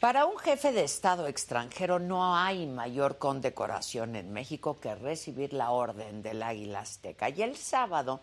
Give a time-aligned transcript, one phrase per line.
[0.00, 5.72] Para un jefe de Estado extranjero no hay mayor condecoración en México que recibir la
[5.72, 7.30] Orden del Águila Azteca.
[7.30, 8.20] Y el sábado,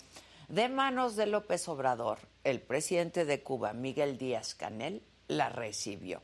[0.47, 6.21] de manos de López Obrador, el presidente de Cuba, Miguel Díaz Canel, la recibió.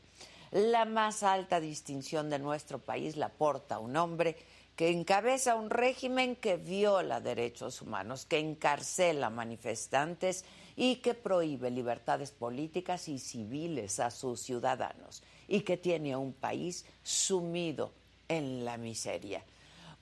[0.52, 4.38] La más alta distinción de nuestro país la porta un hombre
[4.74, 10.46] que encabeza un régimen que viola derechos humanos, que encarcela manifestantes
[10.76, 16.86] y que prohíbe libertades políticas y civiles a sus ciudadanos y que tiene un país
[17.02, 17.92] sumido
[18.26, 19.44] en la miseria.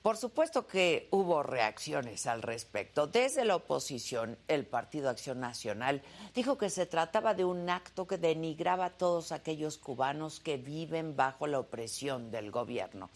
[0.01, 3.05] Por supuesto que hubo reacciones al respecto.
[3.05, 6.01] Desde la oposición, el Partido Acción Nacional
[6.33, 11.17] dijo que se trataba de un acto que denigraba a todos aquellos cubanos que viven
[11.17, 13.09] bajo la opresión del gobierno.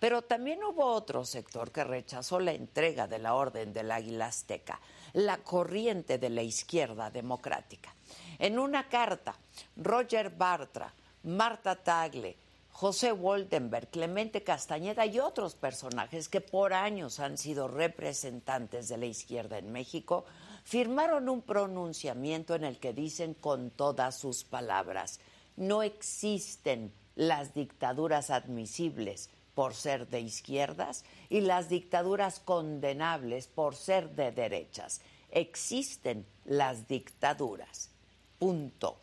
[0.00, 4.80] Pero también hubo otro sector que rechazó la entrega de la Orden del Águila Azteca,
[5.12, 7.94] la corriente de la izquierda democrática.
[8.38, 9.36] En una carta,
[9.76, 10.92] Roger Bartra,
[11.24, 12.36] Marta Tagle,
[12.70, 19.06] José Woldenberg, Clemente Castañeda y otros personajes que por años han sido representantes de la
[19.06, 20.24] izquierda en México,
[20.64, 25.20] firmaron un pronunciamiento en el que dicen con todas sus palabras,
[25.56, 34.10] no existen las dictaduras admisibles por ser de izquierdas y las dictaduras condenables por ser
[34.10, 35.02] de derechas.
[35.30, 37.90] Existen las dictaduras.
[38.38, 38.98] Punto.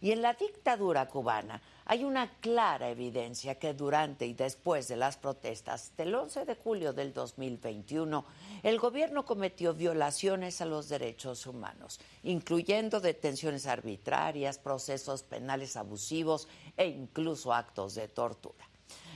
[0.00, 5.18] Y en la dictadura cubana hay una clara evidencia que durante y después de las
[5.18, 8.24] protestas del 11 de julio del 2021,
[8.62, 16.48] el gobierno cometió violaciones a los derechos humanos, incluyendo detenciones arbitrarias, procesos penales abusivos
[16.78, 18.66] e incluso actos de tortura.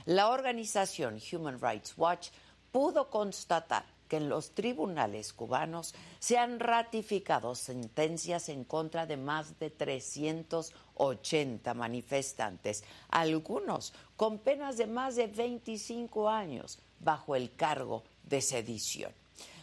[0.05, 2.29] La organización Human Rights Watch
[2.71, 9.59] pudo constatar que en los tribunales cubanos se han ratificado sentencias en contra de más
[9.59, 18.41] de 380 manifestantes, algunos con penas de más de 25 años bajo el cargo de
[18.41, 19.11] sedición.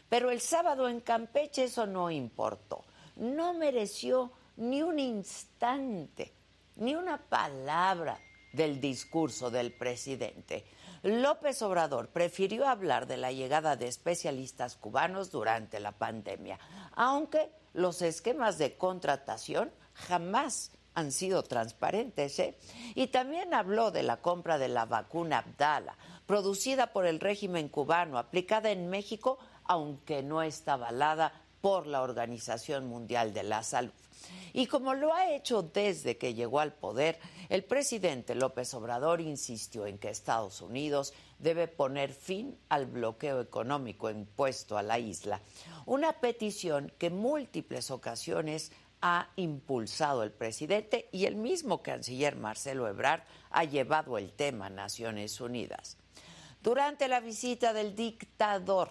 [0.08, 2.84] Pero el sábado en Campeche eso no importó,
[3.16, 6.32] no mereció ni un instante,
[6.76, 8.18] ni una palabra
[8.52, 10.64] del discurso del presidente.
[11.02, 16.60] López Obrador prefirió hablar de la llegada de especialistas cubanos durante la pandemia,
[16.92, 22.38] aunque los esquemas de contratación jamás han sido transparentes.
[22.38, 22.56] ¿eh?
[22.94, 25.96] Y también habló de la compra de la vacuna Abdala,
[26.26, 32.86] producida por el régimen cubano, aplicada en México, aunque no está avalada por la Organización
[32.86, 33.92] Mundial de la Salud.
[34.52, 37.18] Y como lo ha hecho desde que llegó al poder,
[37.48, 44.10] el presidente López Obrador insistió en que Estados Unidos debe poner fin al bloqueo económico
[44.10, 45.40] impuesto a la isla,
[45.86, 48.72] una petición que múltiples ocasiones
[49.02, 54.70] ha impulsado el presidente y el mismo canciller Marcelo Ebrard ha llevado el tema a
[54.70, 55.96] Naciones Unidas.
[56.62, 58.90] Durante la visita del dictador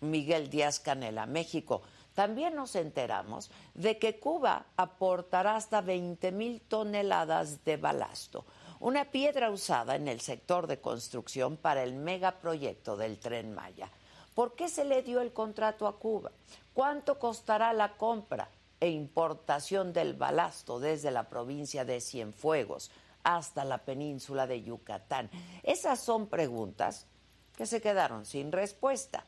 [0.00, 1.82] Miguel Díaz Canel a México,
[2.14, 8.44] también nos enteramos de que Cuba aportará hasta 20 mil toneladas de balasto,
[8.80, 13.88] una piedra usada en el sector de construcción para el megaproyecto del tren Maya.
[14.34, 16.32] ¿Por qué se le dio el contrato a Cuba?
[16.72, 18.48] ¿Cuánto costará la compra
[18.80, 22.90] e importación del balasto desde la provincia de Cienfuegos
[23.22, 25.30] hasta la península de Yucatán?
[25.62, 27.06] Esas son preguntas
[27.56, 29.24] que se quedaron sin respuesta.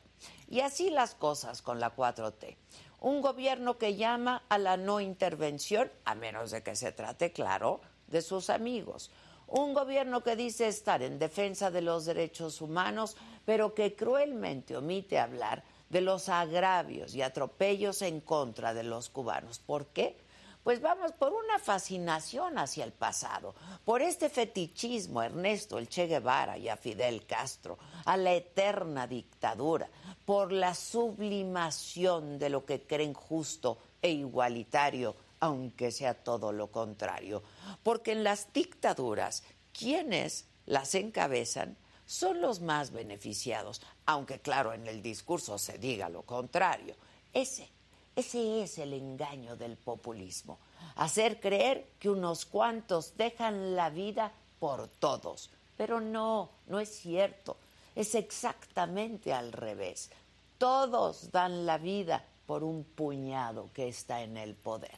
[0.49, 2.57] Y así las cosas con la 4T.
[3.01, 7.81] Un gobierno que llama a la no intervención, a menos de que se trate, claro,
[8.07, 9.11] de sus amigos.
[9.47, 13.15] Un gobierno que dice estar en defensa de los derechos humanos,
[13.45, 19.59] pero que cruelmente omite hablar de los agravios y atropellos en contra de los cubanos.
[19.59, 20.17] ¿Por qué?
[20.65, 23.53] pues vamos por una fascinación hacia el pasado,
[23.85, 29.89] por este fetichismo Ernesto el Che Guevara y a Fidel Castro, a la eterna dictadura,
[30.25, 37.43] por la sublimación de lo que creen justo e igualitario, aunque sea todo lo contrario.
[37.83, 39.43] Porque en las dictaduras,
[39.73, 46.21] quienes las encabezan son los más beneficiados, aunque claro en el discurso se diga lo
[46.21, 46.95] contrario.
[47.33, 47.69] Ese
[48.15, 50.57] ese es el engaño del populismo,
[50.95, 55.49] hacer creer que unos cuantos dejan la vida por todos.
[55.75, 57.57] Pero no, no es cierto.
[57.95, 60.09] Es exactamente al revés.
[60.57, 64.97] Todos dan la vida por un puñado que está en el poder.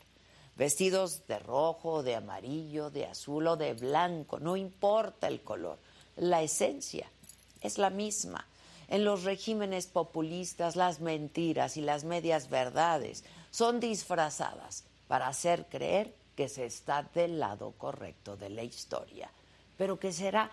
[0.55, 5.77] Vestidos de rojo, de amarillo, de azul o de blanco, no importa el color.
[6.15, 7.07] La esencia
[7.61, 8.45] es la misma.
[8.87, 16.13] En los regímenes populistas las mentiras y las medias verdades son disfrazadas para hacer creer
[16.35, 19.29] que se está del lado correcto de la historia.
[19.77, 20.49] pero que será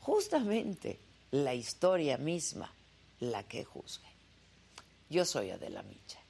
[0.00, 0.98] justamente
[1.44, 2.72] la historia misma
[3.20, 4.08] la que juzgue.
[5.10, 6.20] Yo soy Adela Micha.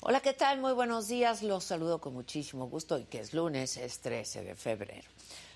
[0.00, 0.60] Hola, ¿qué tal?
[0.60, 1.42] Muy buenos días.
[1.42, 5.08] Los saludo con muchísimo gusto y que es lunes, es 13 de febrero.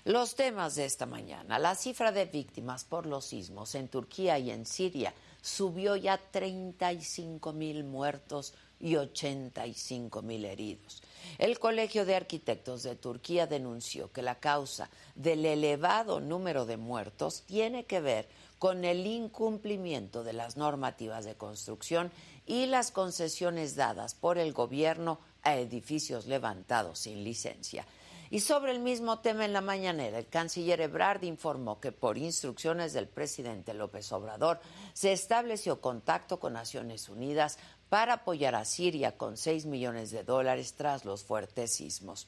[0.05, 1.59] Los temas de esta mañana.
[1.59, 7.51] La cifra de víctimas por los sismos en Turquía y en Siria subió ya 35
[7.53, 11.01] mil muertos y 85 mil heridos.
[11.37, 17.43] El Colegio de Arquitectos de Turquía denunció que la causa del elevado número de muertos
[17.45, 18.27] tiene que ver
[18.59, 22.11] con el incumplimiento de las normativas de construcción
[22.45, 27.85] y las concesiones dadas por el gobierno a edificios levantados sin licencia.
[28.29, 32.91] Y sobre el mismo tema en la mañanera, el canciller Ebrard informó que por instrucciones
[32.91, 34.59] del presidente López Obrador
[34.93, 37.57] se estableció contacto con Naciones Unidas
[37.89, 42.27] para apoyar a Siria con 6 millones de dólares tras los fuertes sismos.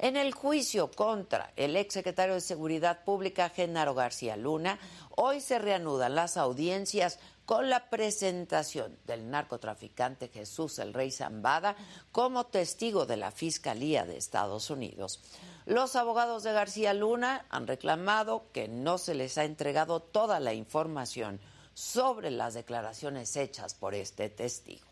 [0.00, 4.78] En el juicio contra el exsecretario de Seguridad Pública, Genaro García Luna,
[5.16, 11.74] hoy se reanudan las audiencias con la presentación del narcotraficante Jesús el Rey Zambada
[12.12, 15.20] como testigo de la Fiscalía de Estados Unidos.
[15.64, 20.54] Los abogados de García Luna han reclamado que no se les ha entregado toda la
[20.54, 21.40] información
[21.74, 24.87] sobre las declaraciones hechas por este testigo.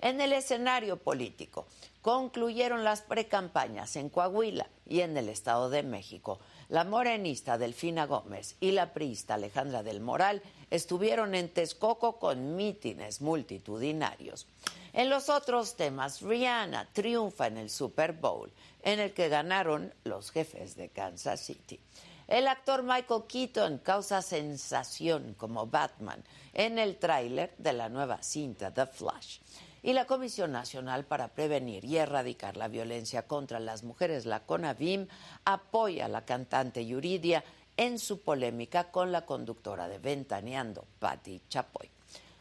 [0.00, 1.66] En el escenario político,
[2.02, 6.38] concluyeron las precampañas en Coahuila y en el Estado de México.
[6.68, 10.40] La morenista Delfina Gómez y la priista Alejandra del Moral
[10.70, 14.46] estuvieron en Texcoco con mítines multitudinarios.
[14.92, 18.52] En los otros temas, Rihanna triunfa en el Super Bowl,
[18.82, 21.80] en el que ganaron los jefes de Kansas City.
[22.28, 26.22] El actor Michael Keaton causa sensación como Batman
[26.52, 29.38] en el tráiler de la nueva cinta The Flash.
[29.82, 35.08] Y la Comisión Nacional para Prevenir y Erradicar la Violencia contra las Mujeres, la CONAVIM,
[35.44, 37.44] apoya a la cantante Yuridia
[37.76, 41.88] en su polémica con la conductora de Ventaneando, Patti Chapoy.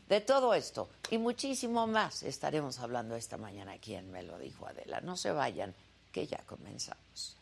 [0.10, 4.66] De todo esto y muchísimo más estaremos hablando esta mañana aquí en Me lo dijo
[4.66, 5.02] Adela.
[5.02, 5.76] No se vayan,
[6.12, 7.37] que ya comenzamos.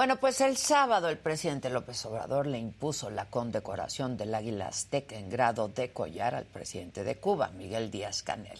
[0.00, 5.14] Bueno, pues el sábado el presidente López Obrador le impuso la condecoración del Águila Azteca
[5.14, 8.58] en grado de collar al presidente de Cuba, Miguel Díaz Canel.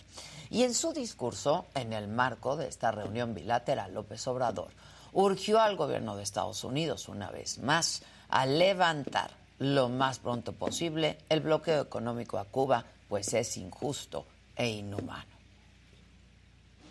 [0.51, 4.69] Y en su discurso, en el marco de esta reunión bilateral, López Obrador
[5.15, 11.17] urgió al gobierno de Estados Unidos, una vez más, a levantar lo más pronto posible
[11.31, 15.25] el bloqueo económico a Cuba, pues es injusto e inhumano.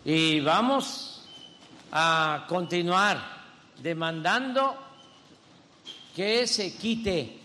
[0.04, 1.24] Y vamos
[1.92, 3.39] a continuar
[3.82, 4.76] demandando
[6.14, 7.38] que se quite,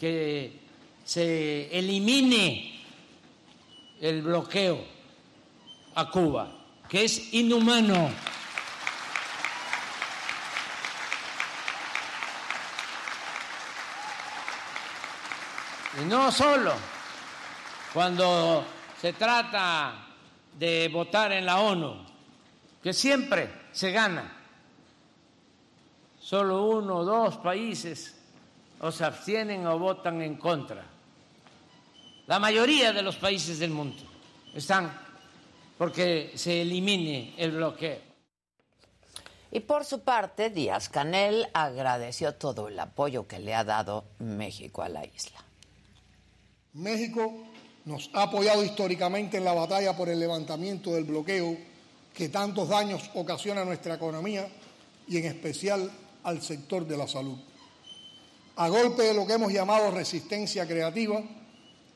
[0.00, 0.60] que
[1.04, 2.80] se elimine
[4.00, 4.84] el bloqueo
[5.94, 6.50] a Cuba,
[6.88, 8.10] que es inhumano.
[16.00, 16.72] Y no solo
[17.92, 18.64] cuando
[18.98, 20.06] se trata
[20.58, 22.06] de votar en la ONU,
[22.82, 24.41] que siempre se gana
[26.32, 28.16] solo uno o dos países
[28.80, 30.80] o se abstienen o votan en contra.
[32.26, 34.00] La mayoría de los países del mundo
[34.54, 34.88] están
[35.76, 38.00] porque se elimine el bloqueo.
[39.50, 44.80] Y por su parte, Díaz Canel agradeció todo el apoyo que le ha dado México
[44.80, 45.44] a la isla.
[46.72, 47.30] México
[47.84, 51.58] nos ha apoyado históricamente en la batalla por el levantamiento del bloqueo
[52.14, 54.48] que tantos daños ocasiona a nuestra economía
[55.06, 55.90] y en especial
[56.24, 57.38] al sector de la salud.
[58.56, 61.22] A golpe de lo que hemos llamado resistencia creativa,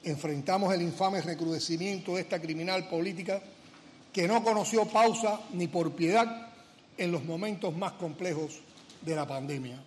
[0.02, 3.42] enfrentamos el infame recrudecimiento de esta criminal política
[4.12, 6.48] que no conoció pausa ni por piedad
[6.96, 8.60] en los momentos más complejos
[9.02, 9.82] de la pandemia.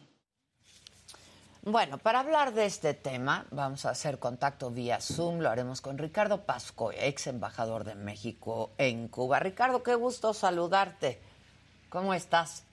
[1.64, 5.40] Bueno, para hablar de este tema, vamos a hacer contacto vía Zoom.
[5.40, 9.40] Lo haremos con Ricardo Pasco, ex embajador de México en Cuba.
[9.40, 11.20] Ricardo, qué gusto saludarte.
[11.90, 12.64] ¿Cómo estás?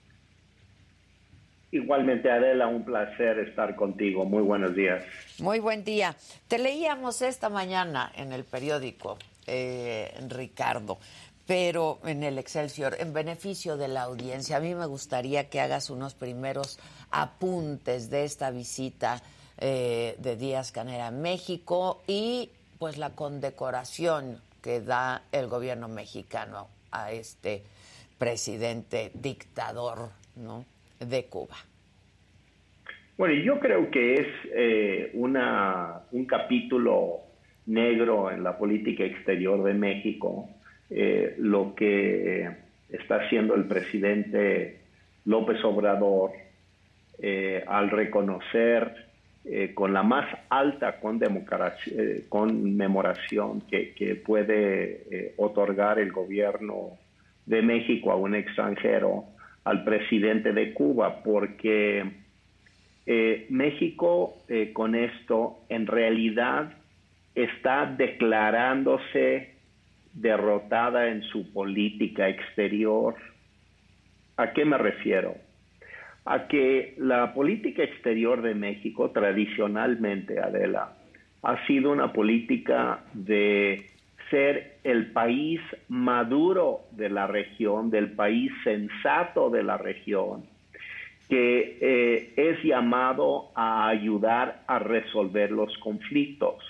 [1.71, 4.23] Igualmente, Adela, un placer estar contigo.
[4.23, 5.03] Muy buenos días.
[5.39, 6.15] Muy buen día.
[6.47, 10.97] Te leíamos esta mañana en el periódico, eh, Ricardo.
[11.45, 15.89] pero en el Excelsior, en beneficio de la audiencia, a mí me gustaría que hagas
[15.89, 16.77] unos primeros
[17.09, 19.21] apuntes de esta visita
[19.57, 26.67] eh, de Díaz Canera a México y pues la condecoración que da el gobierno mexicano
[26.91, 27.63] a este
[28.17, 30.65] presidente dictador ¿no?
[30.99, 31.55] De Cuba.
[33.17, 37.21] Bueno, yo creo que es eh, una, un capítulo
[37.65, 40.47] negro en la política exterior de México,
[40.91, 42.47] eh, lo que
[42.89, 44.81] está haciendo el presidente
[45.25, 46.31] López Obrador
[47.19, 49.07] eh, al reconocer
[49.75, 56.97] con la más alta conmemoración que puede otorgar el gobierno
[57.45, 59.23] de México a un extranjero,
[59.67, 62.05] al presidente de Cuba, porque
[63.05, 66.71] eh, México eh, con esto en realidad
[67.35, 69.55] está declarándose
[70.13, 73.15] derrotada en su política exterior.
[74.37, 75.35] ¿A qué me refiero?
[76.23, 80.93] A que la política exterior de México tradicionalmente, Adela,
[81.43, 83.85] ha sido una política de
[84.29, 90.43] ser el país maduro de la región, del país sensato de la región,
[91.29, 96.63] que eh, es llamado a ayudar a resolver los conflictos.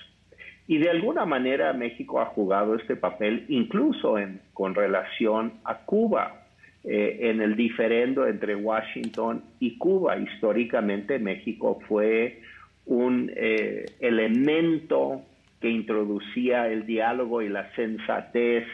[0.66, 6.44] Y de alguna manera México ha jugado este papel incluso en, con relación a Cuba,
[6.84, 10.16] eh, en el diferendo entre Washington y Cuba.
[10.18, 12.40] Históricamente México fue
[12.86, 15.22] un eh, elemento
[15.60, 18.66] que introducía el diálogo y la sensatez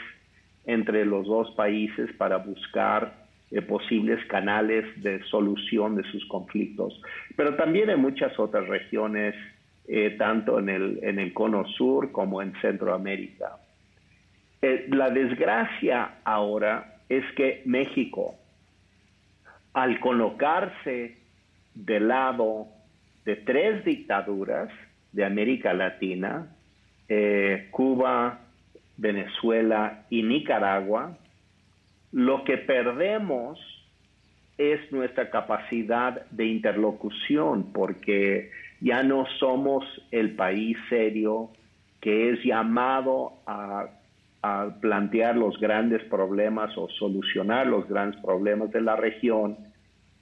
[0.67, 7.00] entre los dos países para buscar eh, posibles canales de solución de sus conflictos.
[7.37, 9.35] Pero también en muchas otras regiones,
[9.87, 13.59] eh, tanto en el, en el cono sur como en Centroamérica.
[14.62, 18.35] Eh, la desgracia ahora es que México,
[19.75, 21.19] al colocarse
[21.75, 22.69] del lado
[23.25, 24.71] de tres dictaduras
[25.12, 26.53] de América Latina,
[27.70, 28.40] Cuba,
[28.96, 31.16] Venezuela y Nicaragua,
[32.12, 33.58] lo que perdemos
[34.56, 41.50] es nuestra capacidad de interlocución, porque ya no somos el país serio
[42.00, 43.88] que es llamado a,
[44.82, 49.56] plantear los grandes problemas o solucionar los grandes problemas de la región,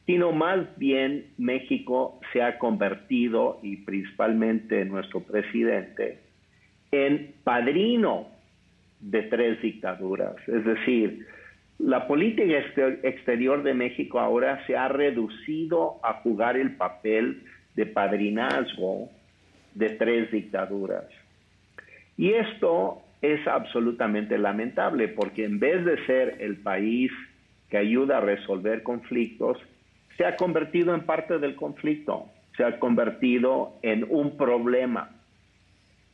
[0.06, 6.20] sino más bien México se ha convertido, y principalmente nuestro presidente,
[6.92, 8.28] en padrino
[9.00, 10.36] de tres dictaduras.
[10.46, 11.26] Es decir,
[11.78, 12.58] la política
[13.02, 17.42] exterior de México ahora se ha reducido a jugar el papel
[17.74, 19.10] de padrinazgo
[19.74, 21.06] de tres dictaduras.
[22.16, 27.10] Y esto es absolutamente lamentable porque en vez de ser el país
[27.70, 29.58] que ayuda a resolver conflictos,
[30.16, 35.10] se ha convertido en parte del conflicto, se ha convertido en un problema.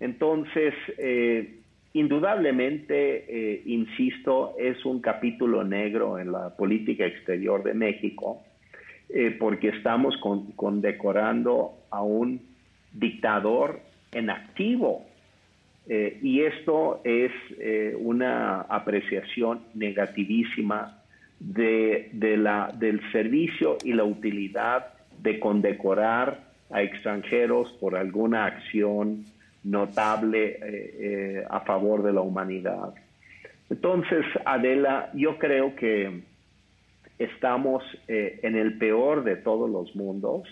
[0.01, 1.55] Entonces, eh,
[1.95, 8.43] Indudablemente, eh, insisto, es un capítulo negro en la política exterior de México,
[9.09, 10.15] eh, porque estamos
[10.55, 12.43] condecorando a un
[12.93, 13.81] dictador
[14.13, 15.07] en activo.
[16.23, 17.33] Y esto es
[17.99, 21.03] una apreciación negativísima
[21.41, 24.89] de, la, del servicio y la utilidad
[25.23, 29.25] de condecorar a extranjeros por alguna acción
[29.69, 32.95] notable eh, eh, a favor de la humanidad.
[33.71, 36.23] Entonces, Adela, yo creo que
[37.19, 40.49] estamos eh, en el peor de todos los mundos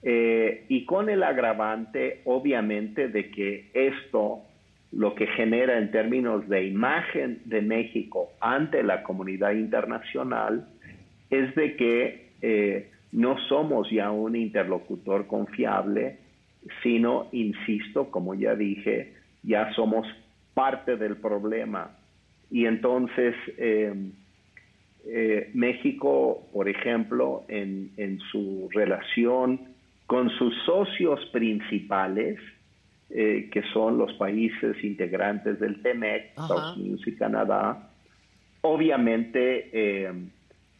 [0.00, 4.42] y con el agravante, obviamente, de que esto
[4.92, 10.68] lo que genera en términos de imagen de México ante la comunidad internacional
[11.30, 16.18] es de que no somos ya un interlocutor confiable,
[16.82, 20.06] sino, insisto, como ya dije, ya somos
[20.54, 21.90] parte del problema.
[22.50, 23.94] Y entonces, eh,
[25.06, 29.60] eh, México, por ejemplo, en, su relación
[30.06, 32.38] con sus socios principales,
[33.10, 37.90] eh, que son los países integrantes del TEMEC, Estados Unidos y Canadá,
[38.62, 40.10] obviamente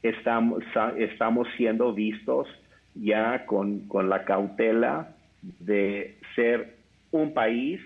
[0.03, 0.63] estamos,
[0.99, 2.49] estamos siendo vistos
[2.95, 6.77] ya con, con la cautela de ser
[7.11, 7.81] un país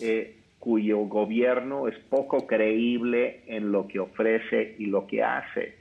[0.00, 5.76] eh, cuyo gobierno es poco creíble en lo que ofrece y lo que hace.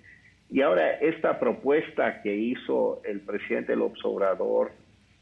[0.49, 4.71] Y ahora esta propuesta que hizo el presidente López Obrador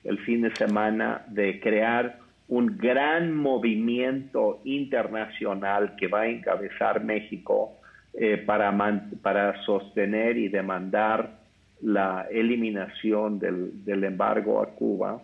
[0.03, 7.73] el fin de semana de crear un gran movimiento internacional que va a encabezar México
[8.13, 8.73] eh, para,
[9.21, 11.37] para sostener y demandar
[11.81, 15.21] la eliminación del, embargo a Cuba,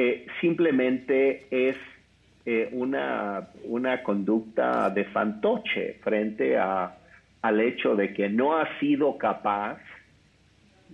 [0.00, 1.76] eh, simplemente es
[2.46, 6.96] eh, una, una conducta de fantoche frente a,
[7.42, 9.78] al hecho de que no ha sido capaz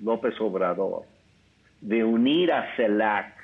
[0.03, 1.03] López Obrador
[1.83, 3.35] de unir a CELAC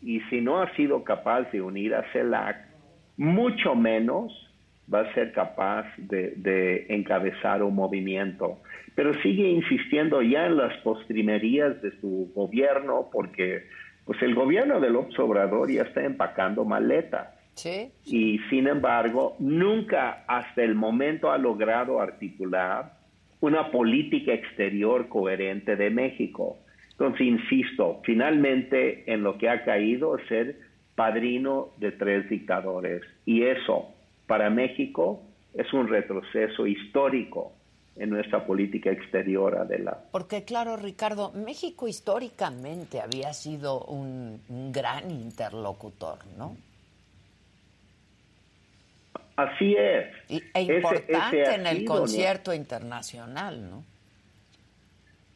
[0.00, 2.56] y si no ha sido capaz de unir a CELAC,
[3.18, 4.32] mucho menos
[4.92, 8.60] va a ser capaz de, encabezar un movimiento.
[8.94, 13.64] Pero sigue insistiendo ya en las postrimerías de su gobierno porque
[14.04, 17.28] pues el gobierno del Obrador ya está empacando maletas.
[17.54, 17.92] ¿Sí?
[18.04, 22.98] Y sin embargo, nunca hasta el momento ha logrado articular
[23.40, 26.58] una política exterior coherente de México.
[26.90, 30.56] Entonces, insisto, finalmente en lo que ha caído es ser
[30.94, 33.02] padrino de tres dictadores.
[33.24, 33.88] Y eso,
[34.26, 35.22] para México,
[35.54, 37.52] es un retroceso histórico
[37.96, 39.98] en nuestra política exterior, Adela.
[40.10, 44.40] Porque claro, Ricardo, México históricamente había sido un,
[44.72, 46.56] gran interlocutor, ¿no?
[49.36, 50.06] Así es.
[50.28, 53.84] e importante en el concierto internacional, ¿no?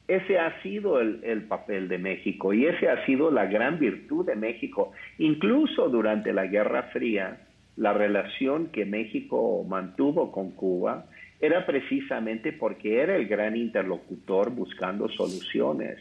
[0.06, 4.24] Ese ha sido el, el, papel de México y ese ha sido la gran virtud
[4.24, 4.92] de México.
[5.18, 7.40] Incluso durante la Guerra Fría,
[7.76, 11.04] la relación que México mantuvo con Cuba
[11.40, 15.98] era precisamente porque era el gran interlocutor buscando soluciones.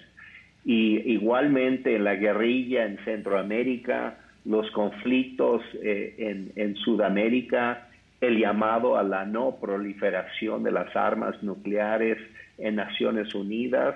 [0.65, 7.87] Y igualmente en la guerrilla en Centroamérica, los conflictos eh, en, en Sudamérica,
[8.19, 12.17] el llamado a la no proliferación de las armas nucleares
[12.57, 13.95] en Naciones Unidas.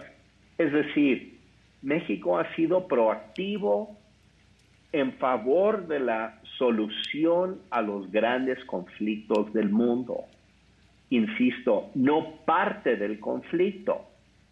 [0.60, 1.40] Es decir,
[1.82, 3.98] México ha sido proactivo
[4.94, 10.26] en favor de la solución a los grandes conflictos del mundo
[11.12, 14.08] insisto, no parte del conflicto.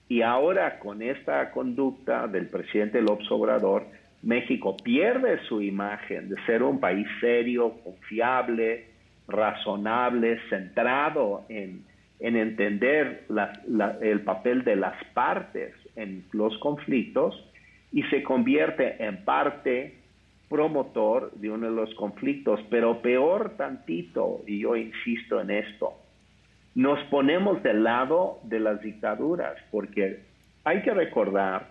[0.08, 3.86] Y ahora con esta conducta del presidente López Obrador,
[4.22, 8.88] México pierde su imagen de ser un país serio, confiable,
[9.28, 11.86] razonable, centrado en,
[12.20, 13.26] entender
[14.02, 17.46] el papel de las partes en los conflictos
[17.94, 19.96] y se convierte en parte
[20.50, 25.94] promotor de uno de los conflictos, pero peor tantito, y yo insisto en esto,
[26.76, 30.20] nos ponemos del lado de las dictaduras, porque
[30.64, 31.70] hay que recordar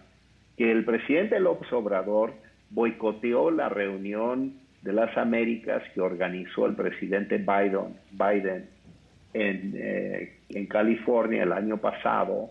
[0.57, 2.35] que el presidente López Obrador
[2.71, 8.69] boicoteó la reunión de las Américas que organizó el presidente Biden, Biden
[9.35, 12.51] en, eh, California el año pasado,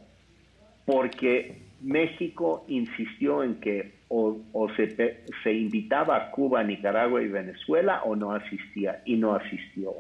[0.86, 8.04] porque México insistió en que o, o se, se invitaba a Cuba, Nicaragua y Venezuela
[8.04, 9.92] o no asistía, y no asistió.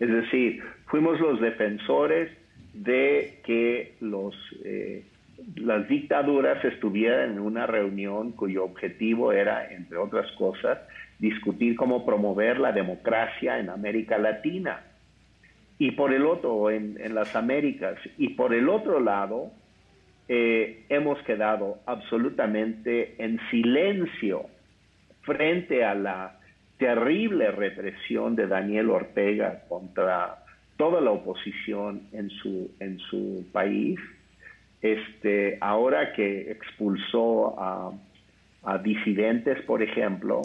[0.00, 2.30] Es decir, fuimos los defensores
[2.72, 4.34] de que los,
[4.64, 5.04] eh,
[5.56, 10.78] las dictaduras estuvieran en una reunión cuyo objetivo era, entre otras cosas,
[11.18, 14.80] discutir cómo promover la democracia en América Latina.
[15.78, 17.98] Y por el otro, en, las Américas.
[18.16, 19.50] Y por el otro lado,
[20.28, 24.46] eh, hemos quedado absolutamente en silencio
[25.22, 26.39] frente a la
[26.80, 30.42] terrible represión de Daniel Ortega contra
[30.78, 34.00] toda la oposición en su, en su país.
[34.80, 37.92] Este, ahora que expulsó a,
[38.82, 40.42] disidentes, por ejemplo,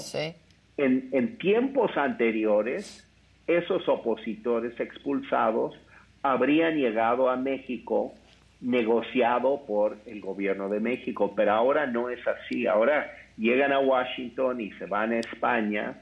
[0.78, 3.06] en, en tiempos anteriores,
[3.48, 5.76] esos opositores expulsados
[6.22, 8.14] habrían llegado a México
[8.62, 12.68] negociado por el gobierno de México, pero ahora no es así.
[12.68, 16.02] Ahora llegan a Washington y se van a España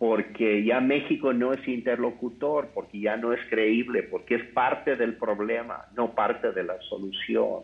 [0.00, 5.14] porque ya México no es interlocutor, porque ya no es creíble, porque es parte del
[5.16, 7.60] problema, no parte de la solución.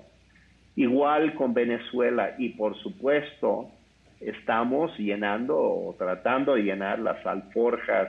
[0.76, 3.70] Igual con Venezuela y por supuesto
[4.20, 8.08] estamos llenando o tratando de llenar las alforjas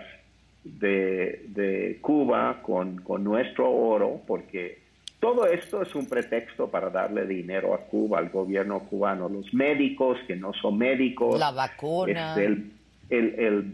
[0.61, 4.79] de, Cuba con, con nuestro oro, porque
[5.21, 10.17] todo esto es un pretexto para darle dinero a Cuba, al gobierno cubano, los médicos
[10.27, 12.76] que no son médicos, la vacuna, este, el,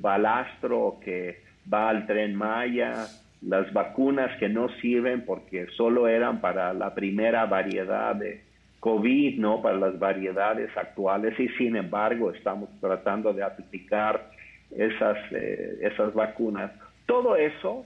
[0.02, 1.42] balastro que
[1.72, 3.08] va al tren Maya,
[3.42, 8.42] las vacunas que no sirven porque solo eran para la primera variedad de
[8.80, 14.30] COVID, no para las variedades actuales y sin embargo estamos tratando de aplicar
[14.72, 16.72] esas, eh, esas vacunas.
[17.06, 17.86] Todo eso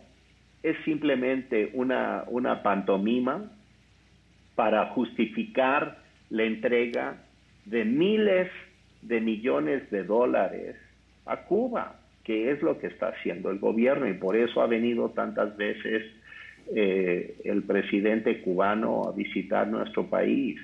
[0.63, 3.43] es simplemente una, una pantomima
[4.55, 7.17] para justificar la entrega
[7.65, 8.49] de miles
[9.01, 10.75] de millones de dólares
[11.27, 14.07] a Cuba, que es lo que está haciendo el gobierno.
[14.07, 16.03] Y por eso ha venido tantas veces
[16.75, 20.59] eh, el presidente cubano a visitar nuestro país,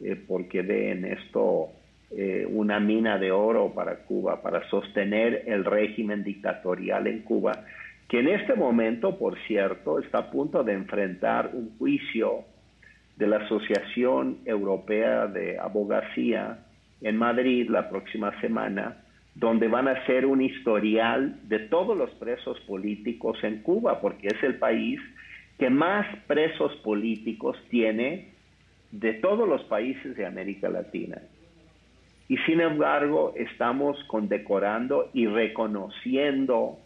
[0.00, 1.70] eh, porque ve en esto
[2.10, 7.64] eh, una mina de oro para Cuba, para sostener el régimen dictatorial en Cuba,
[8.08, 12.44] que en este momento, por cierto, está a punto de enfrentar un juicio
[13.16, 16.58] de la Asociación Europea de Abogacía
[17.00, 18.96] en Madrid la próxima semana,
[19.40, 24.42] donde van a hacer un historial de todos los presos políticos en Cuba, porque es
[24.42, 25.00] el país
[25.58, 28.28] que más presos políticos tiene
[28.90, 31.22] de todos los países de América Latina.
[32.28, 36.78] Y sin embargo, estamos condecorando y reconociendo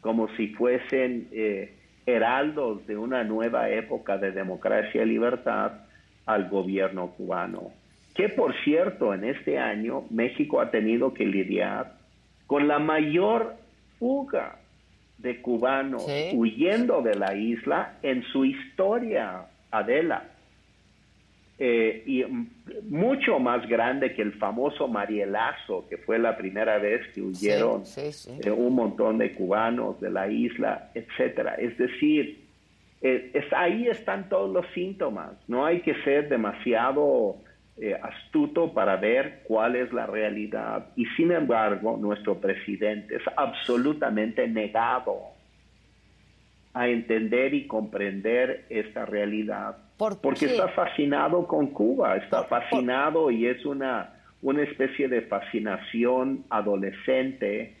[0.00, 1.74] como si fuesen eh,
[2.06, 5.72] heraldos de una nueva época de democracia y libertad
[6.24, 7.70] al gobierno cubano
[8.18, 11.97] que por cierto en este año México ha tenido que lidiar
[12.48, 13.54] con la mayor
[14.00, 14.56] fuga
[15.18, 20.24] de cubanos huyendo de la isla en su historia, Adela.
[21.60, 22.24] Eh, y
[22.88, 28.50] mucho más grande que el famoso Marielazo, que fue la primera vez que huyeron eh,
[28.50, 31.56] un montón de cubanos de la isla, etcétera.
[31.56, 32.44] Es decir,
[33.02, 35.32] eh, es, ahí están todos los síntomas.
[35.48, 37.36] No hay que ser demasiado
[37.80, 40.86] eh, astuto para ver cuál es la realidad.
[40.96, 45.16] Y sin embargo nuestro presidente es absolutamente negado
[46.74, 49.76] a entender y comprender esta realidad.
[49.96, 54.12] Porque está fascinado con Cuba, está fascinado y es una,
[54.42, 57.76] una especie de fascinación adolescente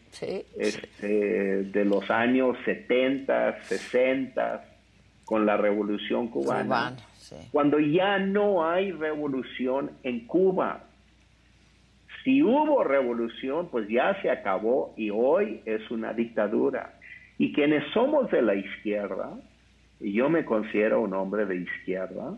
[0.58, 4.64] este, de los años 70, 60
[5.24, 6.96] con la revolución cubana
[7.50, 10.84] cuando ya no hay revolución en Cuba.
[12.24, 16.94] Si hubo revolución, pues ya se acabó y hoy es una dictadura.
[17.38, 19.30] Y quienes somos de la izquierda,
[20.00, 22.36] y yo me considero un hombre de izquierda,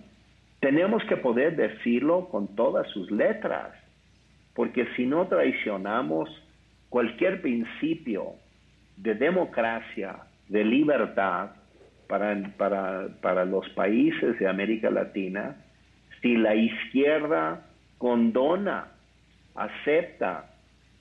[0.61, 3.72] tenemos que poder decirlo con todas sus letras,
[4.55, 6.29] porque si no traicionamos
[6.90, 8.35] cualquier principio
[8.96, 10.16] de democracia,
[10.48, 11.50] de libertad,
[12.11, 15.57] para, para, los países de América Latina
[16.20, 17.66] si la izquierda
[17.99, 18.88] condona,
[19.55, 20.51] acepta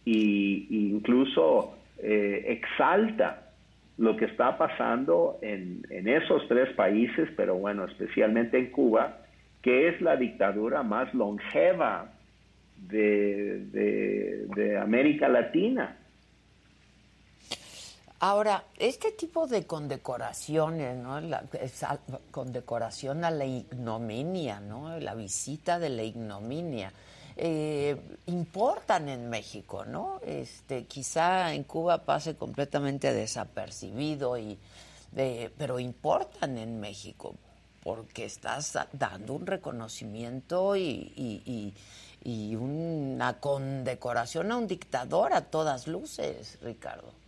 [0.06, 3.52] e incluso eh, exalta
[3.98, 9.18] lo que está pasando en, en, esos tres países, pero bueno, especialmente en Cuba,
[9.62, 12.14] que es la dictadura más longeva
[12.78, 13.66] de,
[14.56, 15.98] de América Latina.
[18.22, 21.22] Ahora, este tipo de condecoraciones, ¿no?
[21.22, 21.46] La,
[22.32, 25.00] condecoración a la ignominia, ¿no?
[25.00, 26.92] La visita de la ignominia,
[27.38, 30.20] eh, importan en México, ¿no?
[30.26, 34.60] Este, quizá en Cuba pase completamente desapercibido y,
[35.58, 37.36] pero importan en México
[37.82, 41.74] porque estás dando un reconocimiento y,
[42.22, 47.19] y una condecoración a un dictador a todas luces, Ricardo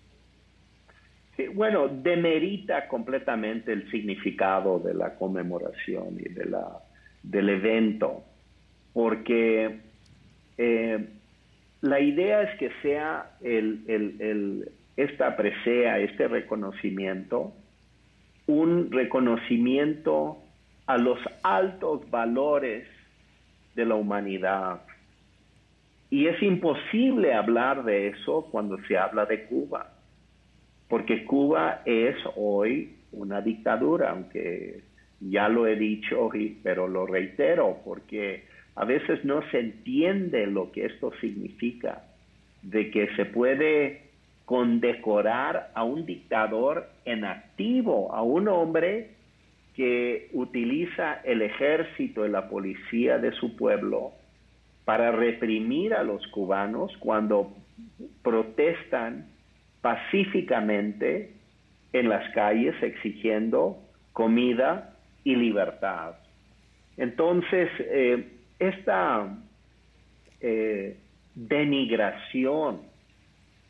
[1.49, 6.79] bueno, demerita completamente el significado de la conmemoración y de la,
[7.23, 8.23] del evento,
[8.93, 9.79] porque
[10.57, 11.07] eh,
[11.81, 17.53] la idea es que sea el, el, esta presea, este reconocimiento,
[18.47, 20.39] un reconocimiento
[20.87, 22.87] a los altos valores
[23.75, 24.81] de la humanidad.
[26.09, 30.00] Y es imposible hablar de eso cuando se habla de Cuba
[30.91, 34.81] porque Cuba es hoy una dictadura, aunque
[35.21, 36.29] ya lo he dicho,
[36.63, 38.43] pero lo reitero, porque
[38.75, 42.03] a veces no se entiende lo que esto significa,
[42.61, 44.01] de que se puede
[44.43, 49.11] condecorar a un dictador en activo, a un hombre
[49.73, 54.11] que utiliza el ejército y la policía de su pueblo
[54.83, 57.53] para reprimir a los cubanos cuando
[58.23, 59.30] protestan
[59.81, 61.33] pacíficamente
[61.93, 63.77] en las calles exigiendo
[64.13, 66.15] comida y libertad.
[66.97, 68.27] Entonces, eh,
[68.59, 69.27] esta
[70.39, 70.97] eh,
[71.35, 72.81] denigración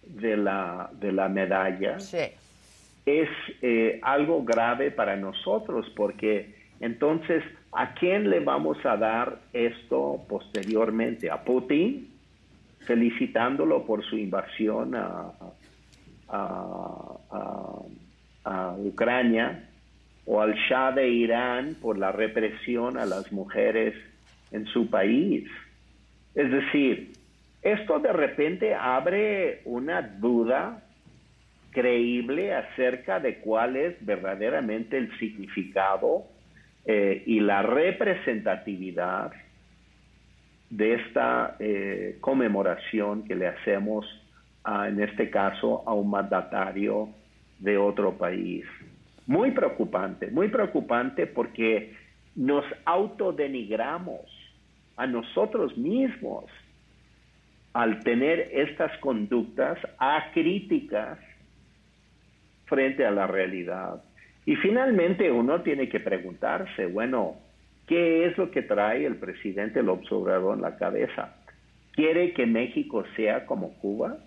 [0.05, 1.97] de la, de la medalla
[3.05, 3.29] es
[3.61, 11.29] eh, algo grave para nosotros porque entonces, ¿a quién le vamos a dar esto posteriormente?
[11.29, 12.09] ¿A Putin?
[12.79, 15.31] Felicitándolo por su invasión a,
[16.31, 17.17] a,
[18.77, 19.69] Ucrania
[20.25, 23.93] o al Shah de Irán por la represión a las mujeres
[24.51, 25.47] en su país.
[26.33, 27.13] Es decir,
[27.61, 30.83] esto de repente abre una duda
[31.71, 36.25] creíble acerca de cuál es verdaderamente el significado
[36.85, 39.31] eh, y la representatividad
[40.71, 44.05] de esta eh, conmemoración que le hacemos,
[44.65, 47.09] en este caso, a un mandatario
[47.59, 48.65] de otro país.
[49.27, 51.95] Muy preocupante, muy preocupante porque
[52.35, 54.21] nos autodenigramos
[54.97, 56.45] a nosotros mismos
[57.73, 61.17] al tener estas conductas acríticas
[62.65, 64.03] frente a la realidad.
[64.45, 67.35] Y finalmente uno tiene que preguntarse, bueno,
[67.87, 71.35] ¿qué es lo que trae el presidente López Obrador en la cabeza?
[71.91, 74.17] ¿Quiere que México sea como Cuba?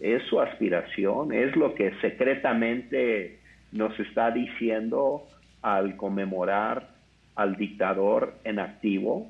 [0.00, 1.32] ¿Es su aspiración?
[1.32, 3.38] ¿Es lo que secretamente
[3.72, 5.24] nos está diciendo
[5.62, 6.90] al conmemorar
[7.34, 9.26] al dictador en activo?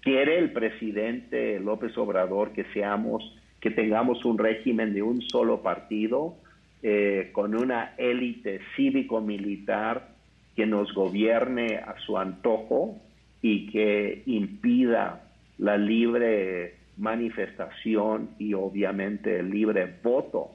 [0.00, 3.22] ¿Quiere el presidente López Obrador que seamos,
[3.60, 6.36] que tengamos un régimen de un solo partido?
[6.80, 10.10] Eh, con una élite cívico-militar
[10.54, 12.96] que nos gobierne a su antojo
[13.42, 20.50] y que impida la libre manifestación y obviamente el libre voto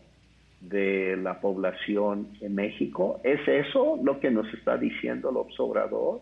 [0.59, 3.19] de la población en México.
[3.23, 6.21] ¿Es eso lo que nos está diciendo el observador?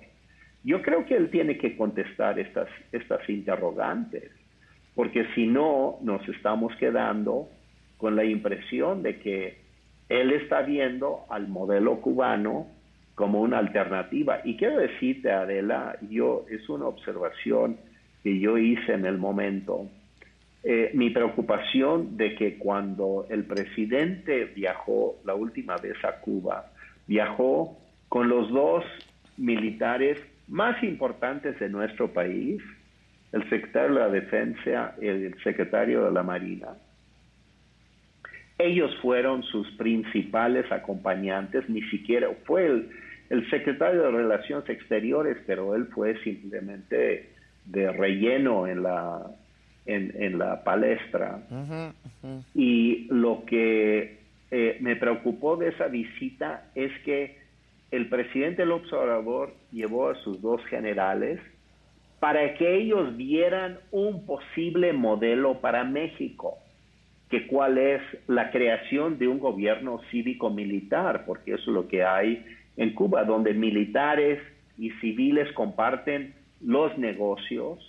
[0.63, 4.31] Yo creo que él tiene que contestar estas, estas interrogantes,
[4.95, 7.49] porque si no, nos estamos quedando
[7.97, 9.57] con la impresión de que
[10.10, 12.67] él está viendo al modelo cubano
[13.15, 14.41] como una alternativa.
[14.43, 17.77] Y quiero decirte, Adela, yo es una observación
[18.23, 19.88] que yo hice en el momento.
[20.63, 26.71] Eh, mi preocupación de que cuando el presidente viajó la última vez a Cuba,
[27.08, 28.86] viajó con los dos
[29.38, 32.62] militares más importantes de nuestro país,
[33.32, 36.67] el secretario de la Defensa el secretario de la Marina,
[38.60, 42.67] ellos fueron sus principales acompañantes, ni siquiera fue
[43.30, 47.32] el, secretario de Relaciones Exteriores, pero él fue simplemente
[47.65, 49.26] de relleno en la,
[49.86, 51.41] en, la palestra.
[52.54, 54.20] Y lo que
[54.52, 57.38] eh, me preocupó de esa visita es que
[57.91, 61.39] el presidente López Obrador llevó a sus dos generales
[62.20, 66.58] para que ellos vieran un posible modelo para México
[67.32, 72.46] que cuál es la creación de un gobierno cívico-militar, porque eso es lo que hay
[72.76, 74.39] en Cuba, donde militares
[74.78, 77.80] y civiles comparten los negocios,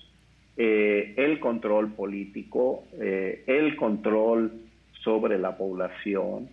[0.57, 4.53] eh, el control político, eh, el control
[5.03, 6.49] sobre la población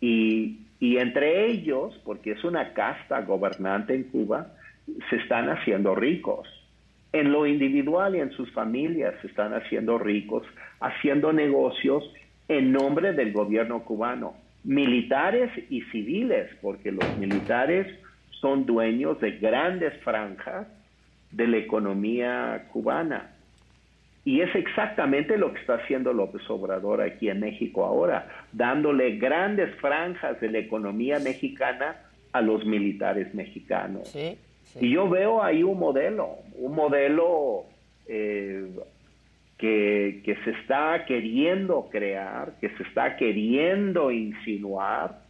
[0.00, 4.52] y, y entre ellos, porque es una casta gobernante en Cuba,
[5.10, 6.48] se están haciendo ricos.
[7.12, 10.44] En lo individual y en sus familias se están haciendo ricos,
[10.80, 12.04] haciendo negocios
[12.48, 17.86] en nombre del gobierno cubano, militares y civiles, porque los militares
[18.40, 20.66] son dueños de grandes franjas
[21.30, 23.32] de la economía cubana.
[24.24, 29.72] Y es exactamente lo que está haciendo López Obrador aquí en México ahora, dándole grandes
[29.76, 31.96] franjas de la economía mexicana
[32.32, 34.14] a los militares mexicanos.
[34.80, 37.66] Y yo veo ahí un modelo, un modelo
[38.08, 38.68] eh,
[39.58, 45.20] que, se está queriendo crear, que se está queriendo insinuar,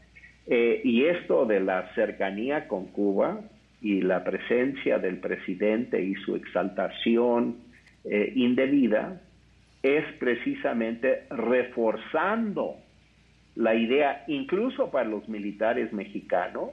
[0.47, 3.41] eh, y esto de la cercanía con Cuba
[3.81, 7.59] y la presencia del presidente y su exaltación
[8.05, 9.21] eh, indebida
[9.83, 12.77] es precisamente reforzando
[13.55, 16.71] la idea, incluso para los militares mexicanos,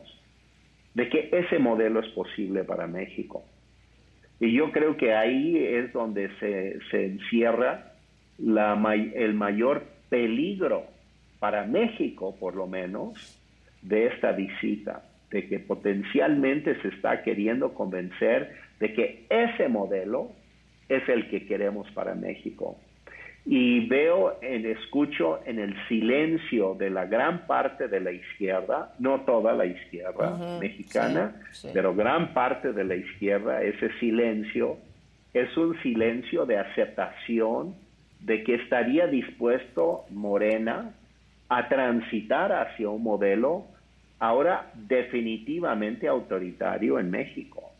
[0.93, 3.43] de que ese modelo es posible para México.
[4.39, 7.93] Y yo creo que ahí es donde se, encierra
[8.37, 8.73] la,
[9.15, 10.85] el mayor peligro
[11.39, 13.39] para México, por lo menos,
[13.81, 20.31] de esta visita, de que potencialmente se está queriendo convencer de que ese modelo
[20.87, 22.77] es el que queremos para México.
[23.45, 29.21] Y veo, en, escucho en el silencio de la gran parte de la izquierda, no
[29.21, 31.35] toda la izquierda mexicana,
[31.73, 34.77] pero gran parte de la izquierda, ese silencio
[35.33, 37.75] es un silencio de aceptación
[38.19, 40.93] de que estaría dispuesto Morena
[41.49, 43.72] a transitar hacia un modelo
[44.23, 47.71] ahora definitivamente autoritario en México.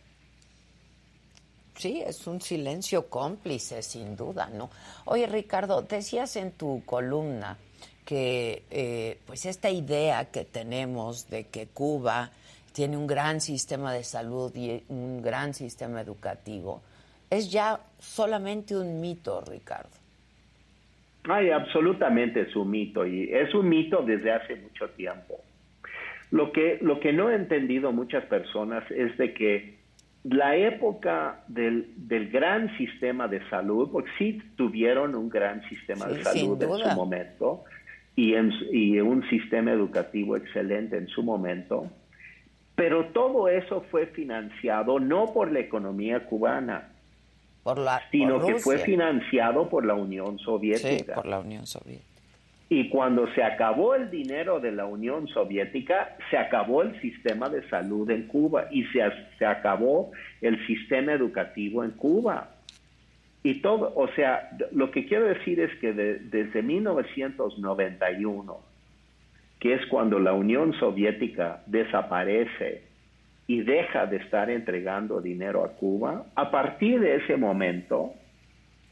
[1.76, 4.70] Sí, es un silencio cómplice, sin duda, ¿no?
[5.06, 7.58] Oye, Ricardo, decías en tu columna
[8.06, 12.30] que eh, pues esta idea que tenemos de que Cuba
[12.74, 16.82] tiene un gran sistema de salud y un gran sistema educativo
[17.30, 19.96] es ya solamente un mito, Ricardo.
[21.24, 25.40] Ay, absolutamente es un mito y es un mito desde hace mucho tiempo.
[26.34, 29.78] Lo que, lo que no he entendido muchas personas es de que
[30.24, 36.24] la época del, del gran sistema de salud, porque sí tuvieron un gran sistema de
[36.24, 37.66] salud en su momento
[38.16, 41.88] y, en, y un sistema educativo excelente en su momento,
[42.74, 46.90] pero todo eso fue financiado no por la economía cubana,
[48.10, 50.90] sino que fue financiado por la Unión Soviética.
[50.90, 52.13] Sí, por la Unión Soviética.
[52.74, 57.62] Y cuando se acabó el dinero de la Unión Soviética, se acabó el sistema de
[57.70, 59.00] salud en Cuba y se,
[59.38, 62.50] se acabó el sistema educativo en Cuba.
[63.44, 68.58] Y todo, o sea, lo que quiero decir es que desde 1991,
[69.60, 72.86] que es cuando la Unión Soviética desaparece
[73.46, 78.14] y deja de estar entregando dinero a Cuba, a partir de ese momento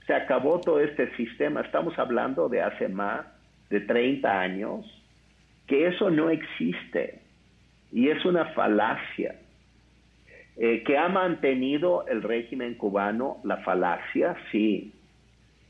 [0.06, 1.62] se acabó todo este sistema.
[1.62, 3.41] Estamos hablando de hace más
[3.72, 4.86] de 30 años,
[5.66, 7.22] que eso no existe
[7.92, 9.36] y es una falacia.
[10.58, 14.94] Eh, que ha mantenido el régimen cubano la falacia, sí,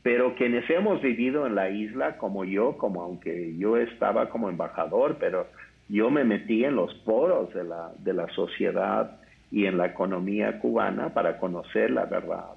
[0.02, 5.16] pero quienes hemos vivido en la isla, como yo, como aunque yo estaba como embajador,
[5.20, 5.46] pero
[5.88, 9.20] yo me metí en los poros de la, de la sociedad
[9.52, 12.50] y en la economía cubana para conocer la verdad.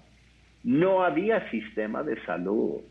[0.63, 2.81] No había sistema de salud.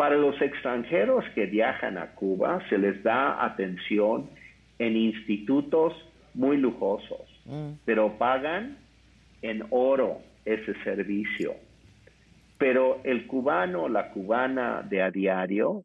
[0.00, 4.30] Para los extranjeros que viajan a Cuba se les da atención
[4.78, 5.92] en institutos
[6.32, 7.72] muy lujosos, mm.
[7.84, 8.78] pero pagan
[9.42, 11.54] en oro ese servicio
[12.60, 15.82] pero el cubano, la cubana de a diario,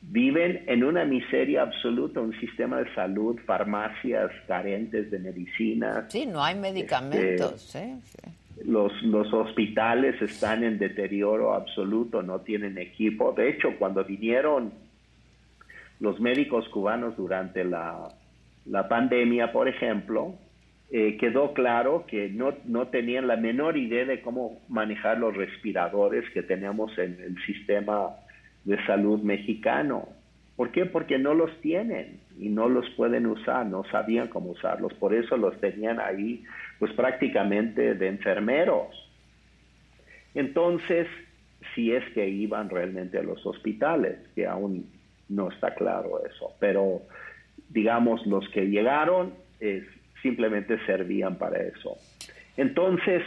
[0.00, 6.06] viven en una miseria absoluta, un sistema de salud, farmacias carentes de medicinas.
[6.08, 7.74] Sí, no hay medicamentos.
[7.74, 8.30] Este,
[8.64, 13.32] los, los hospitales están en deterioro absoluto, no tienen equipo.
[13.32, 14.72] De hecho, cuando vinieron
[16.00, 18.08] los médicos cubanos durante la,
[18.66, 20.34] la pandemia, por ejemplo,
[20.90, 26.28] eh, quedó claro que no, no tenían la menor idea de cómo manejar los respiradores
[26.30, 28.10] que tenemos en el sistema
[28.64, 30.08] de salud mexicano.
[30.56, 30.86] ¿Por qué?
[30.86, 35.36] Porque no los tienen y no los pueden usar, no sabían cómo usarlos, por eso
[35.36, 36.44] los tenían ahí
[36.84, 38.88] pues prácticamente de enfermeros.
[40.34, 41.06] Entonces,
[41.74, 44.90] si es que iban realmente a los hospitales, que aún
[45.30, 47.00] no está claro eso, pero
[47.70, 49.32] digamos los que llegaron
[50.20, 51.96] simplemente servían para eso.
[52.58, 53.22] Entonces,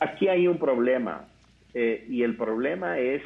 [0.00, 1.28] aquí hay un problema
[1.74, 3.22] eh, y el problema es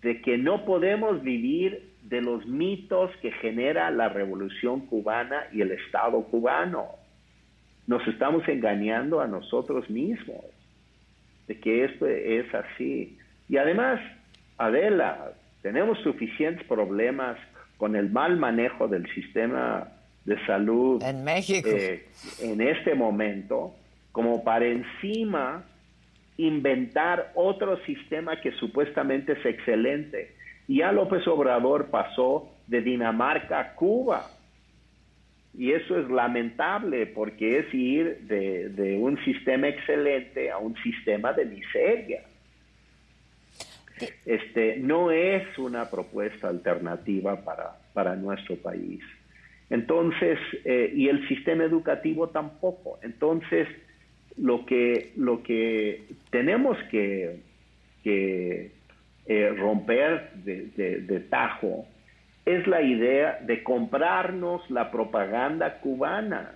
[0.00, 5.72] de que no podemos vivir de los mitos que genera la revolución cubana y el
[5.72, 7.01] Estado cubano.
[7.86, 10.44] Nos estamos engañando a nosotros mismos
[11.48, 13.18] de que esto es así.
[13.48, 14.00] Y además,
[14.58, 17.36] Adela, tenemos suficientes problemas
[17.76, 19.88] con el mal manejo del sistema
[20.24, 22.06] de salud en México eh,
[22.40, 23.74] en este momento
[24.12, 25.64] como para encima
[26.36, 30.34] inventar otro sistema que supuestamente es excelente.
[30.68, 34.26] Y ya López Obrador pasó de Dinamarca a Cuba.
[35.56, 41.32] Y eso es lamentable porque es ir de, de un sistema excelente a un sistema
[41.32, 42.22] de miseria.
[44.24, 49.02] Este, no es una propuesta alternativa para, para nuestro país.
[49.70, 52.98] Entonces, eh, y el sistema educativo tampoco.
[53.02, 53.66] Entonces,
[54.36, 57.40] lo que, lo que tenemos que,
[58.04, 61.86] eh, romper de, tajo
[62.44, 66.52] es la idea de comprarnos la propaganda cubana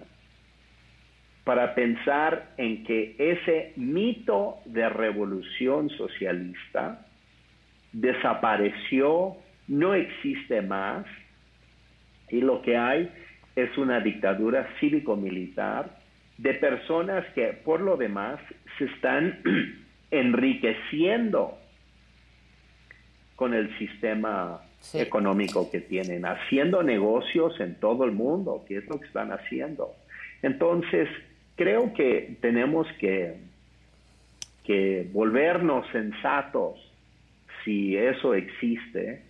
[1.45, 7.07] para pensar en que ese mito de revolución socialista
[7.93, 9.37] desapareció,
[9.69, 11.07] no existe más,
[12.31, 13.13] y lo que hay
[13.55, 15.99] es una dictadura cívico-militar
[16.37, 18.41] de personas que por lo demás
[18.77, 19.41] se están
[20.11, 21.59] enriqueciendo
[23.37, 28.99] con el sistema económico que tienen, haciendo negocios en todo el mundo, que es lo
[28.99, 29.95] que están haciendo.
[30.43, 31.09] Entonces,
[31.57, 33.45] creo que tenemos que,
[35.13, 36.75] volvernos sensatos
[37.65, 39.23] si eso existe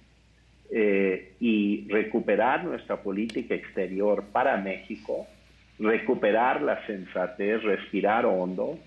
[0.70, 5.26] eh, y recuperar nuestra política exterior para México,
[5.78, 8.78] recuperar la sensatez, respirar hondo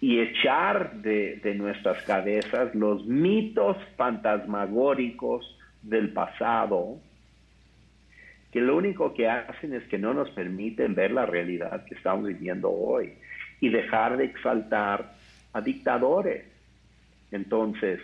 [0.00, 7.00] y echar de, nuestras cabezas los mitos fantasmagóricos del pasado,
[8.52, 12.26] que lo único que hacen es que no nos permiten ver la realidad que estamos
[12.26, 13.12] viviendo hoy
[13.60, 15.14] y dejar de exaltar
[15.52, 16.44] a dictadores.
[17.30, 18.00] Entonces,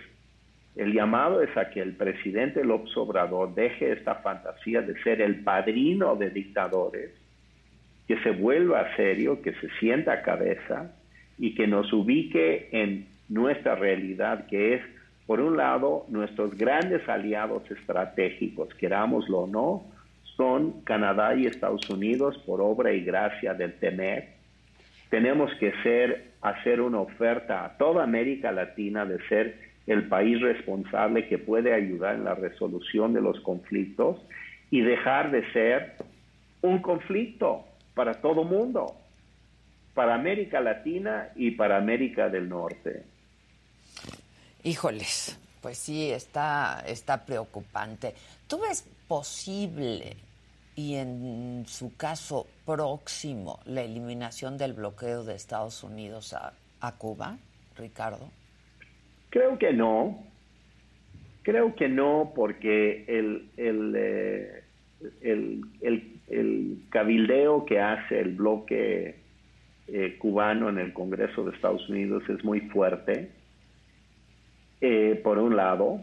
[0.77, 5.45] El llamado es a que el presidente López Obrador deje esta fantasía de ser el
[5.45, 7.11] padrino de dictadores,
[8.09, 10.93] que se vuelva serio, que se sienta a cabeza
[11.39, 14.83] y que nos ubique en nuestra realidad, que es,
[15.27, 19.85] por un lado, nuestros grandes aliados estratégicos, querámoslo o no,
[20.37, 24.29] son Canadá y Estados Unidos por obra y gracia del TEMEC.
[25.09, 25.73] Tenemos que
[26.43, 32.17] hacer una oferta a toda América Latina de ser el país responsable que puede ayudar
[32.17, 34.19] en la resolución de los conflictos
[34.71, 35.93] y dejar de ser
[36.63, 37.65] un conflicto
[37.95, 38.95] para todo mundo,
[39.95, 43.05] para América Latina y para América del Norte.
[44.65, 48.15] Híjoles, pues sí, está, está preocupante.
[48.49, 50.17] ¿Tú ves posible
[50.75, 57.37] y en su caso próximo la eliminación del bloqueo de Estados Unidos a, a Cuba,
[57.77, 58.31] Ricardo?
[59.31, 60.25] Creo que no.
[61.43, 64.63] Creo que no, porque el, el, eh,
[65.21, 69.17] el, cabildeo que hace el bloque
[69.89, 73.31] eh, cubano en el Congreso de Estados Unidos es muy fuerte,
[74.87, 76.03] eh, por un lado,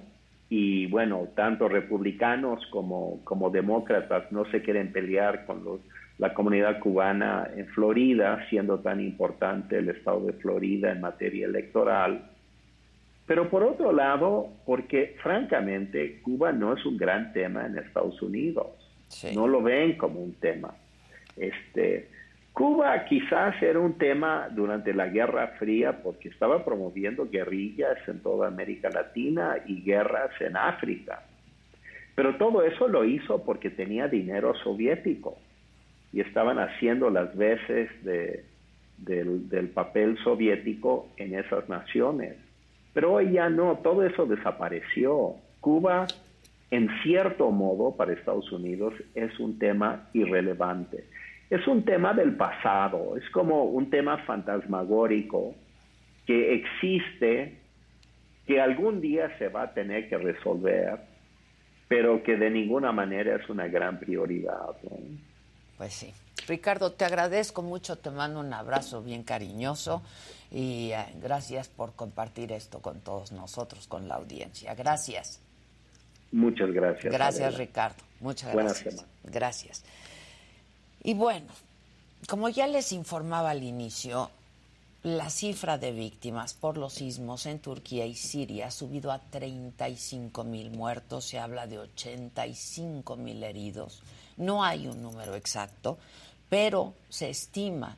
[0.49, 5.81] y bueno, tanto republicanos como, como demócratas no se quieren pelear con los,
[6.17, 12.27] la comunidad cubana en Florida, siendo tan importante el estado de Florida en materia electoral.
[13.27, 18.65] Pero por otro lado, porque francamente Cuba no es un gran tema en Estados Unidos,
[19.35, 20.73] no lo ven como un tema.
[21.37, 22.09] Este,
[22.53, 28.47] Cuba quizás era un tema durante la Guerra Fría porque estaba promoviendo guerrillas en toda
[28.47, 31.23] América Latina y guerras en África.
[32.13, 35.37] Pero todo eso lo hizo porque tenía dinero soviético
[36.11, 42.35] y estaban haciendo las veces del papel soviético en esas naciones.
[42.93, 45.35] Pero hoy ya no, todo eso desapareció.
[45.61, 46.05] Cuba,
[46.69, 51.05] en cierto modo, para Estados Unidos es un tema irrelevante.
[51.51, 55.53] Es un tema del pasado, es como un tema fantasmagórico
[56.25, 57.59] que existe,
[58.47, 60.97] que algún día se va a tener que resolver,
[61.89, 64.77] pero que de ninguna manera es una gran prioridad.
[65.77, 66.13] Pues sí.
[66.47, 70.01] Ricardo, te agradezco mucho, te mando un abrazo bien cariñoso
[70.51, 74.73] y eh, gracias por compartir esto con todos nosotros, con la audiencia.
[74.73, 75.41] Gracias.
[76.31, 77.13] Muchas gracias.
[77.13, 78.01] Gracias, Ricardo.
[78.21, 79.05] Muchas gracias.
[79.25, 79.83] Gracias.
[81.03, 81.47] Y bueno,
[82.27, 84.29] como ya les informaba al inicio,
[85.03, 90.43] la cifra de víctimas por los sismos en Turquía y Siria ha subido a 35
[90.43, 94.03] mil muertos, se habla de 85 mil heridos.
[94.37, 95.97] No hay un número exacto,
[96.49, 97.97] pero se estima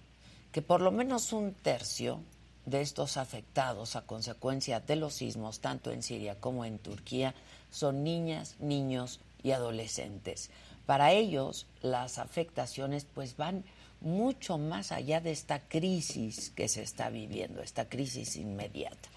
[0.54, 2.22] que por lo menos un tercio
[2.66, 7.36] de estos afectados a consecuencia de los sismos, tanto en Siria como en Turquía,
[7.70, 10.50] son niñas, niños y adolescentes.
[10.86, 13.64] Para ellos, las afectaciones pues van
[14.02, 19.10] mucho más allá de esta crisis que se está viviendo, esta crisis inmediata.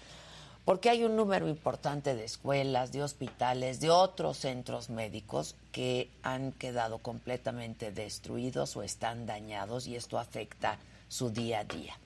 [0.63, 6.51] Porque hay un número importante de escuelas, de hospitales, de otros centros médicos que han
[6.51, 11.97] quedado completamente destruidos o están dañados y esto afecta su día a día.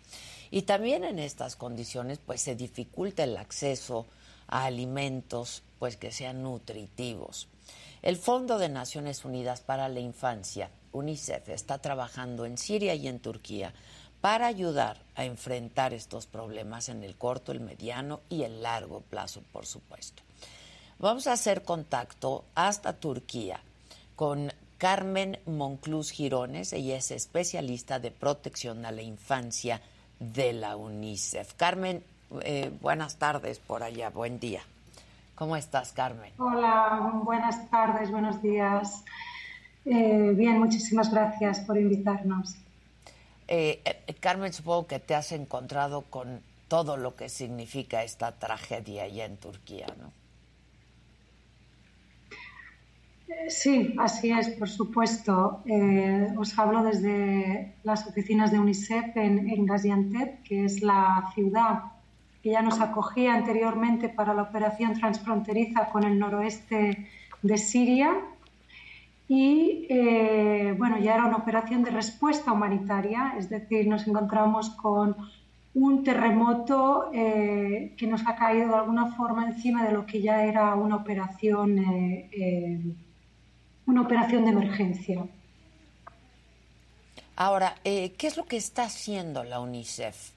[0.52, 4.06] Y también en estas condiciones pues se dificulta el acceso
[4.48, 7.48] a alimentos pues que sean nutritivos.
[8.02, 13.20] El Fondo de Naciones Unidas para la Infancia, UNICEF, está trabajando en Siria y en
[13.20, 13.74] Turquía
[14.22, 19.44] para ayudar a enfrentar estos problemas en el corto, el mediano y el largo plazo,
[19.52, 20.24] por supuesto.
[20.98, 23.60] Vamos a hacer contacto hasta Turquía
[24.16, 29.80] con Carmen Monclus Girones, ella es especialista de protección a la infancia
[30.20, 31.54] de la UNICEF.
[31.54, 32.04] Carmen,
[32.42, 34.64] eh, buenas tardes por allá, buen día.
[35.42, 36.32] ¿Cómo estás, Carmen?
[36.38, 39.04] Hola, buenas tardes, buenos días.
[39.86, 42.58] Eh, bien, muchísimas gracias por invitarnos.
[43.48, 43.82] Eh,
[44.20, 49.38] Carmen, supongo que te has encontrado con todo lo que significa esta tragedia allá en
[49.38, 50.12] Turquía, ¿no?
[53.50, 55.64] Sí, así es, por supuesto.
[56.38, 61.82] os hablo desde las oficinas de UNICEF en, en Gaziantep, que es la ciudad
[62.42, 67.08] que ya nos acogía anteriormente para la operación transfronteriza con el noroeste
[67.42, 68.18] de Siria.
[69.28, 75.16] Y eh, bueno, ya era una operación de respuesta humanitaria, es decir, nos encontramos con
[75.74, 80.44] un terremoto eh, que nos ha caído de alguna forma encima de lo que ya
[80.44, 82.82] era una operación, eh,
[83.86, 85.26] una operación de emergencia.
[87.38, 90.32] Ahora, ¿qué es lo que está haciendo la UNICEF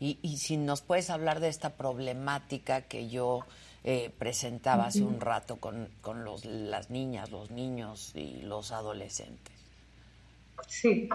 [0.00, 3.40] y, si nos puedes hablar de esta problemática que yo
[3.84, 9.54] eh, presentaba hace un rato con, con los, las niñas, los niños y los adolescentes.
[10.66, 11.08] Sí.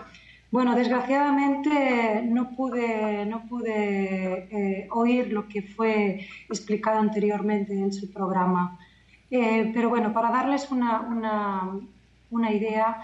[0.51, 8.11] Bueno, desgraciadamente no pude, no pude eh, oír lo que fue explicado anteriormente en su
[8.11, 8.79] programa.
[9.31, 11.77] Eh, pero bueno, para darles una, una,
[12.29, 13.03] una idea,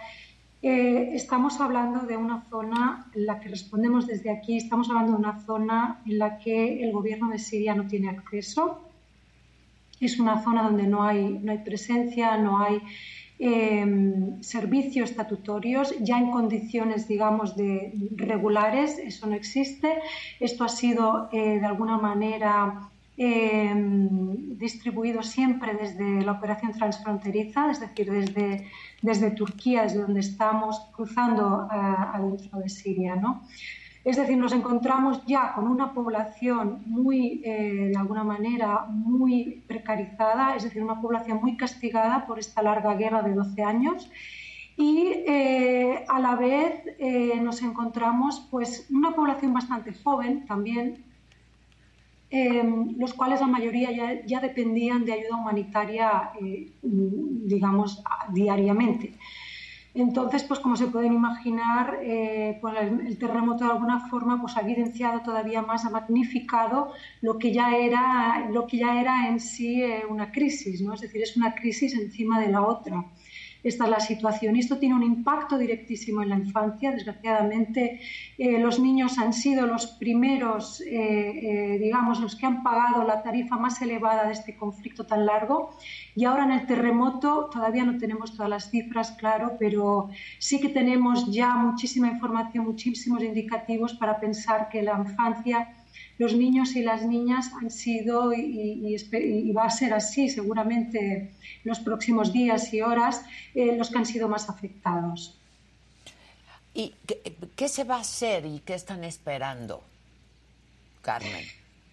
[0.64, 5.18] eh, estamos hablando de una zona en la que respondemos desde aquí, estamos hablando de
[5.18, 8.88] una zona en la que el gobierno de Siria no tiene acceso.
[10.00, 12.82] Es una zona donde no hay, no hay presencia, no hay
[13.40, 19.00] eh, servicios estatutorios ya en condiciones, digamos, de regulares.
[19.00, 19.98] Eso no existe.
[20.40, 27.80] Esto ha sido, eh, de alguna manera, Em, distribuido siempre desde la operación transfronteriza, es
[27.80, 28.68] decir, desde,
[29.02, 33.16] desde Turquía, desde donde estamos cruzando adentro de Siria.
[33.18, 33.42] ¿no?
[34.06, 40.56] Es decir, nos encontramos ya con una población muy, eh, de alguna manera, muy precarizada,
[40.56, 44.10] es decir, una población muy castigada por esta larga guerra de 12 años
[44.78, 51.11] y eh, a la vez eh, nos encontramos pues una población bastante joven también
[52.34, 53.90] Em, los cuales la mayoría
[54.26, 59.14] ya, dependían de ayuda humanitaria, eh, digamos, diariamente.
[59.94, 64.62] Entonces, pues como se pueden imaginar, eh, pues el, terremoto de alguna forma pues, ha
[64.62, 69.84] evidenciado todavía más, ha magnificado lo que ya era, lo que ya era en sí
[69.84, 70.94] eh, una crisis, ¿no?
[70.94, 73.04] es decir, es una crisis encima de la otra
[73.64, 74.56] esta es la situación.
[74.56, 76.92] Y esto tiene un impacto directísimo en la infancia.
[76.92, 78.00] Desgraciadamente,
[78.38, 83.22] eh, los niños han sido los primeros, eh, eh, digamos, los que han pagado la
[83.22, 85.72] tarifa más elevada de este conflicto tan largo.
[86.16, 90.10] Y ahora en el terremoto todavía no tenemos todas las cifras, claro, pero
[90.40, 95.76] sí que tenemos ya muchísima información, muchísimos indicativos para pensar que la infancia
[96.22, 98.96] los niños y las niñas han sido y,
[99.58, 101.32] va a ser así seguramente en
[101.64, 105.36] los próximos días y horas eh, los que han sido más afectados.
[106.76, 106.94] ¿Y
[107.56, 109.82] qué, se va a hacer y qué están esperando,
[111.02, 111.44] Carmen?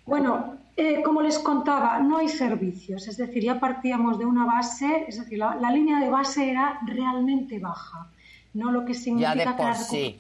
[0.05, 5.07] Bueno, eh, como les contaba, no hay servicios, es decir, ya partíamos de una base,
[5.09, 8.09] es decir, la, línea de base era realmente baja,
[8.53, 10.19] no lo que significa ya de por sí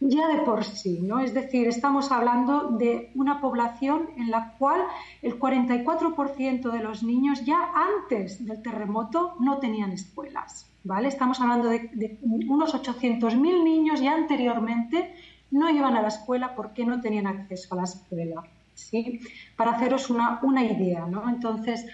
[0.00, 1.20] ya de por sí, ¿no?
[1.20, 4.82] Es decir, estamos hablando de una población en la cual
[5.22, 11.08] el 44% de los niños ya antes del terremoto no tenían escuelas, ¿vale?
[11.08, 15.14] Estamos hablando de, unos 800.000 niños ya anteriormente
[15.50, 18.42] no iban a la escuela porque no tenían acceso a la escuela,
[18.74, 19.20] ¿sí?
[19.56, 21.28] Para haceros una, una idea, ¿no?
[21.28, 21.86] Entonces,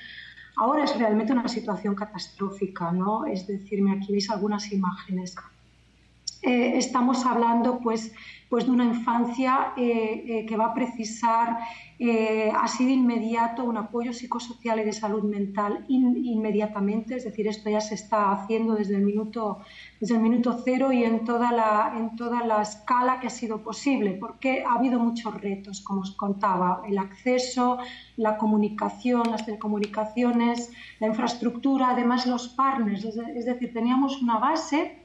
[0.57, 3.27] ahora es realmente una situación catastrófica, ¿no?
[3.27, 5.37] Es decir, aquí veis algunas imágenes.
[6.43, 8.13] Eh, estamos hablando pues,
[8.49, 11.59] pues de una infancia eh, eh, que va a precisar
[12.61, 17.81] así de inmediato un apoyo psicosocial y de salud mental inmediatamente, es decir, esto ya
[17.81, 19.61] se está haciendo desde el minuto,
[20.01, 23.63] desde el minuto cero y en toda, la, en toda la escala que ha sido
[23.63, 27.79] posible, porque ha habido muchos retos, como os contaba, el acceso,
[28.17, 35.02] la comunicación, las telecomunicaciones, la infraestructura, además los partners, es decir, teníamos una base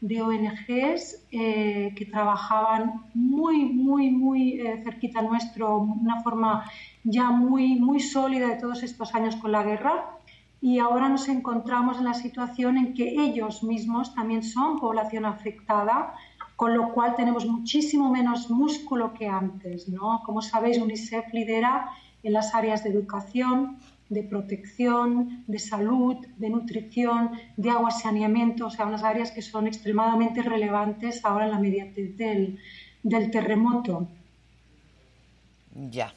[0.00, 6.70] de ONGs eh, que trabajaban muy, muy, muy eh, cerquita nuestro, una forma
[7.04, 10.18] ya muy, muy sólida de todos estos años con la guerra.
[10.60, 16.14] Y ahora nos encontramos en la situación en que ellos mismos también son población afectada,
[16.56, 19.88] con lo cual tenemos muchísimo menos músculo que antes.
[19.88, 20.22] ¿no?
[20.24, 21.90] Como sabéis, UNICEF lidera
[22.22, 23.78] en las áreas de educación,
[24.08, 29.42] de protección, de salud, de nutrición, de agua y saneamiento, o sea, unas áreas que
[29.42, 32.58] son extremadamente relevantes ahora en la mediatez del,
[33.02, 34.06] del terremoto.
[35.90, 36.14] Ya.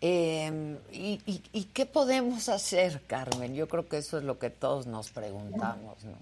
[0.00, 3.54] Em, ¿y, y, qué podemos hacer, Carmen?
[3.54, 6.16] Yo creo que eso es lo que todos nos preguntamos, ¿no?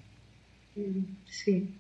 [1.26, 1.74] Sí.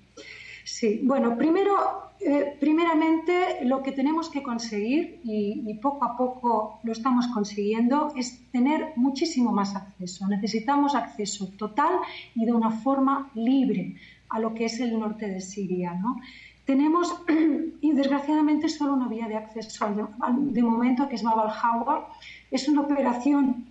[0.64, 6.92] Sí, bueno, primero, eh, primeramente lo que tenemos que conseguir, y, poco a poco lo
[6.92, 10.26] estamos consiguiendo, es tener muchísimo más acceso.
[10.28, 11.94] Necesitamos acceso total
[12.34, 13.96] y de una forma libre
[14.28, 15.94] a lo que es el norte de Siria.
[15.94, 16.16] ¿no?
[16.64, 17.22] Tenemos,
[17.80, 19.86] y desgraciadamente, solo una vía de acceso
[20.28, 22.04] de, momento, que es Bab al
[22.50, 23.66] Es una operación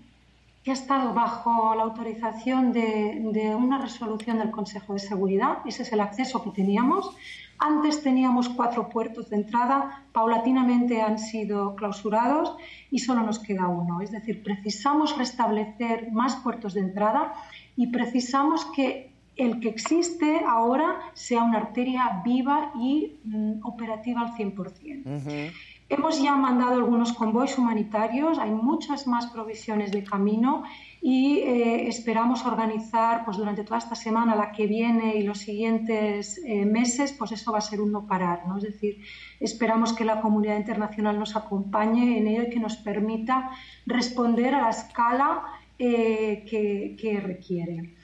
[0.69, 5.57] que ha estado bajo la autorización de, una resolución del Consejo de Seguridad.
[5.65, 7.09] Ese es el acceso que teníamos.
[7.57, 12.55] Antes teníamos cuatro puertos de entrada, paulatinamente han sido clausurados
[12.91, 14.01] y solo nos queda uno.
[14.01, 17.33] Es decir, precisamos restablecer más puertos de entrada
[17.75, 24.35] y precisamos que el que existe ahora sea una arteria viva y mm, operativa al
[24.35, 25.51] 100%.
[25.91, 30.63] Hemos ya mandado algunos convoys humanitarios, hay muchas más provisiones de camino
[31.01, 36.39] y eh, esperamos organizar pues, durante toda esta semana, la que viene y los siguientes
[36.45, 38.47] eh, meses, pues eso va a ser un no parar.
[38.47, 38.57] ¿no?
[38.57, 39.01] Es decir,
[39.39, 43.49] esperamos que la comunidad internacional nos acompañe en ello y que nos permita
[43.87, 45.41] responder a la escala
[45.79, 47.95] eh, que, requiere.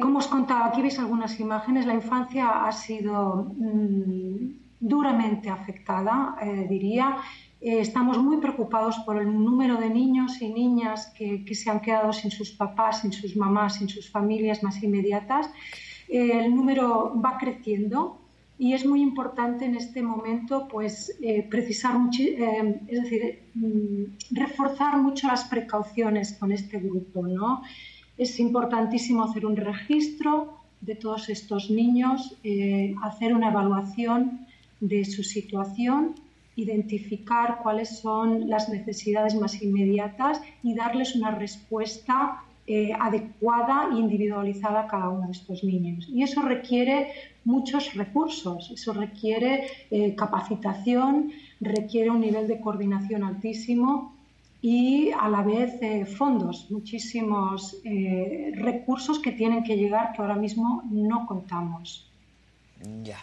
[0.00, 1.84] como os contaba, aquí veis algunas imágenes.
[1.84, 7.16] La infancia ha sido mm, duramente afectada, eh, diría.
[7.60, 12.12] Eh, estamos muy preocupados por el número de niños y niñas que, se han quedado
[12.12, 15.50] sin sus papás, sin sus mamás, sin sus familias más inmediatas.
[16.08, 18.20] Eh, el número va creciendo
[18.60, 21.16] y es muy importante en este momento pues
[21.48, 24.02] precisar es decir mm,
[24.32, 27.62] reforzar mucho las precauciones con este grupo no
[28.16, 32.36] es importantísimo hacer un registro de todos estos niños
[33.04, 34.47] hacer una evaluación
[34.80, 36.14] de su situación,
[36.56, 44.80] identificar cuáles son las necesidades más inmediatas y darles una respuesta eh, adecuada e individualizada
[44.80, 46.06] a cada uno de estos niños.
[46.12, 47.12] Y eso requiere
[47.44, 54.14] muchos recursos, eso requiere eh, capacitación, requiere un nivel de coordinación altísimo
[54.60, 57.80] y a la vez eh, fondos, muchísimos
[58.54, 62.10] recursos que tienen que llegar que ahora mismo no contamos.
[63.02, 63.18] Ya.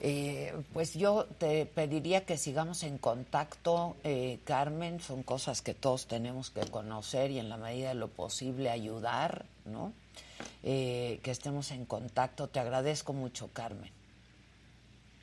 [0.00, 5.00] Eh, pues yo te pediría que sigamos en contacto, eh, Carmen.
[5.00, 9.46] Son cosas que todos tenemos que conocer y en la medida de lo posible ayudar,
[9.64, 9.92] ¿no?
[10.62, 12.48] Eh, que estemos en contacto.
[12.48, 13.90] Te agradezco mucho, Carmen.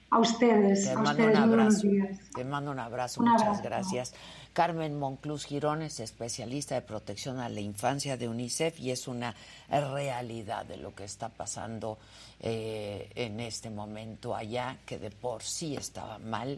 [0.09, 0.83] A ustedes.
[0.83, 1.87] Te a mando ustedes, un abrazo.
[2.35, 3.21] Te mando un abrazo.
[3.21, 4.13] muchas gracias.
[4.55, 9.35] Carmen Monclus Girones, especialista de protección a la infancia de UNICEF, y es una
[9.69, 11.97] realidad de lo que está pasando
[12.39, 16.57] eh, en este momento allá, que de por sí estaba mal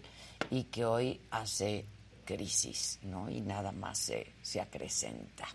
[0.52, 1.86] y que hoy hace
[2.24, 3.32] crisis, ¿no?
[3.32, 5.48] Y nada más se, se acrecenta.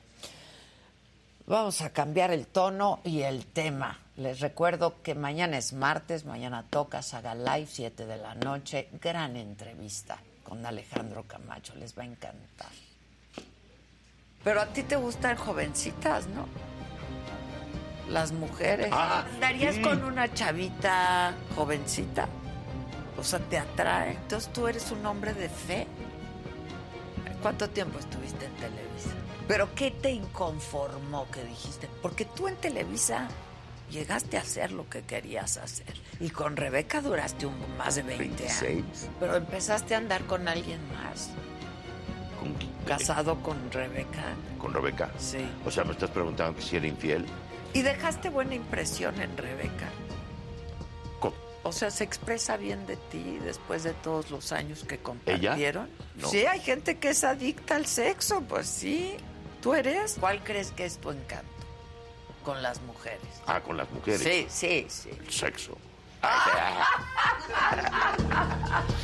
[1.46, 4.00] Vamos a cambiar el tono y el tema.
[4.16, 9.36] Les recuerdo que mañana es martes, mañana toca Saga Live, 7 de la noche, gran
[9.36, 12.70] entrevista con Alejandro Camacho, les va a encantar.
[14.44, 16.46] Pero a ti te gustan jovencitas, ¿no?
[18.08, 18.88] Las mujeres.
[18.90, 19.82] Ah, ¿Andarías sí.
[19.82, 22.28] con una chavita jovencita?
[23.18, 24.12] O sea, te atrae.
[24.12, 25.86] Entonces tú eres un hombre de fe.
[27.40, 29.10] ¿Cuánto tiempo estuviste en Televisa?
[29.48, 31.88] ¿Pero qué te inconformó que dijiste?
[32.00, 33.28] Porque tú en Televisa
[33.92, 35.94] llegaste a hacer lo que querías hacer.
[36.18, 38.60] Y con Rebeca duraste un, más de 20 años.
[38.60, 39.10] 26.
[39.20, 41.30] Pero empezaste a andar con alguien más.
[42.40, 42.54] Con,
[42.86, 44.34] Casado con Rebeca.
[44.58, 45.12] con Rebeca.
[45.18, 45.46] Sí.
[45.64, 47.24] O sea, me estás preguntando que si era infiel.
[47.74, 49.88] Y dejaste buena impresión en Rebeca.
[51.20, 51.36] ¿Cómo?
[51.62, 55.88] O sea, se expresa bien de ti después de todos los años que compartieron.
[56.16, 56.28] No.
[56.28, 59.14] Sí, hay gente que es adicta al sexo, pues sí.
[59.60, 60.16] ¿Tú eres?
[60.18, 61.61] ¿Cuál crees que es tu encanto
[62.42, 63.20] con las mujeres?
[63.46, 64.20] Ah, con las mujeres.
[64.20, 65.10] Sí, sí, sí.
[65.10, 65.76] El sexo.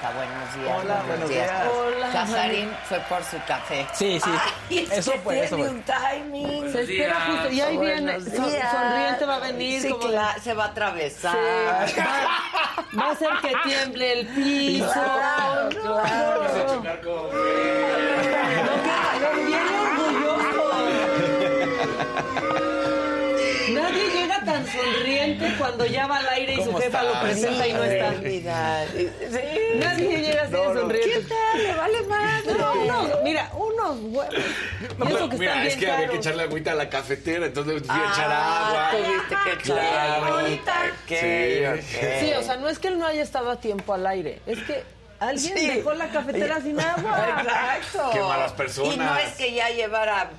[0.00, 0.78] Buenos días.
[0.82, 1.50] Hola, buenos días.
[1.76, 3.86] Hola, Casarín fue por su café.
[3.92, 4.30] Sí, sí.
[4.70, 5.68] Ay, es Eso que fue, tiene eso fue.
[5.68, 6.72] un timing.
[6.72, 7.50] Se espera justo.
[7.50, 8.20] Y ahí viene.
[8.20, 8.72] Son- días.
[8.72, 9.82] sonriente va a venir.
[9.82, 11.88] Sí, como- cla- se va a atravesar.
[11.88, 14.92] Sí, va, va a hacer que tiemble el piso.
[14.92, 16.82] Claro, claro.
[16.82, 16.82] No,
[24.42, 27.84] llega tan sonriente cuando ya va al aire y su jefa lo presenta y no
[27.84, 28.12] está.
[28.22, 28.44] Sí.
[29.76, 31.20] Nadie llega así de ¿Qué sonriente.
[31.28, 31.62] tal?
[31.62, 32.44] Le vale más.
[32.46, 34.34] No, no, mira, unos huevos.
[34.98, 36.26] No, pero que mira, es que había que caros.
[36.26, 38.90] echarle agüita a la cafetera, entonces fui a echar Ah, agua.
[38.90, 40.38] Tuviste que Claro.
[40.38, 40.74] agüita.
[41.08, 42.26] Sí.
[42.26, 44.58] Sí, o sea, no es que él no haya estado a tiempo al aire, es
[44.62, 44.82] que
[45.20, 45.66] alguien Sí.
[45.68, 47.36] dejó la cafetera sin agua.
[47.78, 48.10] Exacto.
[48.12, 48.94] Qué malas personas.
[48.94, 50.30] Y no es que ya llevara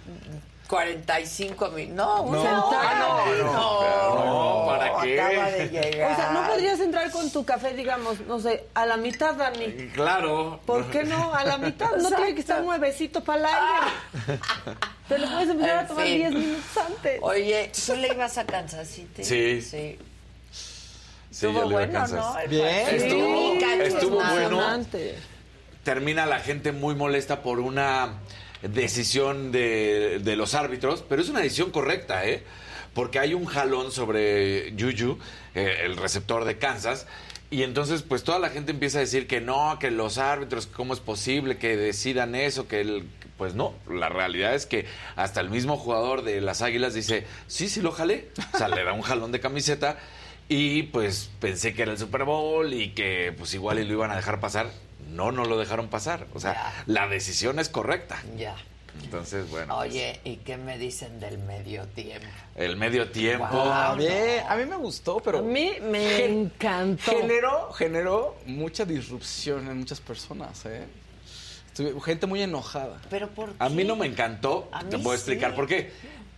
[0.68, 1.94] 45 mil.
[1.96, 2.72] No, un No, centavo.
[2.74, 5.22] ah, no, no, pero no, ¿para qué?
[5.22, 6.12] Acaba de llegar.
[6.12, 9.90] O sea, no podrías entrar con tu café, digamos, no sé, a la mitad, Dani.
[9.94, 10.60] Claro.
[10.66, 11.34] ¿Por qué no?
[11.34, 11.92] A la mitad.
[11.98, 14.40] No tiene que estar nuevecito para el aire.
[15.10, 16.16] Te lo puedes empezar En a tomar fin.
[16.18, 17.20] 10 minutos antes.
[17.22, 19.24] Oye, ¿tú le ibas a Kansas City?
[19.24, 19.62] Sí.
[19.62, 20.00] Sí.
[20.50, 22.16] Sí, Estuvo ya le iba a bueno.
[22.34, 22.40] ¿no?
[22.40, 22.88] El Bien.
[22.96, 24.86] Estuvo- Sí, estuvo bueno.
[25.84, 28.14] Termina la gente muy molesta por una
[28.64, 32.44] decisión de, los árbitros, pero es una decisión correcta, ¿eh?
[32.94, 35.18] Porque hay un jalón sobre Juju,
[35.56, 37.08] eh, el receptor de Kansas,
[37.50, 40.94] Y entonces, pues toda la gente empieza a decir que no, que los árbitros, cómo
[40.94, 43.04] es posible que decidan eso, que el,
[43.38, 44.86] pues no, la realidad es que
[45.16, 48.84] hasta el mismo jugador de las Águilas dice, sí, sí lo jalé, o sea, le
[48.84, 50.00] da un jalón de camiseta
[50.50, 54.12] y pues pensé que era el Super Bowl y que pues igual y lo iban
[54.12, 54.72] a dejar pasar.
[55.14, 56.84] No, no lo dejaron pasar, o sea, Ya.
[56.88, 58.22] la decisión es correcta.
[58.38, 58.56] Ya.
[59.04, 62.28] Entonces, bueno, pues, Oye, ¿y qué me dicen del medio tiempo?
[62.56, 63.48] el medio tiempo.
[63.50, 63.98] Guau.
[63.98, 67.12] Bien, a mí me gustó, pero A mí me encantó.
[67.12, 70.86] generó, generó mucha disrupción en muchas personas, ¿eh?
[71.68, 73.02] Estuve- gente muy enojada.
[73.10, 75.56] Pero por A mí no me encantó, A te mí puedo explicar sí.
[75.56, 75.92] por qué.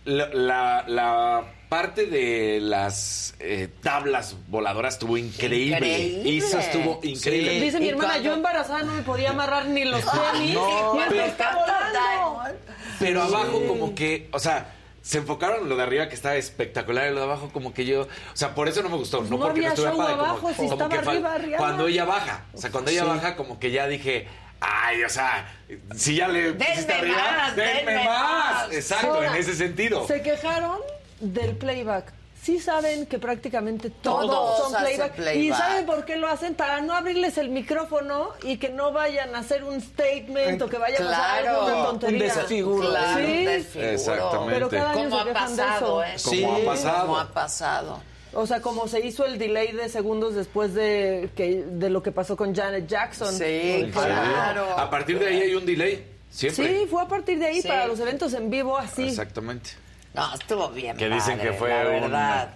[0.06, 5.76] La, la- la parte de las eh, tablas voladoras estuvo increíble.
[5.76, 6.38] Increíble.
[6.38, 7.52] Eso estuvo increíble.
[7.54, 7.60] Sí.
[7.60, 10.54] Dice mi ¿Y hermana, cuando- yo embarazada no me podía amarrar ni los tenis.
[10.54, 12.60] no, pero- está volando.
[12.98, 17.08] Pero abajo como que, o sea, se enfocaron en lo de arriba que estaba espectacular
[17.10, 19.30] y lo de abajo como que yo, o sea, por eso no me gustó, no,
[19.30, 21.58] no porque había no estuve show padre, abajo, como, si como estaba que arriba, arriba.
[21.58, 23.08] cuando ella baja, o sea, cuando ella Sí.
[23.08, 24.26] baja como que ya dije,
[24.60, 25.54] ay, o sea,
[25.94, 28.54] si ya le Denme arriba, más, denme denme más.
[28.66, 28.72] más.
[28.72, 30.06] Exacto, Ahora, en ese sentido.
[30.08, 30.78] Se quejaron
[31.20, 32.12] del playback.
[32.42, 35.14] Sí saben que prácticamente todos, Todos son playback.
[35.16, 35.36] playback.
[35.36, 36.54] ¿Y saben por qué lo hacen?
[36.54, 40.78] Para no abrirles el micrófono y que no vayan a hacer un statement o que
[40.78, 41.60] vayan a hacer Claro.
[41.62, 42.34] alguna Un tontería.
[42.34, 42.88] desfiguro.
[42.88, 43.32] Claro, Sí.
[43.38, 43.90] un desfiguro.
[43.90, 44.54] Exactamente.
[44.54, 46.12] Pero cada año Como se ha quejan de pasado, ¿eh?
[46.14, 46.30] eso.
[46.30, 47.00] Como ha pasado.
[47.06, 48.02] Como ha pasado.
[48.34, 52.12] O sea, como se hizo el delay de segundos después de, que, de lo que
[52.12, 53.32] pasó con Janet Jackson.
[53.32, 53.90] Sí, Sí.
[53.92, 54.78] claro.
[54.78, 56.80] A partir de ahí hay un delay, siempre.
[56.80, 57.66] Sí, fue a partir de ahí Sí.
[57.66, 59.04] para los eventos en vivo así.
[59.08, 59.70] Exactamente.
[60.16, 60.96] No, estuvo bien.
[60.96, 62.48] Que dicen padre, que fue la un- verdad.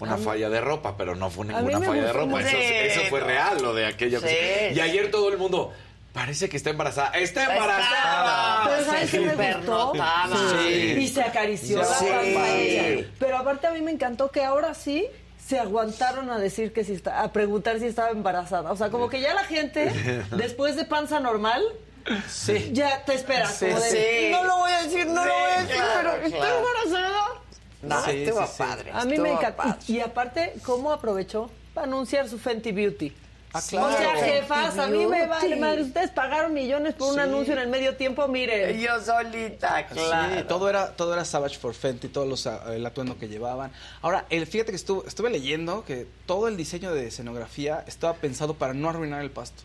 [0.00, 2.40] una falla de ropa, pero no fue ninguna falla de ropa.
[2.40, 4.70] Eso, eso fue real, lo de aquella Sí, ocasión.
[4.70, 4.80] Y sí.
[4.80, 5.72] ayer todo el mundo,
[6.12, 7.08] parece que está embarazada.
[7.10, 8.64] ¡Está Estaba, embarazada!
[8.70, 9.92] Pero ¿sabes qué me gustó?
[10.62, 10.94] Sí.
[11.00, 11.88] Y se acarició la.
[13.18, 15.06] Pero aparte a mí me encantó que ahora sí
[15.44, 18.72] se aguantaron a decir que si está, a preguntar si estaba embarazada.
[18.72, 19.90] O sea, como que ya la gente,
[20.36, 21.62] después de panza normal,
[22.28, 22.70] Sí.
[22.72, 23.54] ya te esperas.
[23.54, 24.28] Sí, como de, sí.
[24.30, 26.56] No lo voy a decir, no Sí, lo voy a decir, claro, pero ¿estoy claro.
[26.58, 27.24] embarazada?
[27.82, 28.58] No, Sí, estuvo sí, sí.
[28.58, 28.90] padre.
[28.92, 29.78] A mí me encanta.
[29.86, 33.12] Y, y aparte, ¿cómo aprovechó para anunciar su Fenty Beauty?
[33.56, 34.18] Ah, O sea, claro.
[34.20, 35.82] jefas, a mí me vale madre.
[35.82, 38.80] Ustedes pagaron millones por un anuncio en el medio tiempo, miren.
[38.80, 40.34] Yo solita, claro.
[40.38, 43.70] Sí, todo era, todo era Savage for Fenty, todos los, ah, el atuendo que llevaban.
[44.02, 48.54] Ahora, el, fíjate que estuve, estuve leyendo que todo el diseño de escenografía estaba pensado
[48.54, 49.62] para no arruinar el pasto.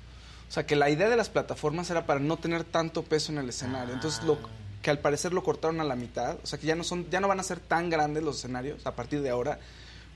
[0.49, 3.37] O sea, que la idea de las plataformas era para no tener tanto peso en
[3.37, 3.93] el escenario.
[3.93, 4.37] Entonces, lo
[4.81, 7.19] que al parecer lo cortaron a la mitad, o sea, que ya no son ya
[7.19, 9.59] no van a ser tan grandes los escenarios a partir de ahora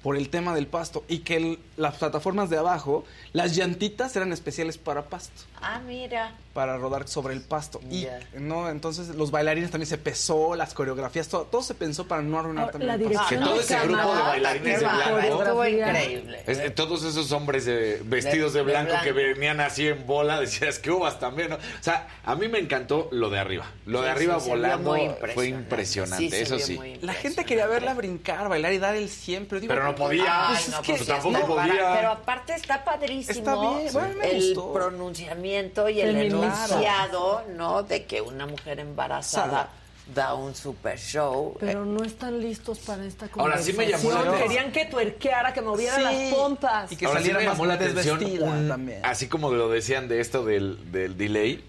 [0.02, 4.34] por el tema del pasto y que el- las plataformas de abajo, las llantitas eran
[4.34, 6.34] especiales para pasto Ah, mira.
[6.54, 7.82] Para rodar sobre el pasto.
[7.89, 12.22] Y no, entonces los bailarines también se pesó, las coreografías, todo, todo se pensó para
[12.22, 13.10] no arruinar Ahora, también la el pasto.
[13.10, 15.66] dirección Que todo de ese grupo de bailarines de blanco.
[15.68, 16.43] Increíble.
[16.45, 20.06] Es- eh, todos esos hombres de- vestidos de, De- de blanco, que venían así en
[20.06, 21.56] bola, decías que uvas también, ¿no?
[21.56, 23.66] O sea, a mí me encantó lo de arriba.
[23.86, 26.41] Lo de Sí, arriba sí, volando muy fue impresionante.
[26.41, 26.80] eso sí.
[27.01, 29.60] La gente quería verla brincar, bailar y dar el siempre.
[29.60, 30.49] Digo, Pero no podía.
[30.49, 31.84] Ay, Pues no, es que pues tampoco está podía.
[31.84, 34.74] para- Pero aparte está padrísimo Está bien, bueno, me el gustó.
[34.74, 36.66] pronunciamiento y el Feminista.
[36.76, 37.84] enunciado, ¿no?
[37.84, 39.70] De que una mujer embarazada
[40.14, 41.56] da un super show.
[41.60, 43.76] Pero no están listos para esta Ahora, conversación.
[43.76, 44.48] sí me llamó la atención.
[44.50, 46.02] Querían que tuerqueara, que moviera Sí.
[46.04, 46.91] las pompas.
[46.91, 49.00] Y que Ahora sí saliera me más llamó la atención, un- también.
[49.06, 51.64] así como lo decían de esto del, del delay,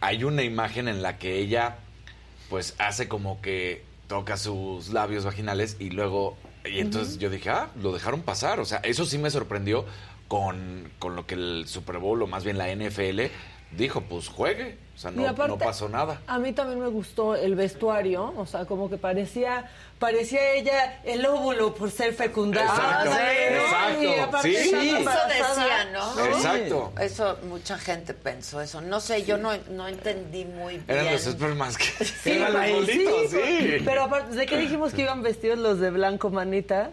[0.00, 1.76] hay una imagen en la que ella
[2.48, 7.68] pues hace como que toca sus labios vaginales y luego, y entonces yo dije, ah,
[7.82, 9.84] lo dejaron pasar, o sea, eso sí me sorprendió
[10.28, 13.30] con, con lo que el Super Bowl o más bien la NFL
[13.76, 16.20] dijo, pues juegue, o sea, no, aparte, no pasó nada.
[16.26, 21.24] A mí también me gustó el vestuario, o sea, como que parecía parecía ella el
[21.24, 22.66] óvulo por ser fecundada.
[22.66, 23.64] Exacto, ¿no?
[23.64, 24.74] exacto, Y aparte sí.
[24.74, 26.26] estando Eso decía, ¿no?
[26.26, 26.92] Exacto.
[27.00, 28.80] Eso, mucha gente pensó eso.
[28.80, 30.84] No sé, yo no, no entendí muy bien.
[30.88, 33.76] Eran los espermas que Sí, eran los güey, bolitos, sí.
[33.84, 36.90] Pero aparte, ¿de qué dijimos que iban vestidos los de blanco, manita?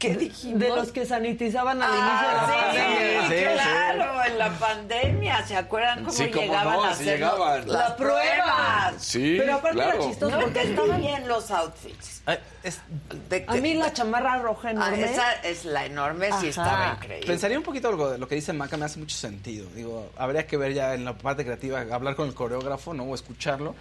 [0.00, 0.58] ¿Qué dijimos?
[0.58, 3.20] De los que sanitizaban al inicio de la Ah, pandemia.
[3.22, 3.44] sí, Sí, sí.
[3.52, 7.58] claro, en la pandemia, ¿se acuerdan cómo Sí, cómo llegaban no, a sí hacer llegaban.
[7.60, 8.20] las La prueba.
[8.20, 8.94] pruebas?
[9.04, 9.98] Sí, Pero aparte claro.
[9.98, 11.00] era chistoso No porque estaban...
[11.02, 12.22] bien los outfits.
[12.26, 12.80] Ay, es-
[13.28, 15.04] De A mí la chamarra roja Ah, enorme.
[15.04, 16.46] esa es la enorme, sí Ajá.
[16.48, 17.26] estaba increíble.
[17.26, 19.68] pensaría un poquito algo de lo que dice Maca, me hace mucho sentido.
[19.74, 23.04] Digo, habría que ver ya en la parte creativa, hablar con el coreógrafo, ¿no?
[23.04, 23.74] O escucharlo.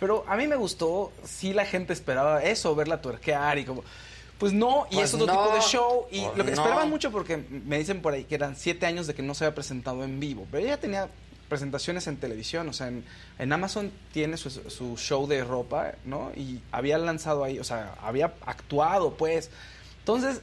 [0.00, 3.84] Pero a mí me gustó, sí la gente esperaba eso, verla tuerquear y como...
[4.42, 6.06] Pues no, y Pues es otro no, tipo de show.
[6.10, 6.56] Y pues lo que no.
[6.56, 9.44] esperaban mucho porque me dicen por ahí que eran siete años de que no se
[9.44, 10.48] había presentado en vivo.
[10.50, 11.08] Pero ella tenía
[11.48, 13.04] presentaciones en televisión, o sea, en,
[13.38, 16.32] en Amazon tiene su, su show de ropa, ¿no?
[16.34, 19.48] Y había lanzado ahí, o sea, había actuado, pues.
[20.00, 20.40] Entonces,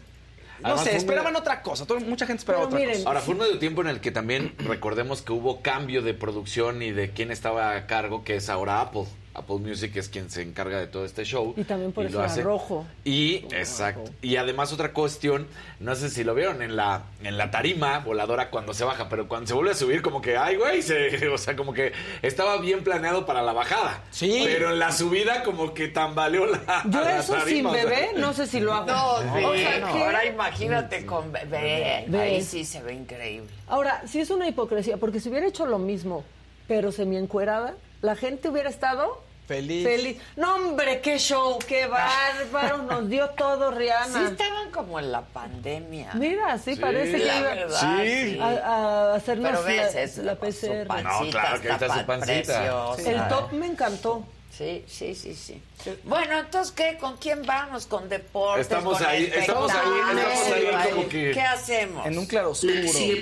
[0.61, 1.85] No Además, sé, esperaban otra cosa.
[1.85, 3.09] todo- mucha gente esperaba Pero otra miren, cosa.
[3.09, 6.81] Ahora, fue un medio tiempo en el que también recordemos que hubo cambio de producción
[6.81, 9.05] y de quién estaba a cargo, que es ahora Apple.
[9.39, 11.53] Apple Music es quien se encarga de todo este show.
[11.57, 12.85] Y también por eso lo era rojo.
[13.03, 14.01] Y, exacto.
[14.01, 14.13] rojo.
[14.21, 15.47] Y además otra cuestión,
[15.79, 19.27] no sé si lo vieron en la, en la tarima voladora cuando se baja, pero
[19.27, 22.57] cuando se vuelve a subir como que, ay, güey, se- o sea, como que estaba
[22.59, 24.01] bien planeado para la bajada.
[24.11, 24.41] Sí.
[24.45, 27.83] Pero en la subida como que tambaleó la Yo la eso sin tarima, o sea.
[27.85, 28.85] bebé, no sé si lo hago.
[28.87, 29.13] No,
[29.49, 30.01] O sea, sí.
[30.01, 32.05] Ahora imagínate con bebé.
[32.07, 32.19] Ve.
[32.19, 33.49] Ahí sí se ve increíble.
[33.67, 36.23] Ahora, sí es una hipocresía, porque si hubiera hecho lo mismo,
[36.67, 39.83] pero semi-encuerada, la gente hubiera estado Feliz.
[39.83, 40.17] feliz.
[40.35, 44.19] No, hombre, qué show, qué bárbaro, nos dio todo Rihanna.
[44.27, 46.11] Sí estaban como en la pandemia.
[46.13, 48.33] Mira, sí, Sí, parece que iba verdad, Sí.
[48.33, 48.39] sí.
[48.39, 50.85] a, a hacernos Pero ves, la, es la PCR.
[50.87, 52.95] pancita No, claro que ahí está pa- su pancita.
[53.05, 54.23] El top me encantó.
[54.55, 55.61] Sí, sí, sí, sí.
[56.03, 56.97] Bueno, entonces, ¿qué?
[56.99, 57.87] ¿Con quién vamos?
[57.87, 58.61] ¿Con deportes?
[58.67, 59.79] Estamos con ahí, estamos ahí,
[60.19, 62.05] estamos ahí como que- ¿Qué hacemos?
[62.05, 62.73] En un claroscuro.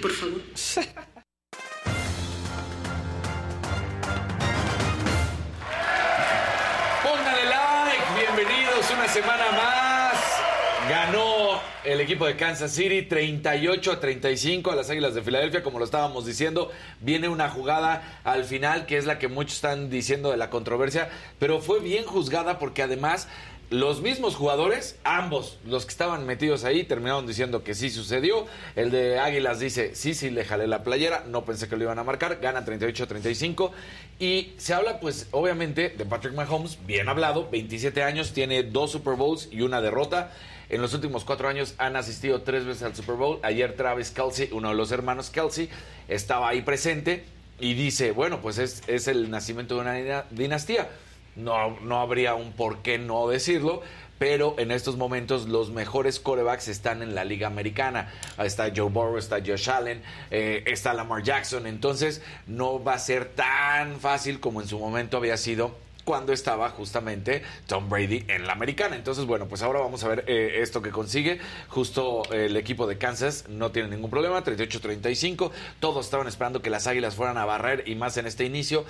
[0.01, 0.41] por favor.
[8.77, 10.13] una semana más.
[10.87, 15.79] Ganó el equipo de Kansas City 38 a 35 a las Águilas de Filadelfia, como
[15.79, 16.69] lo estábamos diciendo.
[17.01, 21.09] Viene una jugada al final que es la que muchos están diciendo de la controversia,
[21.39, 23.27] pero fue bien juzgada porque además
[23.69, 28.45] los mismos jugadores, ambos los que estaban metidos ahí, terminaron diciendo que sí sucedió.
[28.75, 31.99] El de Águilas dice, sí, sí, le jalé la playera, no pensé que lo iban
[31.99, 33.71] a marcar, gana 38-35.
[34.19, 39.15] Y se habla, pues, obviamente, de Patrick Mahomes, bien hablado, 27 años, tiene dos Super
[39.15, 40.31] Bowls y una derrota.
[40.69, 43.39] En los últimos cuatro años han asistido tres veces al Super Bowl.
[43.43, 45.69] Ayer Travis Kelsey, uno de los hermanos Kelsey,
[46.07, 47.23] estaba ahí presente
[47.59, 50.89] y dice, bueno, pues es, es el nacimiento de una dina- dinastía.
[51.37, 53.81] No, no habría un por qué no decirlo,
[54.19, 58.11] pero en estos momentos los mejores corebacks están en la liga americana.
[58.37, 61.67] Está Joe Burrow, está Josh Allen, eh, está Lamar Jackson.
[61.67, 65.75] Entonces no va a ser tan fácil como en su momento había sido
[66.07, 68.95] cuando estaba justamente Tom Brady en la americana.
[68.95, 71.37] Entonces, bueno, pues ahora vamos a ver eh, esto que consigue.
[71.67, 75.51] Justo eh, el equipo de Kansas no tiene ningún problema, 38-35.
[75.81, 78.85] Todos estaban esperando que las Águilas fueran a barrer y más en este inicio.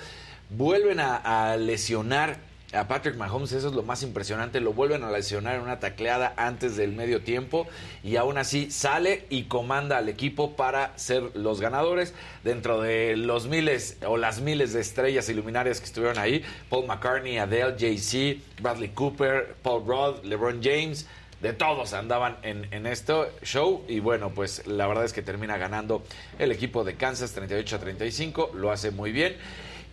[0.50, 2.38] Vuelven a, lesionar
[2.72, 6.32] a Patrick Mahomes, eso es lo más impresionante, lo vuelven a lesionar en una tacleada
[6.38, 7.66] antes del medio tiempo
[8.02, 13.46] y aún así sale y comanda al equipo para ser los ganadores dentro de los
[13.46, 18.88] miles o las miles de estrellas iluminarias que estuvieron ahí, Paul McCartney, Adele, Jay-Z, Bradley
[18.90, 21.06] Cooper, Paul Rudd, LeBron James,
[21.42, 25.58] de todos andaban en, en este show y bueno, pues la verdad es que termina
[25.58, 26.02] ganando
[26.38, 29.36] el equipo de Kansas 38 a 35, lo hace muy bien.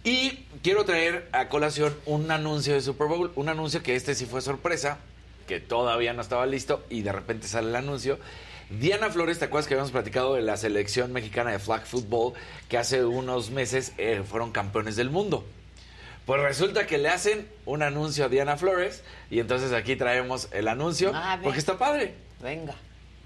[0.06, 4.28] Y quiero traer a colación un anuncio de Super Bowl, un anuncio que este sí
[4.28, 4.99] fue sorpresa,
[5.47, 8.20] que todavía no estaba listo y de repente sale el anuncio.
[8.70, 12.34] Diana Flores, ¿te acuerdas que habíamos platicado de la selección mexicana de flag football
[12.70, 15.43] que hace unos meses eh, fueron campeones del mundo?
[16.28, 20.68] Pues resulta que le hacen un anuncio a Diana Flores y entonces aquí traemos el
[20.68, 22.14] anuncio porque está padre.
[22.43, 22.76] Venga.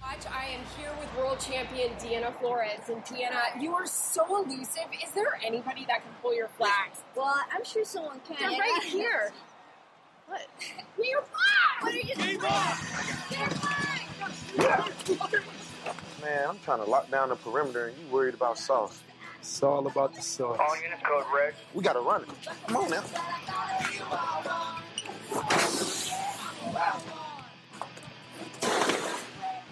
[0.09, 2.89] I am here with world champion Deanna Flores.
[2.89, 4.85] And Deanna, you are so elusive.
[5.03, 7.03] Is there anybody that can pull your flags?
[7.15, 8.37] Well, I'm sure someone can.
[8.49, 9.31] They're right here.
[10.27, 10.47] What?
[10.95, 11.81] Pull your flag!
[11.81, 12.41] What are you doing?
[16.21, 19.01] Man, I'm trying to lock down the perimeter and you worried about sauce.
[19.39, 20.59] It's all about the sauce.
[20.59, 21.53] All units code red.
[21.73, 22.29] We gotta run it.
[22.67, 23.03] Come on now.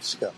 [0.02, 0.34] She got.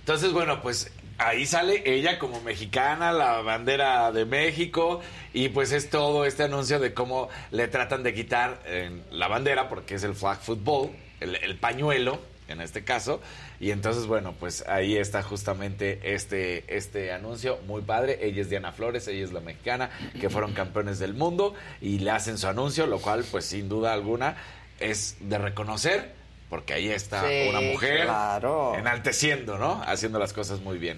[0.00, 5.00] Entonces, bueno, pues ahí sale ella como mexicana, la bandera de México,
[5.32, 9.70] y pues es todo este anuncio de cómo le tratan de quitar eh, la bandera,
[9.70, 12.20] porque es el flag football, el pañuelo,
[12.54, 13.20] en este caso.
[13.60, 18.18] Y entonces, bueno, pues ahí está justamente este, este anuncio, muy padre.
[18.22, 22.10] Ella es Diana Flores, ella es la mexicana, que fueron campeones del mundo, y le
[22.10, 24.36] hacen su anuncio, lo cual, pues sin duda alguna,
[24.80, 28.76] es de reconocer porque ahí está Sí, una mujer claro.
[28.76, 29.82] enalteciendo, ¿no?
[29.86, 30.96] Haciendo las cosas muy bien.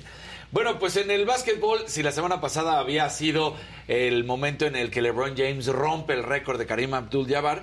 [0.53, 3.57] Bueno, pues en el básquetbol, si la semana pasada había sido
[3.89, 7.63] el momento en el que LeBron James rompe el récord de Karim Abdul-Jabbar,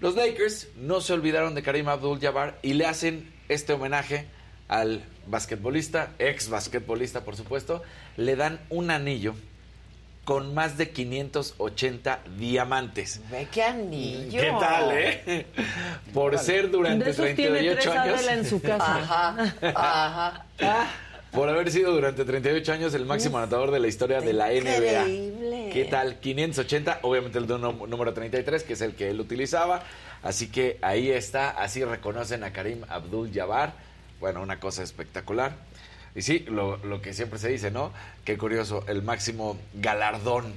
[0.00, 4.26] los Lakers no se olvidaron de Karim Abdul-Jabbar y le hacen este homenaje
[4.68, 7.82] al basquetbolista, ex basquetbolista, por supuesto,
[8.16, 9.34] le dan un anillo
[10.24, 13.22] con más de 580 diamantes.
[13.30, 14.40] Ve qué anillo.
[14.40, 15.46] ¿Qué tal, eh?
[16.12, 18.18] Por ser durante De esos tiene 38 tres años.
[18.18, 18.96] Adela en su casa.
[18.96, 20.44] Ajá, ajá.
[20.60, 20.86] Ah,
[21.32, 25.08] por haber sido durante 38 años el máximo anotador de la historia de la NBA.
[25.08, 25.70] Increíble.
[25.72, 26.20] ¿Qué tal?
[26.20, 29.82] 580, obviamente el número 33, que es el que él utilizaba.
[30.22, 33.72] Así que ahí está, así reconocen a Karim Abdul-Jabbar.
[34.20, 35.52] Bueno, una cosa espectacular.
[36.14, 37.92] Y sí, lo, lo que siempre se dice, ¿no?
[38.24, 40.52] Qué curioso, el máximo galardón,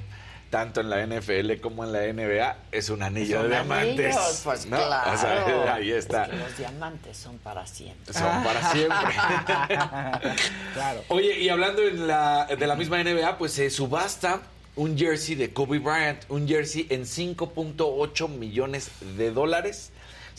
[0.52, 4.16] tanto en la NFL como en la NBA, es un anillo Son de diamantes.
[4.16, 4.78] anillos, Pues ¿no?
[4.78, 5.12] claro.
[5.14, 6.26] O sea, ahí está.
[6.26, 8.14] Es que los diamantes son para siempre.
[8.14, 8.98] Son para siempre.
[10.74, 11.04] Claro.
[11.10, 14.42] Oye, y hablando en la, de la misma NBA, pues se subasta
[14.76, 19.91] un jersey de Kobe Bryant, un jersey en 5.8 millones de dólares.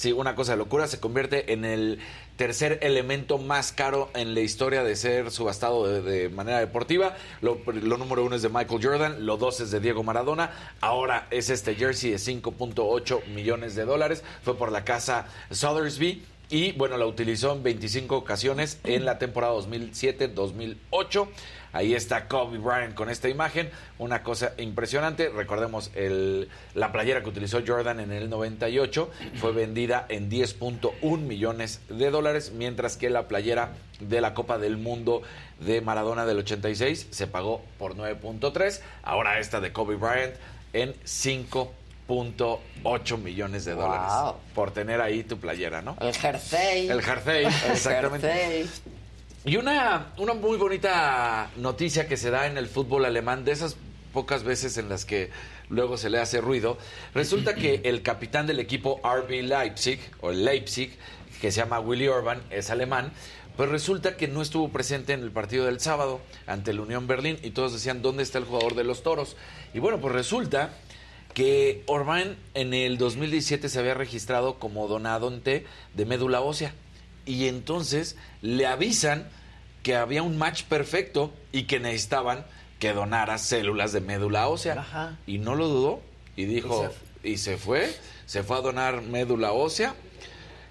[0.02, 2.00] Sí, una cosa de locura, se convierte en el
[2.34, 7.14] tercer elemento más caro en la historia de ser subastado de, manera deportiva.
[7.40, 10.50] Lo, lo número uno es de Michael Jordan, lo dos es de Diego Maradona.
[10.80, 14.24] Ahora es este jersey de 5.8 millones de dólares.
[14.42, 16.24] Fue por la casa Sothersby.
[16.50, 21.28] Y bueno, la utilizó en 25 ocasiones en la temporada 2007-2008.
[21.72, 23.70] Ahí está Kobe Bryant con esta imagen.
[23.98, 25.30] Una cosa impresionante.
[25.30, 31.80] Recordemos, el, la playera que utilizó Jordan en el 98 fue vendida en 10.1 millones
[31.88, 33.70] de dólares, mientras que la playera
[34.00, 35.22] de la Copa del Mundo
[35.60, 38.80] de Maradona del 86 se pagó por 9.3.
[39.02, 40.34] Ahora esta de Kobe Bryant
[40.74, 44.12] en 5.8 millones de dólares.
[44.12, 44.34] Wow.
[44.54, 45.96] Por tener ahí tu playera, ¿no?
[46.00, 46.88] El jersey.
[46.88, 48.28] El jersey, El exactamente.
[48.30, 48.70] jersey.
[49.44, 53.76] Y una, una muy bonita noticia que se da en el fútbol alemán, de esas
[54.12, 55.30] pocas veces en las que
[55.68, 56.78] luego se le hace ruido,
[57.12, 60.96] resulta que el capitán del equipo RB Leipzig, o Leipzig,
[61.40, 63.10] que se llama Willy Orban, es alemán,
[63.56, 67.36] pues resulta que no estuvo presente en el partido del sábado ante el Unión Berlín
[67.42, 69.36] y todos decían, ¿dónde está el jugador de los Toros?
[69.74, 70.70] Y bueno, pues resulta
[71.34, 76.74] que Orban en el 2017 se había registrado como donadonte de médula ósea.
[77.26, 79.28] Y entonces le avisan
[79.82, 82.44] que había un match perfecto y que necesitaban
[82.78, 84.80] que donara células de médula ósea.
[84.80, 85.18] Ajá.
[85.26, 86.00] Y no lo dudó
[86.36, 86.88] y dijo,
[87.22, 87.94] Y se fue,
[88.26, 89.94] se fue a donar médula ósea.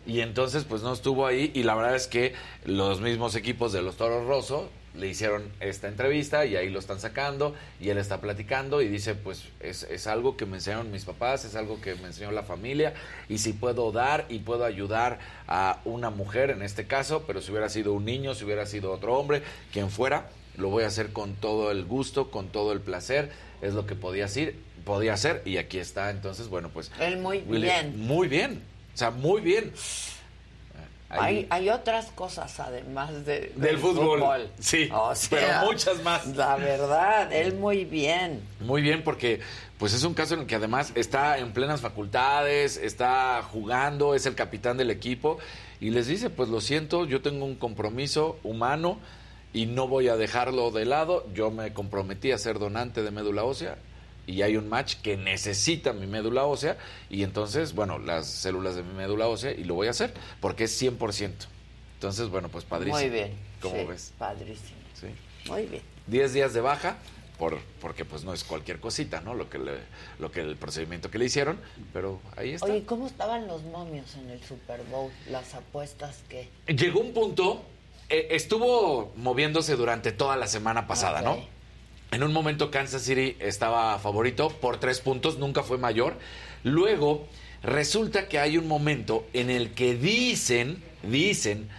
[0.05, 2.33] Y entonces pues no estuvo ahí y la verdad es que
[2.65, 6.99] los mismos equipos de los Toros Rosso le hicieron esta entrevista y ahí lo están
[6.99, 11.05] sacando y él está platicando y dice pues es, es algo que me enseñaron mis
[11.05, 12.93] papás, es algo que me enseñó la familia
[13.29, 17.51] y si puedo dar y puedo ayudar a una mujer en este caso, pero si
[17.51, 21.13] hubiera sido un niño, si hubiera sido otro hombre, quien fuera, lo voy a hacer
[21.13, 23.31] con todo el gusto, con todo el placer,
[23.61, 27.37] es lo que podía hacer, podía hacer y aquí está entonces bueno pues Él muy
[27.47, 27.97] Willy- bien.
[27.99, 28.61] muy bien,
[28.93, 29.71] o sea, muy bien.
[31.19, 36.25] Hay, hay otras cosas además de, Del fútbol, sí, O pero muchas más.
[36.27, 38.41] La verdad, él muy bien.
[38.59, 39.41] Muy bien, porque
[39.77, 44.25] pues es un caso en el que además está en plenas facultades, está jugando, es
[44.25, 45.37] el capitán del equipo
[45.79, 48.99] y les dice, pues lo siento, yo tengo un compromiso humano
[49.53, 53.43] y no voy a dejarlo de lado, yo me comprometí a ser donante de médula
[53.43, 53.77] ósea
[54.31, 56.77] y hay un match que necesita mi médula ósea
[57.09, 60.63] y entonces, bueno, las células de mi médula ósea y lo voy a hacer porque
[60.65, 61.31] es 100%.
[61.95, 62.97] Entonces, bueno, pues padrísimo.
[62.99, 63.33] Muy bien.
[63.61, 64.13] ¿Cómo sí, ves?
[64.17, 64.79] Padrísimo.
[64.99, 65.07] Sí.
[65.49, 65.83] Muy bien.
[66.07, 66.97] 10 días de baja
[67.37, 69.33] por porque pues no es cualquier cosita, ¿no?
[69.33, 69.79] Lo que le-
[70.19, 71.59] lo que el procedimiento que le hicieron,
[71.93, 72.67] pero ahí está.
[72.67, 75.11] Oye, ¿cómo estaban los momios en el Super Bowl?
[75.29, 76.49] Las apuestas que...
[76.67, 77.63] Llegó un punto
[78.09, 81.21] eh, estuvo moviéndose durante toda la semana pasada.
[81.21, 81.39] ¿no?
[82.11, 86.17] En un momento Kansas City estaba favorito por tres puntos, nunca fue mayor.
[86.63, 87.25] Luego
[87.63, 91.69] resulta que hay un momento en el que dicen, dicen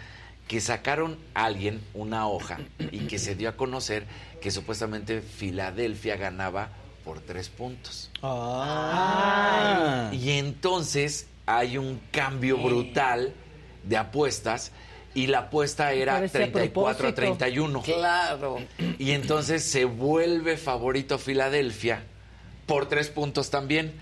[0.48, 2.60] que sacaron a alguien una hoja
[2.90, 4.06] y que se dio a conocer
[4.40, 6.70] que supuestamente Filadelfia ganaba
[7.04, 8.10] por tres puntos.
[8.22, 10.10] Ah.
[10.12, 13.34] Y entonces hay un cambio brutal
[13.82, 14.72] de apuestas
[15.14, 17.14] y la apuesta era Parece a 34 a propósito.
[17.38, 17.82] 31.
[17.82, 18.58] Claro.
[18.98, 22.02] Y entonces se vuelve favorito Filadelfia
[22.66, 23.92] por tres puntos también.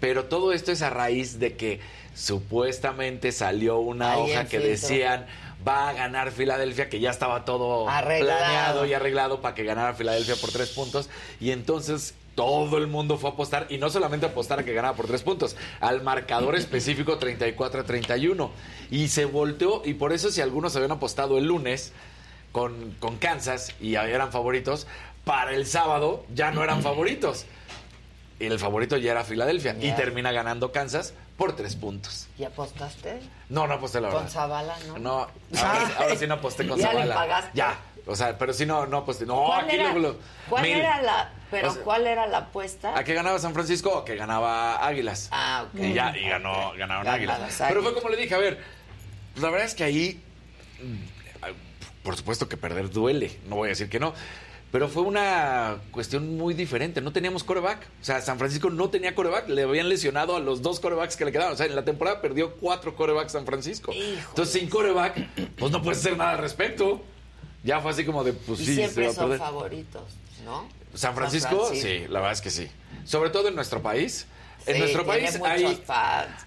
[0.00, 1.80] Pero todo esto es a raíz de que
[2.14, 4.68] supuestamente salió una Ahí hoja que filtro.
[4.68, 5.26] decían
[5.66, 8.38] va a ganar Filadelfia, que ya estaba todo Arreglado.
[8.38, 11.10] planeado y arreglado para que ganara Filadelfia por tres puntos.
[11.40, 14.72] Y entonces todo el mundo fue a apostar, y no solamente a apostar a que
[14.72, 18.52] ganara por tres puntos, al marcador específico 34 a 31.
[18.92, 21.92] Y se volteó, y por eso si algunos habían apostado el lunes
[22.52, 24.86] con, con Kansas y eran favoritos,
[25.24, 27.44] para el sábado ya no eran favoritos.
[28.38, 29.76] Y el favorito ya era Filadelfia.
[29.80, 32.28] Y termina ganando Kansas por tres puntos.
[32.38, 33.18] ¿Y apostaste?
[33.48, 34.22] No, no aposté la verdad.
[34.22, 34.98] Con Zavala, ¿no?
[34.98, 35.10] No,
[35.60, 37.50] ahora, ahora sí no aposté con ¿Ya le pagaste?
[37.54, 37.80] Ya.
[38.08, 39.26] O sea, pero sí no, no aposté.
[39.26, 40.16] No, ¿Cuál, aquí era, lo-
[40.48, 40.78] cuál Mil.
[40.78, 41.32] era la...
[41.50, 42.96] Pero O sea, cuál era la apuesta?
[42.98, 45.28] ¿A qué ganaba San Francisco o a qué ganaba Águilas?
[45.30, 45.80] Ah, ok.
[45.80, 47.40] Y ya, y ganó, ganaron Ganaron Águilas.
[47.40, 48.58] las Pero fue como le dije, a ver,
[49.32, 50.22] pues la verdad es que ahí,
[50.82, 51.44] mm,
[52.02, 54.14] por supuesto que perder duele, no voy a decir que no.
[54.70, 57.00] Pero fue una cuestión muy diferente.
[57.00, 57.86] No teníamos coreback.
[58.02, 59.48] O sea, San Francisco no tenía coreback.
[59.48, 61.54] Le habían lesionado a los dos corebacks que le quedaban.
[61.54, 63.92] O sea, en la temporada perdió cuatro corebacks San Francisco.
[63.94, 67.02] Entonces, sin coreback, pues no puedes hacer nada al respecto.
[67.68, 70.02] Ya fue así como de, pues y sí, siempre son favoritos,
[70.42, 70.66] ¿no?
[70.94, 71.86] San Francisco, Francisco.
[71.88, 72.66] sí, la verdad es que sí.
[73.04, 74.24] Sobre todo en nuestro país.
[74.66, 75.82] En nuestro país hay,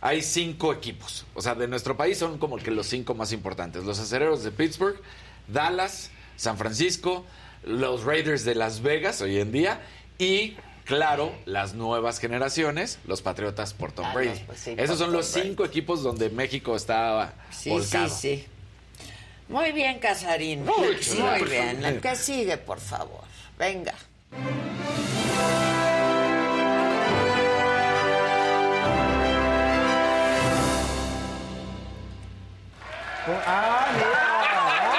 [0.02, 1.26] hay cinco equipos.
[1.36, 3.84] O sea, de nuestro país son como que los cinco más importantes.
[3.84, 5.00] Los acereros de Pittsburgh,
[5.48, 7.24] Dallas, San Francisco,
[7.64, 9.80] los Raiders de Las Vegas hoy en día
[10.18, 10.56] y,
[10.86, 14.40] claro, las nuevas generaciones, los Patriotas por Tom Ah, Brady.
[14.40, 15.48] no, pues sí, Esos son Tom los Brady.
[15.50, 18.10] cinco equipos donde México está Sí, volcado.
[18.10, 18.46] sí, sí.
[19.52, 20.66] Muy bien, Casarín.
[20.66, 21.80] Mucho Muy bien.
[21.80, 21.86] bien.
[21.86, 23.24] El que sigue, por favor.
[23.58, 23.94] Venga.
[33.46, 34.92] Ah,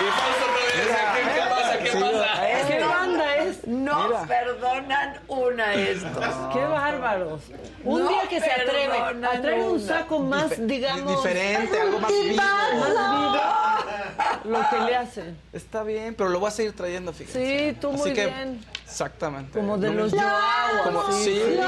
[0.00, 1.78] Y Fausto todavía decía, ¿qué, qué pasa?
[1.78, 2.66] ¿Qué Sí, pasa?
[2.68, 2.86] ¿Qué Mira.
[2.88, 3.66] banda es?
[3.66, 4.22] No Mira.
[4.26, 6.24] perdonan una estos.
[6.52, 7.42] ¡Qué bárbaros!
[7.84, 11.16] Un No día que se atreve perdonan a traer un saco más, digamos...
[11.16, 12.36] diferente, algo más vivo.
[12.36, 14.58] Más vivo.
[14.58, 15.36] Lo que le hacen.
[15.52, 17.70] Está bien, pero lo voy a seguir trayendo, fíjate.
[17.70, 18.64] Sí, tú Así muy que, bien.
[18.90, 19.58] Exactamente.
[19.58, 20.82] Como de No me- los Chihuahuas.
[20.84, 21.60] Como, sí, sí.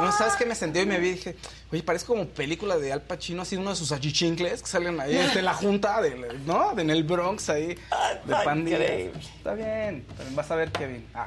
[0.00, 1.36] No, ¿sabes qué me sentí y me vi y dije,
[1.70, 5.16] oye, parece como película de Al Pacino, así uno de sus achichincles que salen ahí
[5.16, 6.74] este, en la junta, de, ¿no?
[6.74, 7.66] De en el Bronx ahí,
[8.24, 9.12] de increíble.
[9.36, 11.06] Está bien, pero vas a ver, Kevin.
[11.14, 11.26] Ah,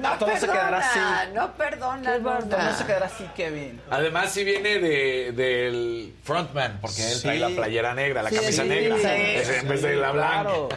[0.00, 0.98] No todo se quedará así.
[0.98, 2.18] perdona, no perdona.
[2.66, 3.80] Todo se quedará así, Kevin.
[3.90, 7.22] Además, sí viene de, del frontman, porque él Sí.
[7.22, 9.04] trae la playera negra, la Sí, camisa sí, negra, sí.
[9.06, 10.42] es en vez de la blanca.
[10.42, 10.68] Claro.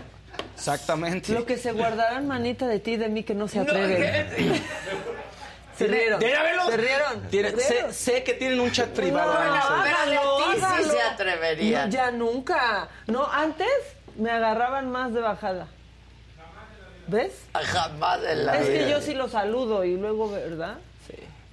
[0.55, 1.33] Exactamente.
[1.33, 3.97] Lo que se guardarán, manita, de ti y de mí que no se No, atreven.
[4.35, 4.61] ¿qué?
[5.77, 6.21] Se rieron.
[6.21, 7.21] Se rieron.
[7.29, 7.93] Tiene- Se sé, rieron.
[7.93, 9.33] sé que tienen un chat privado.
[9.33, 11.89] No, no, pero ti sí se atreverían.
[11.89, 12.87] No, ya nunca.
[13.07, 13.67] No, antes
[14.17, 15.67] me agarraban más de bajada.
[17.07, 17.33] ¿Ves?
[17.53, 18.87] Jamás en la Es que vida.
[18.89, 20.77] yo sí lo saludo y luego, ¿verdad?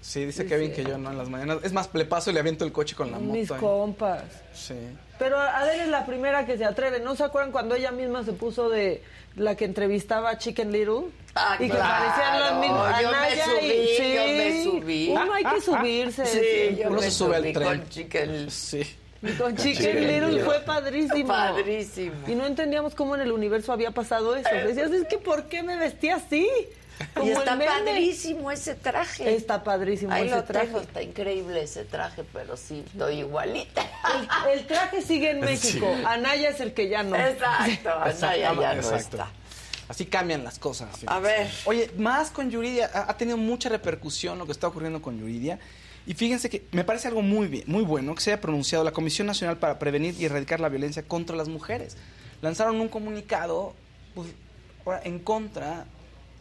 [0.03, 0.21] Sí.
[0.21, 1.59] Sí, dice Kevin que yo no en las mañanas.
[1.63, 3.33] Es más, le paso y le aviento el coche con la moto.
[3.33, 3.61] Mis ahí.
[3.61, 4.25] compas.
[4.53, 4.75] Sí.
[5.19, 6.99] Pero Adele es la primera que se atreve.
[7.01, 9.01] ¿No se acuerdan cuando ella misma se puso de
[9.37, 11.05] la que entrevistaba a Chicken Little?
[11.37, 12.05] Ah, y que claro.
[12.05, 13.01] parecían las mismas.
[13.03, 14.15] Yo me subí, y, sí.
[14.15, 15.09] yo me subí.
[15.11, 16.27] Uno hay que subirse.
[16.27, 17.79] Sí, yo Uno me se sube al subí tren.
[17.79, 18.97] con Chicken Sí.
[19.23, 20.45] Y con Chicken Little Little.
[20.45, 21.29] fue padrísimo.
[21.29, 22.15] Padrísimo.
[22.27, 24.49] Y no entendíamos cómo en el universo había pasado eso.
[24.53, 26.49] Decías, es que ¿por qué me vestí así?
[27.15, 29.35] Como Y está padrísimo ese traje.
[29.35, 30.67] Está padrísimo Ahí ese lo traje.
[30.67, 33.83] tengo, está increíble ese traje, pero sí, estoy igualita.
[34.47, 35.87] El, el traje sigue en México.
[36.07, 37.17] Anaya es el que ya no.
[37.17, 38.97] Exacto, Anaya ya no Exacto.
[38.97, 39.31] está.
[39.89, 40.89] Así cambian las cosas.
[41.07, 41.51] A ver.
[41.67, 45.59] Oye, más con Yuridia, ha, ha tenido mucha repercusión lo que está ocurriendo con Yuridia.
[46.07, 48.91] Y fíjense que me parece algo muy bien, muy bueno que se haya pronunciado la
[48.91, 51.97] Comisión Nacional para Prevenir y Erradicar la Violencia contra las Mujeres.
[52.41, 53.75] Lanzaron un comunicado
[54.15, 54.29] pues,
[54.85, 55.85] ahora, en contra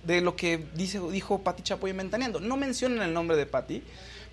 [0.04, 2.40] de lo que dice, dijo Pati Chapoy Mentaneando.
[2.40, 3.84] No mencionan el nombre de Pati,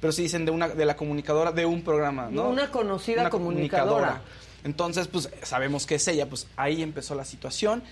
[0.00, 2.48] pero sí dicen de una de la comunicadora de un programa, ¿no?
[2.48, 4.22] Una conocida comunicadora.
[4.64, 7.82] Entonces, pues sabemos que es ella, pues ahí empezó la situación.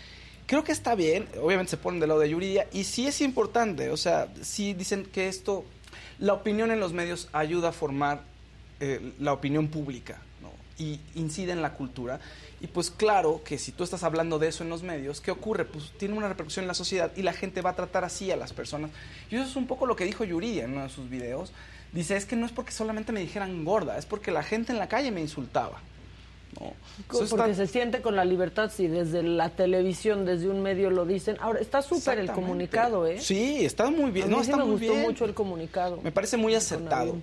[0.47, 3.91] Creo que está bien, obviamente se ponen del lado de Yuridia y sí es importante,
[3.91, 5.65] o sea, sí dicen que esto,
[6.21, 8.23] la opinión en los medios ayuda a formar
[8.79, 10.21] eh, la opinión pública.
[10.79, 12.21] Y incide en la cultura.
[12.61, 15.65] Y pues claro que si tú estás hablando de eso en los medios, ¿qué ocurre?
[15.65, 18.37] Pues tiene una repercusión en la sociedad y la gente va a tratar así a
[18.37, 18.91] las personas.
[19.31, 21.53] Y eso es un poco lo que dijo Yuridia en uno de sus videos.
[21.93, 24.79] Dice, es que no es porque solamente me dijeran gorda, es porque la gente en
[24.79, 25.81] la calle me insultaba.
[26.61, 26.73] ¿no?
[27.09, 31.05] Porque está- se siente con la libertad si desde la televisión, desde un medio lo
[31.05, 31.37] dicen.
[31.41, 33.21] Ahora, está súper el comunicado, ¿eh?
[33.21, 34.27] Sí, está muy bien.
[34.27, 35.03] A mí no, sí está me muy gustó bien.
[35.07, 36.01] mucho el comunicado.
[36.03, 37.17] Me parece muy acertado.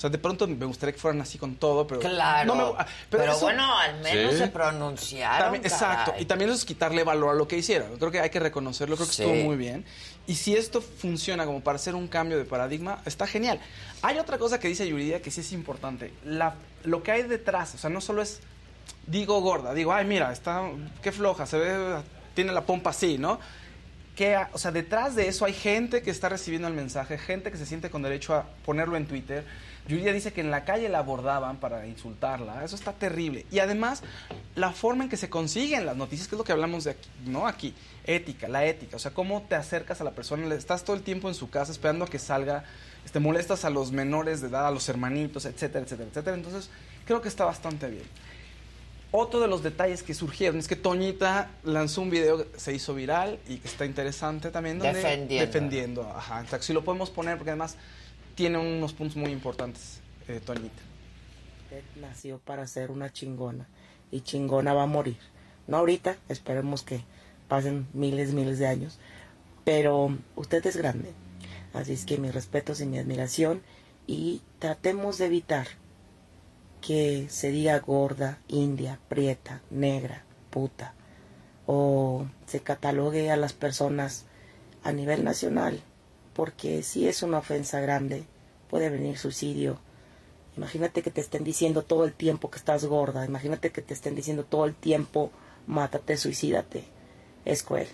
[0.00, 2.00] O sea, de pronto me gustaría que fueran así con todo, pero...
[2.00, 2.54] Claro.
[2.54, 4.38] no me- pero eso- bueno, al menos Sí.
[4.38, 5.38] se pronunciaron.
[5.40, 6.12] También- exacto.
[6.12, 6.22] caray.
[6.22, 7.98] Y también eso es quitarle valor a lo que hicieron.
[7.98, 9.22] Creo que hay que reconocerlo, creo que Sí.
[9.24, 9.84] estuvo muy bien.
[10.26, 13.60] Y si esto funciona como para hacer un cambio de paradigma, está genial.
[14.00, 16.14] Hay otra cosa que dice Yuridia que sí es importante.
[16.24, 16.54] La,
[16.84, 18.40] lo que hay detrás, o sea, no solo es,
[19.06, 20.62] digo gorda, digo, ay, mira, está,
[21.02, 21.96] qué floja, se ve,
[22.34, 23.38] tiene la pompa así, ¿no?
[24.16, 27.58] Que, o sea, detrás de eso hay gente que está recibiendo el mensaje, gente que
[27.58, 29.44] se siente con derecho a ponerlo en Twitter.
[29.88, 32.64] Yuridia dice que en la calle la abordaban para insultarla.
[32.64, 33.46] Eso está terrible.
[33.50, 34.02] Y además,
[34.54, 37.08] la forma en que se consiguen las noticias, que es lo que hablamos de aquí,
[37.26, 37.46] ¿no?
[37.46, 37.74] Aquí,
[38.04, 38.96] ética, la ética.
[38.96, 41.50] O sea, cómo te acercas a la persona, le estás todo el tiempo en su
[41.50, 42.64] casa esperando a que salga,
[43.04, 46.36] este, molestas a los menores de edad, a los hermanitos, etcétera, etcétera, etcétera.
[46.36, 46.70] Entonces,
[47.04, 48.04] creo que está bastante bien.
[49.12, 52.94] Otro de los detalles que surgieron es que Toñita lanzó un video que se hizo
[52.94, 54.78] viral y que está interesante también.
[54.78, 55.46] donde- Defendiendo.
[55.46, 56.38] Defendiendo, ajá.
[56.40, 57.76] Entonces, si lo podemos poner porque además
[58.40, 60.80] tiene unos puntos muy importantes, eh, Toñita.
[61.64, 63.68] Usted nació para ser una chingona
[64.10, 65.18] y chingona va a morir.
[65.66, 67.04] No ahorita, esperemos que
[67.48, 68.98] pasen miles, miles de años,
[69.62, 71.12] pero usted es grande.
[71.74, 73.60] Así es que mis respetos y mi admiración
[74.06, 75.66] y tratemos de evitar
[76.80, 80.94] que se diga gorda, india, prieta, negra, puta,
[81.66, 84.24] o se catalogue a las personas
[84.82, 85.82] a nivel nacional,
[86.32, 88.24] porque si es una ofensa grande,
[88.70, 89.78] puede venir suicidio.
[90.56, 94.14] Imagínate que te estén diciendo todo el tiempo que estás gorda, imagínate que te estén
[94.14, 95.30] diciendo todo el tiempo
[95.66, 96.84] mátate, suicídate.
[97.44, 97.88] Es cruel.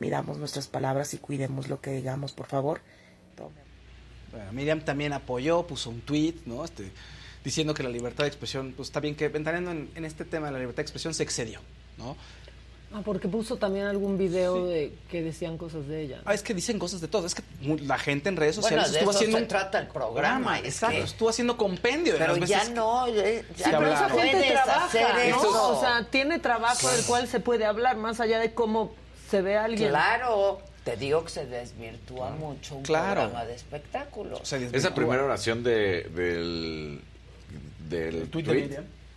[0.00, 2.80] Miramos nuestras palabras y cuidemos lo que digamos, por favor.
[4.30, 6.64] Bueno, Miriam también apoyó, puso un tweet, ¿no?
[6.64, 6.92] Este,
[7.42, 10.46] diciendo que la libertad de expresión, pues está bien que ventaneando en, en este tema
[10.46, 11.60] de la libertad de expresión se excedió,
[11.96, 12.16] ¿no?
[12.90, 16.22] Ah, porque puso también algún video de que decían cosas de ella.
[16.24, 17.26] Ah, es que dicen cosas de todo.
[17.26, 19.48] Es que mu- la gente en redes Bueno, sociales de estuvo eso haciendo se un
[19.48, 20.58] trata el programa.
[20.58, 23.70] es Exacto, que- estuvo haciendo compendio de Pero las ya veces no, eh, ya Sí,
[23.72, 25.18] no pero esa gente trabaja, ¿no?
[25.20, 25.76] eso.
[25.76, 28.92] O sea, tiene trabajo del cual se puede hablar, más allá de cómo
[29.30, 29.90] se ve a alguien.
[29.90, 33.20] Claro, te digo que se desvirtúa mucho un Claro.
[33.20, 34.50] programa de espectáculos.
[34.50, 37.02] Esa primera oración de, del,
[37.90, 38.70] del tuit tweet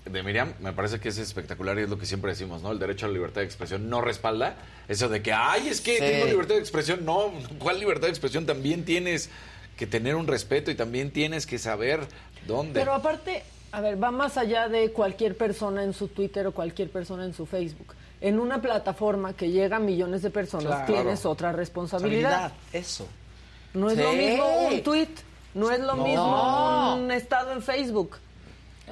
[0.05, 0.53] de Miriam.
[0.59, 2.71] me parece que es espectacular y es lo que siempre decimos, ¿no?
[2.71, 4.55] El derecho a la libertad de expresión no respalda
[4.87, 5.99] eso de que, ay, es que Sí.
[5.99, 7.05] tengo libertad de expresión.
[7.05, 8.45] No, ¿cuál libertad de expresión?
[8.45, 9.29] También tienes
[9.77, 12.01] que tener un respeto y también tienes que saber
[12.47, 12.79] dónde.
[12.79, 16.89] Pero aparte, a ver, va más allá de cualquier persona en su Twitter o cualquier
[16.89, 17.93] persona en su Facebook.
[18.21, 20.93] En una plataforma que llega a millones de personas Claro.
[20.93, 22.51] tienes otra responsabilidad.
[22.73, 23.07] Eso.
[23.73, 24.03] No es Sí.
[24.03, 25.07] lo mismo un tweet,
[25.53, 26.03] no es lo No.
[26.03, 28.17] mismo un estado en Facebook.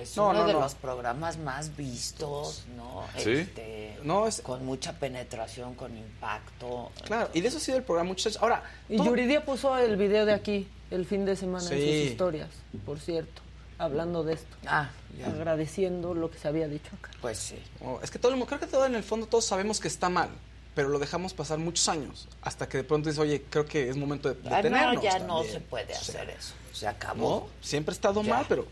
[0.01, 0.59] Es No, uno no, de no.
[0.61, 3.03] los programas más vistos, ¿no?
[3.17, 3.31] Sí.
[3.31, 6.91] Este, No, es- Con mucha penetración, con impacto.
[7.03, 8.41] Claro, y de eso ha sido el programa, muchachos.
[8.41, 11.81] Ahora, Y todo- Yuridia puso el video de aquí el fin de semana en Sí.
[11.81, 12.49] sus historias,
[12.85, 13.41] por cierto,
[13.77, 14.55] hablando de esto.
[14.67, 15.27] Ah, ya.
[15.27, 17.11] Agradeciendo lo que se había dicho acá.
[17.21, 17.61] Pues sí.
[17.83, 19.89] Oh, es que todo el mundo, creo que todo en el fondo todos sabemos que
[19.89, 20.29] está mal,
[20.75, 23.97] pero lo dejamos pasar muchos años hasta que de pronto dices, oye, creo que es
[23.97, 24.95] momento de Ah, detenernos.
[24.95, 25.53] no, ya no también".
[25.53, 26.53] se puede O sea, hacer eso.
[26.71, 27.41] Se acabó.
[27.41, 28.33] No, siempre ha estado Ya.
[28.35, 28.65] mal, pero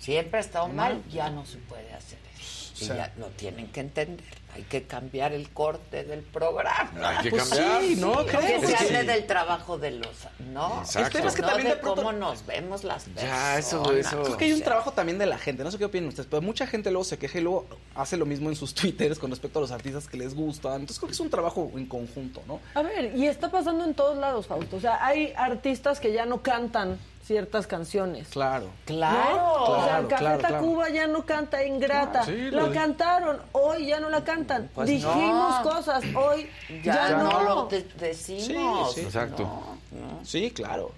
[0.00, 2.72] Siempre ha estado mal, ya no se puede hacer eso.
[2.72, 4.24] O Y sea- ya lo tienen que entender.
[4.52, 6.90] Hay que cambiar el corte del programa.
[7.10, 7.82] Hay que Pues cambiar.
[7.82, 8.24] sí, ¿no?
[8.26, 8.40] Que Creo.
[8.40, 9.06] se Es que hable sí.
[9.06, 10.08] del trabajo de los...
[10.52, 10.80] ¿No?
[10.80, 11.18] Exacto.
[11.18, 13.30] El es que no también de de pronto- cómo nos vemos las personas.
[13.30, 14.22] Ya, eso, eso.
[14.24, 16.08] Creo que hay un O sea, trabajo también de la gente, no sé qué opinan
[16.08, 19.20] ustedes, pero mucha gente luego se queja y luego hace lo mismo en sus twitters
[19.20, 20.72] con respecto a los artistas que les gustan.
[20.80, 22.58] Entonces creo que es un trabajo en conjunto, ¿no?
[22.74, 24.76] A ver, y está pasando en todos lados, Fausto.
[24.76, 26.98] O sea, hay artistas que ya no cantan
[27.30, 28.26] ciertas canciones.
[28.30, 28.66] Claro.
[28.86, 29.36] Claro.
[29.36, 29.54] ¿No?
[29.62, 30.88] o sea, Claro, Café claro, claro.
[30.92, 32.22] Ya no canta Ingrata.
[32.22, 34.68] Claro, sí, la lo- cantaron, hoy ya no la cantan.
[34.74, 35.62] Pues Dijimos no.
[35.62, 36.48] cosas, hoy
[36.82, 37.42] Ya, ya, no, no.
[37.44, 38.94] lo de- decimos.
[38.94, 39.06] Sí, sí.
[39.06, 39.76] Exacto.
[40.24, 40.90] Sí, claro.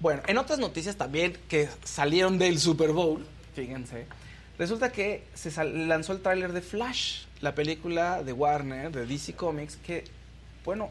[0.00, 3.24] Bueno, en otras noticias también que salieron del Super Bowl,
[3.54, 4.06] fíjense,
[4.58, 9.76] resulta que se lanzó el tráiler de Flash, la película de Warner, de DC Comics,
[9.76, 10.04] que,
[10.62, 10.90] bueno,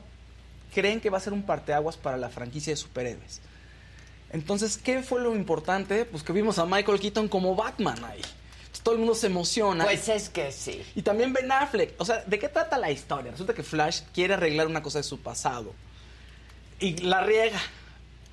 [0.73, 3.39] creen que va a ser un parteaguas para la franquicia de superhéroes.
[4.33, 6.03] Entonces, ¿qué fue lo importante?
[6.05, 8.17] Pues que vimos a Michael Keaton como Batman ahí.
[8.19, 9.83] Entonces, todo el mundo se emociona.
[9.85, 10.81] Pues es que sí.
[10.95, 11.93] Y también Ben Affleck.
[11.99, 13.31] O sea, ¿de qué trata la historia?
[13.31, 15.73] Resulta que Flash quiere arreglar una cosa de su pasado.
[16.79, 17.61] Y la riega.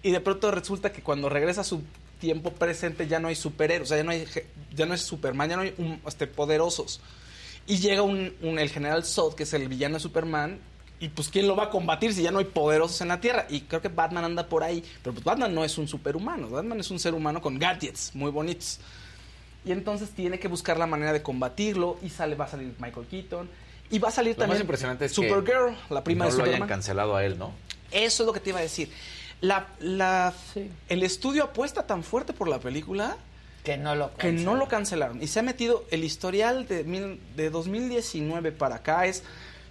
[0.02, 1.82] Y de pronto resulta que cuando regresa a su
[2.18, 3.88] tiempo presente ya no hay superhéroes.
[3.88, 4.26] O sea, ya no, hay,
[4.74, 7.00] ya no es Superman, ya no hay un- este, poderosos.
[7.66, 10.58] Y llega un, un- el general Zod, que es el villano de Superman.
[11.00, 13.46] Y pues, ¿quién lo va a combatir si ya no hay poderosos en la Tierra?
[13.48, 14.84] Y creo que Batman anda por ahí.
[15.02, 16.50] Pero pues Batman no es un superhumano.
[16.50, 18.78] Batman es un ser humano con gadgets muy bonitos.
[19.64, 23.06] Y entonces tiene que buscar la manera de combatirlo y sale, va a salir Michael
[23.06, 23.48] Keaton.
[23.90, 26.36] Y va a salir Lo también más impresionante es Supergirl, que la prima no de
[26.36, 26.68] lo hayan Superman.
[26.68, 27.52] cancelado a él, ¿no?
[27.90, 28.90] Eso es lo que te iba a decir.
[29.40, 30.70] La, la, Sí.
[30.88, 33.16] El estudio apuesta tan fuerte por la película
[33.64, 35.22] Que no lo que no lo cancelaron.
[35.22, 39.22] Y se ha metido, el historial de, mil- de 2019 para acá es,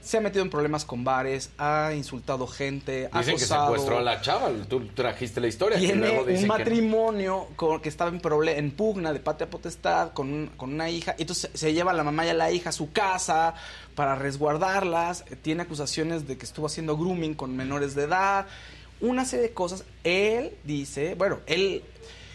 [0.01, 4.01] se ha metido en problemas con bares, ha insultado gente, ha Dicen que secuestró a
[4.01, 4.49] la chava.
[4.67, 5.77] Tú trajiste la historia.
[5.79, 6.57] que Tiene luego un dicen que no.
[6.57, 11.15] matrimonio con, que estaba en, en pugna de patria potestad con, un- con una hija.
[11.17, 13.53] Y entonces se lleva a la mamá y a la hija a su casa
[13.95, 15.25] para resguardarlas.
[15.29, 18.47] Eh, Tiene acusaciones de que estuvo haciendo grooming con menores de edad.
[19.01, 19.83] Una serie de cosas.
[20.03, 21.83] Él dice, bueno, él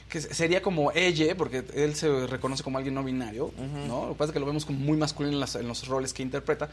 [0.09, 3.51] que se- sería como ella, porque él se reconoce como alguien no binario,
[3.89, 4.03] ¿no?
[4.07, 6.12] Lo que pasa es que lo vemos como muy masculino en, las- en los roles
[6.12, 6.69] que interpreta.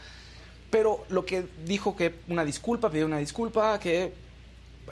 [0.72, 4.10] Pero lo que dijo que una disculpa, pidió una disculpa, que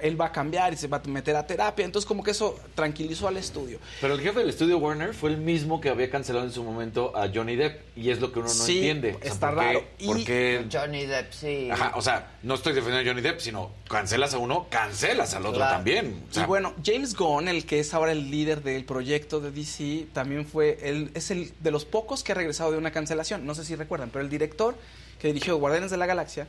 [0.03, 1.85] él va a cambiar y se va a meter a terapia.
[1.87, 3.79] Entonces, como que eso tranquilizó al estudio.
[4.01, 7.17] Pero el jefe del estudio Warner fue el mismo que había cancelado en su momento
[7.17, 7.81] a Johnny Depp.
[7.97, 9.19] Y es lo que uno no Sí, entiende.
[9.23, 9.85] está ¿por qué- raro.
[9.99, 11.71] Y- por qué- Johnny Depp, sí.
[11.71, 15.45] Ajá, o sea, no estoy defendiendo a Johnny Depp, sino cancelas a uno, cancelas al
[15.47, 15.77] otro Claro.
[15.77, 16.23] también.
[16.31, 19.51] O sea, y bueno, James Gunn, el que es ahora el líder del proyecto de
[19.51, 23.45] DC, también fue, él es el de los pocos que ha regresado de una cancelación.
[23.47, 24.77] No sé si recuerdan, pero el director
[25.21, 26.47] que dirigió Guardianes de la Galaxia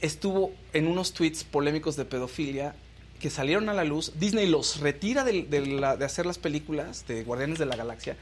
[0.00, 2.74] estuvo en unos tweets polémicos de pedofilia
[3.20, 4.12] que salieron a la luz.
[4.18, 8.16] Disney los retira del- de, la- de hacer las películas de Guardianes de la Galaxia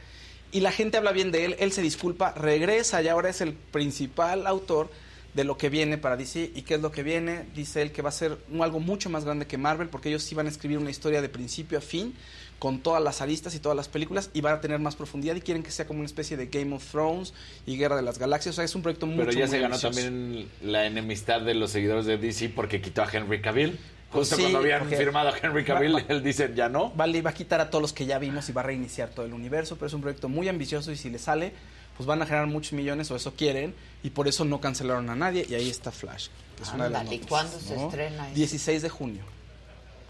[0.53, 1.57] y la gente habla bien de él.
[1.59, 4.91] Él se disculpa, regresa y ahora es el principal autor
[5.33, 6.51] de lo que viene para DC.
[6.55, 7.47] ¿Y qué es lo que viene?
[7.55, 10.47] Dice él que va a ser algo mucho más grande que Marvel porque ellos iban
[10.47, 12.15] a escribir una historia de principio a fin
[12.61, 15.41] con todas las aristas y todas las películas y van a tener más profundidad y
[15.41, 17.35] quieren que sea como una especie de Game of Thrones
[17.67, 18.55] y Guerra de las Galaxias.
[18.55, 20.01] O sea, es un proyecto mucho pero ya muy se ganó ambicioso.
[20.07, 23.71] también la enemistad de los seguidores de DC porque quitó a Henry Cavill.
[24.13, 26.91] Pues Justo sí, cuando habían firmado a Henry Cavill, Va- va- él dice, ya no.
[26.91, 29.25] Vale, va a quitar a todos los que ya vimos y va a reiniciar todo
[29.25, 31.53] el universo, pero es un proyecto muy ambicioso y si le sale,
[31.97, 33.73] pues van a generar muchos millones o eso quieren
[34.03, 36.27] y por eso no cancelaron a nadie y ahí está Flash.
[36.57, 38.35] que es una de las Ándale, ¿y noticias, cuándo se estrena eso?
[38.37, 39.23] 16 de junio.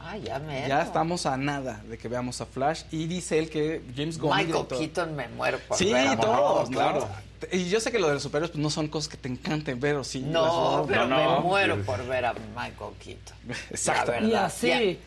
[0.03, 0.67] Ah, ya me.
[0.67, 4.39] Ya estamos a nada de que veamos a Flash y dice él que James Gunn...
[4.39, 7.09] el Michael director- Keaton me muero por Sí, ver a todos, Michael claro.
[7.53, 9.79] Y yo sé que lo de los superhéroes pues, no son cosas que te encanten
[9.79, 10.21] ver o sí.
[10.21, 13.37] No, las- pero no, me muero por ver a Michael Keaton.
[13.71, 14.13] Exacto.
[14.13, 14.31] La verdad,
[14.63, 14.99] Y así.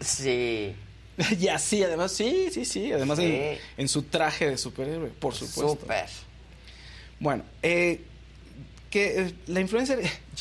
[0.00, 0.74] Sí.
[1.40, 2.92] y así, además, sí, sí, sí.
[2.92, 3.24] Además, Sí.
[3.24, 5.70] En, en su traje de superhéroe, por supuesto.
[5.80, 6.06] Súper.
[7.18, 8.02] Bueno, eh,
[8.90, 10.00] que eh, la influencer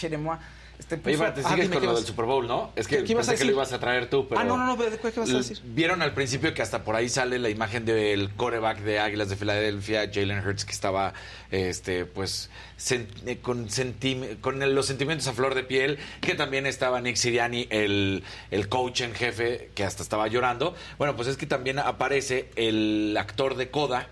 [0.88, 0.96] Jeremiah.
[0.96, 2.72] Este, Oye, espérate, Ah, sigues con ¿qué lo vas- del Super Bowl, ¿no?
[2.76, 4.40] Es que ¿Qué- pensé que lo ibas a traer tú, pero...
[4.40, 5.60] Ah, no, no, no, ¿qué, qué vas a decir?
[5.64, 9.36] Vieron al principio que hasta por ahí sale la imagen del coreback de Águilas de
[9.36, 11.14] Filadelfia, Jalen Hurts, que estaba
[11.52, 12.50] este pues
[12.80, 17.02] sen- eh, con, sentim- con el- los sentimientos a flor de piel, que también estaba
[17.02, 20.76] Nick Siriani, el, el coach en jefe, que hasta estaba llorando.
[20.98, 24.08] Bueno, pues es que también aparece el actor de Coda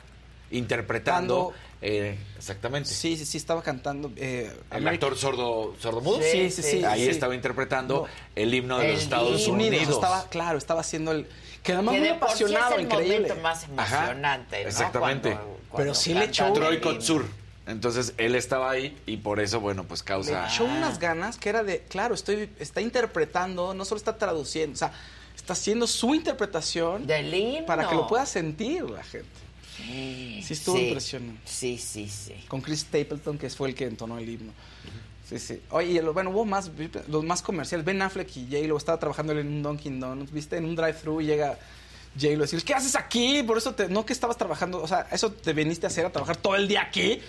[0.52, 1.54] interpretando...
[1.84, 2.90] eh, exactamente.
[2.90, 4.12] Sí, sí, sí, estaba cantando.
[4.16, 6.20] eh, El American- actor sordo, sordomudo.
[6.22, 6.84] Sí, sí, sí.
[6.86, 7.10] Ahí sí.
[7.12, 8.08] estaba interpretando No.
[8.36, 9.54] el himno de los Estados himno.
[9.66, 9.90] Unidos.
[9.90, 11.28] Estaba, claro, estaba haciendo el.
[11.62, 13.16] Que además Que muy por sí apasionado, es el increíble.
[13.20, 14.70] momento más emocionante, ¿no?
[14.70, 15.30] Exactamente.
[15.32, 16.80] Cuando- cuando Pero sí le echó- Troy.
[16.82, 17.26] Kotsur.
[17.66, 20.48] Entonces él estaba ahí y por eso, bueno, pues Le causa.
[20.54, 24.78] echó unas ganas que era de, claro, estoy, está interpretando, no solo está traduciendo, o
[24.78, 24.92] sea,
[25.34, 27.66] está haciendo su interpretación del himno.
[27.66, 29.30] para que lo pueda sentir la gente.
[29.78, 30.84] Sí, estuvo Sí.
[30.88, 31.42] impresionante.
[31.46, 32.36] Sí, sí, sí.
[32.48, 34.54] Con Chris Stapleton, que fue el que entonó el himno.
[35.28, 35.62] Sí, sí.
[35.72, 36.70] Oye, bueno, hubo más,
[37.08, 37.86] los más comerciales.
[37.86, 41.26] Ben Affleck y J-Lo estaba trabajando en un Dunkin' Donuts, viste, en un drive-thru y
[41.26, 41.58] llega
[42.20, 43.42] J-Lo a decir, ¿qué haces aquí?
[43.44, 46.12] Por eso te, no que estabas trabajando, o sea, eso te viniste a hacer, a
[46.12, 47.20] trabajar todo el día aquí.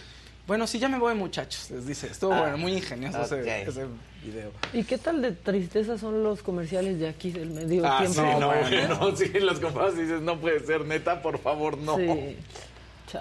[0.47, 2.09] Bueno, sí, ya me voy, muchachos, les dice.
[2.09, 3.25] Estuvo Ah, bueno, muy ingenioso ok.
[3.33, 3.87] ese, ese
[4.25, 4.51] video.
[4.73, 8.23] ¿Y qué tal de tristeza son los comerciales de aquí del medio Ah, tiempo?
[8.23, 8.99] sí, no, bueno.
[9.01, 11.97] no, sí, los comparas dices, no puede ser, neta, por favor, no.
[11.97, 12.37] Sí.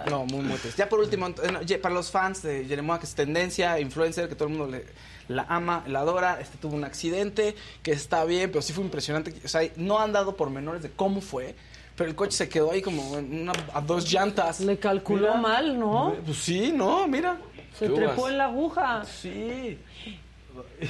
[0.09, 0.79] No, muy, muy triste.
[0.79, 4.47] Ya por último, eh, para los fans de Jeremiah, que es tendencia, influencer, que todo
[4.47, 4.85] el mundo le,
[5.27, 7.53] la ama, la adora, este tuvo un accidente,
[7.83, 9.33] que está bien, pero sí fue impresionante.
[9.45, 11.53] O sea, no han dado pormenores de cómo fue,
[11.95, 14.61] pero el coche se quedó ahí como en una- a dos llantas.
[14.61, 16.15] Le calculó mal, ¿no?
[16.25, 17.37] Pues sí, no, mira.
[17.77, 19.05] Se trepó en la aguja.
[19.05, 19.77] Sí.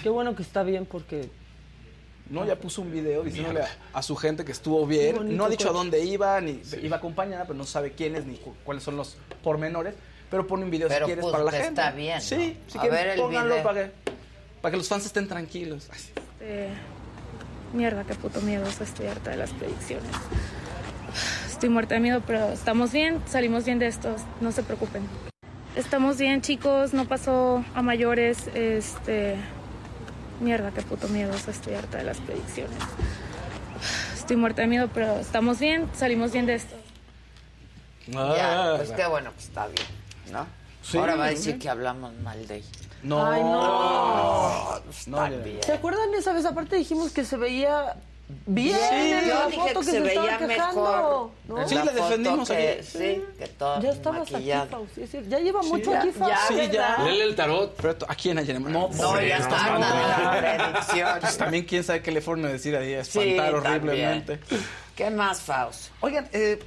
[0.02, 1.30] Qué bueno que está bien porque
[2.30, 5.36] No, ya puso un video diciéndole a, a su gente que estuvo bien.
[5.38, 5.78] No ha dicho a coche.
[5.80, 9.18] dónde iba, ni iba acompañada, pero no sabe quién es ni cu- cuáles son los
[9.44, 9.94] pormenores.
[10.30, 11.68] Pero pone un video Pero, si quieres pues, para la gente.
[11.82, 12.22] está bien, ¿no?
[12.22, 13.64] Sí, si A quieren, ver el pónganlo video.
[13.64, 13.92] para que,
[14.62, 15.88] para que los fans estén tranquilos.
[15.92, 16.00] Ay,
[16.42, 16.70] Eh,
[17.74, 18.66] mierda, qué puto miedo.
[18.66, 20.10] Estoy harta de las predicciones.
[21.48, 23.22] Estoy muerta de miedo, pero estamos bien.
[23.28, 24.16] Salimos bien de esto.
[24.42, 25.04] No se preocupen.
[25.76, 26.94] Estamos bien, chicos.
[26.94, 28.48] No pasó a mayores.
[28.54, 29.36] Este.
[30.40, 31.34] Mierda, qué puto miedo.
[31.34, 32.78] Estoy harta de las predicciones.
[34.14, 35.90] Estoy muerta de miedo, pero estamos bien.
[35.96, 36.76] Salimos bien de esto.
[38.08, 39.88] Ya, pues qué bueno que está bien,
[40.32, 40.46] ¿no?
[40.82, 42.68] Sí, Ahora va a decir que hablamos mal de ella.
[43.02, 43.26] No.
[43.26, 44.82] Ay, no.
[44.90, 45.38] Está ya.
[45.38, 45.64] bien.
[45.64, 46.46] ¿Se acuerdan esa vez?
[46.46, 47.96] Aparte dijimos que se veía
[48.46, 50.48] bien Sí, en yo la dije foto que que, se se, veía estaban mejor.
[50.48, 51.32] quejando.
[51.48, 51.68] ¿no?
[51.68, 52.84] Sí, La defendimos que, aquí.
[52.84, 54.64] Sí, que todo Ya estabas maquillado.
[54.78, 56.56] aquí, es decir, Ya lleva mucho ya, aquí, Fausti.
[56.56, 56.98] ya, Sí, ya.
[57.04, 57.76] Léele el tarot.
[57.76, 61.20] Pero aquí en ayer no, No, ya estás está la predicción.
[61.20, 63.84] Pues también quién sabe qué le fueron a decir ahí, a Sí, espantar también.
[63.84, 64.40] horriblemente.
[64.96, 65.90] ¿Qué más, Faust?
[66.02, 66.60] Oigan, eh,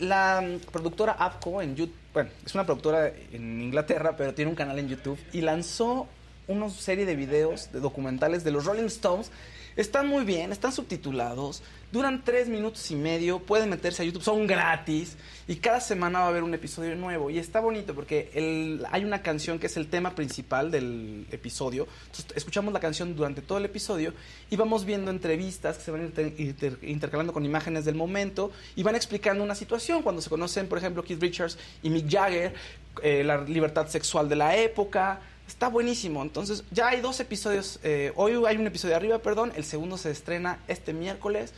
[0.00, 4.78] la productora Apco en YouTube, bueno, es una productora en Inglaterra, pero tiene un canal
[4.78, 6.06] en YouTube y lanzó
[6.48, 9.30] una serie de videos, de documentales de los Rolling Stones
[9.76, 14.46] Están muy bien, están subtitulados, duran tres minutos y medio, pueden meterse a YouTube, son
[14.46, 15.16] gratis
[15.48, 17.30] y cada semana va a haber un episodio nuevo.
[17.30, 21.86] Y está bonito porque el- hay una canción que es el tema principal del episodio.
[22.06, 24.12] Entonces, escuchamos la canción durante todo el episodio
[24.50, 28.82] y vamos viendo entrevistas que se van inter- inter- intercalando con imágenes del momento y
[28.82, 30.02] van explicando una situación.
[30.02, 32.54] Cuando se conocen, por ejemplo, Keith Richards y Mick Jagger,
[33.02, 35.20] eh, la libertad sexual de la época.
[35.50, 36.22] Está buenísimo.
[36.22, 37.80] Entonces, ya hay dos episodios.
[37.82, 39.52] eh, hoy hay un episodio arriba, perdón.
[39.56, 41.52] El segundo se estrena este miércoles.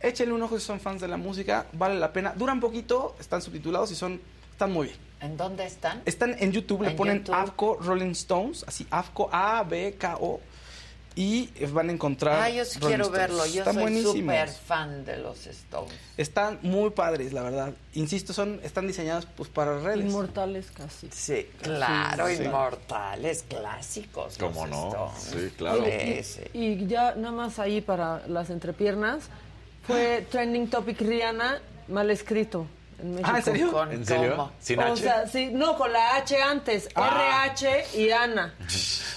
[0.00, 1.66] Échenle un ojo si son fans de la música.
[1.72, 2.32] Vale la pena.
[2.36, 4.20] Duran poquito, están subtitulados y son
[4.52, 4.98] están muy bien.
[5.20, 6.00] ¿En dónde están?
[6.04, 7.34] Están en YouTube, le En ponen YouTube.
[7.34, 10.40] AFCO Rolling Stones, así AFCO A, B, K, O.
[11.16, 12.40] Y van a encontrar.
[12.42, 13.12] Ah, yo sí quiero Stones.
[13.20, 13.46] verlo.
[13.46, 14.16] Yo Están soy buenísimos.
[14.16, 15.92] súper fan de los Stones.
[16.16, 17.72] Están muy padres, la verdad.
[17.94, 20.04] Insisto, son están diseñados pues para redes.
[20.06, 21.08] Inmortales casi.
[21.12, 22.42] Sí, claro, Sí.
[22.42, 24.36] inmortales, clásicos.
[24.38, 24.88] ¿Cómo los no?
[25.12, 25.22] Stones.
[25.50, 25.84] Sí, claro.
[25.84, 26.40] Sí, sí.
[26.52, 29.24] Y ya nada más ahí para las entrepiernas,
[29.86, 32.66] fue trending topic Rihanna mal escrito
[33.00, 33.30] en México.
[33.32, 33.72] Ah, ¿en serio?
[33.72, 34.30] ¿Con ¿En serio?
[34.36, 34.52] cómo?
[34.60, 34.96] ¿Sin o H?
[35.02, 37.44] sea, sí, no, con la H antes, Ah.
[37.54, 38.54] RH y Ana.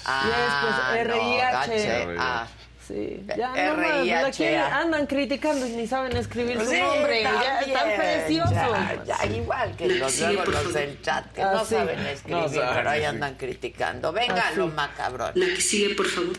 [0.04, 1.42] Ah, y después no, RIH.
[1.42, 2.46] H, ah.
[2.86, 4.14] Sí, ya no R.I.H.A..
[4.22, 7.22] más, la que andan criticando y ni saben escribir su Sí, nombre.
[7.22, 8.50] Ya también, están preciosos.
[8.54, 11.74] Ya, ya, igual que los, Sí, luego los del chat que Ah, no sí.
[11.74, 13.04] saben escribir, No saben, pero ahí sí.
[13.06, 14.10] andan criticando.
[14.10, 14.56] Venga, Ah, sí.
[14.56, 15.32] lo macabrón.
[15.34, 16.32] La que sigue, por favor.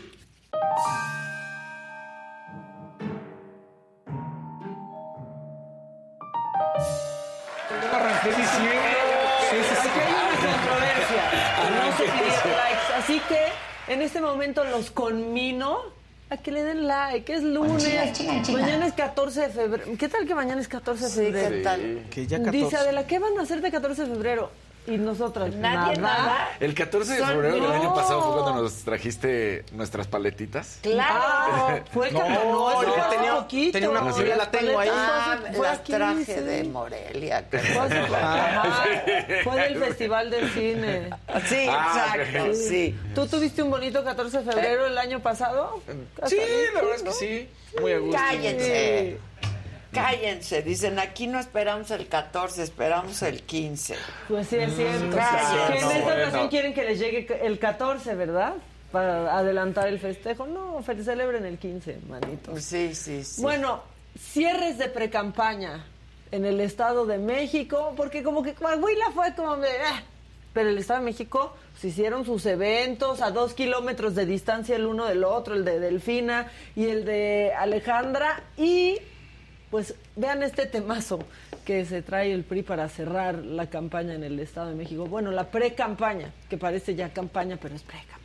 [8.19, 8.71] Arranqué diciendo.
[9.49, 9.87] Sí, sí, sí.
[9.87, 11.23] Aquí hay una controversia.
[11.75, 12.93] No se pidieron likes.
[12.97, 15.79] Así que en este momento los conmino
[16.29, 17.33] a que le den like.
[17.33, 18.19] Es lunes.
[18.51, 19.91] Mañana es 14 de febrero.
[19.97, 21.49] ¿Qué tal que mañana es 14 de febrero?
[21.49, 22.05] ¿qué tal?
[22.09, 22.57] Que ya 14.
[22.57, 24.51] Dice Adela, ¿qué van a hacer de 14 de febrero?
[24.87, 26.49] Y nosotras, Nadie nada.
[26.59, 27.93] El 14 de febrero del año no.
[27.95, 30.79] pasado fue cuando nos trajiste nuestras paletitas.
[30.81, 31.19] Claro.
[31.21, 32.45] Ah, fue el No, 14.
[32.49, 33.71] No, yo fue hace tenía- poquito.
[33.73, 34.89] tenía una- yo la tengo ahí.
[34.91, 36.33] Ah, Fue las aquí, traje sí.
[36.33, 37.45] de Morelia.
[37.51, 37.59] Fue.
[39.43, 41.09] Fue del Festival del Cine.
[41.47, 42.97] Sí, Ah, exacto, sí.
[43.13, 45.81] ¿Tú tuviste un bonito 14 de febrero el año pasado?
[46.25, 46.37] Sí,
[46.73, 47.49] la verdad es que sí.
[47.79, 48.17] Muy a gusto.
[48.17, 49.17] Cállense.
[49.91, 53.95] Cállense, dicen aquí no esperamos el 14, esperamos el 15.
[54.27, 55.15] Pues sí, es cierto.
[55.15, 55.73] cállate.
[55.73, 56.21] que en esta Bueno.
[56.23, 58.53] ocasión quieren que les llegue el 14, ¿verdad?
[58.91, 60.45] Para adelantar el festejo.
[60.45, 62.55] No, celebren el 15, manito.
[62.59, 63.41] Sí, sí, sí.
[63.41, 63.81] Bueno,
[64.17, 65.85] cierres de precampaña
[66.31, 69.69] en el Estado de México, porque como que Coahuila fue como de...
[69.91, 70.03] "Ah",
[70.53, 74.85] pero el Estado de México se hicieron sus eventos a dos kilómetros de distancia el
[74.85, 78.99] uno del otro, el de Delfina y el de Alejandra, y
[79.71, 81.19] pues vean este temazo
[81.65, 85.05] que se trae el PRI para cerrar la campaña en el Estado de México.
[85.05, 88.19] Bueno, la pre-campaña, que parece ya campaña, pero es pre-campaña.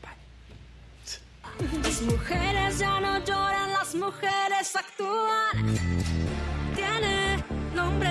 [1.82, 5.76] Las mujeres ya no lloran, las mujeres actúan.
[6.74, 7.44] Tiene
[7.74, 8.10] nombre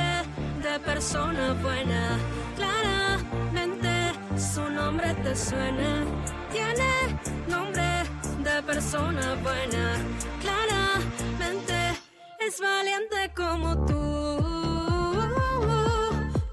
[0.61, 2.17] de persona buena.
[2.55, 3.89] Claramente
[4.37, 6.05] su nombre te suena.
[6.51, 7.19] Tiene
[7.49, 7.83] nombre
[8.43, 10.32] de persona buena.
[12.47, 13.93] Es valiente como tú.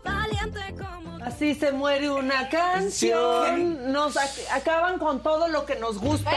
[0.05, 1.25] Valiente como tú.
[1.25, 3.93] Así se muere una canción.
[3.93, 6.31] Nos ac- acaban con todo lo que nos gusta.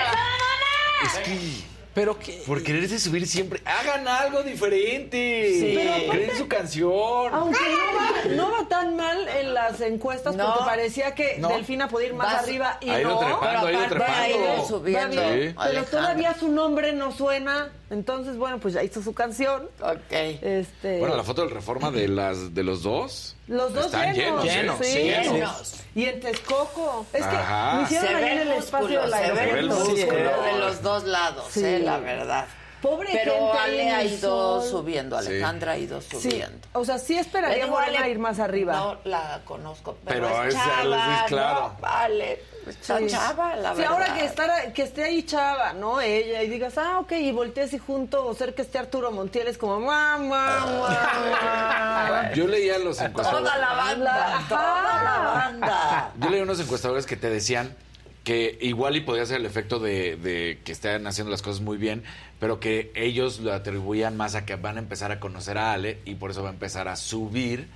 [1.03, 1.63] Es que
[1.93, 2.41] Pero que.
[2.47, 5.51] por quererse subir siempre, hagan algo diferente.
[5.59, 5.73] Sí.
[5.75, 7.33] Pero Creen su canción.
[7.33, 10.53] Aunque no va, no va tan mal en las encuestas No.
[10.53, 11.49] porque parecía que No.
[11.49, 13.19] Delfina podía ir más Vas- arriba y Ha ido no.
[13.19, 14.67] trepando, ido aparte ha ido trepando.
[14.67, 15.21] subiendo.
[15.21, 15.55] Va bien, Sí.
[15.67, 17.71] pero todavía su nombre no suena.
[17.91, 19.69] Entonces, bueno, pues ya hizo su canción.
[19.79, 20.11] Ok.
[20.41, 23.35] Este, Bueno, la foto del reforma de las de los dos.
[23.47, 24.43] Los dos están llenos.
[24.43, 24.93] llenos, sí.
[25.03, 25.73] Llenos.
[25.95, 27.05] Y en Texcoco.
[27.13, 27.85] Es que Ajá.
[27.87, 30.05] Se hicieron ahí ve en el espacio músculo, del se ve el músculo Sí.
[30.05, 31.63] de los dos lados, Sí.
[31.65, 32.45] eh, la verdad.
[32.81, 34.69] Pobre Pero gente ahí Ale ha ido sol.
[34.69, 35.27] subiendo, Sí.
[35.27, 36.67] Alejandra ha ido Sí, subiendo.
[36.73, 38.73] o sea, sí esperaría Morena Ale, ir más arriba.
[38.75, 41.59] No la conozco, pero, Pero es es- chava, es claro.
[41.61, 41.77] ¿no?
[41.79, 43.07] Vale, está Sí.
[43.07, 43.93] chava, la Sí, verdad.
[43.93, 46.01] ahora que, estar, que esté ahí Chava, ¿no?
[46.01, 49.47] Ella, y digas, ah, ok, y voltees y junto, o ser que esté Arturo Montiel,
[49.47, 52.31] es como, mamá, mamá.
[52.35, 53.49] Yo leía los encuestadores.
[53.51, 54.47] Toda la banda, Ajá.
[54.49, 56.11] toda la banda.
[56.19, 57.75] Yo leí unos encuestadores que te decían
[58.23, 61.77] que igual y podía ser el efecto de, de que estén haciendo las cosas muy
[61.77, 62.03] bien,
[62.39, 65.99] pero que ellos lo atribuían más a que van a empezar a conocer a Ale
[66.05, 67.67] y por eso va a empezar a subir.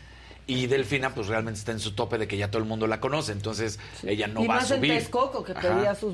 [0.48, 2.99] Y Delfina, pues realmente está en su tope de que ya todo el mundo la
[3.02, 4.94] conoce, entonces ella no y va a más en subir.
[4.94, 5.61] Texcoco, que Ajá.
[5.61, 6.14] pedía sus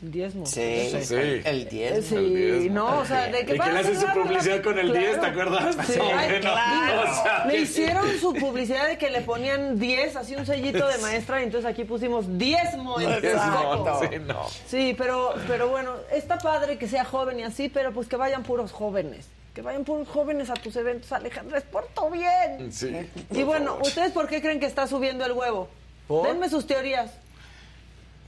[0.00, 0.46] diezmo.
[0.46, 1.14] Sí, Sí.
[1.44, 2.04] el 10.
[2.06, 2.74] Sí, El diezmo.
[2.74, 5.26] no, o sea, de que Y que le hace su publicidad con el 10, ¿te
[5.26, 5.76] acuerdas?
[5.86, 7.10] Sí, ay, Bueno, claro.
[7.10, 10.86] o sea, le que- hicieron su publicidad de que le ponían 10, así un sellito
[10.86, 14.00] de maestra, y entonces aquí pusimos diezmo en Diezmo, Texcoco.
[14.02, 14.46] sí, no.
[14.68, 18.42] Sí, pero, pero bueno, está padre que sea joven y así, pero pues que vayan
[18.44, 19.26] puros jóvenes.
[19.54, 22.72] Que vayan puros jóvenes a tus eventos, Alejandra, es por tu bien.
[22.72, 23.08] Sí.
[23.30, 25.68] Y bueno, ¿ustedes por qué creen que está subiendo el huevo?
[26.08, 26.26] ¿Por?
[26.26, 27.12] Denme sus teorías.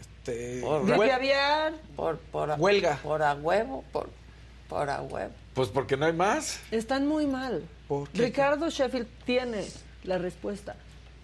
[0.01, 2.99] Este, Gripe hue- aviar, Por, por, a- Huelga.
[3.03, 4.09] Por a huevo, por,
[4.69, 5.33] por a huevo.
[5.55, 6.61] Pues porque no hay más.
[6.71, 7.65] están muy mal.
[7.89, 8.23] ¿Por qué?
[8.23, 9.65] Ricardo Sheffield tiene
[10.05, 10.77] la respuesta.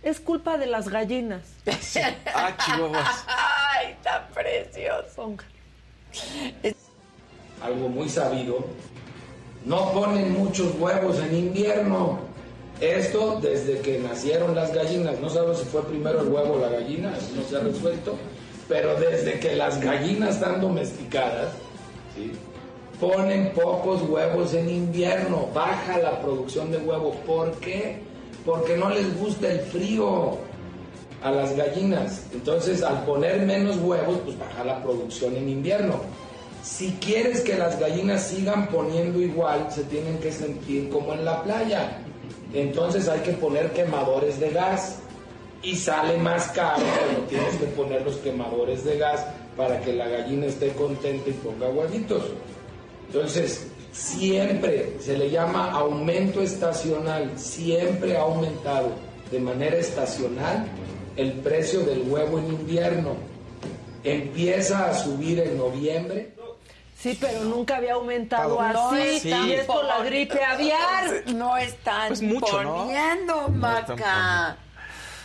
[0.02, 1.42] Es culpa de las gallinas.
[2.34, 3.24] Ah, chihuahuas.
[3.28, 5.06] Ay, tan precioso.
[5.14, 5.44] Ponga.
[7.62, 8.66] algo muy sabido,
[9.64, 12.18] no ponen muchos huevos en invierno.
[12.80, 15.20] Esto desde que nacieron las gallinas.
[15.20, 18.16] No sabemos si fue primero el huevo o la gallina, eso no se ha resuelto.
[18.68, 21.52] Pero desde que las gallinas están domesticadas,
[22.98, 25.48] ponen pocos huevos en invierno.
[25.54, 27.14] Baja la producción de huevo.
[27.26, 28.00] ¿Por qué?
[28.44, 30.38] Porque no les gusta el frío
[31.22, 32.26] a las gallinas.
[32.32, 36.00] Entonces, al poner menos huevos, pues baja la producción en invierno.
[36.62, 41.42] Si quieres que las gallinas sigan poniendo igual, se tienen que sentir como en la
[41.42, 41.98] playa.
[42.54, 44.98] Entonces hay que poner quemadores de gas
[45.62, 49.24] y sale más caro cuando tienes que poner los quemadores de gas
[49.56, 52.24] para que la gallina esté contenta y ponga huevitos.
[53.06, 58.90] Entonces, siempre se le llama aumento estacional, siempre ha aumentado
[59.30, 60.66] de manera estacional
[61.16, 63.16] el precio del huevo en invierno.
[64.04, 66.32] Empieza a subir en noviembre.
[67.02, 69.16] Sí, pero nunca había aumentado No así.
[69.16, 71.24] están Y es por la gripe aviar.
[71.34, 72.76] No están Pues mucho, ¿no?
[72.76, 74.56] poniendo, Maca.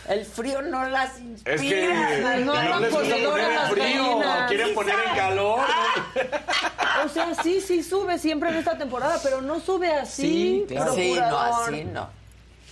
[0.08, 1.54] El frío no las inspira.
[1.54, 5.60] Es que no no, les gusta poner a en las frío, quieren poner en calor.
[7.04, 10.22] O sea, sí, sí sube siempre en esta temporada, pero no sube así.
[10.22, 10.94] Sí, claro.
[10.94, 12.10] Sí, no, así no.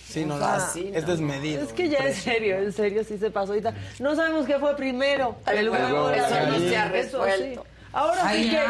[0.09, 1.11] Sí, no, O sea, así es no.
[1.11, 1.61] desmedido.
[1.63, 3.73] Es que ya en serio, en serio sí se pasó ahorita.
[3.99, 5.35] No sabemos qué fue primero.
[5.45, 7.59] El huevo, eso no se ha Eso sí.
[7.97, 8.63] Ahora sí que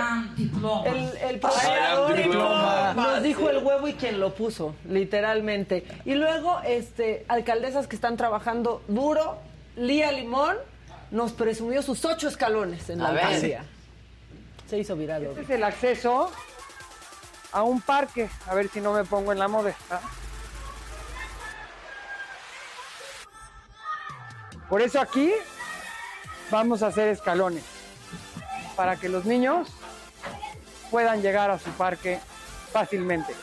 [0.89, 1.41] el, el
[2.95, 5.85] nos dijo el huevo y quien lo puso, literalmente.
[6.05, 9.37] Y luego, este, alcaldesas que están trabajando duro,
[9.75, 10.55] Lía Limón
[11.11, 13.65] nos presumió sus ocho escalones en la alcaldía.
[14.69, 15.25] Se hizo viral.
[15.25, 16.31] Este es el acceso
[17.51, 18.29] a un parque.
[18.47, 19.99] A ver si no me pongo en la modesta.
[24.69, 25.33] Por eso aquí
[26.49, 27.76] vamos a hacer escalones
[28.77, 29.67] para que los niños
[30.91, 32.19] puedan llegar a su parque
[32.71, 33.35] fácilmente.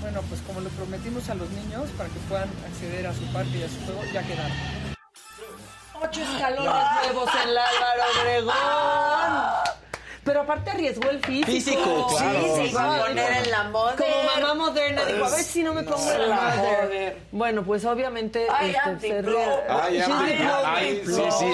[0.00, 3.58] Bueno, pues como le prometimos a los niños para que puedan acceder a su parque
[3.58, 4.52] y a su juego, ya quedaron.
[6.02, 8.52] Ocho escalones nuevos en la Álvaro Obregón.
[10.24, 11.50] Pero aparte arriesgó el físico.
[11.50, 12.40] Físico, claro.
[12.42, 13.96] Sí, se iba a Dijo, poner en la moda.
[13.96, 16.88] Como mamá moderna, dijo, a ver si no me pongo en la moda.
[17.32, 19.24] Bueno, pues obviamente Ay, este.
[19.68, 20.00] Ay.
[20.64, 21.46] Ay, sí, sí.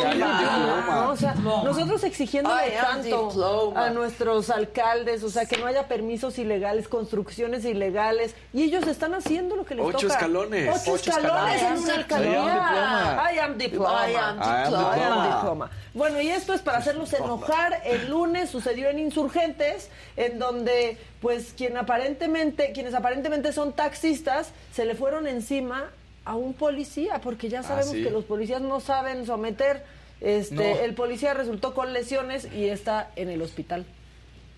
[1.08, 6.88] O sea, nosotros exigiéndole tanto a nuestros alcaldes, o sea, que no haya permisos ilegales,
[6.88, 10.12] construcciones ilegales, y ellos están haciendo lo que les Ocho toca.
[10.14, 10.68] escalones.
[10.82, 11.62] Ocho, Ocho escalones escalones.
[11.62, 13.32] en una alcaldía.
[13.34, 14.10] I am diploma.
[14.10, 14.96] I am I am diploma.
[14.96, 15.70] I am diploma.
[15.94, 17.80] Bueno, y esto es para hacerlos enojar.
[17.84, 24.84] El lunes sucedió en Insurgentes, en donde, pues, quien aparentemente, quienes aparentemente son taxistas, se
[24.84, 25.90] le fueron encima
[26.24, 28.02] a un policía, porque ya sabemos sí.
[28.02, 29.84] que los policías no saben someter.
[30.20, 30.62] Este, No.
[30.62, 33.86] el policía resultó con lesiones y está en el hospital.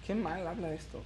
[0.07, 1.03] Qué mal habla esto.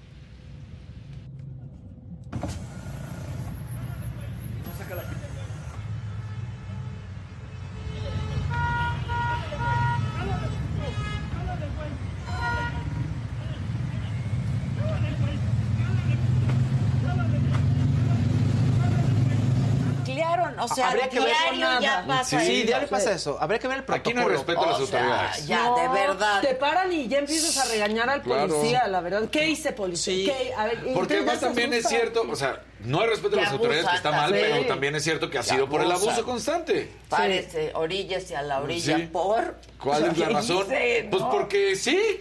[20.61, 22.07] O sea, Habría que ver diario con ya nada.
[22.07, 22.67] pasa Sí, eso.
[22.67, 23.37] diario pasa eso.
[23.41, 24.21] Habría que ver el Aquí protocolo.
[24.21, 25.47] no hay respeto a las O sea, autoridades.
[25.47, 26.41] ya, de verdad.
[26.43, 28.49] Te paran y ya empiezas a regañar al Claro.
[28.55, 29.29] policía, la verdad.
[29.31, 30.15] ¿Qué hice, policía?
[30.15, 30.25] Sí.
[30.27, 30.55] ¿Qué?
[30.55, 31.97] A ver, y Porque entonces además se también es asusta.
[31.99, 34.47] cierto, o sea, no hay respeto a Que las autoridades, que está mal, también.
[34.53, 36.09] pero también es cierto que ha sido por el abusan.
[36.11, 36.93] abuso constante.
[37.09, 39.03] Párese, oríllese a la orilla Sí.
[39.13, 39.57] por.
[39.81, 40.67] ¿Cuál es la ¿Qué razón?
[40.67, 41.09] hice?
[41.11, 41.31] Pues No.
[41.31, 42.19] porque sí.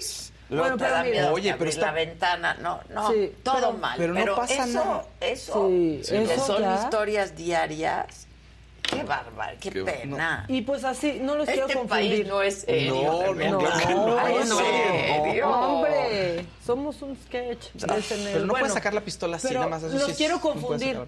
[0.54, 3.32] Luego Bueno, te pero da mira, miedo oye, pero está- la ventana, no, no, Sí,
[3.44, 3.96] todo pero- mal.
[3.98, 5.06] pero no pasa eso, nada.
[5.20, 6.76] Eso, Sí, que eso son ya.
[6.84, 8.28] historias diarias.
[8.84, 10.46] Qué bárbaro, qué, Qué- pena.
[10.50, 12.10] Y pues así, no los quiero Este confundir.
[12.12, 12.94] país no es serio.
[12.94, 13.70] No, no, no.
[14.20, 15.46] Ay, es no, serio.
[15.50, 17.68] No, hombre, somos un sketch.
[17.80, 19.84] Pero no Bueno, puedes sacar la pistola así, pero nada más.
[19.84, 21.00] Eso los sí es- quiero confundir.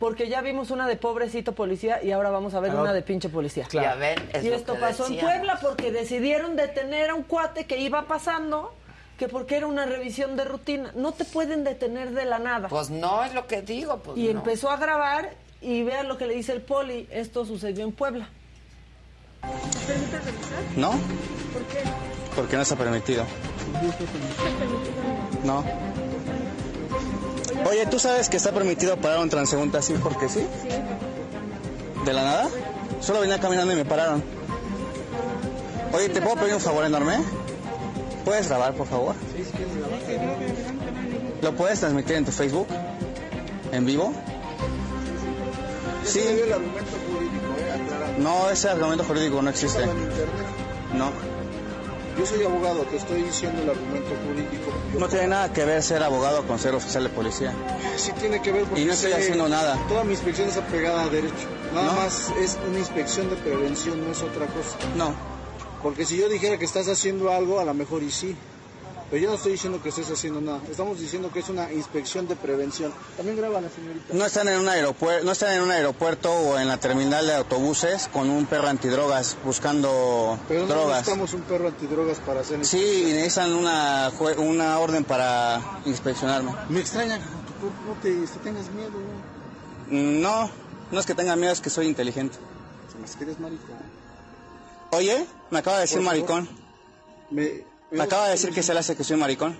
[0.00, 2.82] Porque ya vimos una de pobrecito policía y ahora vamos a ver Claro.
[2.82, 3.66] una de pinche policía.
[3.70, 3.90] Claro.
[3.90, 5.20] Ya ven, es Y esto pasó en.
[5.20, 8.74] Puebla porque decidieron detener a un cuate que iba pasando
[9.22, 10.90] que porque era una revisión de rutina.
[10.96, 12.66] No te pueden detener de la nada.
[12.66, 13.98] Pues no es lo que digo.
[13.98, 14.40] Pues y no.
[14.40, 15.30] empezó a grabar
[15.60, 17.06] y vean lo que le dice el poli.
[17.08, 18.28] Esto sucedió en Puebla.
[20.76, 20.90] ¿No?
[20.90, 21.84] ¿Por qué?
[22.34, 23.24] Porque no está permitido.
[25.44, 25.64] No.
[27.70, 30.44] Oye, ¿tú sabes que está permitido parar un transeúnte así porque sí?
[32.04, 32.48] ¿De la nada?
[33.00, 34.20] Solo venía caminando y me pararon.
[35.92, 37.18] Oye, ¿te puedo pedir un favor enorme?
[38.24, 39.14] ¿Puedes grabar, por favor?
[41.42, 42.68] ¿Lo puedes transmitir en tu Facebook?
[43.72, 44.12] ¿En vivo?
[46.04, 46.20] Sí.
[46.20, 47.52] el argumento jurídico,
[47.84, 48.18] aclarando.
[48.18, 49.86] No, ese argumento jurídico no existe.
[50.94, 51.10] No.
[52.18, 54.70] Yo soy abogado, te estoy diciendo el argumento jurídico.
[54.92, 57.52] Yo- No tiene nada que ver ser abogado con ser oficial de policía.
[57.96, 59.78] Sí tiene que ver porque Y no estoy haciendo nada.
[59.88, 61.48] Toda mi inspección está pegada a derecho.
[61.74, 61.92] Nada No.
[61.94, 64.76] más es una inspección de prevención, no es otra cosa.
[64.96, 65.14] No.
[65.82, 68.36] Porque si yo dijera que estás haciendo algo, a lo mejor y sí.
[69.10, 70.60] Pero yo no estoy diciendo que estés haciendo nada.
[70.70, 72.94] Estamos diciendo que es una inspección de prevención.
[73.14, 74.14] También graba la señorita.
[74.14, 77.34] No están en un aeropuerto, no están en un aeropuerto o en la terminal de
[77.34, 81.00] autobuses con un perro antidrogas buscando Pero no drogas.
[81.00, 86.52] necesitamos un perro antidrogas para hacer Sí, y necesitan una una orden para inspeccionarme.
[86.70, 88.92] Me extraña que tu cuerpo no te, te tengas miedo.
[89.90, 90.20] ¿no?
[90.46, 90.50] No,
[90.90, 92.38] no es que tenga miedo, es que soy inteligente.
[92.90, 93.76] Se me hace que eres maricón.
[94.92, 96.48] Oye, me acaba de decir Por maricón.
[97.30, 97.48] Me,
[97.90, 99.56] Me acaba de decir que se le hace que soy maricón.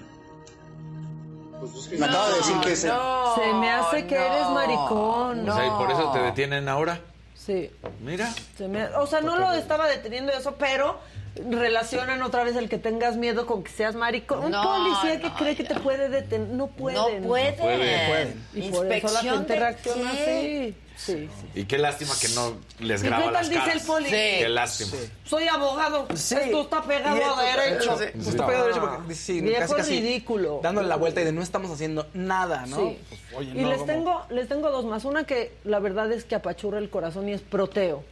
[1.60, 2.88] Pues Me acaba de decir que se...
[2.88, 5.48] Se me hace que eres maricón.
[5.48, 7.00] O sea, y por eso te detienen ahora.
[7.34, 7.70] Sí.
[8.00, 8.32] Mira.
[8.58, 10.98] Se me- o sea, no lo estaba deteniendo eso, pero
[11.36, 14.44] relacionan otra vez el que tengas miedo con que seas maricón.
[14.44, 16.48] Un No, policía que no, cree que te puede detener.
[16.48, 16.98] No pueden.
[17.22, 17.52] No pueden.
[17.62, 17.68] No
[18.08, 18.44] pueden.
[18.54, 20.74] Y por eso la ¿Inspección gente reacciona así.
[20.94, 21.28] Sí, sí.
[21.60, 23.74] Y qué lástima que no les ¿Y graba qué tal las dice caras.
[23.76, 24.04] el poli?
[24.04, 24.10] Sí.
[24.10, 24.92] Qué lástima.
[25.24, 26.06] Soy abogado.
[26.12, 27.98] Esto está pegado Y esto- a derecho.
[27.98, 30.60] Sí, esto está pegado a derecho porque, sí, Viejo casi, casi ridículo.
[30.62, 32.76] Dándole la vuelta y de no estamos haciendo nada, ¿no?
[32.76, 32.98] Sí.
[33.08, 35.04] Pues, oye, y no, les tengo, les tengo dos más.
[35.06, 38.04] Una que la verdad es que apachurra el corazón y es proteo.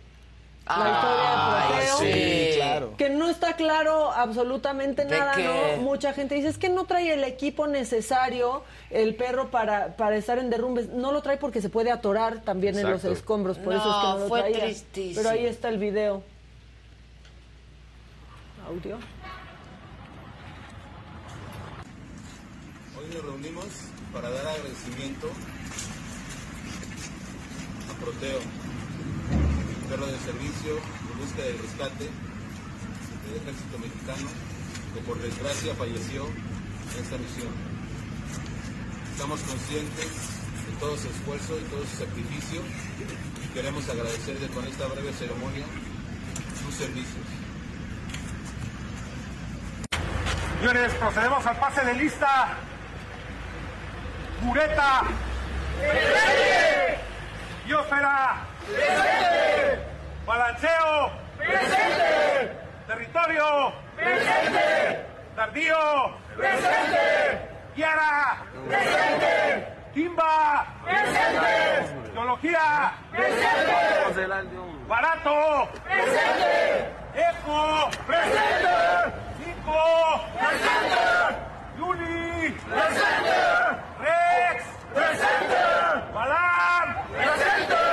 [0.78, 1.36] La historia de
[1.68, 1.98] proteo.
[1.98, 2.56] sí.
[2.56, 2.96] claro.
[2.96, 5.76] Que no está claro absolutamente ¿De nada, qué?
[5.76, 5.82] ¿no?
[5.82, 10.38] Mucha gente dice, es que no trae el equipo necesario el perro para, para estar
[10.38, 10.88] en derrumbes.
[10.90, 14.02] No lo trae porque se puede atorar también en los escombros, por eso es que
[14.02, 14.58] No, no lo fue traía.
[14.64, 15.16] tristísimo.
[15.16, 16.22] Pero ahí está el video.
[18.68, 18.98] Audio.
[22.98, 23.64] Hoy nos reunimos
[24.12, 25.28] para dar agradecimiento
[27.90, 28.38] a Proteo,
[29.90, 34.28] perro de servicio de búsqueda y rescate del ejército mexicano,
[34.94, 37.50] que por desgracia falleció en esta misión.
[39.10, 42.62] Estamos conscientes de todo su esfuerzo y todo su sacrificio
[43.42, 45.66] y queremos agradecerle con esta breve ceremonia
[46.62, 47.26] sus servicios.
[50.60, 52.58] Señores, procedemos al pase de lista.
[54.42, 55.02] Mureta.
[55.80, 57.00] Presente.
[57.66, 58.49] Biosfera.
[58.74, 59.78] Presente.
[60.26, 61.10] Balanceo.
[61.36, 62.50] Presente.
[62.86, 63.72] Territorio.
[63.96, 65.06] Presente.
[65.36, 65.76] Tardío.
[66.36, 67.48] Presente.
[67.74, 68.42] Guiara.
[68.68, 69.66] Presente.
[69.94, 70.66] Timba.
[70.84, 72.10] Presente.
[72.12, 72.92] Teología.
[73.10, 73.90] Presente.
[74.88, 75.68] Barato.
[75.84, 76.90] Presente.
[77.14, 77.90] Eco.
[78.06, 78.76] Presente.
[79.38, 79.80] Cinco.
[80.38, 81.36] Presente.
[81.78, 82.50] Yuli.
[82.50, 83.38] Presente.
[84.00, 84.64] Rex.
[84.94, 85.62] Presente.
[86.12, 86.86] Balam.
[87.12, 87.89] Presente.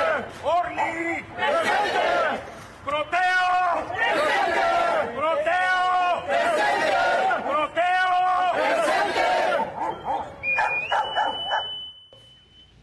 [0.47, 1.23] Orly.
[1.35, 2.07] Presente.
[2.85, 3.47] Proteo.
[3.93, 4.67] Presente.
[5.15, 6.23] Proteo.
[6.27, 6.99] Presente.
[7.43, 8.15] Proteo.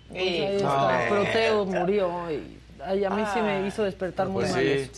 [0.09, 1.07] Pues ahí está.
[1.09, 4.63] Proteo murió y ay, a mí sí me hizo despertar muy Pues mal.
[4.63, 4.91] sí,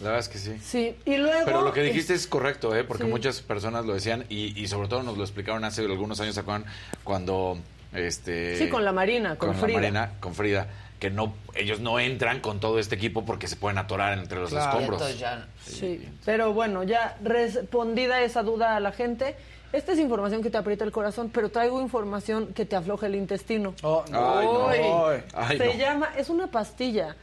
[0.00, 0.56] la verdad es que sí.
[0.62, 1.40] Sí, y luego...
[1.44, 2.84] Pero lo que dijiste es correcto, ¿eh?
[2.84, 3.10] porque Sí.
[3.10, 6.40] muchas personas lo decían y, y sobre todo nos lo explicaron hace algunos años, ¿se
[6.40, 6.66] acuerdan?
[7.02, 7.58] Cuando...
[7.92, 9.78] Este, Sí, con la Marina, con, la Frida.
[9.80, 10.66] Marina, con Frida,
[10.98, 14.50] que no, ellos no entran con todo este equipo porque se pueden atorar entre los
[14.50, 14.70] Claro.
[14.70, 15.00] escombros.
[15.02, 19.36] Entonces ya- Sí, pero bueno, ya respondida esa duda a la gente.
[19.72, 23.14] Esta es información que te aprieta el corazón, pero traigo información que te afloja el
[23.16, 23.74] intestino.
[23.82, 24.04] no.
[24.10, 24.46] Ay,
[24.80, 25.08] no.
[25.34, 25.74] Ay, se no.
[25.74, 27.16] llama, es una pastilla.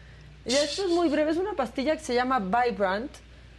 [0.46, 3.10] Ya esto es muy breve, es una pastilla que se llama Vibrant.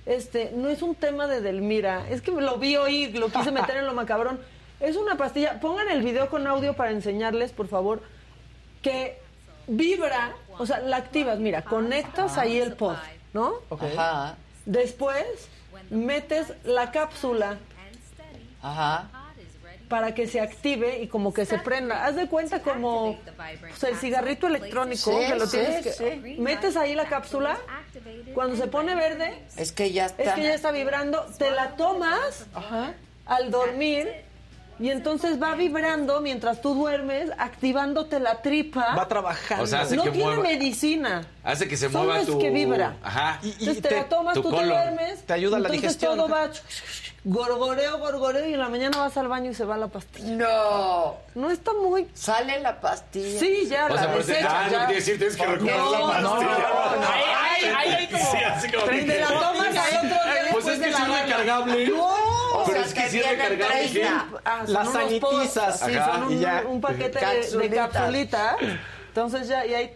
[0.07, 3.79] Este, no es un tema de Delmira, es que lo vi hoy, lo quise meter
[3.79, 4.39] en lo macabrón.
[4.79, 8.03] Es una pastilla, pongan el video con audio para enseñarles, por favor,
[8.83, 9.19] que
[9.67, 12.97] vibra, o sea, la activas, mira, conectas ahí el pod,
[13.33, 13.55] ¿no?
[13.71, 14.37] Ajá.
[14.67, 15.25] Después
[15.91, 17.59] metes la cápsula
[18.63, 19.11] Ajá.
[19.89, 22.07] para que se active y como que se prenda.
[22.07, 23.19] Haz de cuenta como
[23.61, 26.37] pues, el cigarrito electrónico Sí, que lo sí, tienes que sí.
[26.39, 27.59] metes ahí la cápsula.
[28.33, 30.23] Cuando se pone verde, Es que ya está.
[30.23, 32.47] es que ya está vibrando, te la tomas
[33.27, 34.24] al dormir
[34.81, 38.95] Y entonces va vibrando mientras tú duermes, activándote la tripa.
[38.97, 39.63] Va trabajando.
[39.63, 41.25] O sea, hace no que tiene mueva- medicina.
[41.45, 42.39] Hace que se Solo mueva es tu...
[42.39, 42.97] que vibra.
[43.03, 43.39] Ajá.
[43.43, 44.69] entonces te, la tomas, tu tú te colon.
[44.71, 45.25] duermes.
[45.27, 46.17] Te ayuda la entonces digestión.
[46.17, 46.51] todo va
[47.27, 50.37] gorgoreo, gorgoreo y en la mañana vas al baño y se va la pastilla.
[50.37, 51.15] No.
[51.35, 52.07] No está muy...
[52.13, 53.39] Sale la pastilla.
[53.41, 54.79] Sí, ya O la sea, pero te- desechas, ah, no ya.
[54.87, 56.21] quiere decir, tienes que No, recuperar la no, pastilla.
[56.21, 56.39] no,
[56.97, 57.07] no.
[57.13, 57.23] Ay,
[57.65, 60.79] Ay, ay, ay, como- Sí, así como Te la tomas al otro día Pues es
[60.81, 61.89] que es recargable.
[61.89, 62.44] No.
[62.57, 63.89] O Pero sea, es que te sí es vienen recargable.
[63.89, 64.27] 30.
[64.45, 65.81] Ah, Las sanitizas.
[65.81, 66.13] pods, Sí, Ajá.
[66.63, 68.57] son un, paquete de- de, capsulita.
[69.09, 69.93] Entonces ya, y ahí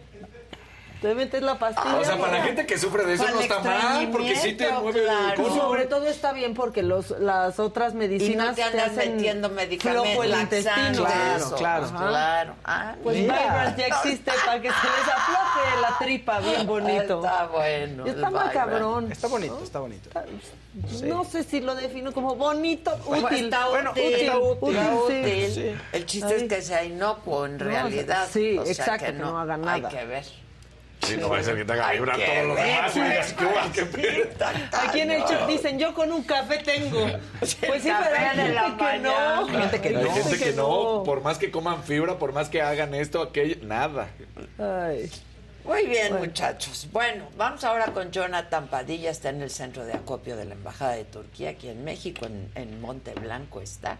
[1.01, 1.95] te metes la pastilla.
[1.97, 4.71] O sea, para la gente que sufre de eso no está mal, porque sí te
[4.73, 5.47] mueve el claro.
[5.47, 9.15] Y sobre todo está bien porque los, las otras Y medicinas no te andas hacen
[9.15, 11.05] metiendo medicamentos flojo el intestino.
[11.05, 11.85] Claro, claro.
[11.85, 12.07] Ajá.
[12.09, 12.55] Claro.
[12.65, 13.17] Ah, Pues.
[13.17, 17.23] Vibrant ya existe para que se les afloje la tripa bien bonito.
[17.23, 18.05] Está bueno.
[18.05, 18.53] Y está el muy Vibrant.
[18.53, 19.11] cabrón.
[19.11, 20.09] Está bonito, está bonito.
[21.03, 23.45] No sé si lo defino como bonito, Bueno, útil.
[23.45, 24.77] está Bueno, útil, útil, está útil.
[25.07, 25.53] útil, sí.
[25.53, 25.75] Sí.
[25.93, 26.41] El chiste Ahí.
[26.43, 28.27] es que sea inocuo en No, realidad.
[28.31, 29.73] sí, O sea, exacto, que no haga nada.
[29.73, 30.25] Hay que ver.
[31.01, 32.95] Sí, no va a ser que te haga Hay vibrar que todo lo ver, demás.
[32.95, 33.45] y digas, ¿qué.
[34.87, 37.07] Aquí en el chat dicen, yo con un café tengo.
[37.39, 39.47] Pues sí, pero hay gente que no.
[39.47, 40.11] Gente que Hay no.
[40.11, 44.09] gente que no, por más que coman fibra, por más que hagan esto, aquello, nada.
[44.57, 45.09] Ay.
[45.65, 46.87] Muy bien, muchachos.
[46.91, 49.11] Bueno, vamos ahora con Jonathan Padilla.
[49.11, 52.49] Está en el centro de acopio de la Embajada de Turquía, aquí en México, en,
[52.55, 53.97] en Monte Blanco está,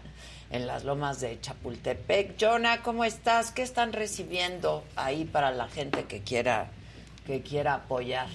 [0.50, 2.34] en las lomas de Chapultepec.
[2.40, 3.52] Jonah, ¿cómo estás?
[3.52, 6.70] ¿Qué están recibiendo ahí para la gente que quiera,
[7.30, 8.26] que quiera apoyar?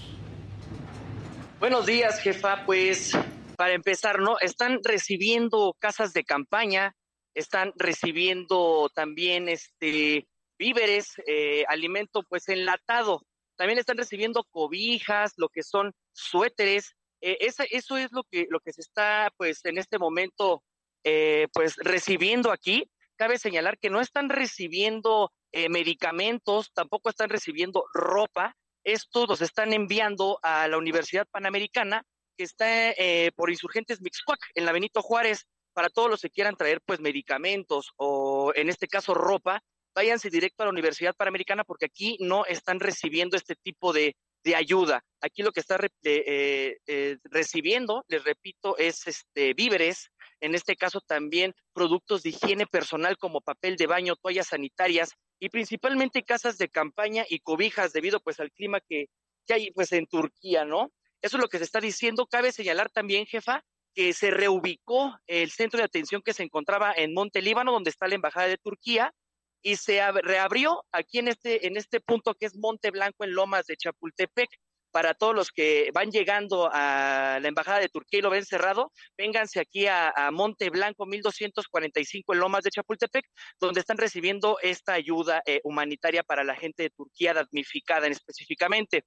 [1.60, 2.66] Buenos días, jefa.
[2.66, 3.12] Pues
[3.58, 4.38] para empezar, ¿no?
[4.40, 6.94] Están recibiendo casas de campaña,
[7.34, 10.28] están recibiendo también este
[10.58, 13.22] víveres, eh, alimento pues enlatado.
[13.58, 16.94] También están recibiendo cobijas, lo que son suéteres.
[17.22, 20.64] Eh, esa- eso es lo que, lo que se está pues en este momento
[21.04, 22.90] eh, pues recibiendo aquí.
[23.18, 28.56] Cabe señalar que no están recibiendo eh, medicamentos, tampoco están recibiendo ropa.
[28.86, 32.04] Estos los están enviando a la Universidad Panamericana,
[32.38, 36.56] que está eh, por Insurgentes Mixcuac, en la Benito Juárez, para todos los que quieran
[36.56, 39.62] traer pues medicamentos o en este caso ropa,
[39.96, 44.56] váyanse directo a la Universidad Panamericana porque aquí no están recibiendo este tipo de, de
[44.56, 45.04] ayuda.
[45.20, 51.02] Aquí lo que está eh, eh, recibiendo, les repito, es este víveres, en este caso
[51.02, 56.70] también productos de higiene personal como papel de baño, toallas sanitarias y principalmente casas de
[56.70, 59.08] campaña y cobijas debido pues al clima que,
[59.50, 60.92] hay pues en Turquía, ¿no?
[61.22, 62.26] Eso es lo que se está diciendo.
[62.28, 63.64] Cabe señalar también, jefa,
[63.94, 68.08] que se reubicó el centro de atención que se encontraba en Monte Líbano, donde está
[68.08, 69.14] la embajada de Turquía,
[69.62, 73.34] y se ab- reabrió aquí en este, en este punto que es Monte Blanco en
[73.34, 74.50] Lomas de Chapultepec.
[74.96, 78.94] Para todos los que van llegando a la embajada de Turquía y lo ven cerrado,
[79.18, 83.26] vénganse aquí a, Monte Blanco 1245 en Lomas de Chapultepec,
[83.60, 89.04] donde están recibiendo esta ayuda eh, humanitaria para la gente de Turquía damnificada en específicamente.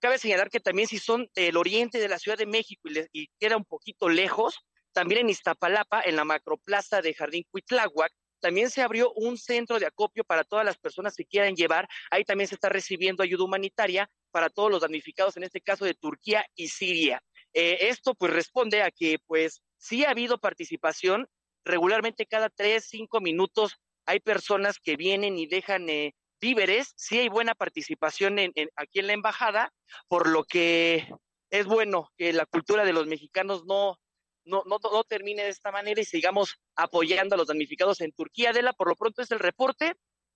[0.00, 3.08] Cabe señalar que también si son del oriente de la Ciudad de México y, le-
[3.12, 4.54] y queda un poquito lejos,
[4.92, 9.86] también en Iztapalapa, en la macroplaza de Jardín Cuitláhuac, también se abrió un centro de
[9.86, 11.88] acopio para todas las personas que quieran llevar.
[12.12, 15.94] Ahí también se está recibiendo ayuda humanitaria para todos los damnificados, en este caso de
[15.94, 17.22] Turquía y Siria.
[17.54, 21.28] Eh, esto pues responde a que pues sí ha habido participación.
[21.64, 23.76] Regularmente cada tres, cinco minutos
[24.06, 26.92] hay personas que vienen y dejan eh, víveres.
[26.96, 29.72] Sí hay buena participación en- aquí en la embajada,
[30.08, 31.06] por lo que
[31.50, 33.98] es bueno que la cultura de los mexicanos no,
[34.44, 38.50] no, no, no termine de esta manera y sigamos apoyando a los damnificados en Turquía.
[38.50, 39.94] Adela, por lo pronto es el reporte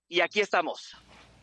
[0.08, 0.94] y aquí estamos.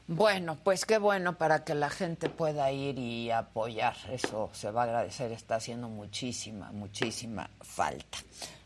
[0.07, 3.95] Bueno, pues qué bueno para que la gente pueda ir y apoyar.
[4.11, 5.31] Eso se va a agradecer.
[5.31, 8.17] Está haciendo muchísima, muchísima falta.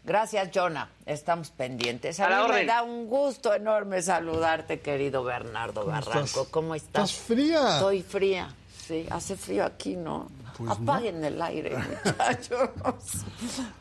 [0.03, 0.89] Gracias, Jonah.
[1.05, 2.19] Estamos pendientes.
[2.19, 6.23] A, A la mí me da un gusto enorme saludarte, querido Bernardo Barranco.
[6.23, 6.47] estás?
[6.49, 7.11] ¿Cómo estás?
[7.11, 7.76] ¿Estás fría?
[7.76, 8.49] Estoy fría.
[8.88, 10.30] Sí, hace frío aquí, ¿no?
[10.57, 12.69] Pues Apaguen el aire, muchachos.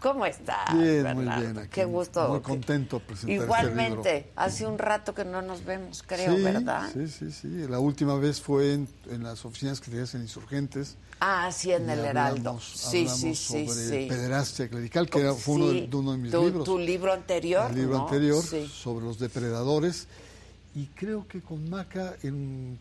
[0.00, 1.58] ¿Cómo estás, Bien, muy bien.
[1.58, 2.28] Aquí, Qué gusto.
[2.28, 4.30] Muy contento presentar este Igualmente, libro.
[4.36, 6.90] hace un rato que no nos vemos, creo, sí, ¿verdad?
[6.92, 7.48] Sí, sí, sí.
[7.68, 10.96] La última vez fue en, en las oficinas que tenías en Insurgentes.
[11.20, 12.60] Ah, sí, en el Heraldo.
[12.60, 14.06] Sí, sí, sí, sobre sí.
[14.08, 16.64] pederastia clerical, que era- fue uno, de, Sí, de uno de mis tu, libros.
[16.64, 17.70] Tu libro anterior.
[17.70, 18.04] El libro ¿no?
[18.04, 20.08] anterior sobre los depredadores.
[20.74, 22.78] Y creo que con Maca, en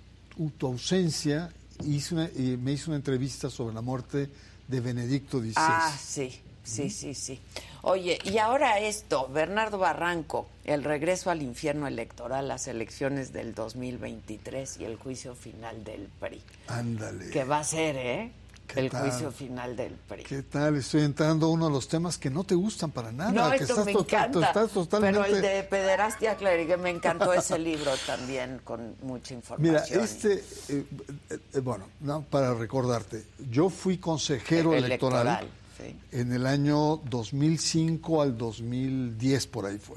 [0.58, 1.50] tu ausencia,
[1.84, 4.30] hice una- eh, me hizo una entrevista sobre la muerte
[4.68, 5.54] de Benedicto XVI.
[5.58, 7.40] Ah, sí, sí, sí, sí.
[7.84, 14.78] Oye, y ahora esto, Bernardo Barranco, el regreso al infierno electoral, las elecciones del 2023
[14.80, 16.42] y el juicio final del PRI.
[16.68, 17.30] Ándale.
[17.30, 18.32] Que va a ser, ¿eh?
[18.68, 19.10] ¿Qué el tal?
[19.10, 20.24] juicio final del PRI.
[20.24, 20.76] ¿Qué tal?
[20.76, 23.32] Estoy entrando a uno de los temas que no te gustan para nada.
[23.32, 24.48] No, que esto estás me encanta.
[24.48, 25.20] estás totalmente...
[25.22, 30.04] Pero el de pederastia clériga, me encantó ese libro también, con mucha Mira, información.
[30.04, 30.86] este, eh,
[31.30, 36.00] eh, bueno, no, para recordarte, yo fui consejero electoral, Electoral, sí.
[36.12, 39.96] en el año 2005 al 2010, por ahí fue.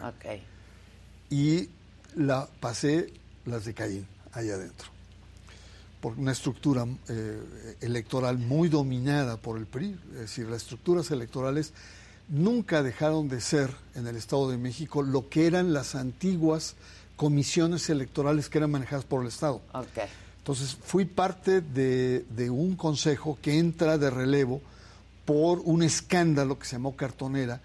[1.30, 1.68] Y
[2.14, 3.12] la pasé
[3.44, 4.97] las de Caín, ahí adentro.
[6.00, 9.98] Por una estructura eh, electoral muy dominada por el PRI.
[10.12, 11.72] Es decir, las estructuras electorales
[12.28, 16.76] nunca dejaron de ser en el Estado de México lo que eran las antiguas
[17.16, 19.60] comisiones electorales que eran manejadas por el Estado.
[20.38, 24.62] Entonces fui parte de, de un consejo que entra de relevo
[25.24, 27.60] por un escándalo que se llamó Cartonera,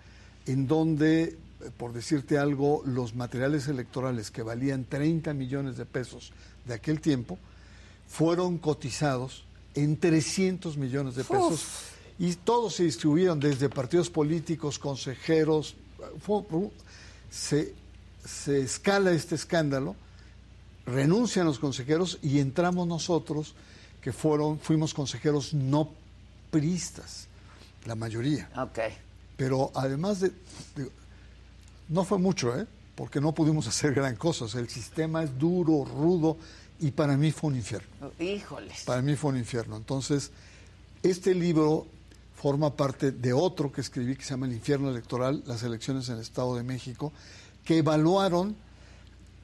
[0.46, 1.38] en donde, eh,
[1.78, 6.34] por decirte algo, los materiales electorales que valían 30 millones de pesos
[6.66, 7.38] de aquel tiempo
[8.14, 11.66] fueron cotizados en 300 millones de pesos
[12.20, 15.74] y todos se distribuyeron desde partidos políticos, consejeros,
[17.32, 17.74] se,
[18.24, 19.96] se escala este escándalo
[20.86, 23.56] renuncian los consejeros y entramos nosotros,
[24.00, 25.90] que fueron, fuimos consejeros no
[26.52, 27.28] priistas,
[27.86, 28.50] la mayoría.
[28.58, 28.80] Ok.
[29.38, 30.30] Pero además de,
[30.76, 30.92] de-
[31.90, 32.68] no fue mucho, ¿eh?
[32.96, 34.46] porque no pudimos hacer gran cosa.
[34.46, 36.38] O sea, el sistema es duro, rudo,
[36.84, 38.12] y para mí fue un infierno.
[38.20, 38.84] Híjoles.
[38.84, 39.78] Para mí fue un infierno.
[39.78, 40.32] Entonces,
[41.02, 41.88] este libro
[42.36, 46.16] forma parte de otro que escribí que se llama El infierno electoral, las elecciones en
[46.16, 47.14] el Estado de México,
[47.64, 48.58] que evaluaron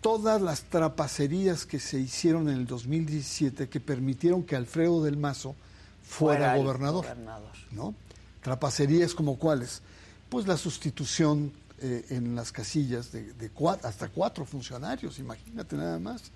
[0.01, 5.55] todas las trapacerías que se hicieron en el 2017 que permitieron que Alfredo del Mazo
[6.03, 7.05] fuera, gobernador.
[7.05, 7.51] gobernador.
[7.71, 7.95] ¿no?
[8.43, 9.81] Trapacerías como cuáles?
[10.27, 13.49] Pues la sustitución eh, en las casillas de,
[13.81, 16.31] hasta cuatro funcionarios, imagínate nada más,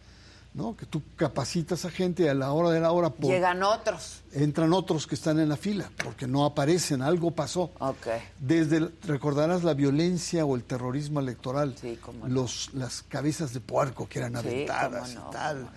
[0.53, 0.77] ¿no?
[0.77, 4.21] Que tú capacitas a gente y a la hora de la hora por- Llegan otros.
[4.33, 7.71] entran otros que están en la fila porque no aparecen, algo pasó.
[7.79, 8.07] Ok.
[8.39, 12.33] Desde, el- recordarás la violencia o el terrorismo electoral, cómo no.
[12.33, 15.69] los, las cabezas de puerco que eran Sí, aventadas no, y tal,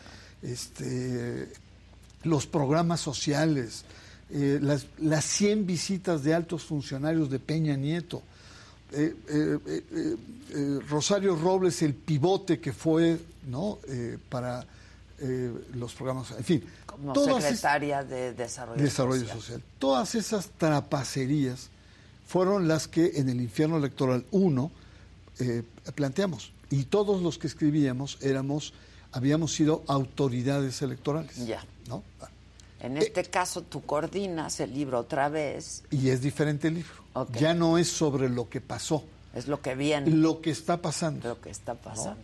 [0.43, 1.53] este,
[2.25, 3.85] los programas sociales,
[4.31, 8.23] eh, las, las 100 visitas de altos funcionarios de Peña Nieto,
[8.93, 9.59] eh, eh,
[10.51, 13.79] eh, Rosario Robles, el pivote que fue ¿no?
[14.29, 14.67] Para
[15.19, 19.41] eh, los programas, en fin, Como todas es- secretaria de Desarrollo, desarrollo Social.
[19.41, 19.63] social.
[19.79, 21.69] Todas esas trapacerías
[22.27, 24.71] fueron las que en el infierno electoral 1
[25.39, 25.63] eh,
[25.95, 26.53] planteamos.
[26.71, 28.75] Y todos los que escribíamos éramos,
[29.13, 31.37] habíamos sido autoridades electorales.
[31.47, 31.65] Ya.
[31.89, 32.03] ¿no?
[32.81, 35.83] En este caso, tú coordinas el libro otra vez.
[35.91, 36.91] Y es diferente el libro.
[37.39, 40.11] Ya no es sobre lo que pasó, Es lo que viene.
[40.11, 41.29] lo que está pasando.
[41.29, 42.21] Lo que está pasando.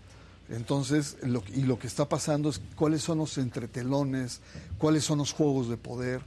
[0.51, 4.41] Entonces, lo, y lo que está pasando es cuáles son los entretelones,
[4.79, 6.21] cuáles son los juegos de poder,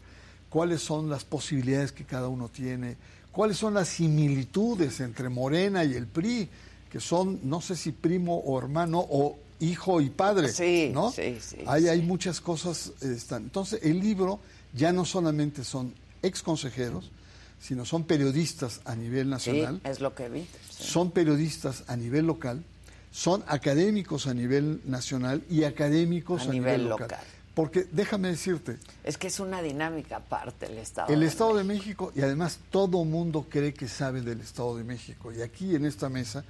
[0.50, 2.98] cuáles son las posibilidades que cada uno tiene,
[3.32, 6.50] cuáles son las similitudes entre Morena y el PRI,
[6.90, 11.12] que son, no sé si primo o hermano o hijo y padre, Sí, ¿no?
[11.12, 12.94] sí, sí, Hay, hay muchas cosas.
[13.02, 13.44] eh, Están.
[13.44, 14.40] Entonces, el libro
[14.74, 15.94] ya no solamente son
[16.24, 17.12] ex consejeros,
[17.60, 20.48] sino son periodistas a nivel Sí, nacional es lo que vi.
[20.69, 22.64] son periodistas a nivel local,
[23.11, 27.07] son académicos a nivel nacional y académicos A a, nivel nivel, local.
[27.11, 27.19] local.
[27.53, 31.14] Porque déjame decirte, Es que es una dinámica aparte el Estado.
[31.14, 34.84] el de Estado de México, y además todo mundo cree que sabe del Estado de
[34.84, 36.44] México, y aquí en esta mesa,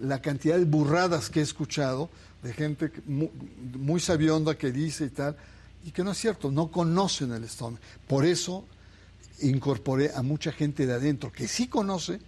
[0.00, 2.08] la cantidad de burradas que he escuchado
[2.42, 3.30] de gente muy,
[3.78, 5.36] muy sabionda que dice y tal,
[5.84, 7.76] y que no es cierto, no conocen el Estado.
[8.08, 8.64] Por eso
[9.40, 12.20] incorporé a mucha gente de adentro que sí conoce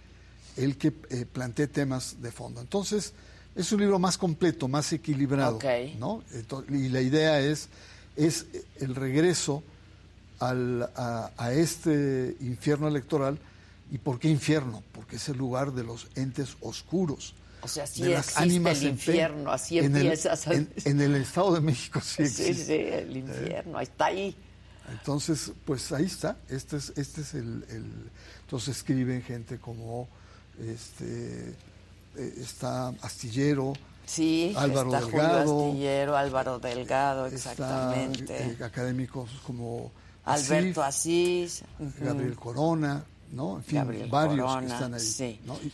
[0.57, 2.61] el que eh, plantea temas de fondo.
[2.61, 3.13] Entonces,
[3.55, 5.59] es un libro más completo, más equilibrado.
[5.99, 6.23] ¿no?
[6.69, 7.69] Y la idea es,
[8.15, 8.45] es
[8.79, 9.63] el regreso
[10.39, 13.39] al- a, a este infierno electoral.
[13.91, 14.83] ¿Y por qué infierno?
[14.91, 17.33] Porque es el lugar de los entes oscuros.
[17.61, 21.01] O sea, sí de las ánimas el infierno, así En el- empiezas a en, en
[21.01, 22.65] el Estado de México sí Sí, existe.
[22.65, 22.73] sí,
[23.09, 24.35] el infierno, está ahí.
[24.91, 26.37] Entonces, pues ahí está.
[26.49, 28.09] Este es, este es el, el-
[28.41, 30.07] Entonces escriben gente como
[30.59, 31.49] este
[32.15, 33.73] eh, está Astillero,
[34.05, 38.43] Sí, Álvaro está Delgado, Julio Astillero, Álvaro Delgado, está, exactamente.
[38.59, 39.91] eh, académicos como
[40.25, 41.63] Alberto Asís.
[41.99, 43.57] Gabriel Corona, ¿no?
[43.57, 44.99] En fin, Gabriel varios Corona, que están ahí.
[44.99, 45.39] sí.
[45.45, 45.53] ¿no?
[45.63, 45.71] Y-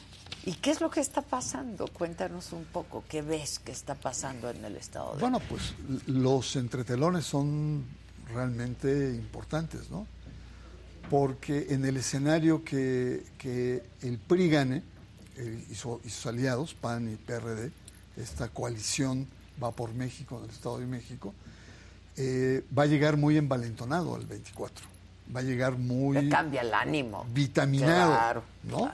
[0.48, 1.88] ¿Y qué es lo que está pasando?
[1.88, 5.74] Cuéntanos un poco, ¿qué ves que está pasando en el Estado de Bueno, pues
[6.06, 7.84] los entretelones son
[8.34, 10.08] realmente importantes, ¿no?
[11.10, 14.84] Porque en el escenario que, que el PRI gane,
[15.38, 17.72] eh, y, su- y sus aliados, PAN y PRD,
[18.18, 19.28] esta coalición
[19.62, 21.34] va por México, en el Estado de México,
[22.18, 24.86] eh, va a llegar muy envalentonado al 24,
[25.36, 27.26] va a llegar muy Le cambia el ánimo.
[27.34, 28.78] vitaminado, Claro, ¿no?
[28.78, 28.92] Como-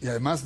[0.00, 0.44] y además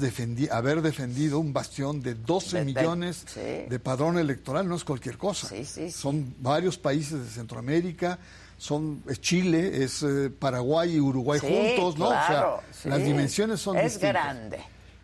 [0.51, 3.41] haber defendido un bastión de 12 De- de- millones sí.
[3.41, 5.49] de padrón electoral no es cualquier cosa.
[5.93, 8.19] Son varios países de Centroamérica,
[8.59, 12.09] son es Chile, es eh, Paraguay y Uruguay juntos, ¿no?
[12.09, 14.13] claro, o sea, las dimensiones son Es distintas.
[14.13, 14.61] grande.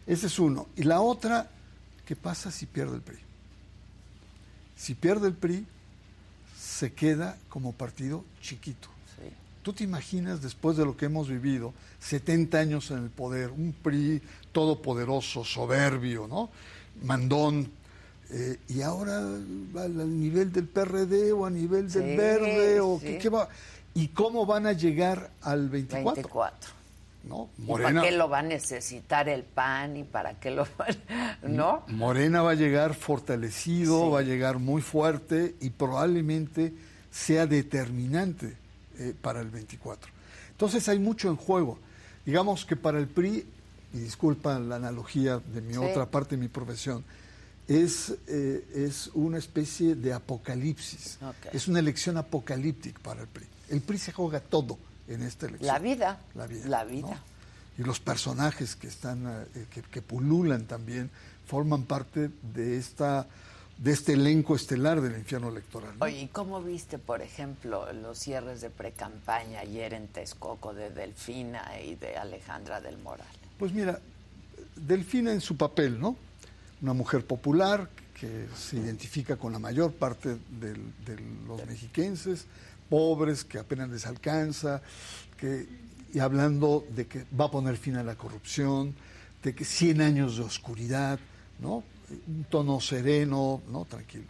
[0.07, 0.69] Ese es uno.
[0.77, 1.51] Y la otra,
[2.07, 3.19] ¿qué pasa si pierde el PRI?
[4.77, 5.67] Si pierde el PRI,
[6.59, 8.89] se queda como partido chiquito.
[9.69, 13.75] ¿Tú te imaginas después de lo que hemos vivido, 70 años en el poder, un
[13.75, 16.49] PRI todopoderoso, soberbio, ¿no?
[17.03, 17.71] Mandón,
[18.31, 23.07] eh, y ahora al nivel del PRD o a nivel del Sí, Verde, o sí.
[23.09, 23.51] qué, qué va?
[23.93, 26.15] ¿Y cómo van a llegar al 24?
[26.15, 26.71] 24.
[27.25, 27.51] ¿No?
[27.59, 30.97] ¿Y ¿Para qué lo va a necesitar el PAN y para qué lo van,
[31.43, 31.83] no?
[31.89, 36.73] Morena va a llegar fortalecido, va a llegar muy fuerte y probablemente
[37.11, 38.57] sea determinante
[38.99, 40.11] eh, para el 24.
[40.51, 41.79] Entonces hay mucho en juego.
[42.27, 43.47] Digamos que para el PRI,
[43.95, 45.79] y disculpa la analogía de mi Sí.
[45.79, 47.05] otra parte de mi profesión,
[47.67, 51.19] es, eh, es una especie de apocalipsis.
[51.53, 53.47] Es una elección apocalíptica para el PRI.
[53.71, 55.67] El PRI se juega todo en esta elección.
[55.73, 56.21] La vida.
[56.35, 56.69] La vida.
[56.69, 57.23] La vida.
[57.79, 61.11] y los personajes que están eh, que, que pululan también
[61.47, 63.29] forman parte de esta
[63.79, 65.93] de este elenco estelar del infierno electoral.
[65.99, 66.05] ¿no?
[66.05, 71.65] Oye, ¿y cómo viste, por ejemplo, los cierres de precampaña ayer en Texcoco de Delfina
[71.81, 73.27] y de Alejandra del Moral?
[73.59, 74.01] Pues mira,
[74.75, 76.17] Delfina en su papel, ¿no?
[76.83, 77.89] Una mujer popular
[78.19, 80.77] que se identifica con la mayor parte de
[81.47, 82.47] los mexiquenses,
[82.91, 84.83] pobres, que apenas les alcanza,
[85.37, 85.69] que,
[86.13, 88.95] y hablando de que va a poner fin a la corrupción,
[89.43, 91.21] de que 100 años de oscuridad,
[91.61, 91.85] ¿no?
[92.27, 93.85] Un tono sereno, ¿no?
[93.85, 94.27] Tranquilo.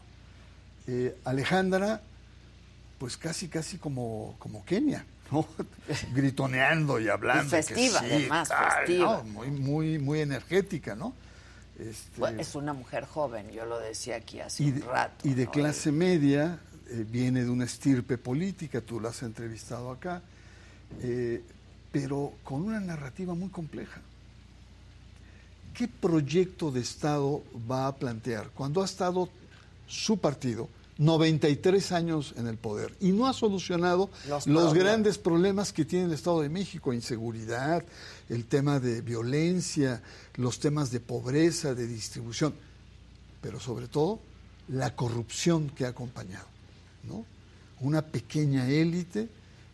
[0.87, 2.01] Eh, Alejandra,
[2.99, 5.47] pues casi, casi como, como Kenia, ¿no?
[6.15, 7.45] Gritoneando y hablando.
[7.45, 9.23] Y festiva, que sí, además, tal, festiva.
[9.25, 9.25] ¿no?
[9.25, 11.15] Muy, muy, muy energética, ¿no?
[11.79, 15.29] Este, Bueno, es una mujer joven, yo lo decía aquí hace y un rato.
[15.29, 15.51] y de ¿no?
[15.53, 16.59] clase media,
[16.91, 20.23] eh, viene de una estirpe política, tú la has entrevistado acá,
[21.03, 21.43] eh,
[21.93, 24.01] pero con una narrativa muy compleja.
[25.79, 27.41] ¿Qué proyecto de Estado
[27.71, 29.29] va a plantear cuando ha estado
[29.87, 30.69] su partido
[30.99, 34.11] 93 años en el poder y no ha solucionado
[34.47, 37.85] Los grandes problemas que tiene el Estado de México, inseguridad,
[38.29, 40.03] el tema de violencia,
[40.35, 42.55] los temas de pobreza, de distribución,
[43.41, 44.19] pero sobre todo
[44.67, 46.49] la corrupción que ha acompañado,
[47.05, 47.25] ¿no?
[47.79, 49.29] Una pequeña élite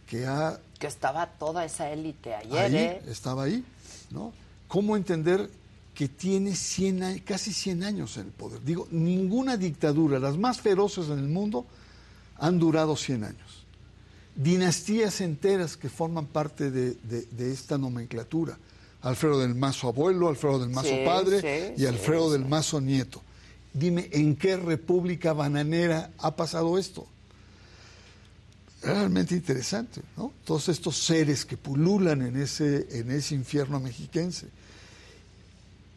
[0.06, 3.02] que ha Que estaba toda esa élite ayer, ahí, ¿eh?
[3.08, 3.64] estaba ahí,
[4.10, 4.34] ¿no?
[4.68, 5.48] ¿Cómo entender
[5.94, 8.60] que tiene 100 a- casi 100 años en el poder?
[8.64, 11.66] Digo, ninguna dictadura, las más feroces en el mundo,
[12.36, 13.64] han durado 100 años.
[14.36, 18.58] Dinastías enteras que forman parte de, de- de esta nomenclatura.
[19.02, 22.80] Alfredo del Mazo abuelo, Alfredo del Mazo Sí, padre sí, y sí, Alfredo del Mazo
[22.80, 23.22] nieto.
[23.72, 27.06] Dime, ¿en qué república bananera ha pasado esto?
[28.82, 30.30] realmente interesante, ¿no?
[30.44, 34.48] Todos estos seres que pululan en ese, en ese infierno mexiquense.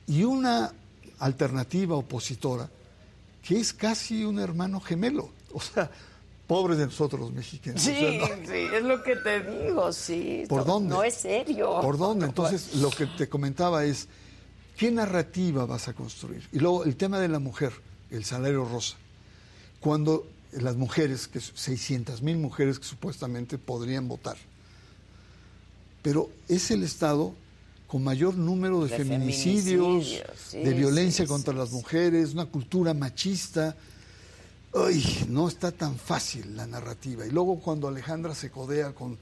[0.07, 0.71] Y una
[1.19, 2.69] alternativa opositora
[3.43, 5.29] que es casi un hermano gemelo.
[5.53, 5.89] O sea,
[6.45, 7.81] pobres de nosotros los mexicanos.
[7.81, 10.43] Sí, O sea, no- sí, es lo que te digo, sí.
[10.47, 10.89] ¿Por no, dónde?
[10.89, 11.79] No es serio.
[11.81, 12.25] ¿Por dónde?
[12.25, 14.07] Entonces, lo que te comentaba es,
[14.77, 16.47] ¿qué narrativa vas a construir?
[16.51, 17.73] Y luego el tema de la mujer,
[18.11, 18.95] el salario rosa.
[19.79, 24.37] Cuando las mujeres, que 600 mil mujeres que supuestamente podrían votar,
[26.01, 27.33] pero es el Estado
[27.87, 32.33] con mayor número de, De feminicidios, feminicidios, sí, de violencia sí, contra sí, las mujeres,
[32.33, 33.75] una cultura machista.
[34.73, 37.25] Ay, no está tan fácil la narrativa.
[37.25, 39.17] Y luego cuando Alejandra se codea con,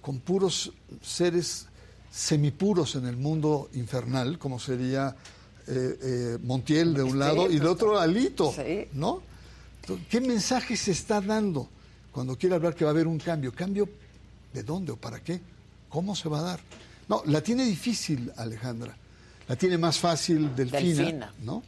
[0.00, 0.72] con puros
[1.02, 1.66] seres
[2.10, 5.14] semipuros en el mundo infernal, como sería
[5.66, 8.86] eh, eh, Montiel de un lado y pues, otro Alito, sí.
[8.92, 9.20] ¿no?
[10.08, 11.68] ¿Qué mensaje se está dando
[12.12, 13.52] cuando quiere hablar que va a haber un cambio?
[13.52, 13.88] ¿Cambio
[14.52, 15.40] de dónde o para qué?
[15.88, 16.60] ¿Cómo se va a dar?
[17.08, 18.96] No, la tiene difícil Alejandra.
[19.48, 21.34] La tiene más fácil Delfina, Delfina.
[21.42, 21.62] ¿no?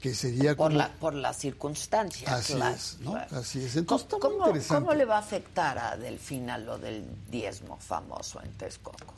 [0.00, 0.78] Que sería Por, como...
[0.78, 2.30] la, por las circunstancias.
[2.32, 3.14] Así claro, es, ¿no?
[3.14, 3.76] Así es.
[3.76, 4.84] Entonces, está muy ¿Cómo, interesante.
[4.84, 9.14] cómo le va a afectar a Delfina lo del diezmo famoso en Texcoco?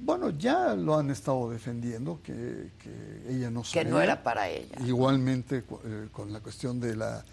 [0.00, 4.76] Bueno, ya lo han estado defendiendo, que, que ella no Que no era para ella.
[4.84, 7.24] Igualmente eh, con la cuestión de la,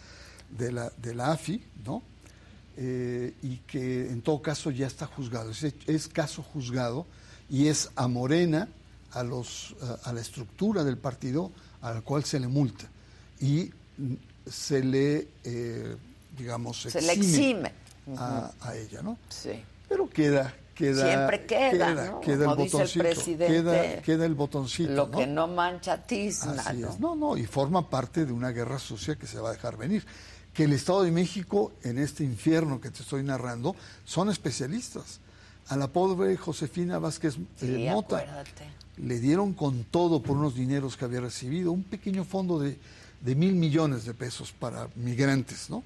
[0.49, 2.01] de la, de la AFI, ¿no?
[2.77, 5.51] Eh, y que en todo caso ya está juzgado.
[5.51, 7.05] Es, es caso juzgado
[7.49, 8.69] y es a Morena,
[9.11, 12.85] a, los, a, a la estructura del partido, a la cual se le multa.
[13.39, 13.71] Y
[14.49, 15.95] se le, eh,
[16.37, 17.73] digamos, Se le exime.
[18.17, 19.17] a, a ella, ¿no?
[19.29, 19.61] Sí.
[19.89, 21.05] Pero queda, queda.
[21.05, 22.21] Siempre queda, ¿no?
[22.21, 23.03] queda Como el dice el botoncito.
[23.03, 24.91] presidente, queda, queda el botoncito.
[24.93, 25.17] Lo ¿no?
[25.17, 26.89] que no mancha tizna, Así ¿no?
[26.89, 26.99] es.
[26.99, 30.05] No, no, y forma parte de una guerra sucia que se va a dejar venir.
[30.53, 33.75] Que el Estado de México, en este infierno que te estoy narrando,
[34.05, 35.19] son especialistas.
[35.67, 38.65] A la pobre Josefina Vázquez eh, Sí, Mota acuérdate.
[38.97, 42.77] le dieron con todo por unos dineros que había recibido, un pequeño fondo de,
[43.21, 45.83] de mil millones de pesos para migrantes, ¿no?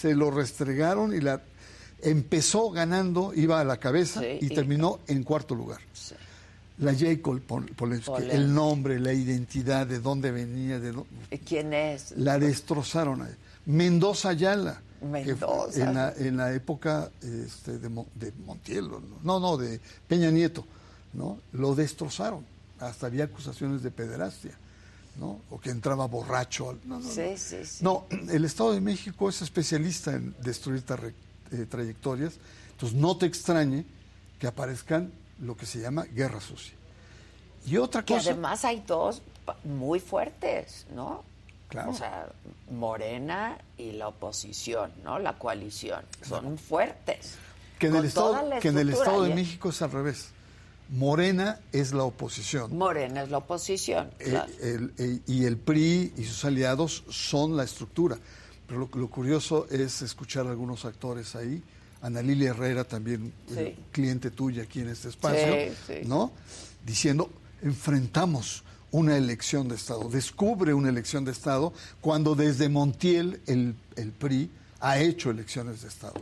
[0.00, 1.42] Se lo restregaron y la
[2.02, 5.80] empezó ganando, iba a la cabeza Sí, y y- terminó en cuarto lugar.
[6.78, 11.72] La Jacob Pol- Polensky, el nombre, la identidad, de dónde venía, de dó- ¿Y ¿Quién
[11.72, 12.12] es?
[12.18, 13.22] la destrozaron.
[13.22, 13.32] ahí.
[13.66, 14.80] Mendoza Ayala.
[15.00, 15.82] que Mendoza.
[15.82, 19.00] En la, en la época este, de, de Montiel, ¿no?
[19.22, 20.64] no, no, de Peña Nieto,
[21.12, 21.38] ¿no?
[21.52, 22.44] Lo destrozaron.
[22.80, 24.52] Hasta había acusaciones de pederastia,
[25.18, 25.40] ¿no?
[25.50, 26.70] O que entraba borracho.
[26.70, 27.84] al- No, no, Sí, sí, sí.
[27.84, 30.82] No, el Estado de México es especialista en destruir
[31.52, 32.34] eh, trayectorias,
[32.72, 33.84] entonces no te extrañe
[34.38, 35.10] que aparezcan
[35.40, 36.74] lo que se llama guerra sucia.
[37.66, 38.30] Y otra Que cosa...
[38.30, 39.22] además hay dos
[39.64, 41.22] muy fuertes, ¿no?
[41.68, 41.90] Claro.
[41.90, 42.28] O sea,
[42.70, 45.18] Morena y la oposición, ¿no?
[45.18, 46.02] La coalición.
[46.22, 47.34] Son fuertes.
[47.78, 50.28] Que en, el estado, que en el Estado de México es al revés.
[50.88, 52.76] Morena es la oposición.
[52.76, 54.10] Morena es la oposición.
[54.20, 54.52] Eh, claro.
[54.62, 58.16] el- eh, y el PRI y sus aliados son la estructura.
[58.68, 61.62] Pero lo, lo curioso es escuchar a algunos actores ahí.
[62.02, 63.82] Ana Lilia Herrera, también eh, Sí.
[63.90, 65.94] cliente tuya aquí en este espacio, Sí, sí.
[66.04, 66.30] ¿no?
[66.84, 67.28] Diciendo,
[67.62, 74.12] enfrentamos una elección de Estado, descubre una elección de Estado cuando desde Montiel el, el
[74.12, 74.50] PRI
[74.80, 76.14] ha hecho elecciones de Estado.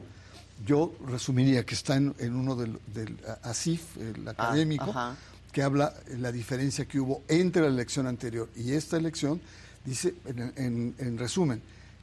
[0.66, 5.16] Yo resumiría que está en, en uno del, del ASIF, el académico, ajá.
[5.52, 9.40] que habla la diferencia que hubo entre la elección anterior y esta elección,
[9.84, 11.60] dice, en, en- en resumen,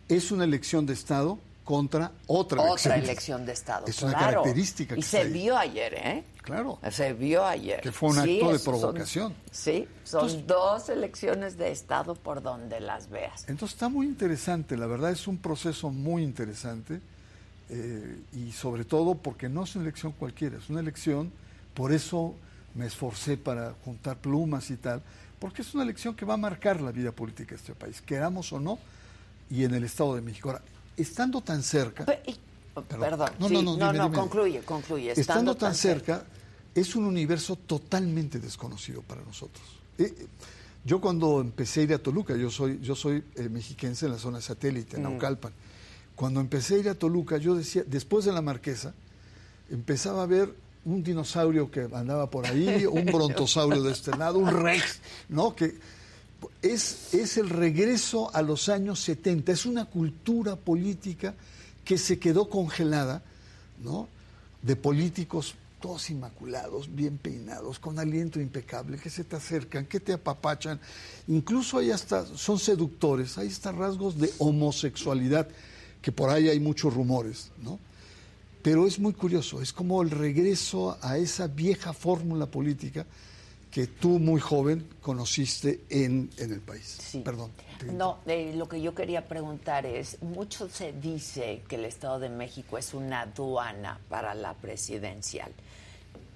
[0.09, 1.39] es una elección de Estado
[1.71, 3.03] contra otra, Otra elección.
[3.03, 3.85] elección de Estado.
[3.87, 5.33] Es una característica Y que se está ahí.
[5.33, 6.23] vio ayer, ¿eh?
[6.43, 6.79] Claro.
[6.91, 7.79] Se vio ayer.
[7.81, 9.35] Que fue un acto de son- provocación.
[9.51, 13.45] sí, son Entonces- dos elecciones de Estado por donde las veas.
[13.47, 16.99] Entonces está muy interesante, la verdad es un proceso muy interesante
[17.69, 21.31] eh, y sobre todo porque no es una elección cualquiera, es una elección,
[21.73, 22.35] por eso
[22.75, 25.01] me esforcé para juntar plumas y tal,
[25.39, 28.51] porque es una elección que va a marcar la vida política de este país, queramos
[28.51, 28.77] o no,
[29.49, 30.49] y en el Estado de México.
[30.49, 30.61] Ahora,
[30.97, 32.05] estando tan cerca...
[32.87, 34.17] Perdón, No, sí, no, no, dime, dime.
[34.17, 35.11] concluye, concluye.
[35.11, 36.23] Estando, tan cerca,
[36.73, 39.61] es un universo totalmente desconocido para nosotros.
[39.97, 40.27] Eh, eh,
[40.85, 44.17] yo cuando empecé a ir a Toluca, yo soy, yo soy eh, mexiquense en la
[44.17, 45.09] zona satélite, en Mm.
[45.11, 45.51] Naucalpan.
[46.15, 48.93] Cuando empecé a ir a Toluca, yo decía, después de la Marquesa,
[49.69, 50.53] empezaba a ver
[50.85, 55.55] un dinosaurio que andaba por ahí, un brontosaurio de este lado, un rex, ¿no?
[55.55, 55.75] Que
[56.61, 61.33] es, es el regreso a los años 70, es una cultura política
[61.83, 63.23] que se quedó congelada,
[63.83, 64.07] ¿no?
[64.61, 70.13] De políticos todos inmaculados, bien peinados, con aliento impecable, que se te acercan, que te
[70.13, 70.79] apapachan.
[71.27, 75.47] Incluso hay hasta, son seductores, hay hasta rasgos de homosexualidad,
[76.01, 77.79] que por ahí hay muchos rumores, ¿no?
[78.61, 83.07] Pero es muy curioso, es como el regreso a esa vieja fórmula política
[83.71, 86.97] que tú muy joven conociste en, en el país.
[87.23, 87.51] Perdón.
[87.79, 92.19] te- No, eh, lo que yo quería preguntar es, mucho se dice que el Estado
[92.19, 95.51] de México es una aduana para la presidencial.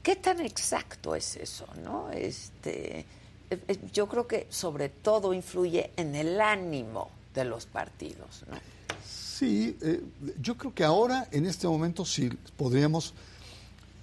[0.02, 2.10] ¿Qué tan exacto es eso, no?
[2.12, 3.06] Este, eh,
[3.50, 8.58] eh, yo creo que sobre todo influye en el ánimo de los partidos, ¿no?
[9.06, 10.02] Sí, eh,
[10.40, 13.14] yo creo que ahora, en este momento, sí podríamos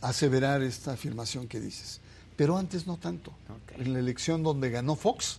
[0.03, 2.01] aseverar esta afirmación que dices.
[2.37, 3.33] Pero antes no tanto.
[3.79, 5.39] En la elección donde ganó Fox,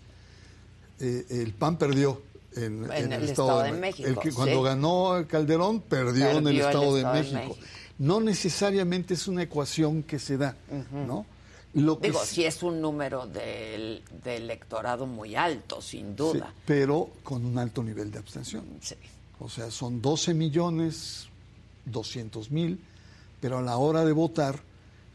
[0.99, 2.21] eh, el PAN perdió
[2.55, 6.59] en, En en el Estado de México, El que cuando ganó Calderón, perdió, en el
[6.59, 7.57] Estado, de, México.
[7.99, 10.55] No necesariamente es una ecuación que se da.
[10.91, 11.25] ¿no?
[11.73, 16.53] Lo Digo, sí- sí es un número de electorado muy alto, sin Sí, duda.
[16.67, 18.63] pero con un alto nivel de abstención.
[19.39, 21.27] O sea, son 12 millones
[21.85, 22.79] 200 mil,
[23.41, 24.59] pero a la hora de votar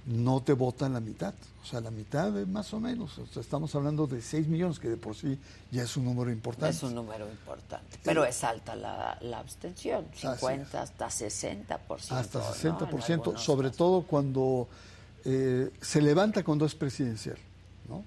[0.07, 1.35] no te votan la mitad.
[1.69, 3.19] O sea, la mitad es más o menos.
[3.19, 5.39] O sea, estamos hablando de 6 millones, que de por sí
[5.70, 6.74] ya es un número importante.
[6.74, 7.99] Es un número importante.
[8.03, 12.11] Pero es alta la, la abstención, Así 50 hasta 60%.
[12.11, 12.45] Hasta ¿no?
[12.47, 14.66] 60%, En algunos sobre todo cuando
[15.27, 17.36] eh, se levanta cuando es presidencial,
[17.86, 18.03] ¿no?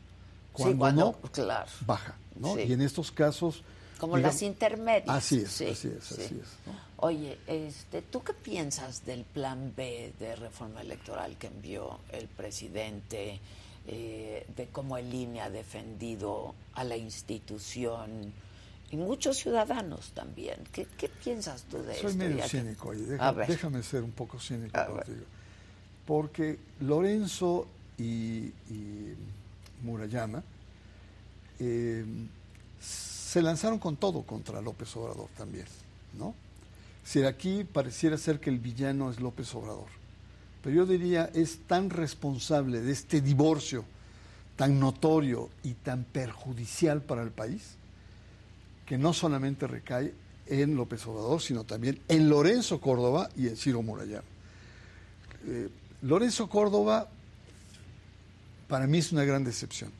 [0.53, 1.69] Cuando, cuando- no, claro.
[1.85, 2.55] baja, ¿no?
[2.55, 2.61] Sí.
[2.61, 3.61] Y en estos casos...
[3.99, 5.07] Como digamos- las intermedias.
[5.07, 6.15] Así es, Sí, así es, sí.
[6.19, 6.47] así es.
[7.02, 13.40] Oye, este, ¿tú qué piensas del plan B de reforma electoral que envió el presidente,
[13.88, 18.32] eh, de cómo el INE ha defendido a la institución
[18.91, 20.60] y muchos ciudadanos también?
[20.72, 22.18] ¿Qué, qué piensas tú de Soy esto?
[22.23, 25.06] medio cínico déjame ser un poco cínico A ver.
[25.06, 25.26] contigo.
[26.06, 27.68] porque Lorenzo
[27.98, 29.15] y, y
[29.82, 30.44] Murayama
[31.60, 32.06] eh,
[32.80, 35.65] se lanzaron con todo contra López Obrador también,
[36.18, 36.36] ¿no?
[37.03, 39.88] Si aquí pareciera ser que el villano es López Obrador,
[40.64, 43.86] pero yo diría es tan responsable de este divorcio
[44.56, 47.76] tan notorio y tan perjudicial para el país
[48.86, 50.14] que no solamente recae
[50.45, 54.28] en López Obrador, sino también en Lorenzo Córdoba y en Ciro Murayama.
[55.48, 55.69] Eh,
[56.03, 57.10] Lorenzo Córdoba
[58.68, 59.91] para mí es una gran decepción.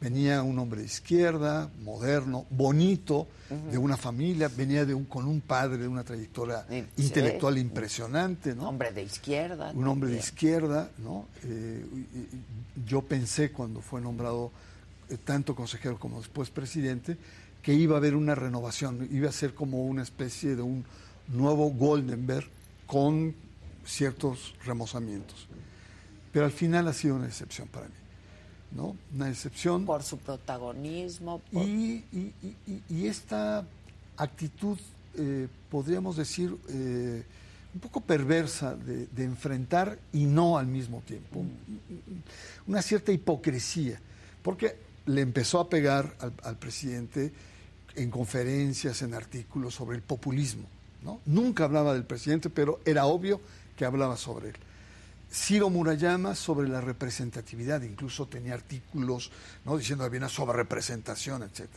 [0.00, 3.26] Venía un hombre de izquierda, moderno, bonito,
[3.70, 6.84] de una familia, venía de un, con un padre de una trayectoria Sí.
[6.98, 8.68] intelectual impresionante, ¿no?
[8.68, 9.70] Hombre de izquierda.
[9.74, 11.26] un hombre de izquierda, ¿no?
[11.44, 11.84] Eh,
[12.86, 14.50] yo pensé cuando fue nombrado
[15.08, 17.16] eh, tanto consejero como después presidente
[17.62, 20.84] que iba a haber una renovación, iba a ser como una especie de un
[21.28, 22.46] nuevo Goldenberg
[22.86, 23.34] con
[23.86, 25.46] ciertos remozamientos.
[26.32, 27.94] Pero al final ha sido una decepción para mí,
[28.72, 28.96] ¿no?
[29.14, 29.84] Una decepción.
[29.86, 31.40] Por su protagonismo.
[31.52, 33.64] por- Y, y- y- y- y esta
[34.16, 34.78] actitud,
[35.16, 37.22] eh, podríamos decir, eh,
[37.74, 41.44] un poco perversa de, de enfrentar y no al mismo tiempo.
[42.66, 44.00] Una cierta hipocresía,
[44.42, 44.76] porque
[45.06, 47.32] le empezó a pegar al, al presidente
[47.96, 50.64] en conferencias, en artículos sobre el populismo.
[51.02, 51.20] ¿no?
[51.26, 53.40] Nunca hablaba del presidente, pero era obvio
[53.76, 54.56] que hablaba sobre él.
[55.34, 59.32] Ciro Murayama sobre la representatividad, incluso tenía artículos
[59.64, 59.76] ¿no?
[59.76, 61.68] diciendo que había una sobrerepresentación, etc.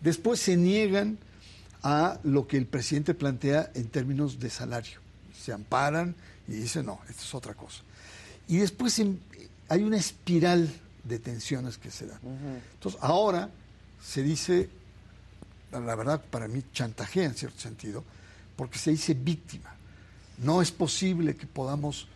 [0.00, 1.18] Después se niegan
[1.84, 4.98] a lo que el presidente plantea en términos de salario.
[5.40, 6.16] Se amparan
[6.48, 7.82] y dicen, no, esto es otra cosa.
[8.48, 9.18] Y después em-
[9.68, 10.68] hay una espiral
[11.04, 12.18] de tensiones que se dan.
[12.74, 13.50] Entonces, ahora
[14.02, 14.68] se dice,
[15.70, 18.02] la verdad, para mí chantajea en cierto sentido,
[18.56, 19.74] porque se dice víctima.
[20.38, 22.08] No es posible que podamos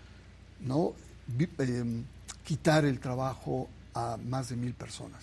[0.62, 0.92] ¿no?
[1.58, 1.84] Eh,
[2.44, 5.22] quitar el trabajo a más de mil personas.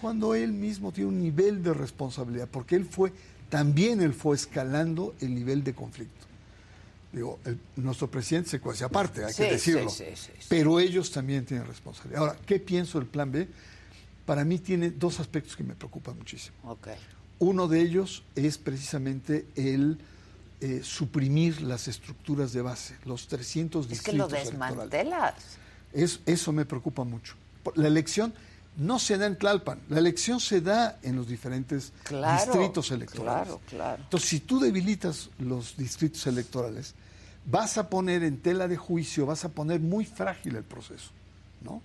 [0.00, 3.12] Cuando él mismo tiene un nivel de responsabilidad, porque él fue,
[3.48, 6.26] también él fue escalando el nivel de conflicto.
[7.12, 9.90] Digo, el- nuestro presidente se cuece aparte, hay Sí, que decirlo.
[9.90, 10.30] sí, sí.
[10.48, 12.20] Pero ellos también tienen responsabilidad.
[12.22, 13.48] Ahora, ¿qué pienso del plan B?
[14.24, 16.56] Para mí tiene dos aspectos que me preocupan muchísimo.
[17.40, 19.98] Uno de ellos es precisamente el
[20.60, 24.90] eh, suprimir las estructuras de base, los 300 Es que lo distritos electorales.
[24.90, 25.34] desmantelas.
[25.92, 27.34] Es- eso me preocupa mucho.
[27.76, 28.32] La elección
[28.76, 33.44] no se da en Tlalpan, la elección se da en los diferentes Claro, distritos electorales.
[33.48, 34.02] claro, claro.
[34.04, 36.94] Entonces, si tú debilitas los distritos electorales,
[37.46, 41.10] vas a poner en tela de juicio, vas a poner muy frágil el proceso,
[41.62, 41.82] ¿no?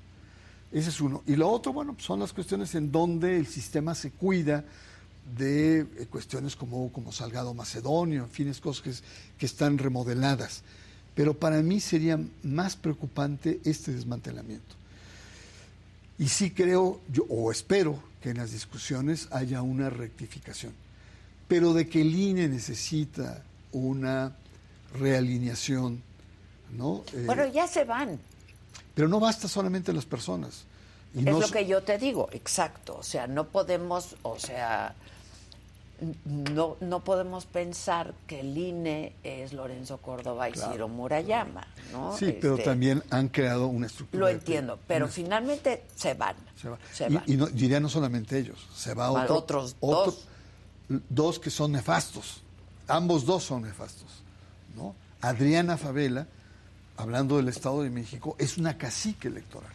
[0.72, 1.24] Ese es uno.
[1.26, 4.64] Y lo otro, bueno, pues son las cuestiones en donde el sistema se cuida
[5.38, 9.04] de eh, cuestiones como, como Salgado Macedonio, en fin, es cosas que, es-
[9.38, 10.62] que están remodeladas.
[11.16, 14.76] Pero para mí sería más preocupante este desmantelamiento.
[16.18, 20.74] Y sí creo, yo, o espero, que en las discusiones haya una rectificación.
[21.48, 24.36] Pero de que el INE necesita una
[25.00, 26.02] realineación,
[26.78, 27.04] ¿no?
[27.14, 28.20] Eh, Bueno, ya se van.
[28.94, 30.64] pero no basta solamente las personas.
[31.14, 32.98] Y es no lo que yo te digo, exacto.
[32.98, 34.96] O sea, no podemos, o sea,
[36.26, 42.16] no, no podemos pensar que el INE es Lorenzo Córdoba y Claro, Ciro Murayama, ¿no?
[42.18, 44.20] Sí, pero Este, también han creado una estructura.
[44.22, 46.36] Lo entiendo, pero una- finalmente se van.
[46.62, 46.78] se va.
[46.92, 47.24] Se Y- van.
[47.28, 50.12] Y, no, diría no solamente ellos, se va Van otro, otros otro-
[50.90, 51.04] dos.
[51.10, 52.42] dos que son nefastos.
[52.88, 54.22] Ambos dos son nefastos.
[54.76, 54.94] ¿no?
[55.22, 56.28] Adriana Favela,
[56.98, 59.72] hablando del Estado de México, es una cacique electoral.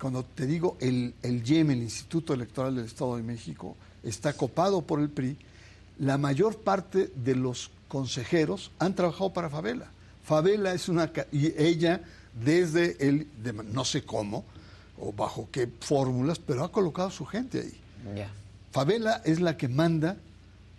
[0.00, 4.82] Cuando te digo el, el IEM, el Instituto Electoral del Estado de México, está copado
[4.82, 5.36] por el PRI,
[5.98, 9.90] la mayor parte de los consejeros han trabajado para Favela.
[10.24, 11.10] Favela es una...
[11.30, 12.02] Y ella,
[12.44, 13.28] desde el...
[13.42, 14.44] de- no sé cómo,
[14.98, 17.80] o bajo qué fórmulas, pero ha colocado su gente ahí.
[18.16, 18.30] Ya.
[18.72, 20.16] Favela es la que manda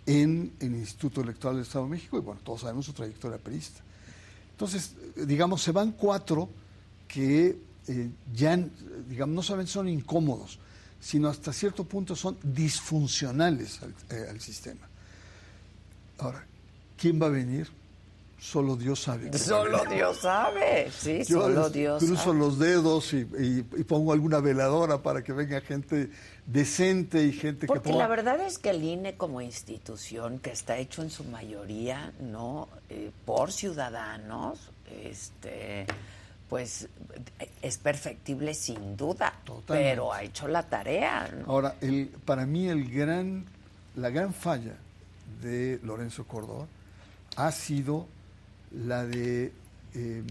[0.06, 3.80] en el Instituto Electoral del Estado de México y bueno, todos sabemos su trayectoria periodista.
[4.50, 6.48] Entonces, digamos, se van cuatro
[7.08, 7.56] que
[7.88, 8.58] eh, ya,
[9.08, 10.58] digamos, no solamente son incómodos,
[11.04, 14.88] sino hasta cierto punto son disfuncionales al, eh, al sistema.
[16.18, 16.46] Ahora,
[16.96, 17.68] ¿quién va a venir?
[18.40, 19.36] Solo Dios sabe.
[19.38, 19.84] Solo.
[19.90, 22.38] Dios sabe, sí, Yo solo Dios cruzo sabe.
[22.38, 26.10] los dedos y, y- y pongo alguna veladora para que venga gente
[26.46, 28.04] decente y gente Porque que ponga...
[28.04, 32.68] la verdad es que el INE como institución, que está hecho en su mayoría, ¿no?
[32.90, 34.58] Eh, por ciudadanos,
[35.02, 35.86] este
[36.54, 36.86] pues
[37.62, 39.90] es perfectible sin duda, Totalmente.
[39.90, 41.28] pero ha hecho la tarea.
[41.36, 41.52] ¿no?
[41.52, 43.44] Ahora, el, para mí el gran,
[43.96, 44.76] la gran falla
[45.42, 46.68] de Lorenzo Córdoba
[47.34, 48.06] ha sido
[48.70, 49.52] la de
[49.94, 50.22] eh,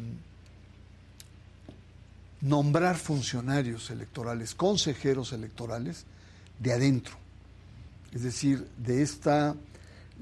[2.39, 6.05] nombrar funcionarios electorales, consejeros electorales
[6.57, 7.17] de adentro.
[8.13, 9.57] Es decir, de esta,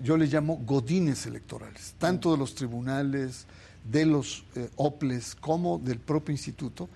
[0.01, 3.45] yo le llamo godines electorales, tanto de los tribunales,
[3.83, 6.87] de los eh, OPLES, como del propio instituto.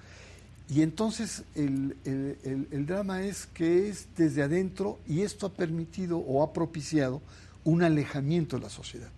[0.69, 5.53] Y entonces el, el- el- el drama es que es desde adentro y esto ha
[5.53, 7.21] permitido o ha propiciado
[7.63, 9.09] un alejamiento de la sociedad.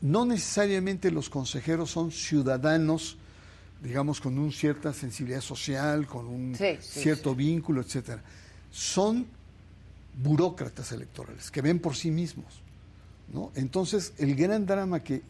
[0.00, 3.16] No necesariamente los consejeros son ciudadanos,
[3.82, 8.22] digamos, con una cierta sensibilidad social, con un Sí, sí, cierto vínculo, etcétera.
[8.70, 9.26] Son
[10.22, 12.60] burócratas electorales que ven por sí mismos.
[13.32, 13.50] ¿no?
[13.54, 15.22] Entonces, el gran drama que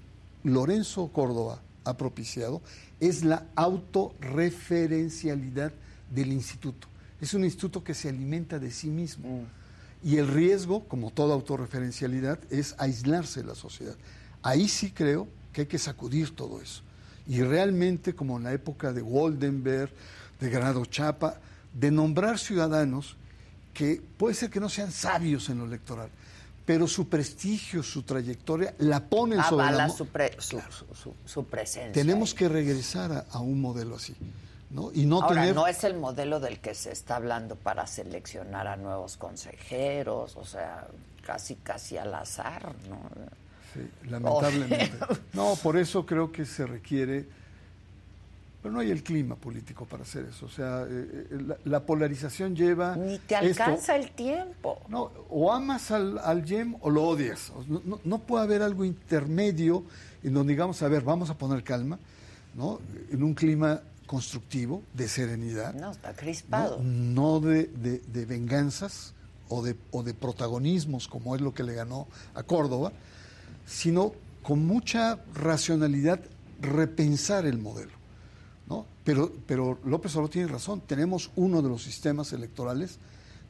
[0.45, 2.63] Lorenzo Córdoba ha propiciado
[3.01, 5.73] es la autorreferencialidad
[6.11, 6.89] del instituto.
[7.21, 9.45] Es un instituto que se alimenta de sí mismo.
[10.03, 13.97] Y el riesgo, como toda autorreferencialidad, es aislarse de la sociedad.
[14.43, 16.83] Ahí sí creo que hay que sacudir todo eso.
[17.27, 19.91] Y realmente, como en la época de Waldenberg,
[20.41, 21.41] de Granado Chapa,
[21.73, 23.17] de nombrar ciudadanos
[23.73, 26.11] que puede ser que no sean sabios en lo electoral,
[26.65, 30.61] pero su prestigio, su trayectoria, la ponen sobre la su, pre- su,
[31.27, 31.93] su- presencia.
[31.93, 34.15] Tenemos que regresar a, a un modelo así,
[34.71, 34.91] ¿no?
[34.95, 35.55] Y no Ahora, tener...
[35.55, 40.45] no es el modelo del que se está hablando para seleccionar a nuevos consejeros, o
[40.45, 40.87] sea,
[41.23, 42.99] casi casi al azar, ¿no?
[43.75, 44.93] Sí, lamentablemente.
[45.35, 47.29] No, por eso creo que se requiere,
[48.65, 50.47] pero no hay el clima político para hacer eso.
[50.47, 52.97] O sea, eh, eh, la, la polarización lleva...
[52.97, 53.63] Ni te esto.
[53.63, 54.81] alcanza el tiempo.
[54.89, 57.53] No, o amas al, al YEM o lo odias.
[57.69, 59.85] No, no- no puede haber algo intermedio
[60.23, 61.99] en donde digamos, a ver, vamos a poner calma,
[62.55, 62.81] ¿no?
[63.11, 65.75] En un clima constructivo, de serenidad.
[65.75, 66.79] No, está crispado.
[66.83, 69.13] No, no de, de- de venganzas
[69.51, 72.93] o de, o de protagonismos, como es lo que le ganó a Córdoba,
[73.67, 74.13] sino
[74.43, 76.21] con mucha racionalidad
[76.63, 77.93] repensar el modelo.
[79.05, 82.99] Pero, pero López Obrador tiene razón, tenemos uno de los sistemas electorales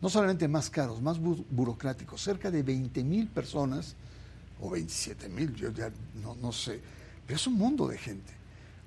[0.03, 3.95] no solamente más caros, más bu- burocráticos, cerca de 20 mil personas,
[4.61, 5.91] o 27 mil, yo ya
[6.23, 6.81] no, no sé,
[7.27, 8.33] pero es un mundo de gente.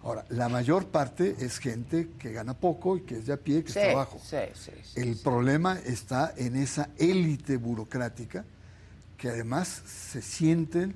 [0.03, 3.63] Ahora, la mayor parte es gente que gana poco y que es de a pie,
[3.63, 4.19] que Sí, está abajo.
[4.23, 8.45] sí, sí, sí, El problema está en esa élite burocrática
[9.17, 10.93] que además se sienten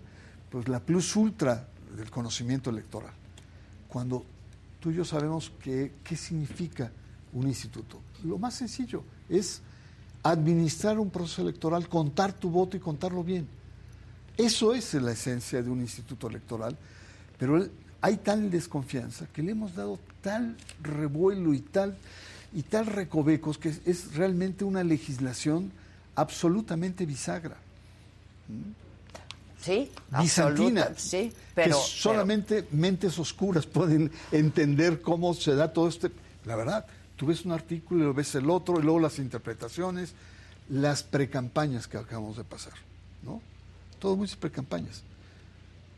[0.51, 1.67] pues la plus ultra
[1.97, 3.13] del conocimiento electoral.
[3.87, 4.23] Cuando
[4.81, 6.91] tú y yo sabemos que, qué significa
[7.31, 8.01] un instituto.
[8.23, 9.61] Lo más sencillo es
[10.23, 13.47] administrar un proceso electoral, contar tu voto y contarlo bien.
[14.35, 16.77] Eso es la esencia de un instituto electoral,
[17.37, 17.65] pero
[18.01, 21.95] hay tal desconfianza que le hemos dado tal revuelo y tal
[22.53, 25.71] y tal recovecos que es, realmente una legislación
[26.15, 27.57] absolutamente bisagra,
[29.61, 35.87] Sí, bizantina, absoluta, sí, pero, que solamente mentes oscuras pueden entender cómo se da todo
[35.87, 36.11] este.
[36.45, 40.13] La verdad, tú ves un artículo y lo ves el otro, y luego las interpretaciones,
[40.69, 42.73] las precampañas que acabamos de pasar,
[43.21, 43.39] ¿no?
[43.99, 45.03] Todo muchas precampañas.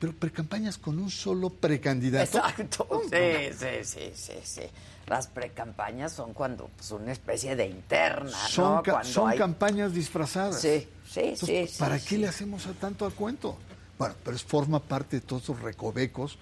[0.03, 2.25] Pero precampañas con un solo precandidato.
[2.37, 4.61] Exacto, sí, sí, sí, sí, sí.
[5.07, 8.83] Las precampañas son cuando, pues, una especie de interna, Son, ¿no?
[8.83, 10.59] ca- Cuando son hay- campañas disfrazadas.
[10.59, 12.21] Sí, sí, Entonces, sí, ¿Para sí, qué sí.
[12.21, 13.57] le hacemos a tanto a cuento?
[13.97, 16.37] Bueno, pero es forma parte de todos esos recovecos.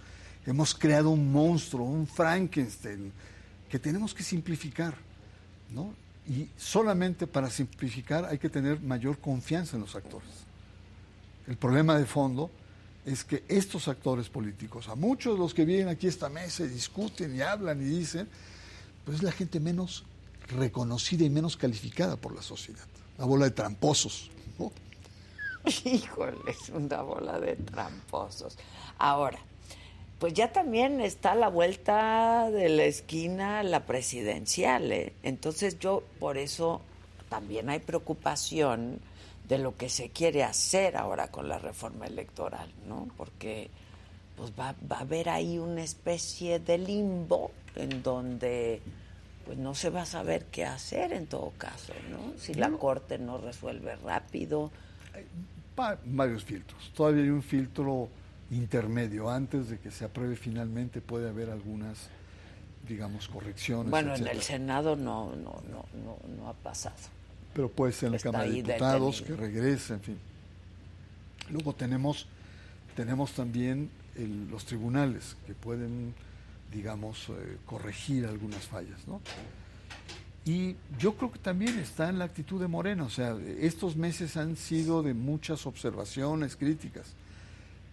[0.48, 3.14] Hemos creado un monstruo, un Frankenstein,
[3.70, 4.96] que tenemos que simplificar,
[5.70, 5.94] ¿no?
[6.28, 10.30] Y solamente para simplificar hay que tener mayor confianza en los actores.
[11.48, 12.50] El problema de fondo
[13.06, 16.64] es que estos actores políticos, a muchos de los que vienen aquí a esta mesa
[16.64, 18.28] y discuten y hablan y dicen,
[19.06, 20.04] pues es la gente menos
[20.48, 22.86] reconocida y menos calificada por la sociedad.
[23.18, 24.30] La bola de tramposos.
[24.60, 24.72] ¿no?
[25.86, 28.58] Híjole, es una bola de tramposos.
[28.98, 29.40] Ahora,
[30.20, 35.14] pues ya también está a la vuelta de la esquina la presidencial, ¿eh?
[35.24, 36.82] Entonces yo por eso
[37.30, 39.00] también hay preocupación
[39.52, 43.10] de lo que se quiere hacer ahora con la reforma electoral, ¿no?
[43.18, 43.70] Porque
[44.38, 48.82] pues va, va a haber ahí una especie de limbo en donde
[49.46, 52.40] pues no se va a saber qué hacer en todo caso, ¿no?
[52.40, 54.72] Si la Corte no resuelve rápido,
[55.78, 56.90] Va- varios filtros.
[56.96, 58.08] Todavía hay un filtro
[58.52, 59.30] intermedio.
[59.30, 62.08] Antes de que se apruebe finalmente puede haber algunas,
[62.88, 63.90] digamos, correcciones.
[63.92, 66.96] Bueno, en el Senado no, no, no, no, no ha pasado.
[67.54, 70.18] Pero puede ser en la Está Cámara de Diputados, que regrese, en fin.
[71.50, 72.28] Luego tenemos,
[72.96, 76.14] tenemos también el- los tribunales que pueden,
[76.72, 79.22] digamos, eh, corregir algunas fallas, ¿no?
[80.46, 84.38] Y yo creo que también está en la actitud de Morena, o sea, estos meses
[84.38, 87.08] han sido de muchas observaciones, críticas,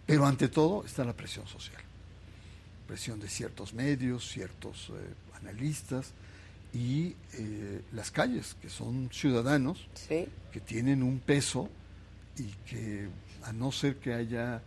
[0.07, 1.81] pero ante todo está la presión social.
[2.87, 4.93] presión de ciertos medios, ciertos eh,
[5.39, 6.07] analistas
[6.73, 11.69] y eh, las calles, que son ciudadanos que tienen un peso
[12.37, 13.07] y que
[13.43, 14.61] a no ser que haya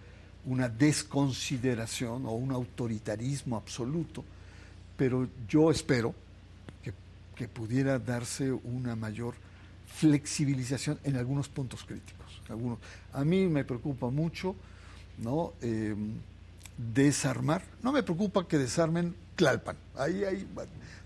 [0.47, 4.25] una desconsideración o un autoritarismo absoluto,
[4.97, 6.15] pero yo espero
[6.83, 6.93] que,
[7.37, 9.35] que pudiera darse una mayor
[9.87, 12.41] flexibilización en algunos puntos críticos.
[12.49, 12.79] Algunos.
[13.13, 14.57] A mí me preocupa mucho
[15.19, 15.53] ¿no?
[15.61, 15.95] Eh,
[16.77, 17.63] desarmar.
[17.83, 19.77] No me preocupa que desarmen Tlalpan.
[19.97, 20.47] Ahí hay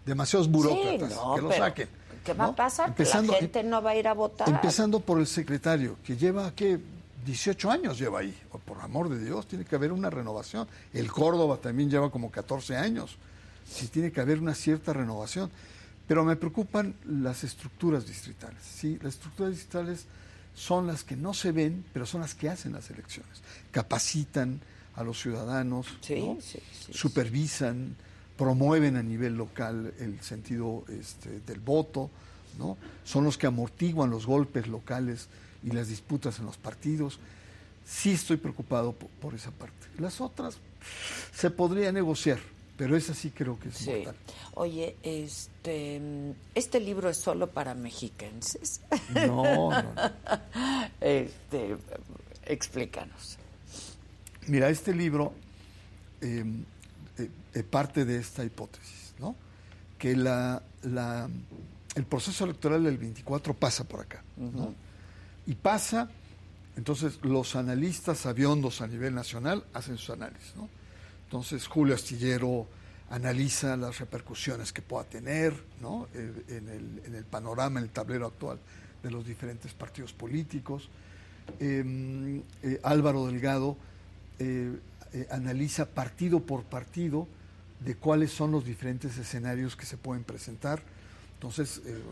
[0.07, 1.89] demasiados burócratas Sí, no, que lo saquen.
[2.25, 2.51] ¿Qué va ¿no?
[2.53, 2.89] a pasar?
[2.89, 4.49] Empezando- la gente no va a ir a votar.
[4.49, 6.79] Empezando por el secretario, que lleva, ¿qué?
[7.25, 8.37] 18 años lleva ahí.
[8.65, 10.67] Por amor de Dios, tiene que haber una renovación.
[10.93, 13.17] El Córdoba también lleva como 14 años.
[13.69, 15.51] Sí, tiene que haber una cierta renovación.
[16.09, 18.61] Pero me preocupan las estructuras distritales.
[18.63, 20.07] Sí, las estructuras distritales
[20.55, 23.41] son las que no se ven, pero son las que hacen las elecciones.
[23.73, 24.61] Capacitan
[24.95, 25.99] a los ciudadanos, ¿no?
[26.01, 26.59] sí, sí,
[26.93, 27.97] supervisan,
[28.37, 32.11] promueven a nivel local el sentido este, del voto,
[32.59, 32.77] ¿no?
[33.05, 35.29] Son los que amortiguan los golpes locales
[35.63, 37.19] y las disputas en los partidos.
[37.85, 39.87] Sí estoy preocupado po- por, esa parte.
[39.99, 40.59] Las otras
[41.35, 42.39] se podría negociar,
[42.77, 43.91] pero esa sí creo que es Sí.
[43.91, 44.17] mortal.
[44.55, 46.01] Oye, este,
[46.55, 48.81] este libro es solo para mexiquenses.
[49.15, 49.93] No, no, no.
[51.01, 51.77] Este,
[52.45, 53.39] explícanos.
[54.47, 55.33] Mira, este libro
[56.21, 56.45] eh,
[57.19, 59.35] eh, eh, parte de esta hipótesis, ¿no?
[59.99, 61.29] Que la, la-
[61.95, 64.75] el proceso electoral del 24 pasa por acá, ¿no?
[65.47, 66.11] Y pasa,
[66.77, 70.69] entonces los analistas aviondos a nivel nacional hacen sus análisis, ¿no?
[71.25, 72.67] Entonces Julio Astillero
[73.11, 76.07] analiza las repercusiones que pueda tener, ¿no?
[76.15, 78.59] Eh, en, el, en el panorama, en el tablero actual
[79.03, 80.89] de los diferentes partidos políticos.
[81.61, 83.77] Eh, eh, Álvaro Delgado
[84.41, 84.77] eh,
[85.13, 87.27] eh, analiza partido por partido
[87.81, 90.81] de cuáles son los diferentes escenarios que se pueden presentar.
[91.35, 92.03] Entonces, eh,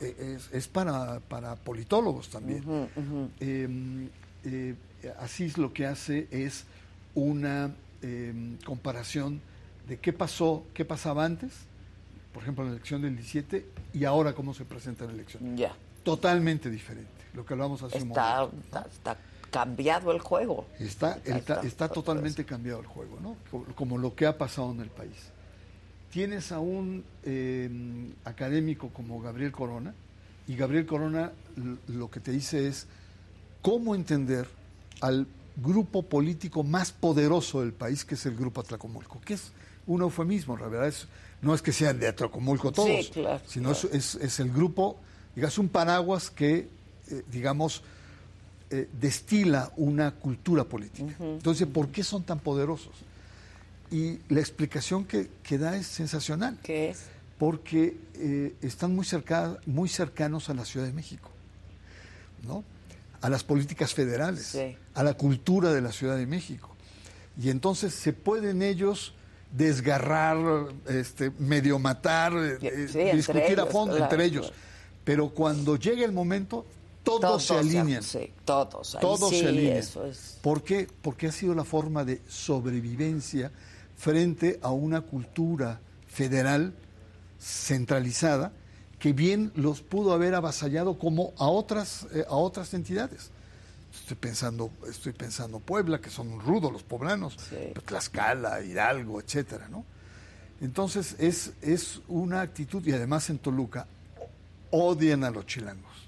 [0.00, 2.62] eh, es, es para, para politólogos también.
[4.44, 4.74] Eh,
[5.18, 6.64] así es lo que hace es
[7.14, 9.40] una eh, comparación
[9.88, 11.52] de qué pasó, qué pasaba antes,
[12.32, 15.56] por ejemplo, en la elección del 17, y ahora cómo se presenta en la elección.
[15.56, 15.74] Ya.
[16.04, 18.52] Totalmente diferente, lo que hablamos hace un momento.
[18.64, 19.18] está, está
[19.58, 20.66] cambiado el juego.
[20.80, 21.60] Está, está, está.
[21.62, 23.36] está totalmente cambiado el juego, ¿no?
[23.50, 25.14] Co- Como lo que ha pasado en el país.
[26.10, 27.70] Tienes a un eh,
[28.24, 29.94] académico como Gabriel Corona,
[30.46, 31.32] y Gabriel Corona
[31.88, 32.86] lo que te dice es
[33.62, 34.46] cómo entender
[35.00, 35.26] al
[35.56, 39.52] grupo político más poderoso del país, que es el Grupo Atlacomulco, que es
[39.86, 41.06] un eufemismo, la verdad es,
[41.42, 43.96] no es que sean de Atlacomulco todos, Sí, claro, sino es- claro.
[43.96, 44.96] Es, es el grupo,
[45.36, 46.68] digamos, un paraguas que,
[47.10, 47.82] eh, digamos,
[48.74, 51.14] eh, destila una cultura política.
[51.20, 52.92] Entonces, ¿por qué son tan poderosos?
[53.88, 56.58] Y la explicación que, que da es sensacional.
[56.60, 57.04] ¿Qué es?
[57.38, 61.30] Porque eh, están muy, cerca, muy cercanos a la Ciudad de México,
[62.42, 62.64] ¿no?
[63.20, 64.58] A las políticas federales,
[64.94, 66.74] a la cultura de la Ciudad de México.
[67.40, 69.14] Y entonces se pueden ellos
[69.56, 70.36] desgarrar,
[70.88, 74.52] este, medio matar, eh, eh, discutir a fondo claro, entre ellos.
[75.04, 76.66] Pero cuando llegue el momento,
[77.04, 78.02] todos, Todos se alinean.
[78.02, 79.76] sí, todos, Todos sí, se alinean.
[79.76, 80.38] eso es.
[80.42, 80.88] ¿Por qué?
[81.02, 83.52] Porque ha sido la forma de sobrevivencia
[83.96, 86.74] frente a una cultura federal
[87.38, 88.52] centralizada
[88.98, 93.30] que bien los pudo haber avasallado como a otras, eh, a otras entidades.
[93.92, 97.36] Estoy pensando, estoy pensando Puebla, que son rudos los poblanos,
[97.86, 99.84] Tlaxcala, Hidalgo, etcétera, ¿no?
[100.60, 103.86] Entonces es, es una actitud, y además en Toluca
[104.70, 106.03] odian a los chilangos.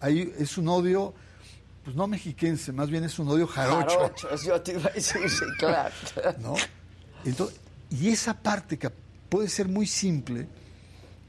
[0.00, 1.12] Ahí es un odio,
[1.84, 3.88] pues no mexiquense, más bien es un odio jarocho.
[3.98, 5.94] Jarochos, yo te iba a decir, sí, claro.
[6.40, 6.54] ¿no?
[7.24, 7.58] Entonces,
[7.90, 8.90] y esa parte que
[9.28, 10.46] puede ser muy simple,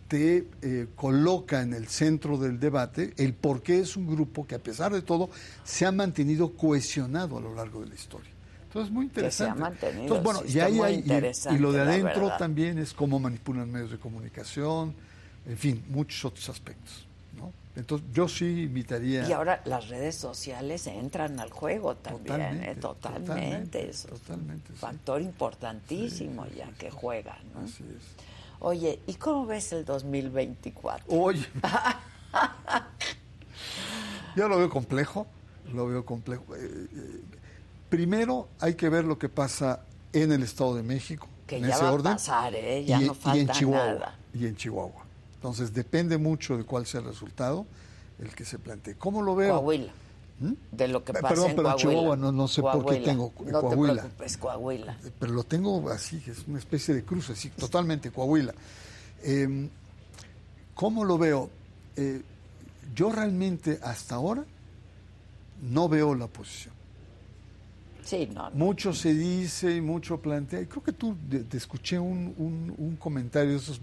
[0.07, 4.55] te eh, coloca en el centro del debate el por qué es un grupo que
[4.55, 5.29] a pesar de todo
[5.63, 8.31] se ha mantenido cohesionado a lo largo de la historia.
[8.63, 9.61] Entonces, muy Que se ha interesante.
[9.61, 12.93] mantenido, Entonces, bueno, sí, y ahí hay, y- y, interesante, lo de adentro también es
[12.93, 14.93] cómo manipulan medios de comunicación,
[15.47, 17.05] en fin, muchos otros aspectos.
[17.79, 19.27] Entonces, yo sí invitaría...
[19.27, 22.75] Y ahora las redes sociales entran al juego también, Totalmente, ¿eh?
[22.75, 23.27] totalmente.
[23.31, 24.79] totalmente, es un totalmente, sí.
[24.79, 27.61] factor importantísimo ya que juega, ¿no?
[27.65, 28.03] Así es.
[28.61, 31.05] Oye, ¿y cómo ves el 2024?
[31.09, 31.45] Oye.
[34.35, 35.27] Yo lo veo complejo,
[35.73, 36.43] lo veo complejo.
[36.55, 37.21] Eh, eh,
[37.89, 39.81] primero hay que ver lo que pasa
[40.13, 42.85] en el Estado de México, Que en ya ese va a orden, pasar, ¿eh?
[42.85, 44.15] Ya y, no y en falta Chihuahua, nada.
[44.33, 44.98] y en Chihuahua.
[45.39, 47.65] Entonces depende mucho de cuál sea el resultado,
[48.19, 48.95] el que se plantee.
[48.95, 49.53] ¿Cómo lo veo?
[49.55, 49.93] Coahuila.
[50.71, 51.89] de lo que Eh, pasa perdón, en pero Coahuila.
[51.91, 53.93] Chihuahua no- no sé por qué tengo No Coahuila.
[53.95, 54.97] te preocupes, Coahuila.
[55.19, 58.53] pero lo tengo así, es una especie de cruce, así, totalmente Coahuila.
[59.23, 59.69] Eh,
[60.75, 61.49] ¿Cómo lo veo?
[61.97, 62.21] Eh,
[62.95, 64.45] yo realmente hasta ahora
[65.61, 66.73] no veo la oposición.
[68.03, 68.55] Sí, no, no.
[68.55, 71.15] Mucho se dice y mucho plantea, y creo que tú
[71.49, 73.81] te escuché un, un- un comentario de esos,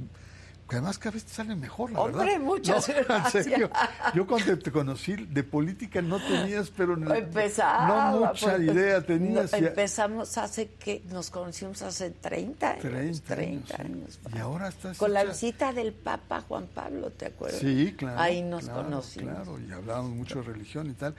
[0.69, 2.41] que además cada vez te sale mejor, la Hombre, verdad.
[2.41, 3.45] muchas No, en gracias.
[3.45, 3.71] serio,
[4.15, 9.01] yo cuando te conocí de política no tenías, pero no, Empezaba, no mucha pues, idea
[9.01, 9.53] tenías.
[9.53, 12.83] no, empezamos hace que nos conocimos hace 30 años.
[12.83, 14.35] 30 30 años, años.
[14.35, 17.61] y ahora estás Con la hecha- visita del Papa Juan Pablo, ¿te acuerdas?
[17.61, 18.19] Sí, claro.
[18.21, 19.35] Ahí nos claro, conocimos.
[19.35, 21.15] Claro, y hablábamos mucho de religión y tal,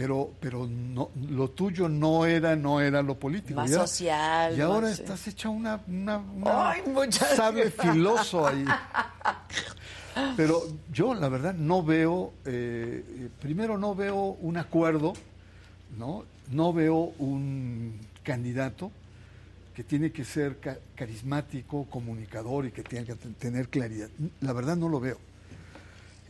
[0.00, 3.60] pero pero no, lo tuyo no era no era lo político.
[3.60, 5.02] Más social, Y ahora sí.
[5.02, 6.82] estás hecha una, una, una Ay,
[7.12, 8.64] sable filoso ahí.
[10.36, 10.62] Pero
[10.92, 15.12] yo, la verdad, no veo, eh, eh, primero no veo un acuerdo,
[15.98, 16.24] ¿no?
[16.50, 18.90] No veo un candidato
[19.74, 24.08] que tiene que ser ca- carismático, comunicador y que tiene que ten- tener claridad.
[24.40, 25.18] La verdad no lo veo.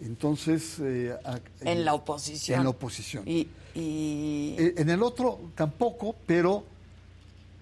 [0.02, 0.76] Entonces...
[0.80, 2.58] eh, a- En la oposición.
[2.58, 3.24] En la oposición.
[3.26, 6.64] Y, y- Eh, En el otro tampoco, pero,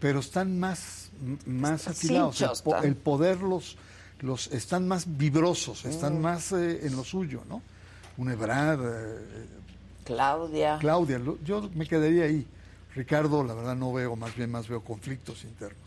[0.00, 1.10] pero están más,
[1.46, 2.40] más afilados.
[2.40, 3.76] El, el poder los,
[4.20, 6.22] los están más vibrosos, están Mm.
[6.22, 7.62] más eh, en lo suyo, ¿no?
[8.16, 9.46] Un Ebrard, eh,
[10.04, 10.78] Claudia.
[10.80, 12.46] Claudia, yo me quedaría ahí.
[12.94, 15.78] Ricardo, la verdad no veo, más bien más veo conflictos internos.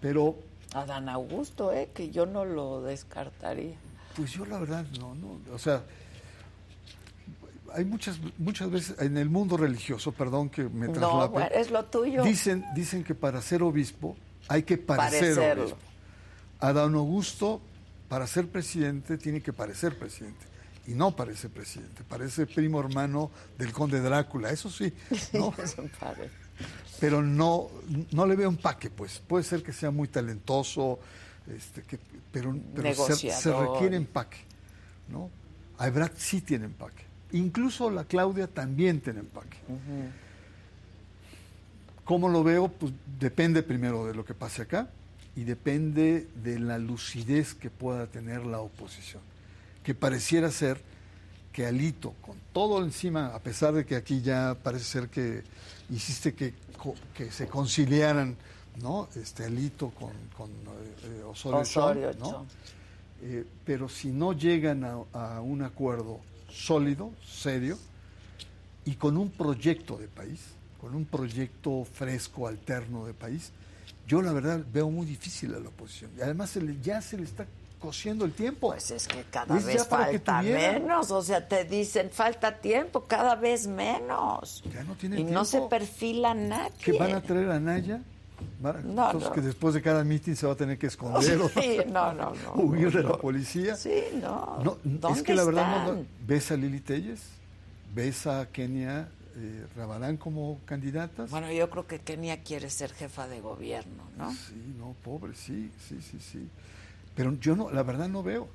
[0.00, 0.36] Pero,
[0.74, 1.88] Adán Augusto, ¿eh?
[1.94, 3.76] que yo no lo descartaría.
[4.16, 5.84] pues yo la verdad no, no, o sea,
[7.74, 11.32] hay muchas muchas veces en el mundo religioso, perdón que me No, traslape.
[11.32, 12.22] bueno, es lo tuyo.
[12.22, 14.16] Dicen, dicen que para ser obispo
[14.48, 15.62] hay que parecer Parecerlo.
[15.64, 15.78] obispo.
[16.60, 17.60] Adán Augusto,
[18.08, 20.46] para ser presidente, tiene que parecer presidente.
[20.86, 24.92] Y no parece presidente, parece primo hermano del conde Drácula, eso sí,
[25.34, 25.52] ¿no?
[25.62, 26.30] Eso parece.
[26.98, 27.68] pero no,
[28.10, 29.18] no le veo empaque, pues.
[29.18, 30.98] Puede ser que sea muy talentoso,
[31.46, 31.98] este, que,
[32.32, 34.38] pero, pero se, se requiere empaque,
[35.08, 35.30] ¿no?
[35.76, 37.04] A Ebrard sí tiene empaque.
[37.32, 39.58] Incluso la Claudia también tiene empaque.
[42.04, 42.68] ¿Cómo lo veo?
[42.68, 44.88] Pues depende primero de lo que pase acá
[45.36, 49.22] y depende de la lucidez que pueda tener la oposición.
[49.84, 50.80] Que pareciera ser
[51.52, 55.42] que Alito, con todo encima, a pesar de que aquí ya parece ser que
[55.90, 56.54] hiciste que,
[57.14, 58.36] que se conciliaran,
[58.80, 59.08] ¿no?
[59.14, 62.46] Este Alito con, con eh, Osorio, Osorio ¿no?
[63.20, 67.78] Eh, pero si no llegan a, a un acuerdo sólido, serio,
[68.84, 70.40] y con un proyecto de país,
[70.80, 73.52] con un proyecto fresco, alterno de país,
[74.06, 76.10] yo la verdad veo muy difícil a la oposición.
[76.16, 77.46] Y además se le- ya se le está
[77.78, 78.68] cosiendo el tiempo.
[78.70, 83.34] Pues es que cada Es vez falta menos, o sea, te dicen falta tiempo, cada
[83.36, 84.64] vez menos.
[84.72, 86.72] Ya no tienen y no se perfila nadie.
[86.82, 88.00] que van a traer a Naya.
[88.60, 89.32] No, entonces no.
[89.34, 92.32] que después de cada mitin se va a tener que esconder o Sí, no, no,
[92.34, 93.18] no, huir de no, la no.
[93.18, 93.76] policía.
[93.76, 94.58] Sí, no.
[94.64, 96.06] No, ¿Dónde es que la verdad no- están?
[96.26, 97.20] ves a Lili Telles,
[97.94, 101.30] ves a Kenia eh, Rabarán como candidatas.
[101.30, 104.32] Bueno, yo creo que Kenia quiere ser jefa de gobierno, ¿no?
[104.32, 106.48] Sí, no, pobre, sí, sí, sí, sí.
[107.14, 108.48] Pero yo no, la verdad no veo,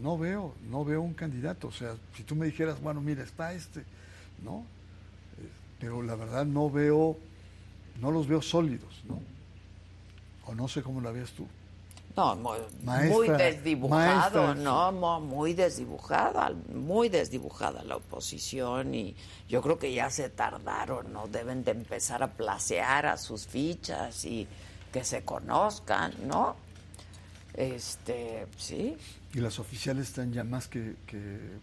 [0.00, 1.66] no veo, no veo un candidato.
[1.68, 3.80] O sea, si tú me dijeras, bueno, mira, está este,
[4.44, 4.58] ¿no?
[5.40, 5.48] Eh,
[5.80, 7.16] Pero la verdad no veo,
[8.00, 9.20] no los veo sólidos, ¿no?
[10.46, 11.46] O no sé cómo la ves tú.
[12.16, 15.20] No, muy, Maestra, muy desdibujado, maestra, ¿no?
[15.20, 19.14] Muy desdibujada, muy desdibujada la oposición y
[19.48, 21.28] yo creo que ya se tardaron, ¿no?
[21.28, 24.46] Deben de empezar a placear a sus fichas y
[24.92, 26.56] que se conozcan, ¿no?
[27.54, 28.96] Este, sí,
[29.34, 31.58] Y las oficiales están ya más que, que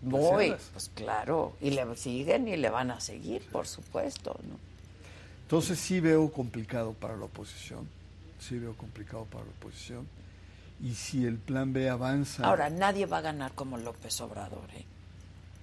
[0.73, 4.66] pues claro, y le siguen y le van a seguir, por supuesto, ¿no?
[5.47, 7.87] Entonces sí veo complicado para la oposición,
[8.37, 10.05] sí veo complicado para la oposición.
[10.83, 12.45] Y si el plan B avanza...
[12.45, 14.83] Ahora, nadie va a ganar como López Obrador, ¿eh?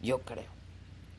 [0.00, 0.48] Yo creo.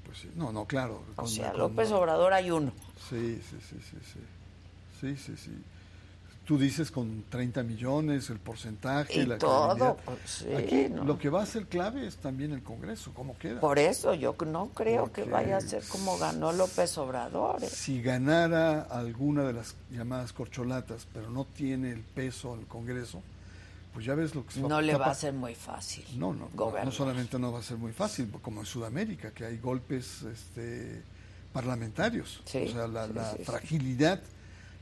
[0.03, 1.03] Pues sí, no, no, claro.
[1.15, 2.71] O sea, López Obrador hay uno.
[3.07, 4.19] Sí, sí, sí, sí, sí.
[4.99, 5.51] Sí, sí, sí.
[6.45, 11.03] Tú dices con 30 millones, el porcentaje, Y la todo, pues, sí, Aquí ¿no?
[11.03, 13.59] lo que va a ser clave es también el Congreso, cómo queda.
[13.59, 17.63] Por eso yo no creo que vaya a ser como ganó López Obrador.
[17.63, 17.67] ¿eh?
[17.67, 23.23] Si ganara alguna de las llamadas corcholatas, pero no tiene el peso al Congreso,
[23.95, 26.05] pues ya ves lo que se No le va a ser muy fácil.
[26.15, 26.85] No, no, no, gobernar.
[26.85, 31.01] no solamente no va a ser muy fácil, como en Sudamérica, que hay golpes este,
[31.53, 32.41] parlamentarios.
[32.45, 33.43] Sí, o sea, la, sí, la sí, sí.
[33.45, 34.21] fragilidad,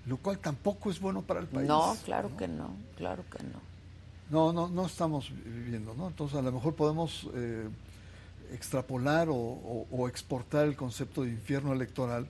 [0.06, 1.68] lo cual tampoco es bueno para el país.
[1.68, 3.60] No, claro que no, claro que no.
[4.30, 6.08] No, no, no estamos viviendo, ¿no?
[6.08, 7.68] Entonces a lo mejor podemos eh,
[8.54, 12.26] extrapolar o, o- o exportar el concepto de infierno electoral,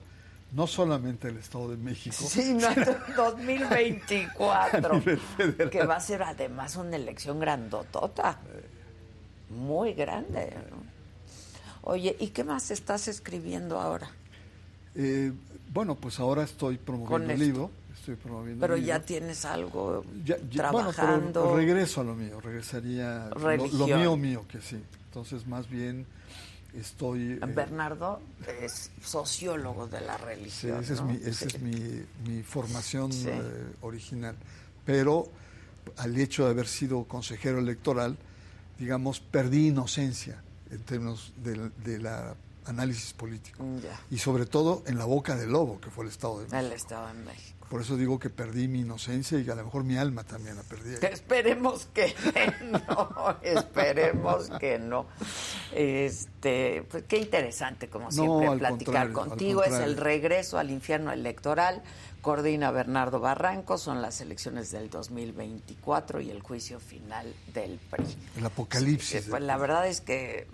[0.52, 2.86] no solamente del Estado de México, Sí, no, sino
[3.16, 4.86] 2024.
[4.94, 5.70] a nivel federal.
[5.70, 8.38] Que va a ser además una elección grandotota.
[9.50, 10.52] Muy grande.
[10.70, 10.76] ¿no?
[11.90, 14.10] Oye, ¿y qué más estás escribiendo ahora?
[14.94, 15.32] Eh,
[15.74, 17.70] bueno, pues ahora estoy promoviendo el libro.
[17.94, 19.06] Estoy promoviendo Pero ya libro.
[19.06, 21.42] tienes algo Ya- ya- bueno, trabajando.
[21.44, 24.00] pero regreso a lo mío, regresaría lo, lo Religión.
[24.00, 24.80] mío mío que sí.
[25.06, 26.06] Entonces, más bien
[26.74, 28.20] estoy eh, Bernardo
[28.60, 30.80] es sociólogo de la sí, religión.
[31.06, 31.56] mi esa Sí.
[31.56, 33.28] es mi, mi formación Sí.
[33.28, 33.40] eh,
[33.80, 34.34] original.
[34.84, 35.28] Pero
[35.96, 38.16] al hecho de haber sido consejero electoral,
[38.78, 42.34] digamos, perdí inocencia en términos de la
[42.66, 43.64] análisis político.
[43.82, 44.00] Ya.
[44.10, 46.58] Y sobre todo en la boca del lobo, que fue el Estado de México.
[46.58, 47.54] El Estado de México.
[47.68, 50.62] Por eso digo que perdí mi inocencia y a lo mejor mi alma también la
[50.62, 50.94] perdí.
[51.06, 52.14] esperemos que
[52.70, 55.06] no, esperemos que no.
[55.72, 59.64] Este, pues qué interesante, como No, siempre, al platicar contigo.
[59.64, 61.82] Es el regreso al infierno electoral.
[62.20, 68.04] Coordina Bernardo Barranco, son las elecciones del 2024 y el juicio final del PRI.
[68.38, 69.26] El apocalipsis.
[69.28, 70.46] Pues la verdad es que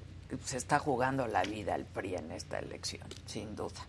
[0.45, 3.81] se está jugando la vida el PRI en esta elección, sin duda.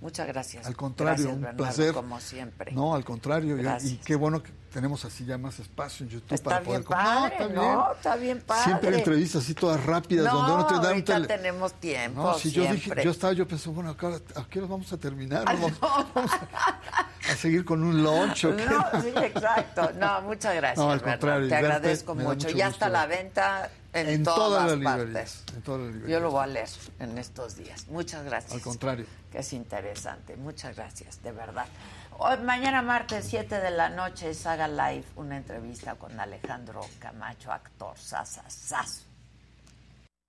[0.00, 0.66] Muchas gracias.
[0.66, 1.92] Al contrario, Gracias, un Bernardo, placer.
[1.92, 2.72] Como siempre.
[2.72, 3.58] No, al contrario.
[3.82, 6.98] Y qué bueno que tenemos así ya más espacio en YouTube Está para bien poder...
[7.04, 7.60] No, padre, está ¿no?
[7.62, 7.78] bien.
[7.96, 8.64] Está bien padre.
[8.64, 12.22] Siempre entrevistas así todas rápidas No, donde uno te da un ahorita tele- tenemos tiempo,
[12.22, 14.96] No, si yo dije, yo estaba, yo pensé, bueno, acá, ¿a qué hora vamos a
[14.98, 15.44] terminar?
[15.44, 18.64] ¿Vamos, vamos a, a seguir con un lunch o qué?
[18.66, 19.90] No, sí, exacto.
[19.98, 20.78] No, muchas gracias.
[20.78, 22.48] No, al contrario, Te agradezco mucho.
[22.50, 25.06] Ya está la venta en, En todas, todas las partes.
[25.06, 26.68] librerías, en todas las Yo lo voy a leer
[27.00, 27.86] en estos días.
[27.88, 28.52] Muchas gracias.
[28.52, 29.06] Al contrario.
[29.32, 30.36] Que es interesante.
[30.36, 31.66] Muchas gracias, de verdad.
[32.20, 37.96] Hoy, mañana martes, 7 de la noche, Saga Live, una entrevista con Alejandro Camacho, actor,
[37.96, 39.06] sasasas.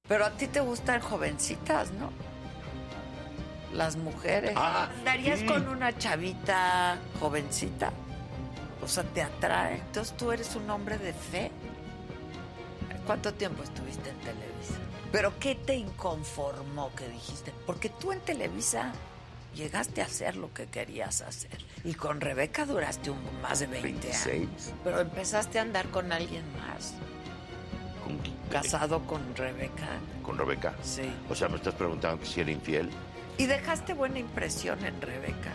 [0.07, 2.11] Pero a ti te gustan jovencitas, ¿no?
[3.73, 4.53] Las mujeres.
[4.55, 5.47] Ah, ¿Andarías sí.
[5.47, 7.91] con una chavita jovencita?
[8.83, 9.79] O sea, te atrae.
[9.79, 11.49] Entonces tú eres un hombre de fe.
[13.07, 14.75] ¿Cuánto tiempo estuviste en Televisa?
[15.11, 17.51] ¿Pero qué te inconformó que dijiste?
[17.65, 18.93] Porque tú en Televisa
[19.55, 21.57] llegaste a hacer lo que querías hacer.
[21.83, 24.33] Y con Rebeca duraste un, más de 20 26.
[24.33, 24.73] años.
[24.83, 26.93] Pero empezaste a andar con alguien más.
[28.03, 28.35] ¿Con, quién?
[28.51, 29.87] Casado con Rebeca.
[30.23, 30.73] ¿Con Rebeca?
[30.83, 31.11] Sí.
[31.29, 32.89] O sea, me estás preguntando que si era infiel.
[33.37, 35.53] Y dejaste buena impresión en Rebeca.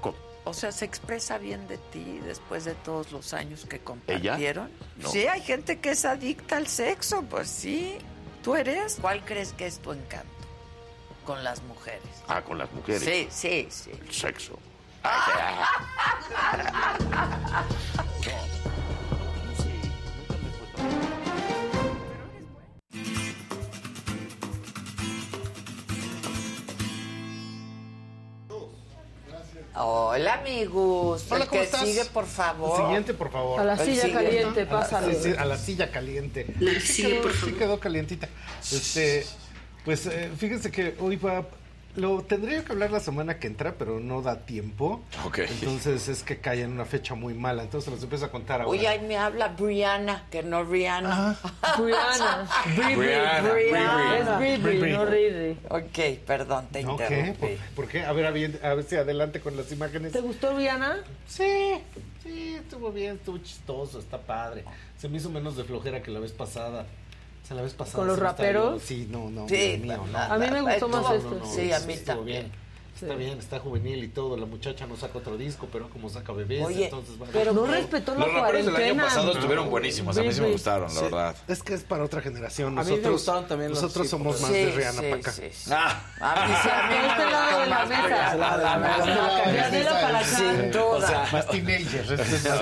[0.00, 0.16] ¿Cómo?
[0.44, 4.70] O sea, se expresa bien de ti después de todos los años que compartieron.
[4.96, 5.08] No.
[5.08, 7.98] Sí, hay gente que es adicta al sexo, pues sí.
[8.42, 8.98] ¿Tú eres?
[9.00, 10.35] ¿Cuál crees que es tu encanto
[11.26, 12.00] con las mujeres?
[12.28, 13.02] Ah, con las mujeres.
[13.02, 13.90] Sí, sí, sí.
[13.90, 14.58] El sexo.
[29.78, 31.24] Hola, amigos.
[31.28, 31.80] Hola, El ¿cómo que estás?
[31.82, 32.80] sigue, por favor.
[32.80, 33.60] El siguiente, por favor.
[33.60, 34.12] A la silla siguiente.
[34.24, 36.54] caliente, A la- a la silla caliente.
[36.60, 37.58] La sí silla, quedó, por sí favor.
[37.58, 38.28] quedó calientita.
[38.72, 39.26] Este,
[39.86, 41.46] pues eh, fíjense que hoy va.
[41.94, 45.02] Lo tendría que hablar la semana que entra, pero no da tiempo.
[45.24, 45.38] Ok.
[45.48, 47.62] Entonces es que cae en una fecha muy mala.
[47.62, 48.70] Entonces los empiezo a contar ahora.
[48.70, 51.38] Oye, ahí me habla Brianna, que no Rihanna.
[51.78, 52.48] Brianna.
[52.76, 54.46] Bri, Brianna, Bri, Brianna.
[54.46, 55.58] Es Bri, no Riri.
[55.70, 57.32] Ok, perdón, te interrumpí.
[57.38, 58.04] ¿Por, por qué?
[58.04, 60.12] A ver, a ver, a ver si adelante con las imágenes.
[60.12, 60.98] ¿Te gustó Brianna?
[61.26, 61.78] Sí,
[62.22, 64.64] sí, estuvo bien, estuvo chistoso, está padre.
[64.98, 66.84] Se me hizo menos de flojera que la vez pasada.
[67.46, 67.98] O sea, la vez pasada.
[67.98, 68.82] ¿Con los raperos?
[68.82, 69.48] Sí, no, no.
[69.48, 70.18] Sí, Dios mío, no.
[70.18, 71.40] A mí me gustó más esto.
[71.46, 72.50] Sí, a mí también.
[73.00, 74.36] Está bien, está juvenil y todo.
[74.36, 77.66] La muchacha no saca otro disco, pero como saca bebés, Oye, entonces va Pero no
[77.66, 80.16] respetó la Los raperos del año pasado estuvieron buenísimos.
[80.16, 81.36] A mí sí me gustaron, la Sí, verdad.
[81.48, 82.78] Es que es para otra generación.
[82.78, 85.16] A mí me Nosotros, gustaron también los nosotros somos más Sí, de Rihanna sí, para
[85.16, 85.32] acá.
[85.32, 85.70] sí, sí.
[85.72, 88.06] Ah, A mí sí, a mí De este lado de la mesa.
[88.06, 89.52] Rihanna, la verdad.
[89.52, 90.26] De Adela para acá.
[90.26, 91.28] Sin duda.
[91.32, 92.20] Más teenager.
[92.20, 92.60] es más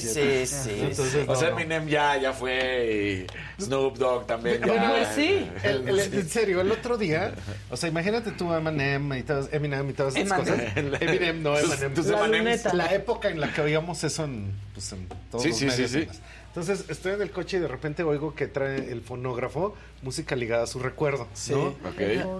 [0.00, 1.24] Sí, sí, sí.
[1.28, 1.48] O sea.
[1.50, 3.26] Eminem ya, ya fue
[3.60, 4.60] Snoop Dogg también.
[4.62, 5.48] Bueno, Pues sí.
[5.62, 7.34] En serio, el otro día,
[7.70, 9.48] o sea, imagínate tú Eminem y todas,
[9.78, 10.60] Eminem y todas esas cosas.
[10.76, 11.94] Eminem, no Tus- Eminem.
[11.94, 12.38] tus La Emanems.
[12.38, 12.74] luneta.
[12.74, 15.90] La época en la que oíamos eso en, pues, en todos Sí, los sí, medios
[15.90, 16.06] sí.
[16.48, 20.64] Entonces, estoy en el coche y de repente oigo que trae el fonógrafo música ligada
[20.64, 21.74] a su recuerdo, ¿no?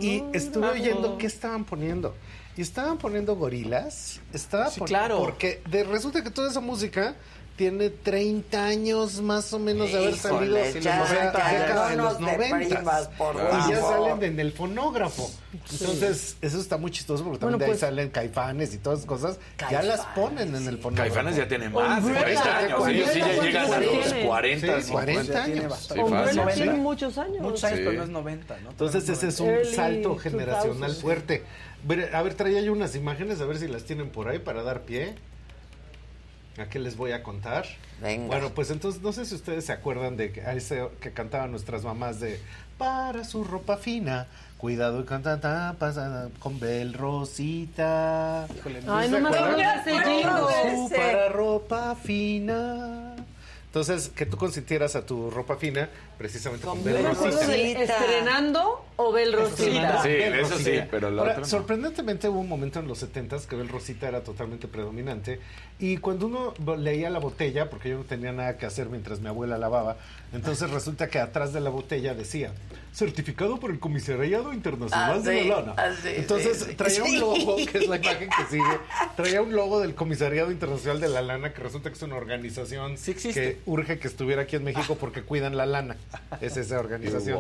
[0.01, 2.15] Y estuve oyendo qué estaban poniendo.
[2.57, 4.21] Y estaban poniendo gorilas.
[4.33, 5.19] Estaba Sí, claro.
[5.19, 7.15] Porque de- resulta que toda esa música
[7.57, 11.89] tiene 30 años más o menos de haber Híjole, salido ya, o sea, ya, década
[11.91, 15.31] de no los nos deprimas, 90 por y ya salen en el fonógrafo.
[15.73, 18.99] Entonces, eso está muy chistoso porque también Bueno, de ahí pues- salen caifanes y todas
[19.01, 19.39] esas cosas.
[19.71, 21.09] ya las ponen en el fonógrafo.
[21.15, 22.41] Caifanes ya tienen más de Umbrella.
[22.43, 22.89] 40 años.
[22.89, 24.27] Ellos sí ya ¿Cuántos llegan a los tiene?
[24.27, 24.83] 40.
[24.83, 25.89] Sí, 40 Ya tiene años.
[25.93, 27.41] Sí, Umbrella tiene muchos años.
[27.41, 27.85] Muchos años, Sí.
[27.87, 28.71] pero no es 90, ¿no?
[28.71, 31.01] Entonces ese es un Early salto generacional 2000s.
[31.01, 31.43] fuerte.
[32.13, 34.83] A ver, traía yo unas imágenes, a ver si las tienen por ahí para dar
[34.83, 35.15] pie.
[36.59, 37.67] ¿A qué les voy a contar?
[38.01, 38.27] Venga.
[38.27, 41.85] Bueno, pues entonces no sé si ustedes se acuerdan de que, ese que cantaban nuestras
[41.85, 42.41] mamás de
[42.79, 44.27] para su ropa fina,
[44.59, 48.47] cuidado y canta tapas ah, con Bel Rosita.
[48.57, 49.61] Híjole, Ay, ¿Se no me acuerdan?
[49.79, 53.15] acuerdo de ese para ropa fina.
[53.77, 57.83] Entonces, que tú consintieras a tu ropa fina precisamente con, Con Bel Rosita.
[57.83, 60.03] estrenando o Bel Rosita.
[60.03, 61.47] Sí, Bel eso sí, pero la Ahora, otra no.
[61.47, 65.41] sorprendentemente hubo un momento en los 70 que Bel Rosita era totalmente predominante
[65.79, 69.29] y cuando uno leía la botella, porque yo no tenía nada que hacer mientras mi
[69.29, 69.99] abuela lavaba,
[70.33, 72.53] entonces resulta que atrás de la botella decía
[72.93, 75.75] certificado por el Comisariado Internacional Ah, de sí, la Lana.
[75.77, 76.75] ah, sí, entonces sí, sí.
[76.77, 78.79] traía un logo, que es la imagen que sigue,
[79.17, 82.97] traía un logo del Comisariado Internacional de la Lana, que resulta que es una organización
[82.97, 85.97] que urge que estuviera aquí en México porque cuidan la lana.
[86.41, 87.39] Es esa organización.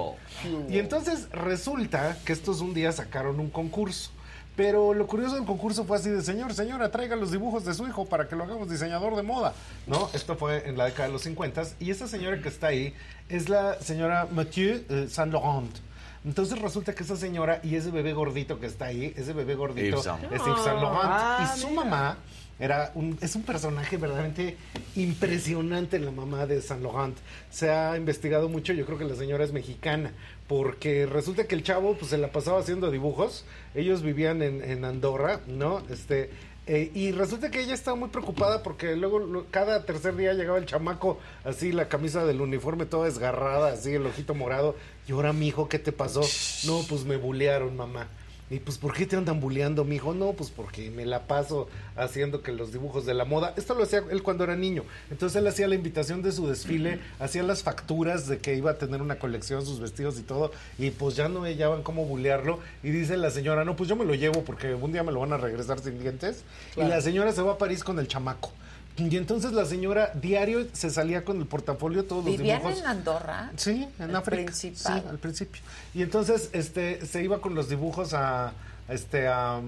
[0.68, 4.10] Y entonces resulta que estos un día sacaron un concurso.
[4.56, 7.86] Pero lo curioso del concurso fue así de, señor, señora, traiga los dibujos de su
[7.86, 9.52] hijo para que lo hagamos diseñador de moda.
[9.86, 10.08] ¿No?
[10.14, 12.94] Esto fue en la década de los 50 y esa señora que está ahí
[13.28, 15.76] es la señora Mathieu eh, Saint Laurent.
[16.24, 20.02] Entonces resulta que esa señora y ese bebé gordito que está ahí, ese bebé gordito
[20.02, 21.04] Yves es Yves Saint Laurent.
[21.04, 21.84] Ah, y su mira.
[21.84, 22.18] mamá
[22.58, 24.56] era un, es un personaje verdaderamente
[24.96, 27.16] impresionante la mamá de Saint Laurent.
[27.50, 30.12] Se ha investigado mucho, yo creo que la señora es mexicana,
[30.49, 33.44] porque resulta que el chavo pues se la pasaba haciendo dibujos.
[33.75, 35.83] Ellos vivían en, en Andorra, ¿no?
[35.91, 36.31] Este
[36.68, 40.58] eh, y resulta que ella estaba muy preocupada porque luego lo- cada tercer día llegaba
[40.58, 44.75] el chamaco así, la camisa del uniforme toda desgarrada, así el ojito morado.
[45.07, 46.23] Y ahora, mijo, ¿qué te pasó?
[46.66, 48.08] No, pues me bulearon, mamá.
[48.49, 50.15] Y pues, ¿por qué te andan bulleando, mijo?
[50.15, 53.52] No, pues porque me la paso haciendo que los dibujos de la moda.
[53.57, 54.84] Esto lo hacía él cuando era niño.
[55.10, 58.78] Entonces él hacía la invitación de su desfile, hacía las facturas de que iba a
[58.78, 60.52] tener una colección, sus vestidos y todo.
[60.78, 62.60] Y pues ya no hallaban cómo bullearlo.
[62.84, 65.20] Y dice la señora, no, pues yo me lo llevo porque un día me lo
[65.20, 66.44] van a regresar sin dientes.
[66.76, 68.52] Y la señora se va a París con el chamaco.
[68.99, 72.81] Y entonces la señora diario se salía con el portafolio, todos los ¿Vivían dibujos.
[72.81, 73.50] en Andorra?
[73.57, 74.44] Sí, en El África.
[74.44, 75.00] Principado.
[75.02, 75.62] Sí, al principio.
[75.94, 78.52] Y entonces este se iba con los dibujos a
[78.89, 79.60] este a,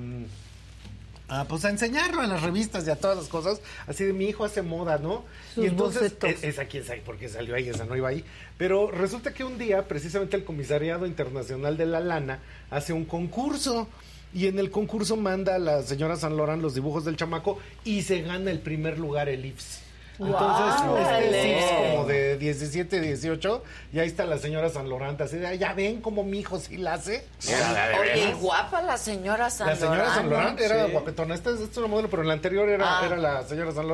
[1.28, 4.24] a, pues a enseñarlo en las revistas y a todas las cosas, así de mi
[4.26, 5.24] hijo hace moda, ¿no?
[5.54, 6.42] Sus y entonces bocetos.
[6.42, 8.24] e- esa quién sabe por qué salió ahí, esa no iba ahí,
[8.56, 12.38] pero resulta que un día precisamente el Comisariado Internacional de la Lana
[12.70, 13.88] hace un concurso
[14.34, 18.02] y en el concurso manda a la señora San Lorán los dibujos del chamaco y
[18.02, 19.88] se gana el primer lugar el IFS.
[20.20, 20.74] Entonces,
[21.22, 24.86] este es como de 17, 18, y ahí está la señora San
[25.20, 27.24] así de, "Ay, ya ven como mi hijo sí la hace.
[28.00, 30.26] Oye, y guapa la señora San La señora San
[30.58, 30.92] era Sí.
[30.92, 31.34] guapetona.
[31.36, 33.06] Esta es, esta es una modelo, pero en la anterior era, Ah.
[33.06, 33.86] era la señora San.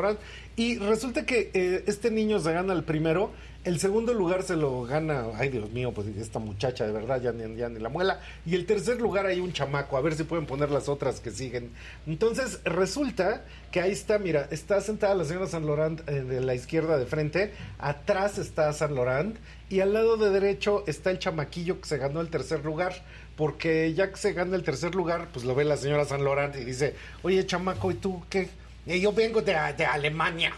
[0.56, 3.30] Y resulta que eh, este niño se gana el primero.
[3.64, 7.32] El segundo lugar se lo gana, ay Dios mío, pues esta muchacha de verdad, ya
[7.32, 8.20] ni, ya ni la muela.
[8.44, 11.30] Y el tercer lugar hay un chamaco, a ver si pueden poner las otras que
[11.30, 11.70] siguen.
[12.06, 16.54] Entonces resulta que ahí está, mira, está sentada la señora San Laurent eh, de la
[16.54, 19.38] izquierda de frente, atrás está San Laurent
[19.70, 22.92] y al lado de derecho está el chamaquillo que se ganó el tercer lugar.
[23.34, 26.54] Porque ya que se gana el tercer lugar, pues lo ve la señora San Laurent
[26.54, 28.48] y dice, oye chamaco, ¿y tú qué?
[28.86, 30.52] "Eh, yo vengo de Alemania.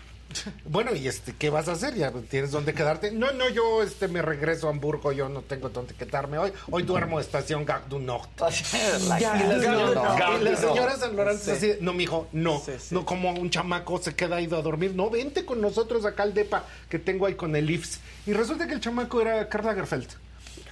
[0.65, 1.95] Bueno, ¿y este qué vas a hacer?
[1.95, 3.11] ¿Ya tienes dónde quedarte?
[3.11, 6.53] No, no, yo este me regreso a Hamburgo, yo no tengo dónde quedarme hoy.
[6.71, 8.29] Hoy duermo estación Gare du Nord.
[9.09, 10.41] La Y la señora, Nord.
[10.41, 11.51] y la señora San Lorenzo Sí.
[11.53, 12.95] así, no, mijo, no, Sí, sí.
[12.95, 16.35] no como un chamaco se queda ido a dormir, no, vente con nosotros acá al
[16.35, 18.01] depa que tengo ahí con el IFS.
[18.27, 20.09] Y resulta que el chamaco era Karl Lagerfeld.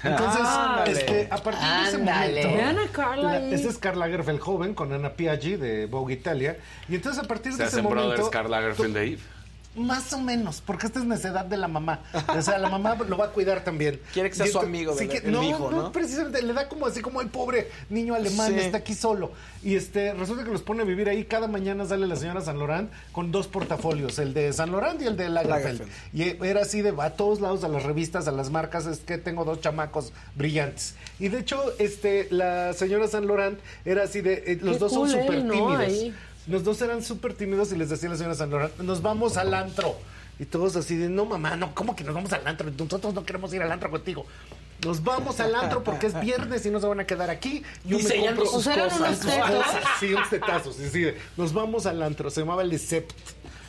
[0.02, 0.92] Entonces, Ándale.
[0.92, 5.14] este, a partir de ese momento, Carla la- ese es Karl Lagerfeld joven con Ana
[5.14, 6.58] Piaggi de Vogue Italia.
[6.90, 9.18] Y entonces a partir Se de ese hacen momento, brothers Karl Lagerfeld de Eve.
[9.76, 12.00] Más o menos, porque esta es necedad de la mamá.
[12.36, 14.00] O sea, la mamá lo va a cuidar también.
[14.12, 15.20] Quiere que sea su amigo, sí ¿verdad?
[15.22, 15.92] que- El no, hijo, no, ¿no?
[15.92, 18.60] precisamente, le da como así como el pobre niño alemán Sí.
[18.60, 19.32] está aquí solo.
[19.62, 21.24] Y este, resulta que los pone a vivir ahí.
[21.24, 25.06] Cada mañana sale la señora San Laurent con dos portafolios, el de San Laurent y
[25.06, 25.80] el de Lagerfeld.
[25.80, 26.40] Lagerfeld.
[26.42, 29.18] Y era así de a todos lados, a las revistas, a las marcas, es que
[29.18, 30.94] tengo dos chamacos brillantes.
[31.18, 34.92] Y de hecho, este, la señora San Laurent era así de, eh, los Qué dos
[34.92, 35.78] son súper tímidos.
[35.78, 36.14] Ahí.
[36.46, 39.54] Los dos eran súper tímidos y les decía la señora San Laurent, nos vamos al
[39.54, 39.96] antro.
[40.38, 42.70] Y todos así de, no mamá, no, ¿cómo que nos vamos al antro?
[42.70, 44.26] Nosotros no queremos ir al antro contigo.
[44.84, 47.62] Nos vamos al antro porque es viernes y no se van a quedar aquí.
[47.84, 49.20] Yo me Diseñando compro sus cosas.
[50.00, 51.06] Sí, un tetazo, sí, sí.
[51.36, 53.12] Nos vamos al antro, se llamaba el Sept.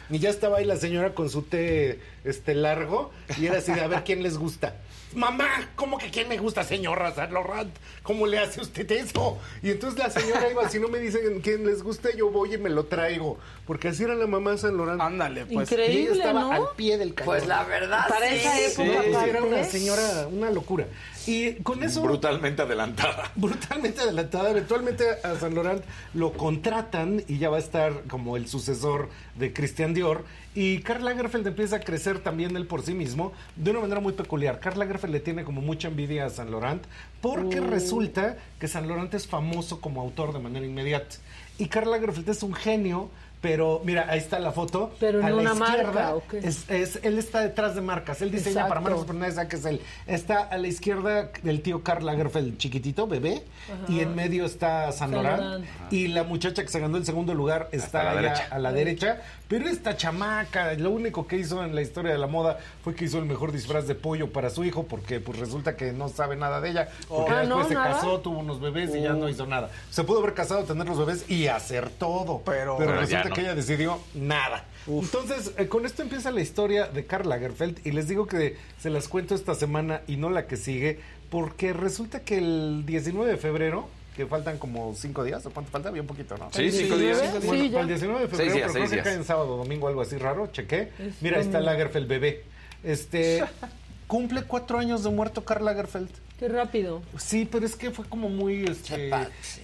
[0.09, 3.81] Y ya estaba ahí la señora con su té este largo y era así de
[3.81, 4.75] a ver quién les gusta.
[5.15, 7.73] Mamá, ¿cómo que quién me gusta, señora Saint Laurent?
[8.03, 9.39] ¿Cómo le hace usted eso?
[9.63, 12.57] Y entonces la señora iba, si no me dicen quién les gusta, yo voy y
[12.57, 13.37] me lo traigo.
[13.65, 14.99] Porque así era la mamá Saint Laurent.
[15.01, 15.71] Ándale, pues.
[15.71, 16.51] Increíble, y ella estaba ¿no?
[16.51, 17.25] al pie del cañón.
[17.33, 18.35] Pues la verdad, Para sí.
[18.35, 20.85] esa época, sí, era una señora, una locura.
[21.27, 23.31] Y con eso Brutalmente adelantada.
[23.35, 24.51] brutalmente adelantada.
[24.51, 29.51] Eventualmente a San Laurent lo contratan y ya va a estar como el sucesor de
[29.53, 30.23] Christian Dior.
[30.53, 34.13] Y Karl Lagerfeld empieza a crecer también él por sí mismo de una manera muy
[34.13, 34.59] peculiar.
[34.59, 36.83] Karl Lagerfeld le tiene como mucha envidia a San Laurent
[37.21, 37.69] porque Mm.
[37.69, 41.15] resulta que San Laurent es famoso como autor de manera inmediata.
[41.57, 43.09] Y Karl Lagerfeld es un genio.
[43.45, 44.91] Pero mira, ahí está la foto.
[44.99, 46.39] Pero en a la una izquierda marca, ¿o qué?
[46.39, 48.19] es, es- él está detrás de marcas.
[48.23, 48.69] Él diseña Exacto.
[48.69, 49.81] para marcas, pero nadie sabe que es él.
[50.07, 53.91] Está a la izquierda el tío Karl Lagerfeld chiquitito, bebé, Ajá.
[53.93, 55.11] y en medio está San.
[55.11, 55.63] Laurent.
[55.91, 58.47] Y la muchacha que se ganó el segundo lugar está la allá derecha.
[58.49, 59.21] a la derecha.
[59.47, 63.05] Pero esta chamaca, lo único que hizo en la historia de la moda fue que
[63.05, 66.35] hizo el mejor disfraz de pollo para su hijo, porque pues resulta que no sabe
[66.35, 66.89] nada de ella.
[67.07, 67.67] Porque Ah, después ¿no?
[67.67, 67.91] se ¿Nada?
[67.93, 69.69] casó, tuvo unos bebés y ya no hizo nada.
[69.91, 72.41] Se pudo haber casado, tener los bebés y hacer todo.
[72.43, 73.35] Pero, resulta no.
[73.35, 74.65] que ella decidió nada.
[74.87, 78.89] Entonces, eh, con esto empieza la historia de Karl Lagerfeld y les digo que se
[78.89, 80.99] las cuento esta semana y no la que sigue,
[81.29, 85.91] porque resulta que el 19 de febrero, que faltan como cinco días, ¿o cuánto falta?
[85.91, 86.49] Bien poquito, ¿no?
[86.53, 87.21] Sí, cinco días.
[87.21, 87.45] ¿19?
[87.45, 87.93] Bueno, Sí, para el ya.
[87.95, 89.03] 19 de febrero, Seis días, pero creo que días.
[89.05, 90.89] cae en sábado, domingo, algo así raro, chequé.
[90.99, 91.59] Es Mira, ahí está.
[91.59, 92.43] Lagerfeld bebé.
[92.83, 93.43] Este,
[94.07, 96.09] cumple cuatro años de muerto Karl Lagerfeld.
[96.39, 97.01] Qué rápido.
[97.17, 98.65] Sí, pero es que fue como muy...
[98.65, 99.09] Este.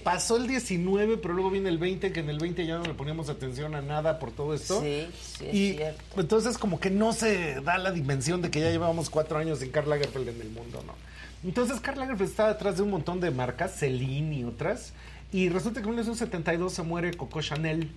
[0.03, 2.93] Pasó el 19, pero luego viene el 20, que en el 20 ya no le
[2.93, 4.79] poníamos atención a nada por todo esto.
[4.81, 6.21] Sí, sí, es y cierto.
[6.21, 9.69] entonces como que no se da la dimensión de que ya llevábamos cuatro años sin
[9.71, 10.93] Karl Lagerfeld en el mundo, ¿no?
[11.43, 14.93] Entonces Karl Lagerfeld está detrás de un montón de marcas, Celine y otras.
[15.33, 17.89] Y resulta que en 1972 se muere Coco Chanel.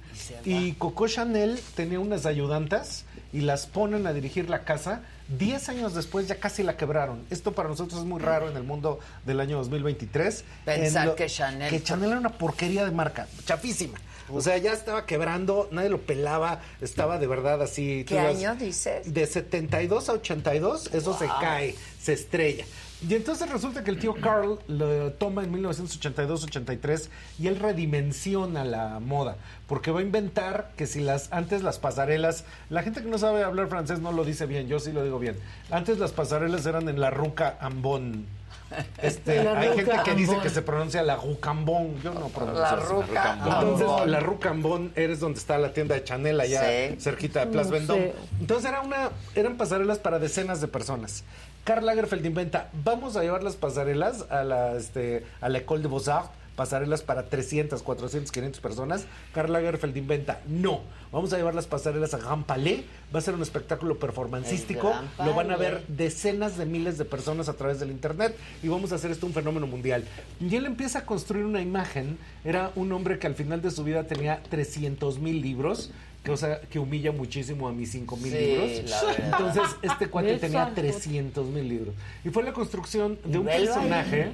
[0.44, 5.02] Y Coco Chanel tenía unas ayudantas y las ponen a dirigir la casa.
[5.36, 7.24] Diez años después ya casi la quebraron.
[7.30, 10.44] Esto para nosotros es muy raro en el mundo del año 2023.
[10.64, 13.98] Pensar En que Chanel- Que Chanel era una porquería de marca, chafísima.
[14.30, 18.04] O sea, ya estaba quebrando, nadie lo pelaba, estaba de verdad así.
[18.06, 19.12] ¿Qué año dices?
[19.12, 22.64] De 72 a 82, eso se cae, se estrella.
[23.06, 27.08] Y entonces resulta que el tío Carl lo toma en 1982-83
[27.38, 32.44] y él redimensiona la moda, porque va a inventar que si las antes las pasarelas,
[32.70, 35.18] la gente que no sabe hablar francés no lo dice bien, yo sí lo digo
[35.18, 35.36] bien.
[35.70, 38.26] Antes las pasarelas eran en la ruca ambón.
[39.02, 42.76] Este, La hay gente que dice que se pronuncia la rucambón, yo no pronuncio La
[42.76, 44.10] ruca Entonces, ambón.
[44.10, 46.96] la Rucambón eres donde está la tienda de Chanel allá Sí.
[46.98, 48.12] cerquita de No Vendôme.
[48.40, 51.22] Entonces era una, eran pasarelas para decenas de personas.
[51.64, 55.88] Karl Lagerfeld inventa, vamos a llevar las pasarelas a la, este, a la École de
[55.88, 59.06] Beaux-Arts, pasarelas para 300, 400, 500 personas.
[59.32, 62.84] Karl Lagerfeld inventa, no, vamos a llevar las pasarelas a Grand Palais,
[63.14, 64.92] va a ser un espectáculo performancístico,
[65.24, 68.92] lo van a ver decenas de miles de personas a través del internet y vamos
[68.92, 70.04] a hacer esto un fenómeno mundial.
[70.40, 73.84] Y él empieza a construir una imagen, era un hombre que al final de su
[73.84, 75.90] vida tenía 300 mil libros,
[76.70, 79.04] que, humilla muchísimo a mis 5 mil Sí, libros.
[79.18, 80.80] Entonces, este cuate tenía foto.
[80.80, 81.94] 300 mil libros.
[82.24, 83.66] Y fue la construcción de un velo ahí.
[83.66, 84.32] personaje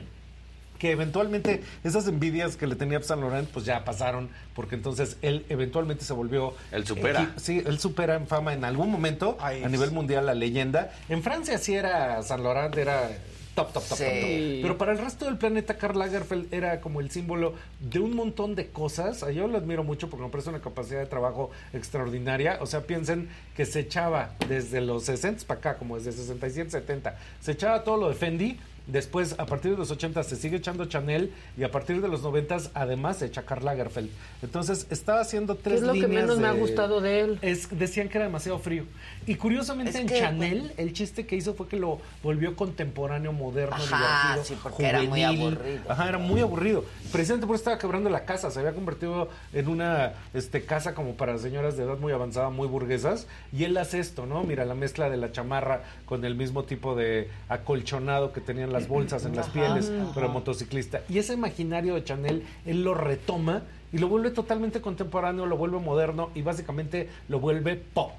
[0.78, 5.18] que eventualmente esas envidias que le tenía a Saint Laurent pues ya pasaron porque entonces
[5.20, 7.20] él eventualmente se volvió Él supera.
[7.20, 11.22] equi- sí él supera en fama en algún momento a nivel mundial la leyenda en
[11.22, 13.10] Francia sí era Saint Laurent era
[13.54, 14.04] top top top, Sí.
[14.04, 14.62] top, top.
[14.62, 18.54] pero para el resto del planeta Karl Lagerfeld era como el símbolo de un montón
[18.54, 22.66] de cosas yo lo admiro mucho porque me parece una capacidad de trabajo extraordinaria o
[22.66, 27.52] sea piensen que se echaba desde los 60 para acá como desde 67 70 se
[27.52, 28.58] echaba todo lo de Fendi
[28.90, 32.22] Después, a partir de los 80 se sigue echando Chanel y a partir de los
[32.22, 34.10] 90 además se echa Karl Lagerfeld.
[34.42, 37.38] Entonces, estaba haciendo ¿Qué tres es lo que menos me ha gustado de él?
[37.42, 38.84] es, decían que era demasiado frío.
[39.26, 43.32] Y curiosamente Es en que, Chanel, el chiste que hizo fue que lo volvió contemporáneo,
[43.32, 44.44] moderno, Ajá, divertido.
[44.44, 45.80] sí, porque era muy aburrido.
[45.88, 46.84] Ajá, era muy aburrido.
[47.12, 48.50] Precisamente por eso estaba quebrando la casa.
[48.50, 52.66] Se había convertido en una este, casa como para señoras de edad muy avanzada, muy
[52.66, 53.26] burguesas.
[53.52, 54.42] Y él hace esto, ¿no?
[54.42, 58.79] Mira, la mezcla de la chamarra con el mismo tipo de acolchonado que tenían las
[58.88, 60.12] bolsas en las Ajá, pieles, ajá.
[60.14, 61.02] pero motociclista.
[61.08, 65.78] Y ese imaginario de Chanel, él lo retoma y lo vuelve totalmente contemporáneo, lo vuelve
[65.78, 68.12] moderno y básicamente lo vuelve pop.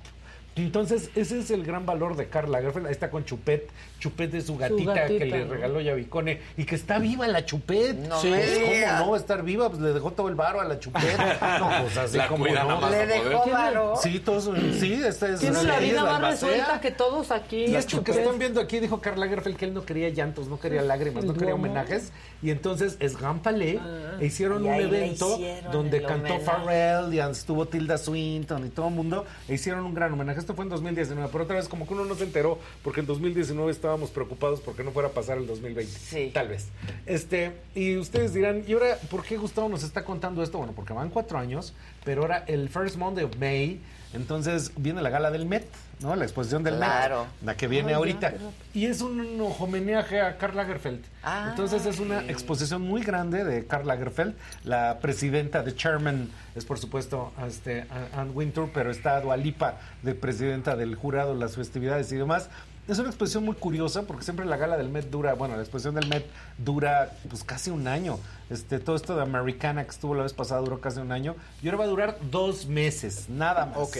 [0.56, 2.85] Entonces, ese es el gran valor de Karl Lagerfeld.
[2.88, 3.69] Ahí está con Chupet.
[4.01, 7.95] Chupet es su gatita, gatita, que le regaló Yavicone y que está viva la Chupet.
[7.95, 8.59] No sí, pues.
[8.59, 9.69] ¿cómo no va a estar viva?
[9.69, 11.01] Pues le dejó todo el varo a la Chupet.
[11.61, 12.89] No, pues así La como no.
[12.89, 13.93] Le a dejó varo.
[14.01, 14.49] Sí, todos,
[14.80, 17.65] sí, esta es Tiene una vida más resuelta que todos aquí.
[17.65, 20.59] Y esto que están viendo aquí dijo Karl Lagerfeld que él no quería llantos, no
[20.59, 22.11] quería lágrimas, no quería homenajes.
[22.41, 23.80] Y entonces es Grand Palais
[24.19, 26.39] e hicieron un evento hicieron donde cantó.
[26.39, 29.25] Pharrell y estuvo Tilda Swinton y todo el mundo.
[29.47, 30.39] E hicieron un gran homenaje.
[30.39, 33.05] Esto fue en 2019, pero otra vez como que uno no se enteró porque en
[33.05, 35.91] 2019 estábamos preocupados porque no fuera a pasar el 2020.
[35.91, 36.31] Sí.
[36.33, 36.69] Tal vez.
[37.05, 40.57] Este, y ustedes dirán, ¿y ahora por qué Gustavo nos está contando esto?
[40.59, 41.73] Bueno, porque van cuatro años,
[42.05, 43.81] pero ahora el First Monday of May,
[44.13, 45.65] entonces viene la gala del Met,
[45.99, 46.15] ¿no?
[46.15, 47.25] La exposición del Claro.
[47.25, 48.33] Met, la que viene Ay, ya, ahorita.
[48.73, 51.03] Y es un homenaje a Karl Lagerfeld.
[51.21, 54.35] Ah, entonces es una exposición muy grande de Karl Lagerfeld.
[54.63, 60.77] La presidenta de Chairman es, por supuesto, este, Ann Wintour, pero está Dualipa de presidenta
[60.77, 62.49] del jurado, las festividades y demás.
[62.87, 65.95] Es una exposición muy curiosa porque siempre la gala del Met dura, bueno, la exposición
[65.95, 66.25] del Met
[66.57, 68.19] dura pues casi un año.
[68.49, 71.67] Este, todo esto de Americana que estuvo la vez pasada duró casi un año y
[71.67, 73.77] ahora va a durar dos meses, nada más.
[73.77, 73.97] Ok.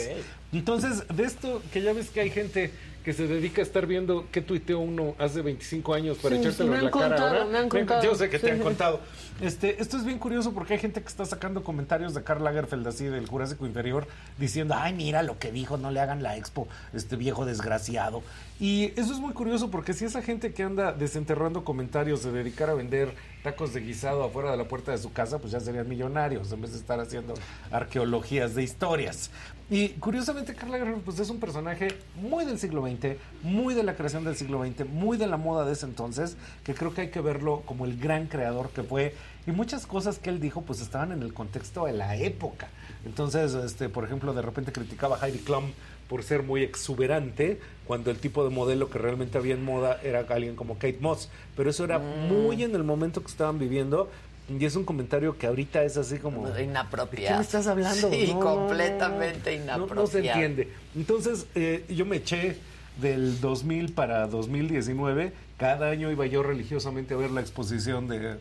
[0.51, 2.73] Entonces, de esto que ya ves que hay gente
[3.03, 6.83] que se dedica a estar viendo qué tuiteó uno hace 25 años para Sí, en
[6.83, 7.45] la cara ahora.
[7.45, 8.03] me han contado.
[8.03, 8.51] Yo sé que te Sí.
[8.53, 8.99] han contado.
[9.41, 12.88] Este, esto es bien curioso porque hay gente que está sacando comentarios de Karl Lagerfeld
[12.88, 14.05] así del Jurásico Inferior
[14.38, 18.21] diciendo, ay, mira lo que dijo, no le hagan la expo, este viejo desgraciado.
[18.59, 22.73] Y eso es muy curioso porque si esa gente que anda desenterrando comentarios se dedicara
[22.73, 25.89] a vender tacos de guisado afuera de la puerta de su casa, pues ya serían
[25.89, 27.33] millonarios en vez de estar haciendo
[27.71, 29.31] arqueologías de historias.
[29.72, 33.95] Y curiosamente, Karl Lagerfeld pues, es un personaje muy del siglo XX, muy de la
[33.95, 36.35] creación del siglo XX, muy de la moda de ese entonces,
[36.66, 39.16] que creo que hay que verlo como el gran creador que fue.
[39.48, 42.67] Y muchas cosas que él dijo pues estaban en el contexto de la época.
[43.06, 45.72] Entonces, este, por ejemplo, de repente criticaba a Heidi Klum
[46.09, 50.25] por ser muy exuberante, cuando el tipo de modelo que realmente había en moda era
[50.27, 51.30] alguien como Kate Moss.
[51.56, 54.09] Pero eso era muy en el momento que estaban viviendo.
[54.49, 56.47] Y es un comentario que ahorita es así como...
[56.59, 57.23] Inapropiado.
[57.23, 58.09] ¿De qué me estás hablando?
[58.09, 60.01] Sí, No, no, no, completamente no, inapropiado.
[60.01, 60.69] No, se entiende.
[60.95, 62.57] Entonces, eh, yo me eché
[62.99, 65.31] del 2000 para 2019.
[65.57, 68.37] Cada año iba yo religiosamente a ver la exposición de,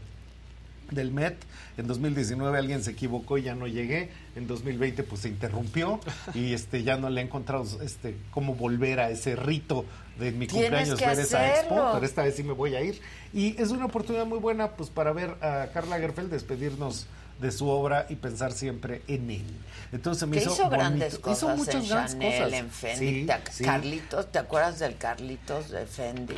[0.90, 1.36] del Met.
[1.76, 4.10] En 2019 alguien se equivocó y ya no llegué.
[4.36, 6.00] En 2020 pues se interrumpió
[6.34, 9.84] y este ya no le he encontrado este cómo volver a ese rito
[10.18, 13.00] de mi cumpleaños ver esa expo, pero esta vez sí me voy a ir.
[13.32, 17.06] Y es una oportunidad muy buena pues para ver a Karl Lagerfeld despedirnos
[17.40, 19.44] de su obra y pensar siempre en él.
[19.92, 22.52] Entonces me hizo, hizo grandes cosas hizo muchas en grandes Chanel, cosas.
[22.58, 23.20] en Fendi.
[23.20, 23.64] Sí, ¿Te- sí.
[23.64, 26.34] Carlitos, ¿te acuerdas del Carlitos de Fendi?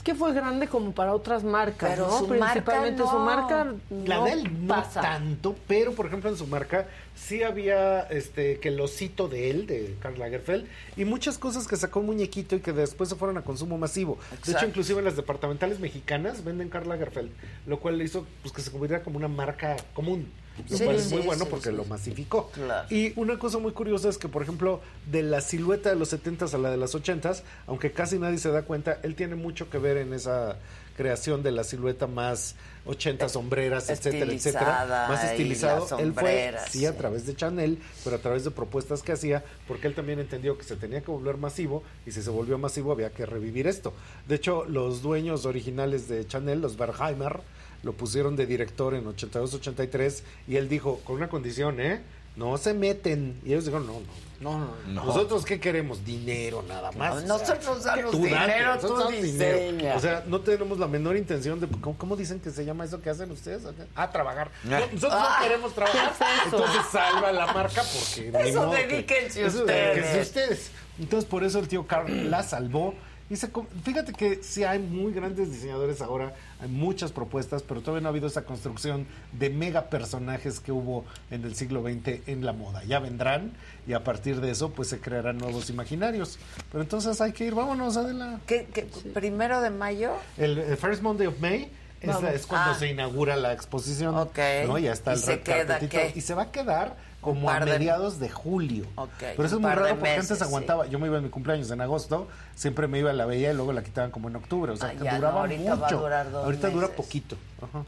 [0.00, 2.18] Es que fue grande como para otras marcas, Pero ¿no?
[2.20, 3.18] su marca Principalmente su no.
[3.26, 3.74] marca
[4.06, 5.02] La no de él no pasa.
[5.02, 9.66] tanto, pero por ejemplo en su marca sí había este que el osito de él,
[9.66, 13.36] de Karl Lagerfeld, y muchas cosas que sacó un muñequito y que después se fueron
[13.36, 14.18] a consumo masivo.
[14.46, 17.30] De hecho, inclusive en las departamentales mexicanas venden Karl Lagerfeld,
[17.66, 20.32] lo cual hizo pues que se convirtiera como una marca común.
[20.68, 22.50] Lo Sí, cual es sí, muy bueno sí, porque lo masificó.
[22.50, 22.86] Claro.
[22.94, 24.80] Y una cosa muy curiosa es que, por ejemplo,
[25.10, 28.50] de la silueta de los 70s a la de las 80s, aunque casi nadie se
[28.50, 30.56] da cuenta, él tiene mucho que ver en esa
[30.96, 35.98] creación de la silueta más 80 sombreras, etcétera, etcétera, Estilizada más estilizado.
[35.98, 39.86] Él fue, sí, a través de Chanel, pero a través de propuestas que hacía, porque
[39.86, 43.10] él también entendió que se tenía que volver masivo y si se volvió masivo había
[43.10, 43.94] que revivir esto.
[44.28, 47.40] De hecho, los dueños originales de Chanel, los Berheimer,
[47.82, 52.00] lo pusieron de director en 82-83 y él dijo, con una condición, ¿eh?
[52.36, 53.40] No se meten.
[53.44, 53.94] Y ellos dijeron, no,
[54.40, 54.74] no, no, no.
[54.86, 55.04] No.
[55.04, 56.04] ¿Nosotros qué queremos?
[56.04, 57.24] Dinero nada más.
[57.24, 59.96] No, O sea, nosotros danos tú dinero, tú dinero.
[59.96, 61.66] O sea, no tenemos la menor intención de...
[61.66, 63.62] ¿Cómo, cómo dicen que se llama eso que hacen ustedes?
[63.96, 64.50] Ah, trabajar.
[64.64, 66.12] No, nosotros Ah, no queremos trabajar.
[66.16, 66.56] ¿qué es eso?
[66.56, 68.30] Entonces salva la marca porque...
[68.30, 69.94] ni Eso que- dedíquense eso ustedes.
[69.96, 70.70] dedíquense ustedes.
[71.00, 72.94] Entonces por eso el tío Carl la salvó.
[73.30, 77.80] Y se com- fíjate que sí hay muy grandes diseñadores ahora, hay muchas propuestas, pero
[77.80, 82.26] todavía no ha habido esa construcción de mega personajes que hubo en el siglo XX
[82.28, 82.82] en la moda.
[82.84, 83.52] Ya vendrán
[83.86, 86.38] y a partir de eso pues se crearán nuevos imaginarios.
[86.72, 88.40] Pero entonces hay que ir, vámonos, Adela.
[88.46, 88.82] ¿Qué, qué,
[89.14, 90.12] ¿Primero de mayo?
[90.36, 92.76] El, el First Monday of May es, es cuando Ah.
[92.76, 94.16] se inaugura la exposición.
[94.16, 94.38] Ok.
[94.66, 94.76] ¿no?
[94.78, 95.78] Ya está ¿Y se queda.
[96.16, 98.86] Y se va a quedar como a de- mediados de julio.
[99.18, 100.44] Pero eso es muy raro porque meses, antes sí.
[100.44, 100.86] aguantaba.
[100.86, 103.54] Yo me iba en mi cumpleaños en agosto, siempre me iba a la bella y
[103.54, 104.72] luego la quitaban como en octubre.
[104.72, 106.00] O sea, Ah, que no, duraba ahorita va a mucho.
[106.02, 107.36] durar dos ahorita dura poquito.
[107.62, 107.84] Ajá.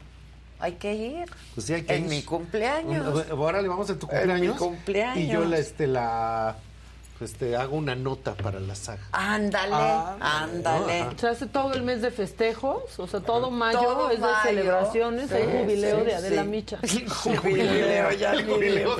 [0.59, 1.25] Hay que ir.
[1.55, 2.09] Pues sí, hay que En ir.
[2.09, 3.25] mi cumpleaños.
[3.31, 4.57] Ahora le vamos en tu En mi cumpleaños.
[4.57, 5.17] cumpleaños.
[5.17, 6.55] Y yo la, este, la,
[7.21, 9.01] este, hago una nota para la saga.
[9.11, 11.01] Ándale, Ah, ándale.
[11.01, 11.11] Ajá.
[11.17, 14.37] Se hace todo el mes de festejos, o sea, todo mayo Todo es de mayo.
[14.43, 16.47] celebraciones, hay Sí, jubileo sí, de Adela sí.
[16.49, 16.77] Micha.
[17.41, 18.95] Jubileo, ya El jubileo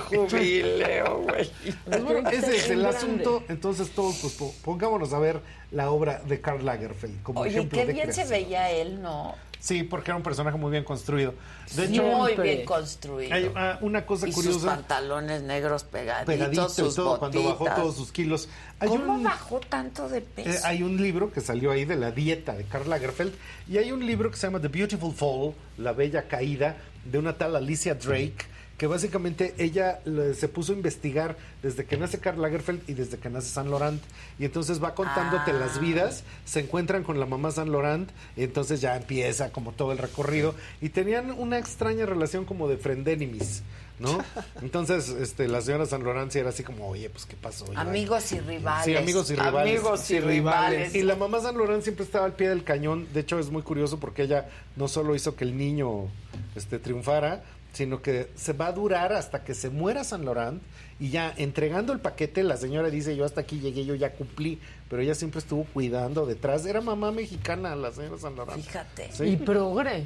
[0.00, 1.50] jubileo, güey.
[1.86, 2.96] Pues bueno, ese es el grande.
[2.98, 3.42] asunto.
[3.48, 5.40] Entonces, todos, pues po- pongámonos a ver
[5.72, 9.34] la obra de Karl Lagerfeld como Oye, ejemplo qué de bien se veía él, ¿no?
[9.60, 11.34] Sí, porque era un personaje muy bien construido.
[11.74, 13.34] De hecho, muy bien construido.
[13.34, 14.66] hay ah, una cosa y sus curiosa.
[14.76, 18.48] pantalones negros pegaditos, pegadito y sus todo, cuando bajó todos sus kilos.
[18.78, 20.50] Hay ¿Cómo un, bajó tanto de peso?
[20.50, 23.34] eh, hay un libro que salió ahí de la dieta de Karl Lagerfeld
[23.68, 27.36] y hay un libro que se llama The Beautiful Fall, La Bella Caída, de una
[27.36, 28.36] tal Alicia Drake,
[28.78, 30.00] que básicamente ella
[30.38, 34.02] se puso a investigar desde que nace Karl Lagerfeld y desde que nace Saint Laurent.
[34.38, 35.54] Y entonces va contándote Ah.
[35.54, 39.92] las vidas, se encuentran con la mamá Saint Laurent, y entonces ya empieza como todo
[39.92, 40.54] el recorrido.
[40.82, 43.62] Y tenían una extraña relación como de friendenemies.
[43.98, 44.18] ¿No?
[44.60, 47.64] Entonces, este, la señora San Laurent sí era así como, oye, pues, ¿qué pasó?
[47.72, 48.84] Ya- Amigos y rivales.
[48.84, 49.54] Sí, amigos y rivales.
[49.80, 50.94] Amigos y rivales.
[50.94, 53.08] Y la mamá San Laurent siempre estaba al pie del cañón.
[53.14, 56.08] De hecho, es muy curioso porque ella no solo hizo que el niño
[56.54, 57.42] este, triunfara,
[57.76, 60.62] sino que se va a durar hasta que se muera San Laurent.
[60.98, 64.58] Y ya entregando el paquete, la señora dice, yo hasta aquí llegué, yo ya cumplí.
[64.88, 66.64] Pero ella siempre estuvo cuidando detrás.
[66.64, 68.64] Era mamá mexicana, la señora San Laurent.
[68.64, 69.10] Fíjate.
[69.12, 69.24] Sí.
[69.24, 70.04] Y progre.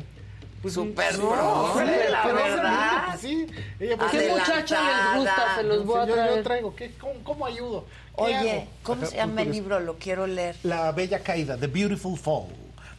[0.60, 3.04] Pues, Súper sí, progre, la pero, verdad.
[3.06, 3.46] pues, sí,
[3.78, 4.80] ella pues, ¿Qué muchacha
[5.14, 5.56] les gusta?
[5.56, 6.44] Se los voy a Señor, yo traer.
[6.44, 6.90] traigo, ¿qué?
[7.00, 7.86] ¿Cómo, cómo ayudo?
[8.16, 8.66] ¿Qué Oye, hago?
[8.82, 9.80] ¿cómo se llama el libro?
[9.80, 10.56] Lo quiero leer.
[10.64, 12.48] La Bella Caída, The Beautiful Fall.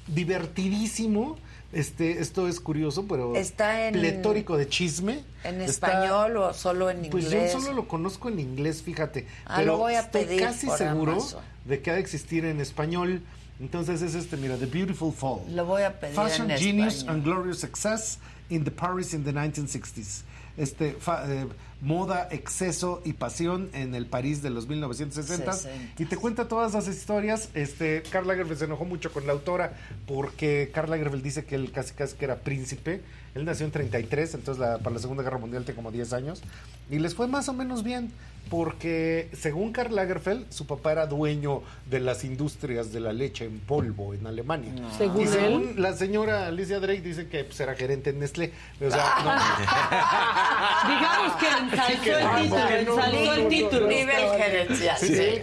[0.07, 1.37] Divertidísimo.
[1.73, 5.23] Este, esto es curioso, pero Está en- pletórico de chisme.
[5.43, 7.53] ¿En Está- español o solo en Pues inglés?
[7.53, 9.25] yo solo lo conozco en inglés, fíjate.
[9.45, 11.41] Ah, pero lo voy a estoy pedir casi seguro Amazon.
[11.65, 13.21] de que ha de existir en español.
[13.61, 15.41] Entonces es este, mira, The Beautiful Fall.
[15.55, 17.15] Lo voy a pedir Fashion en Genius español.
[17.15, 18.17] and Glorious Success
[18.49, 20.23] in the Paris in the 1960s.
[20.57, 21.45] Este, fa- eh,
[21.81, 25.51] moda, exceso y pasión en el París de los 1960
[25.97, 27.49] y te cuenta todas las historias.
[27.55, 29.73] Este, Karl Lagerfeld se enojó mucho con la autora
[30.07, 33.01] porque Karl Lagerfeld dice que él casi casi que era príncipe.
[33.33, 36.41] Él nació en 33, entonces la- para la Segunda Guerra Mundial tiene como 10 años
[36.89, 38.11] y les fue más o menos bien
[38.49, 43.59] porque según Karl Lagerfeld su papá era dueño de las industrias de la leche en
[43.59, 44.73] polvo en Alemania.
[44.97, 45.81] Según y según él.
[45.81, 48.51] la señora Alicia Drake dice que pues, era gerente en Nestlé.
[48.85, 49.15] O sea,
[50.87, 53.87] Digamos que ensalzó que el no, título, que no, ensalzó no, el no, título.
[53.87, 54.97] Nivel gerencial.
[54.97, 55.41] Sí, Sí.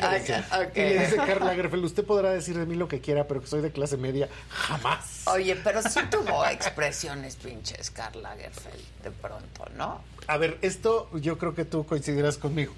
[0.74, 3.46] Y le dice Karl Lagerfeld, usted podrá decir de mí lo que quiera, pero que
[3.46, 5.22] soy de clase media, jamás.
[5.26, 10.00] Oye, pero sí tuvo expresiones pinches Karl Lagerfeld de pronto, ¿no?
[10.28, 12.72] A ver, esto yo creo que tú coincidirás conmigo.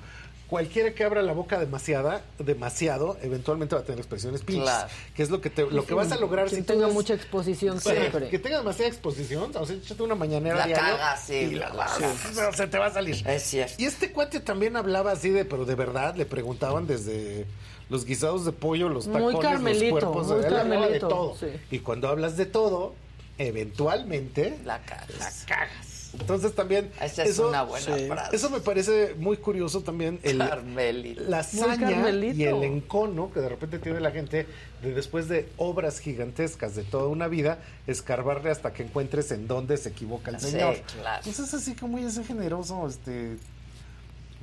[0.48, 4.64] Cualquiera que abra la boca demasiada, demasiado, eventualmente va a tener expresiones pinches.
[4.64, 4.88] Claro.
[5.14, 7.14] Que es lo que te, lo que vas a lograr Quien si tú tenga mucha
[7.14, 8.28] exposición siempre.
[8.30, 11.70] que tenga demasiada exposición, o sea, échate una mañanera La diario cagas, sí, y la
[11.70, 12.00] cagas.
[12.34, 13.24] pero se te va a salir.
[13.28, 13.74] Es cierto.
[13.78, 17.46] Y este cuate también hablaba así de, pero de verdad, le preguntaban desde
[17.88, 21.36] los guisados de pollo, los tacones, los cuerpos, muy de Carmelito, todo.
[21.36, 21.46] sí.
[21.70, 22.94] Y cuando hablas de todo,
[23.38, 25.16] eventualmente La cagas.
[25.18, 25.86] la cagas.
[26.18, 28.06] Entonces también Esa es eso, una buena sí.
[28.08, 28.34] frase.
[28.36, 31.22] Eso me parece muy curioso también el Carmelito.
[31.28, 34.46] la hazaña y el encono que de repente tiene la gente
[34.82, 39.76] de después de obras gigantescas de toda una vida, escarbarle hasta que encuentres en dónde
[39.76, 40.76] se equivoca el Sí, señor.
[41.00, 41.20] claro.
[41.22, 43.36] Pues es así como ese generoso, este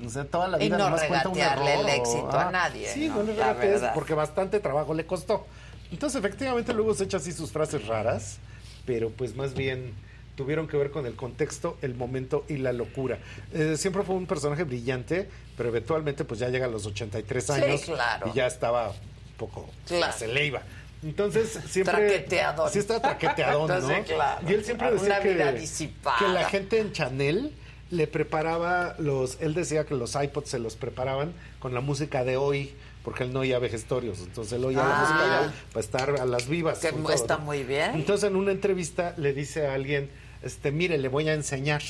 [0.05, 2.51] o sea, toda la Y vida no nomás cuenta un error, el o- éxito a
[2.51, 3.15] nadie, Sí, ¿no?
[3.17, 5.45] no, le regatees porque bastante trabajo le costó.
[5.91, 8.37] Entonces, efectivamente, luego se echa así sus frases raras,
[8.85, 9.93] pero pues más bien
[10.37, 13.17] tuvieron que ver con el contexto, el momento y la locura.
[13.53, 17.51] Eh, siempre fue un personaje brillante, pero eventualmente pues ya llega a los 83 Sí,
[17.51, 18.29] años claro.
[18.31, 20.13] y ya estaba un poco Claro.
[20.17, 20.61] se le iba.
[21.03, 22.71] Entonces, siempre Traqueteadón.
[22.71, 23.75] Sí estaba traqueteadón, ¿no?
[23.75, 26.17] Entonces, claro, y él siempre decía una que, vida disipada.
[26.19, 27.51] que la gente en Chanel
[27.89, 32.35] le preparaba los él decía que los iPods se los preparaban con la música de
[32.37, 35.01] hoy porque él no oía vejestorios, entonces él oía la Ah.
[35.01, 36.79] música de hoy para estar a las vivas.
[36.79, 37.45] Que todo, está ¿no?
[37.45, 37.91] muy bien.
[37.95, 40.09] Entonces en una entrevista le dice a alguien,
[40.43, 41.81] este, mire, le voy a enseñar.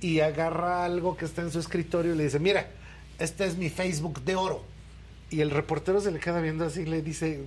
[0.00, 2.66] Y agarra algo que está en su escritorio y le dice, mira,
[3.18, 4.62] este es mi Facebook de oro.
[5.30, 7.40] Y el reportero se le queda viendo así y le dice,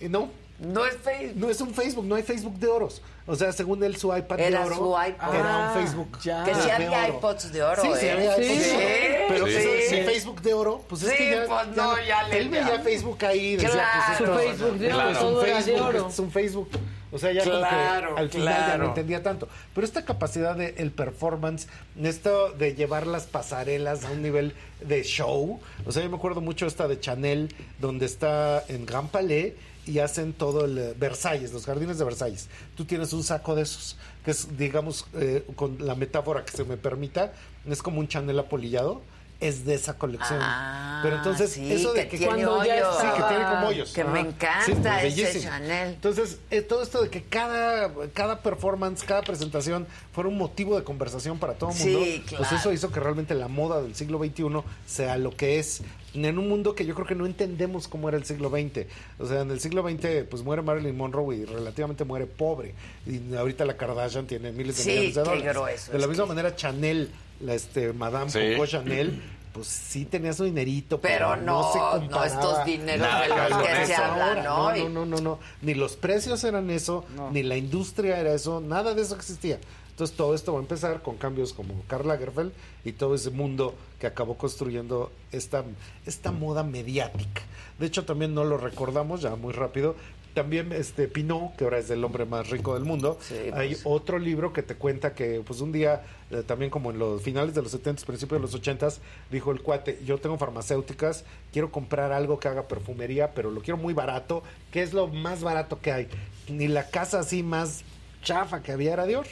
[0.00, 0.30] "Eh, no.
[0.58, 1.36] No es Facebook.
[1.36, 3.02] No es un Facebook, no hay Facebook de oros.
[3.26, 5.34] O sea, según él, su iPad Era de oro su iPod.
[5.34, 6.18] era Ah, un Facebook.
[6.22, 6.44] ya.
[6.44, 7.14] Que sí de había oro.
[7.18, 8.12] iPods de oro, Sí, sí, ¿eh?
[8.12, 8.42] había Sí.
[8.42, 9.24] iPods de oro.
[9.28, 9.52] Pero Sí.
[9.54, 9.96] ese- Sí.
[10.04, 12.80] Facebook de oro, pues es Sí, que ya, pues no, ya le él veía.
[12.80, 14.02] Facebook ahí y decía, Claro.
[14.04, 16.08] pues Su Facebook de oro, claro, es un era de Facebook, oro.
[16.08, 16.68] es un Facebook.
[17.12, 19.48] O sea, ya como que Claro, al final ya no entendía tanto.
[19.74, 21.68] Pero esta capacidad de el performance,
[22.02, 25.60] esto de llevar las pasarelas a un nivel de show.
[25.84, 29.52] O sea, yo me acuerdo mucho esta de Chanel, donde está en Grand Palais
[29.86, 32.48] y hacen todo el eh, Versalles, los jardines de Versalles.
[32.76, 36.64] Tú tienes un saco de esos, que es, digamos, eh, con la metáfora que se
[36.64, 37.32] me permita,
[37.68, 39.02] es como un Chanel apolillado.
[39.42, 40.38] Es de esa colección.
[40.40, 42.96] Ah, Pero entonces, sí, eso de que cuando ya hoyos.
[43.00, 43.92] sí, que tiene como hoyos.
[43.92, 45.42] Que me encanta Sí, ese bellísimo.
[45.44, 45.88] Chanel.
[45.94, 50.84] Entonces, eh, todo esto de que cada, cada performance, cada presentación fuera un motivo de
[50.84, 52.44] conversación para todo el Sí, mundo, claro.
[52.48, 54.44] pues eso hizo que realmente la moda del siglo XXI
[54.86, 55.82] sea lo que es.
[56.14, 58.86] En un mundo que yo creo que no entendemos cómo era el siglo XX.
[59.18, 62.74] O sea, en el siglo XX, pues muere Marilyn Monroe y relativamente muere pobre.
[63.06, 65.54] Y ahorita la Kardashian tiene miles de Sí, millones de qué dólares.
[65.54, 67.10] grueso de la misma manera, Chanel,
[67.40, 68.38] la este, Madame Sí.
[68.54, 69.22] Coco Chanel,
[69.54, 73.28] pues sí tenía su dinerito, Pero pero, no, se no, no comparaba estos dineros de
[73.28, 74.74] los que se hablan ahora.
[74.74, 74.82] hoy.
[74.84, 75.38] No, no, no, no.
[75.62, 79.58] Ni los precios eran eso, ni la industria era eso, nada de eso existía.
[79.90, 83.74] Entonces todo esto va a empezar con cambios como Karl Lagerfeld y todo ese mundo
[84.02, 85.62] que acabó construyendo esta,
[86.06, 87.42] esta moda mediática.
[87.78, 89.94] De hecho, también no lo recordamos ya muy rápido.
[90.34, 93.16] También este Pinot, que ahora es el hombre más rico del mundo,
[93.54, 93.82] hay pues.
[93.84, 97.54] otro libro que te cuenta que pues un día, eh, también como en los finales
[97.54, 98.88] de los 70, principios de los 80,
[99.30, 103.76] dijo el cuate, yo tengo farmacéuticas, quiero comprar algo que haga perfumería, pero lo quiero
[103.76, 104.42] muy barato.
[104.72, 106.08] ¿Qué es lo más barato que hay?
[106.48, 107.84] Ni la casa así más
[108.24, 109.26] chafa que había era Dior.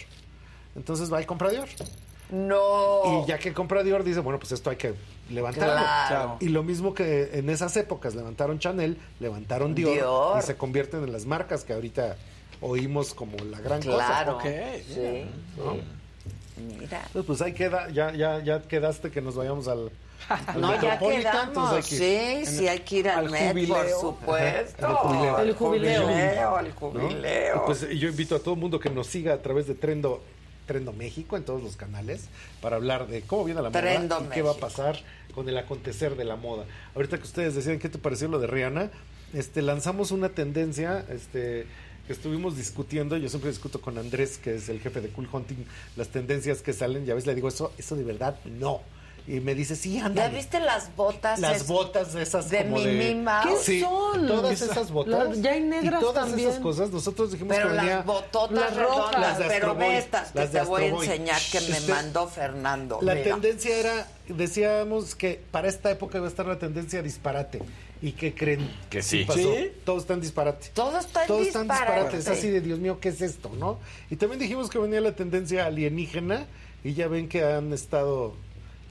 [0.76, 1.66] Entonces va y compra Dior.
[2.32, 3.22] No.
[3.24, 4.94] Y ya que compra Dior, dice, bueno, pues esto hay que
[5.30, 5.74] levantarlo.
[5.74, 6.36] Claro.
[6.40, 10.38] Y lo mismo que en esas épocas levantaron Chanel, levantaron Dior, Dior.
[10.38, 12.16] y se convierten en las marcas que ahorita
[12.60, 14.34] oímos como la gran Claro.
[14.38, 14.48] cosa.
[14.86, 15.24] Sí.
[15.56, 15.76] ¿No?
[16.78, 17.02] Mira.
[17.06, 19.90] Entonces, pues ahí queda, ya, ya, ya quedaste que nos vayamos al,
[20.58, 21.74] No, ya entonces quedamos.
[21.88, 22.44] que.
[22.44, 24.00] Sí, sí, hay que ir al, al Met, por jubileo.
[24.00, 24.86] supuesto.
[24.86, 25.38] Ajá, al jubileo.
[25.38, 26.02] El El jubileo.
[26.02, 26.58] jubileo.
[26.58, 27.56] El jubileo.
[27.56, 27.62] ¿no?
[27.62, 30.22] Y Pues yo invito a todo el mundo que nos siga a través de Trendo,
[30.70, 32.28] Trendo México en todos los canales
[32.62, 35.00] para hablar de cómo viene la Trendo moda y qué va a pasar
[35.34, 36.64] con el acontecer de la moda.
[36.94, 38.88] Ahorita que ustedes decían qué te pareció lo de Rihanna,
[39.34, 41.66] este lanzamos una tendencia, este
[42.06, 45.64] que estuvimos discutiendo, yo siempre discuto con Andrés, que es el jefe de Cool Hunting,
[45.96, 48.80] las tendencias que salen, ya ves, le digo, eso, eso de verdad no.
[49.32, 50.26] Y me dice, sí, anda.
[50.28, 51.38] ¿Ya viste las botas?
[51.38, 53.46] Las es- botas esas de como Mimi de Mouse?
[53.48, 54.26] ¿Qué Sí, son?
[54.26, 56.48] todas esas botas Las- ya hay negras y todas también.
[56.48, 59.74] esas cosas nosotros dijimos Pero que venía las bototas Las rojas, redondas, las de pero
[59.76, 62.98] ve estas que te voy a enseñar que me Este, mandó Fernando.
[63.02, 63.30] la Mira.
[63.30, 67.62] tendencia era decíamos que para esta época iba a estar la tendencia disparate
[68.02, 69.24] y que creen Que sí.
[69.24, 69.38] pasó.
[69.40, 69.70] ¿Sí?
[69.84, 70.70] Todos están disparate.
[70.74, 71.92] Todo está en Todos están disparate.
[72.16, 73.78] disparates, así de Dios mío, ¿qué es esto, no?
[74.10, 76.46] Y también dijimos que venía la tendencia alienígena
[76.82, 78.34] y ya ven que han estado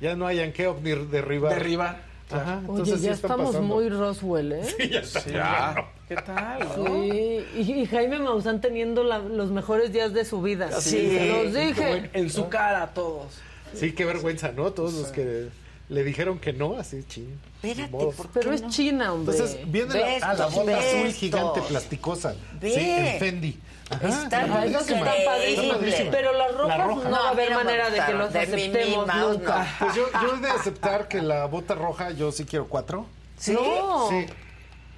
[0.01, 1.53] ya no hayan que ni derribar.
[1.53, 2.09] Derribar.
[2.31, 3.75] Ajá, Oye, entonces sí ya estamos pasando.
[3.75, 4.63] muy Roswell, ¿eh?
[4.77, 5.25] Sí, ya está.
[5.31, 5.85] Ya.
[6.07, 6.59] ¿Qué tal?
[6.77, 6.85] no?
[6.85, 10.71] Sí, y, y Jaime Maussan teniendo la- los mejores días de su vida.
[10.79, 10.89] Sí.
[11.09, 11.91] Se los dije.
[11.91, 13.33] en, en su cara a todos.
[13.73, 14.71] Sí, qué vergüenza, ¿no?
[14.71, 15.47] Todos los que
[15.89, 17.29] le dijeron que no, así, ching.
[17.63, 17.91] Espérate.
[17.91, 18.67] ¿por qué Pero es?
[18.67, 19.35] China, hombre.
[19.35, 22.35] Entonces viene la, ah, la estos, bota ve azul gigante plasticosa.
[22.61, 22.71] Ve.
[22.71, 23.57] Sí, en Fendi.
[23.91, 25.77] Están padrísima.
[26.11, 27.09] Pero las rojas La roja.
[27.09, 29.57] no va a haber manera de que los De aceptemos nunca.
[29.63, 29.85] no.
[29.85, 33.05] Pues yo, yo he de aceptar que la bota roja yo sí quiero cuatro.
[33.37, 33.53] ¿Sí?
[33.53, 34.09] No.
[34.09, 34.25] Sí.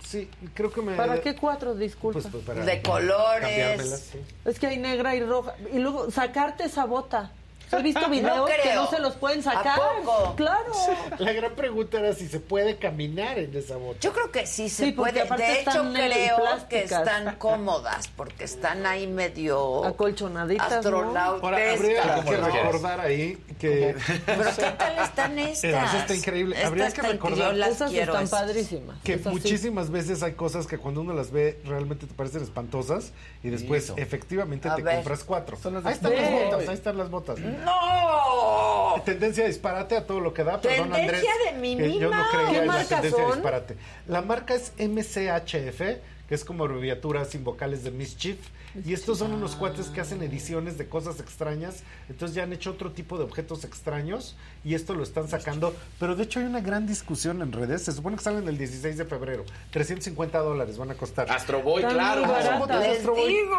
[0.04, 0.96] Sí, creo que me...
[0.98, 1.74] ¿Para qué cuatro?
[1.74, 2.20] Disculpa.
[2.20, 4.10] Pues, pues, para De colores.
[4.12, 4.20] sí.
[4.44, 5.54] Es que hay negra y roja.
[5.72, 7.32] Y luego sacarte esa bota.
[7.72, 9.80] He visto No videos que no se los pueden sacar.
[9.80, 10.36] ¿A poco?
[10.36, 10.72] Claro.
[11.20, 14.00] La gran pregunta era si se puede caminar en esa bota.
[14.02, 15.22] Yo creo que sí se Sí, puede.
[15.22, 21.18] aparte De hecho, están creo que están cómodas porque están ahí medio Acolchonaditas, ¿no?
[21.18, 23.96] Ahora, habría como que recordar ahí que...
[24.26, 25.64] Pero ¿qué tal están estas?
[25.90, 26.64] Eso está increíble.
[26.64, 28.14] Habría Estas que están- recordar- las Esas quiero.
[28.20, 28.98] están padrísimas.
[29.04, 29.40] Que Esas sí.
[29.40, 33.12] muchísimas veces hay cosas que cuando uno las ve realmente te parecen espantosas
[33.44, 33.96] y después Eso.
[33.98, 34.96] efectivamente A te ver.
[34.96, 35.58] compras cuatro.
[35.58, 37.40] Son las ahí están de- las botas, ahí están las botas.
[37.64, 39.02] ¡No!
[39.06, 41.78] Tendencia a disparate a todo lo que da, perdón Tendencia Andrés.
[41.78, 43.34] de que yo no creía ¿Qué en la tendencia son?
[43.34, 43.78] disparate.
[44.08, 45.80] La marca es MCHF,
[46.28, 48.38] que es como abreviatura sin vocales de Mischief.
[48.86, 51.84] Y estos son unos cuates que hacen ediciones de cosas extrañas.
[52.10, 55.74] Entonces ya han hecho otro tipo de objetos extraños y esto lo están sacando.
[56.00, 57.84] Pero de hecho hay una gran discusión en redes.
[57.84, 59.44] Se supone que salen el 16 de febrero.
[59.72, 61.32] 350 dólares van a costar.
[61.32, 62.20] Astro Boy, Están claro.
[62.22, 62.60] muy son baratas.
[62.60, 63.28] botas de Les Astro Boy.
[63.34, 63.58] digo.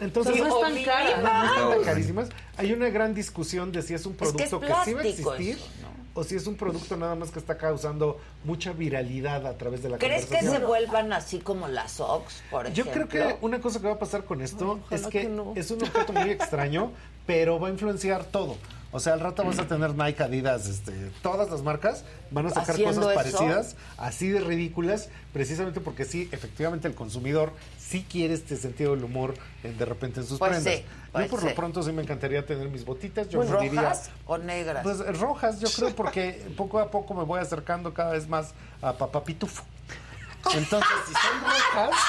[0.00, 1.52] Entonces, no están caras.
[1.76, 2.28] No carísimas.
[2.56, 5.00] Hay una gran discusión de si es un Es que es producto que, sí va
[5.00, 5.66] a existir eso,
[6.14, 9.88] o si es un producto nada más que está causando mucha viralidad a través de
[9.90, 10.66] la ¿Crees que se conversación.
[10.68, 13.08] vuelvan así como las Ox, por Yo ejemplo?
[13.08, 15.52] creo que una cosa que va a pasar con esto Ay, es que, que no.
[15.54, 16.92] es un objeto muy extraño,
[17.26, 18.56] pero va a influenciar todo.
[18.92, 22.50] O sea, al rato vas a tener Nike, Adidas, este, todas las marcas van a
[22.50, 23.14] sacar cosas eso.
[23.14, 29.04] parecidas, así de ridículas, precisamente porque sí, efectivamente el consumidor sí quiere este sentido del
[29.04, 30.74] humor en- de repente en sus Pues prendas.
[30.74, 31.46] sí, pues yo por sí.
[31.46, 34.82] lo pronto sí me encantaría tener mis botitas, yo Pues me diría ¿Rojas o negras?
[34.82, 38.54] pues eh, rojas, yo creo, porque poco a poco me voy acercando cada vez más
[38.82, 39.62] a Papá Pitufo.
[40.54, 42.00] Entonces, si son rojas,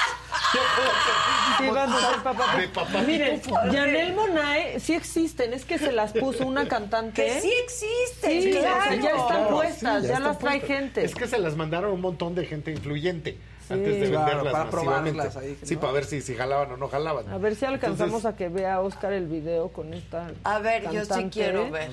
[1.58, 2.56] Sí, van a ser papá.
[2.56, 3.40] De papá Miren.
[3.42, 7.24] Janelle Monae sí existen, es que se las puso una cantante.
[7.24, 8.94] Que sí existen, Sí, claro.
[8.94, 10.78] ya están Claro, puestas, sí, ya, están las trae puestas.
[10.78, 11.04] gente.
[11.04, 13.38] Es que se las mandaron un montón de gente influyente
[13.70, 15.80] antes de Claro, venderlas para probarlas ahí, Sí, ¿no?
[15.80, 17.28] para ver si, si jalaban o no jalaban.
[17.28, 20.30] A ver si alcanzamos Entonces, a que vea Oscar el video con esta.
[20.44, 21.30] A ver, yo sí cantante.
[21.30, 21.90] quiero ver.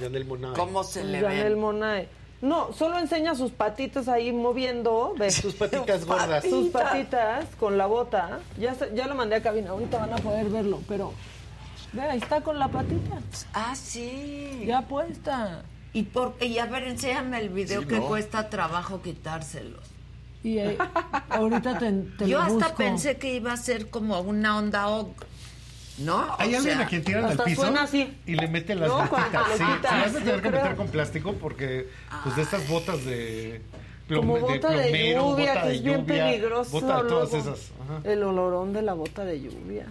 [0.00, 0.54] Janelle Monáe.
[0.54, 1.58] ¿Cómo se le Janelle ven?
[1.60, 2.08] Monae.
[2.42, 5.14] No, solo enseña sus patitas ahí moviendo.
[5.16, 5.36] ¿ves?
[5.36, 6.44] Sus patitas gordas.
[6.44, 8.40] Sus patitas con la bota.
[8.58, 11.12] Ya, se- ya lo mandé a cabina, ahorita van a poder verlo, pero.
[11.92, 13.18] Ve, ahí está con la patita.
[13.54, 14.64] Ah, sí.
[14.66, 15.62] Ya puesta.
[15.92, 18.06] Y, por, y a ver, enséñame el video Sí, que ¿no?
[18.08, 19.80] cuesta trabajo quitárselos.
[20.42, 20.76] Y eh,
[21.28, 22.74] ahorita te, te Yo lo hasta busco.
[22.76, 25.10] pensé que iba a ser como una onda og.
[25.98, 26.22] ¿No?
[26.38, 27.72] Hay O alguien sea, a quien tiran al piso
[28.26, 29.46] y le meten las No, botitas.
[29.50, 31.88] Sí, se las vas a tener que meter con plástico porque,
[32.22, 33.60] pues, de estas botas de.
[34.08, 36.70] Como bota de plomero, lluvia, bota que de es bien peligroso.
[36.72, 37.50] Bota de todas luego.
[37.54, 37.70] esas.
[37.82, 38.00] Ajá.
[38.10, 39.86] El olorón de la bota de lluvia.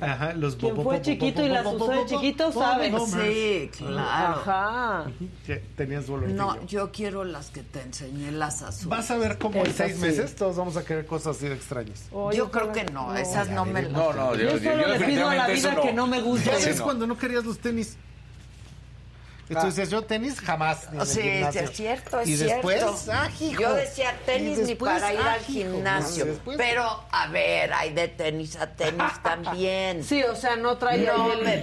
[0.00, 2.92] Ajá, los Quien bo- fue bo- chiquito bo- y las usó de chiquito sabe.
[3.06, 4.40] Sí, claro.
[4.40, 5.04] Ajá.
[5.76, 6.28] Tenías dolor.
[6.28, 8.88] No, yo quiero las que te enseñé, las azules.
[8.88, 10.02] Vas a ver cómo en seis sí.
[10.02, 12.08] meses todos vamos a querer cosas así de extrañas.
[12.12, 13.92] Oh, Yo creo que no, esas no me las...
[13.92, 16.50] No, no, yo, Yo yo, solo le pido a la vida que no me guste.
[16.50, 17.96] Ya ves cuando no querías los tenis.
[19.50, 20.90] Entonces yo tenis jamás.
[20.92, 22.68] ni en Sí, es cierto, es y cierto.
[22.68, 23.60] después, ah, hijo.
[23.60, 26.26] Yo decía tenis Y ni para ir ah, al gimnasio.
[26.56, 30.04] Pero, a ver, hay de tenis a tenis también.
[30.04, 30.78] Sí, o sea, no
[31.32, 31.62] el mm,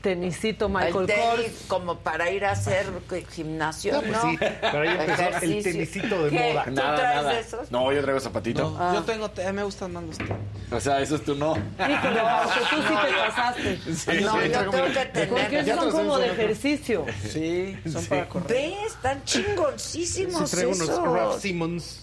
[0.00, 1.64] tenisito Michael el Kors.
[1.68, 2.86] como para ir a hacer
[3.30, 4.08] gimnasio, No, ¿no?
[4.08, 6.52] pues sí, pero ahí empezó el tenisito de ¿Qué?
[6.52, 6.64] moda.
[6.64, 7.40] ¿Tú Nada, traes nada.
[7.40, 7.70] esos?
[7.70, 8.76] No, yo traigo zapatito.
[8.78, 8.92] Ah.
[8.94, 10.32] Yo tengo, te- me gustan más los tenis.
[10.70, 11.56] O sea, eso es tú no.
[11.56, 13.78] Híjole, porque tú sí te pasaste.
[13.94, 14.48] Sí, No, sí.
[14.50, 15.28] yo tengo que tener...
[15.28, 17.06] Porque esos Ya son como de ejercicio.
[17.28, 18.48] Sí, son para correr.
[18.48, 21.04] Ve, están chingoncísimos Sí, traigo unos esos.
[21.12, 22.00] Ralph Simmons.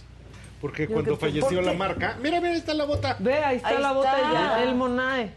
[0.61, 2.17] Porque Yo cuando falleció ¿por la marca.
[2.22, 3.15] Mira, mira, ahí está la bota.
[3.19, 5.31] Ve, ahí está la bota de Janelle Monae.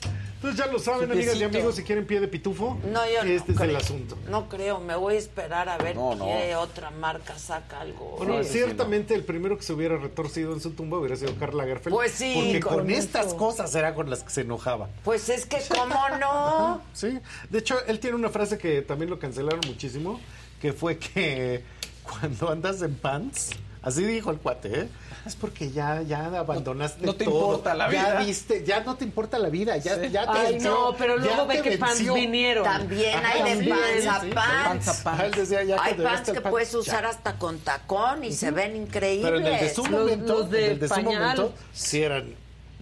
[0.44, 2.78] Entonces ya lo saben, amigas y amigos, si quieren pie de pitufo.
[2.92, 3.78] No, yo no Este es el creo.
[3.78, 4.18] asunto.
[4.28, 6.26] No creo, me voy a esperar a ver No, no.
[6.26, 8.16] qué otra marca saca algo.
[8.18, 11.34] Bueno, Sí, sí, ciertamente el primero que se hubiera retorcido en su tumba hubiera sido
[11.38, 11.94] Karl Lagerfeld.
[11.96, 14.90] Pues sí, Porque con con, estas cosas era con las que se enojaba.
[15.02, 16.82] Pues es que, ¿cómo no?
[16.92, 17.18] Sí.
[17.48, 20.20] De hecho, él tiene una frase que también lo cancelaron muchísimo,
[20.60, 21.62] que fue que
[22.02, 23.48] cuando andas en pants,
[23.84, 24.88] así dijo el cuate, ¿eh?
[25.26, 27.34] Es porque ya, ya abandonaste No te todo.
[27.52, 28.18] importa la Ya vida.
[28.24, 31.36] viste, ya no te importa la vida, ya, ya te Ay, venció, no, pero luego
[31.36, 32.14] ya ve que venció.
[32.14, 32.64] vinieron.
[32.64, 34.64] También Ajá, hay de sí, pants a sí, pants.
[34.64, 35.20] Pants a pants.
[35.22, 36.78] Ah, él decía ya Hay ya pants que pants, puedes ya.
[36.78, 39.24] usar hasta con tacón y se ven increíbles.
[39.30, 41.20] Pero en el de su Los- momento, los de en el de su pañal.
[41.22, 42.34] momento, sí eran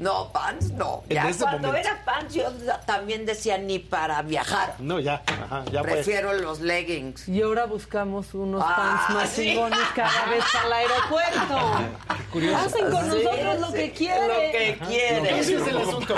[0.02, 1.04] No, pants no.
[1.08, 1.88] En Ya ese cuando momento.
[1.88, 2.44] era pants yo
[2.86, 4.74] también decía ni para viajar.
[4.80, 5.82] No, ya, ajá, ya.
[5.82, 7.28] Prefiero los leggings.
[7.28, 8.74] Y ahora buscamos unos Ah,
[9.06, 9.42] pants más sí.
[9.50, 12.56] chingones cada vez al aeropuerto.
[12.56, 14.28] Hacen con Sí, nosotros lo que quieren.
[14.28, 15.26] Lo que quieren.
[15.26, 16.14] Ese es el asunto.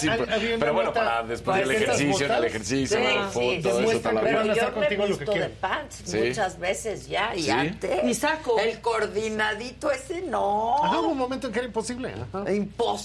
[0.00, 3.10] Sí, Eh, pero- pero bueno, para después del ejercicio, en el ejercicio, Sí, en
[3.56, 6.18] el todo eso, a Pero yo me he contigo lo que visto de pants Sí.
[6.18, 7.50] muchas veces ya y Sí.
[7.50, 8.04] antes.
[8.04, 8.58] Y saco.
[8.58, 10.76] El coordinadito ese no.
[10.84, 12.14] Ajá, hubo un momento en que era imposible.
[12.32, 12.50] Ajá.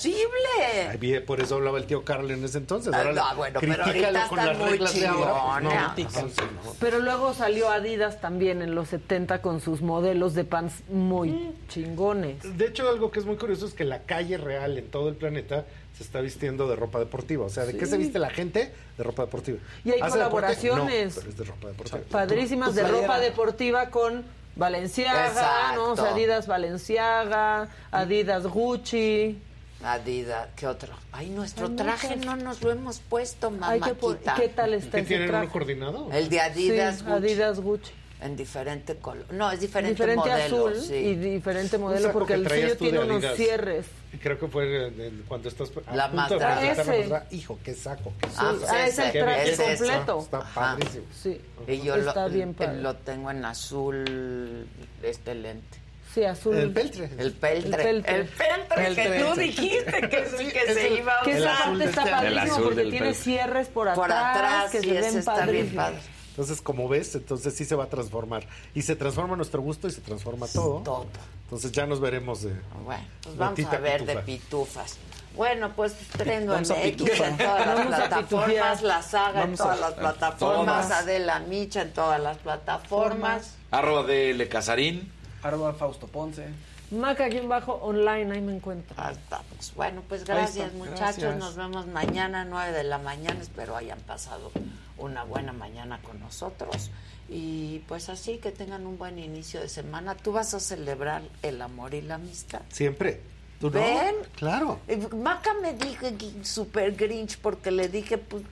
[0.09, 0.89] Imposible.
[0.91, 2.93] Ay, bien, Por eso hablaba el tío Carl en ese entonces.
[2.93, 5.33] Ahora Ah, no, bueno, pero ahorita con las muy reglas de ahora.
[5.33, 6.33] pues, no, chingona.
[6.65, 6.73] no.
[6.79, 12.57] Pero luego salió Adidas también en los 70 con sus modelos de pants muy chingones.
[12.57, 15.15] De hecho, algo que es muy curioso es que la calle real en todo el
[15.15, 15.65] planeta
[15.97, 17.45] se está vistiendo de ropa deportiva.
[17.45, 18.71] O sea, ¿de qué se viste la gente?
[18.97, 19.59] De ropa deportiva.
[19.83, 21.15] Y hay colaboraciones.
[21.15, 21.99] No, pero es de ropa deportiva.
[22.09, 24.23] Padrísimas de ropa deportiva con
[24.55, 25.75] Valenciaga, Exacto.
[25.75, 25.91] ¿no?
[25.91, 29.39] O sea, Adidas Valenciaga, Adidas Gucci.
[29.83, 30.93] Adidas, ¿qué otro?
[31.13, 34.35] Ay, nuestro traje no nos lo hemos puesto, mamáquita.
[34.35, 35.43] ¿Qué tal está ¿Qué ese tienen traje?
[35.45, 36.09] uno coordinado?
[36.11, 37.91] El de Adidas, Sí, Gucci, Adidas Gucci.
[38.21, 39.25] en diferente color.
[39.31, 40.93] No, es diferente, Diferente modelo, azul sí.
[40.95, 43.85] y diferente modelo porque que el suyo tiene unos cierres.
[44.21, 47.25] Creo que fue el- cuando estás a La punto de presentar la.
[47.31, 48.11] Hijo, qué saco.
[48.19, 48.67] Qué Ah, susto.
[48.69, 49.63] Ah, es el traje belleza.
[49.77, 50.19] completo.
[50.19, 51.05] Está padrísimo.
[51.13, 51.41] Sí.
[51.67, 52.81] Y yo está lo, bien padre.
[52.81, 54.67] lo tengo en azul,
[55.03, 55.78] este lente.
[56.13, 56.55] Sí, azul.
[56.55, 57.09] El peltre.
[57.17, 57.89] El peltre.
[57.89, 58.15] El peltre.
[58.21, 59.23] El peltre que Peltre.
[59.23, 61.61] tú dijiste que, sí, que es se el- iba a Que El esa usar.
[61.61, 63.13] azul parte está El padrísimo porque tiene peltre.
[63.13, 65.97] cierres por atrás, Por atrás, que sí, se ven está bien padre.
[66.31, 68.47] Entonces, como ves, entonces sí se va a transformar.
[68.73, 70.81] Y se transforma a nuestro gusto y se transforma todo.
[70.83, 71.05] Todo.
[71.43, 72.53] Entonces ya nos veremos de...
[72.85, 74.13] Bueno, pues vamos a ver pitufa.
[74.19, 74.97] de pitufas.
[75.35, 77.29] Bueno, pues trendo MX pitufar.
[77.29, 80.91] en todas las Vamos a plataformas, la saga en Vamos todas a- las plataformas.
[80.91, 83.55] Adela Micha en todas las plataformas.
[83.71, 85.11] Arroba de Le Casarín.
[85.43, 86.47] Arroba Fausto Ponce.
[86.91, 88.95] Maca aquí en bajo online, ahí me encuentro.
[88.97, 89.73] Ahí estamos.
[89.75, 90.99] Bueno, pues gracias muchachos.
[90.99, 91.37] gracias.
[91.37, 93.39] Nos vemos mañana, 9 de la mañana.
[93.39, 94.51] Espero hayan pasado
[94.97, 96.89] una buena mañana con nosotros.
[97.29, 100.15] Y pues así, que tengan un buen inicio de semana.
[100.15, 102.61] ¿Tú vas a celebrar el amor y la amistad?
[102.69, 103.21] Siempre.
[103.59, 103.71] ¿Tú no?
[103.79, 104.15] ¿Ven?
[104.37, 104.79] Claro.
[104.87, 108.43] Eh, Maca me dijo que super grinch porque le dije, pues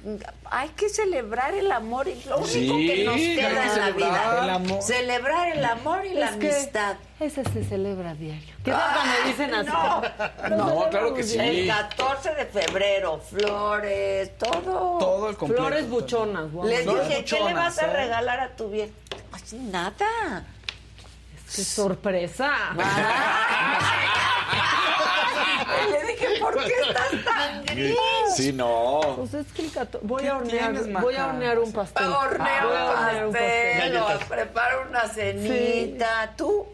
[0.52, 3.90] hay que celebrar el amor y lo único Sí, que nos queda que en la
[3.92, 4.40] vida.
[4.44, 4.82] el amor.
[4.84, 6.98] Celebrar el amor y la Es amistad.
[7.22, 8.54] Ese se celebra a diario.
[8.66, 9.70] ¿Qué tal cuando dicen así?
[10.50, 11.40] No, No, claro que sí.
[11.40, 14.98] El 14 de febrero, flores, todo.
[15.00, 15.64] Todo el completo.
[15.64, 16.52] Flores buchonas.
[16.52, 16.68] guau.
[16.68, 17.94] Le Flores dije, ¿qué le buchonas, vas a ¿eh?
[17.94, 18.92] regalar a tu vieja?
[19.32, 20.46] Así nada.
[21.56, 22.52] ¡Qué sorpresa!
[25.92, 27.96] Le dije, ¿por qué estás tan gris?
[28.36, 29.00] Sí, no.
[29.18, 32.06] Pues es que el cato- voy ¿Qué a hornear, tienes, voy a hornear un pastel.
[32.06, 32.66] Voy a hornear
[33.26, 34.16] un pastel, Galletas.
[34.24, 36.34] o prepara una cenita.
[36.38, 36.66] ¿Tú?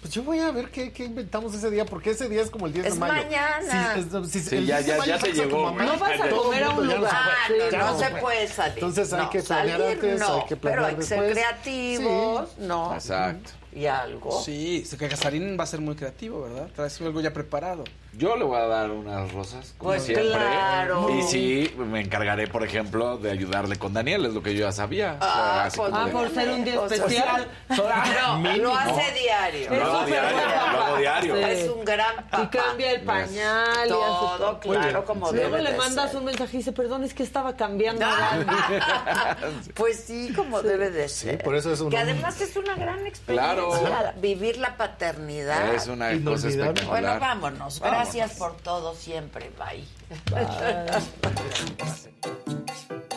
[0.00, 2.66] Pues yo voy a ver qué, qué inventamos ese día, porque ese día es como
[2.66, 3.12] el 10 Es de mayo.
[3.22, 3.94] mañana.
[3.94, 5.70] Sí, es- Sí, el ya- 10 de ya- mayo llegó.
[5.72, 7.12] No vas a comer a un lugar.
[7.14, 8.74] Ah, Sí, no, se puede salir.
[8.74, 11.20] Entonces hay No, que planear salir antes, no, hay que planear Pero hay que ser
[11.22, 11.32] después.
[11.46, 12.94] creativos, ¿no?
[12.94, 13.50] Exacto.
[13.72, 14.32] Y algo.
[14.42, 16.68] Sí, sé que Casarín va a ser muy creativo, ¿verdad?
[16.74, 17.84] Traes algo ya preparado.
[18.12, 20.26] Yo le voy a dar unas rosas, como Pues siempre.
[20.30, 21.08] claro.
[21.16, 24.72] Y sí, me encargaré, por ejemplo, de ayudarle con Daniel, es lo que yo ya
[24.72, 25.14] sabía.
[25.20, 27.48] O sea, Ah, así pues, Ah, por ser un día O sea, especial.
[27.70, 29.70] No, lo hace diario.
[29.70, 30.36] Lo hago diario,
[30.72, 31.36] lo hago diario.
[31.36, 31.42] Sí.
[31.44, 32.42] Es un gran papá.
[32.42, 34.60] Y cambia el pañal y hace Todo, todo.
[34.60, 36.18] claro, como Luego debe le de mandas ser.
[36.18, 38.04] un mensaje y dice, perdón, es que estaba cambiando.
[39.74, 41.42] Pues sí, como debe de ser.
[41.42, 43.54] por eso es un Que además es una gran experiencia.
[43.54, 43.59] Claro.
[44.16, 45.74] Vivir la paternidad.
[45.74, 46.48] Es una cosa Inolvidable.
[46.48, 47.02] espectacular.
[47.02, 47.80] Bueno, vámonos.
[47.80, 49.50] Gracias por todo siempre.
[49.58, 49.84] Bye.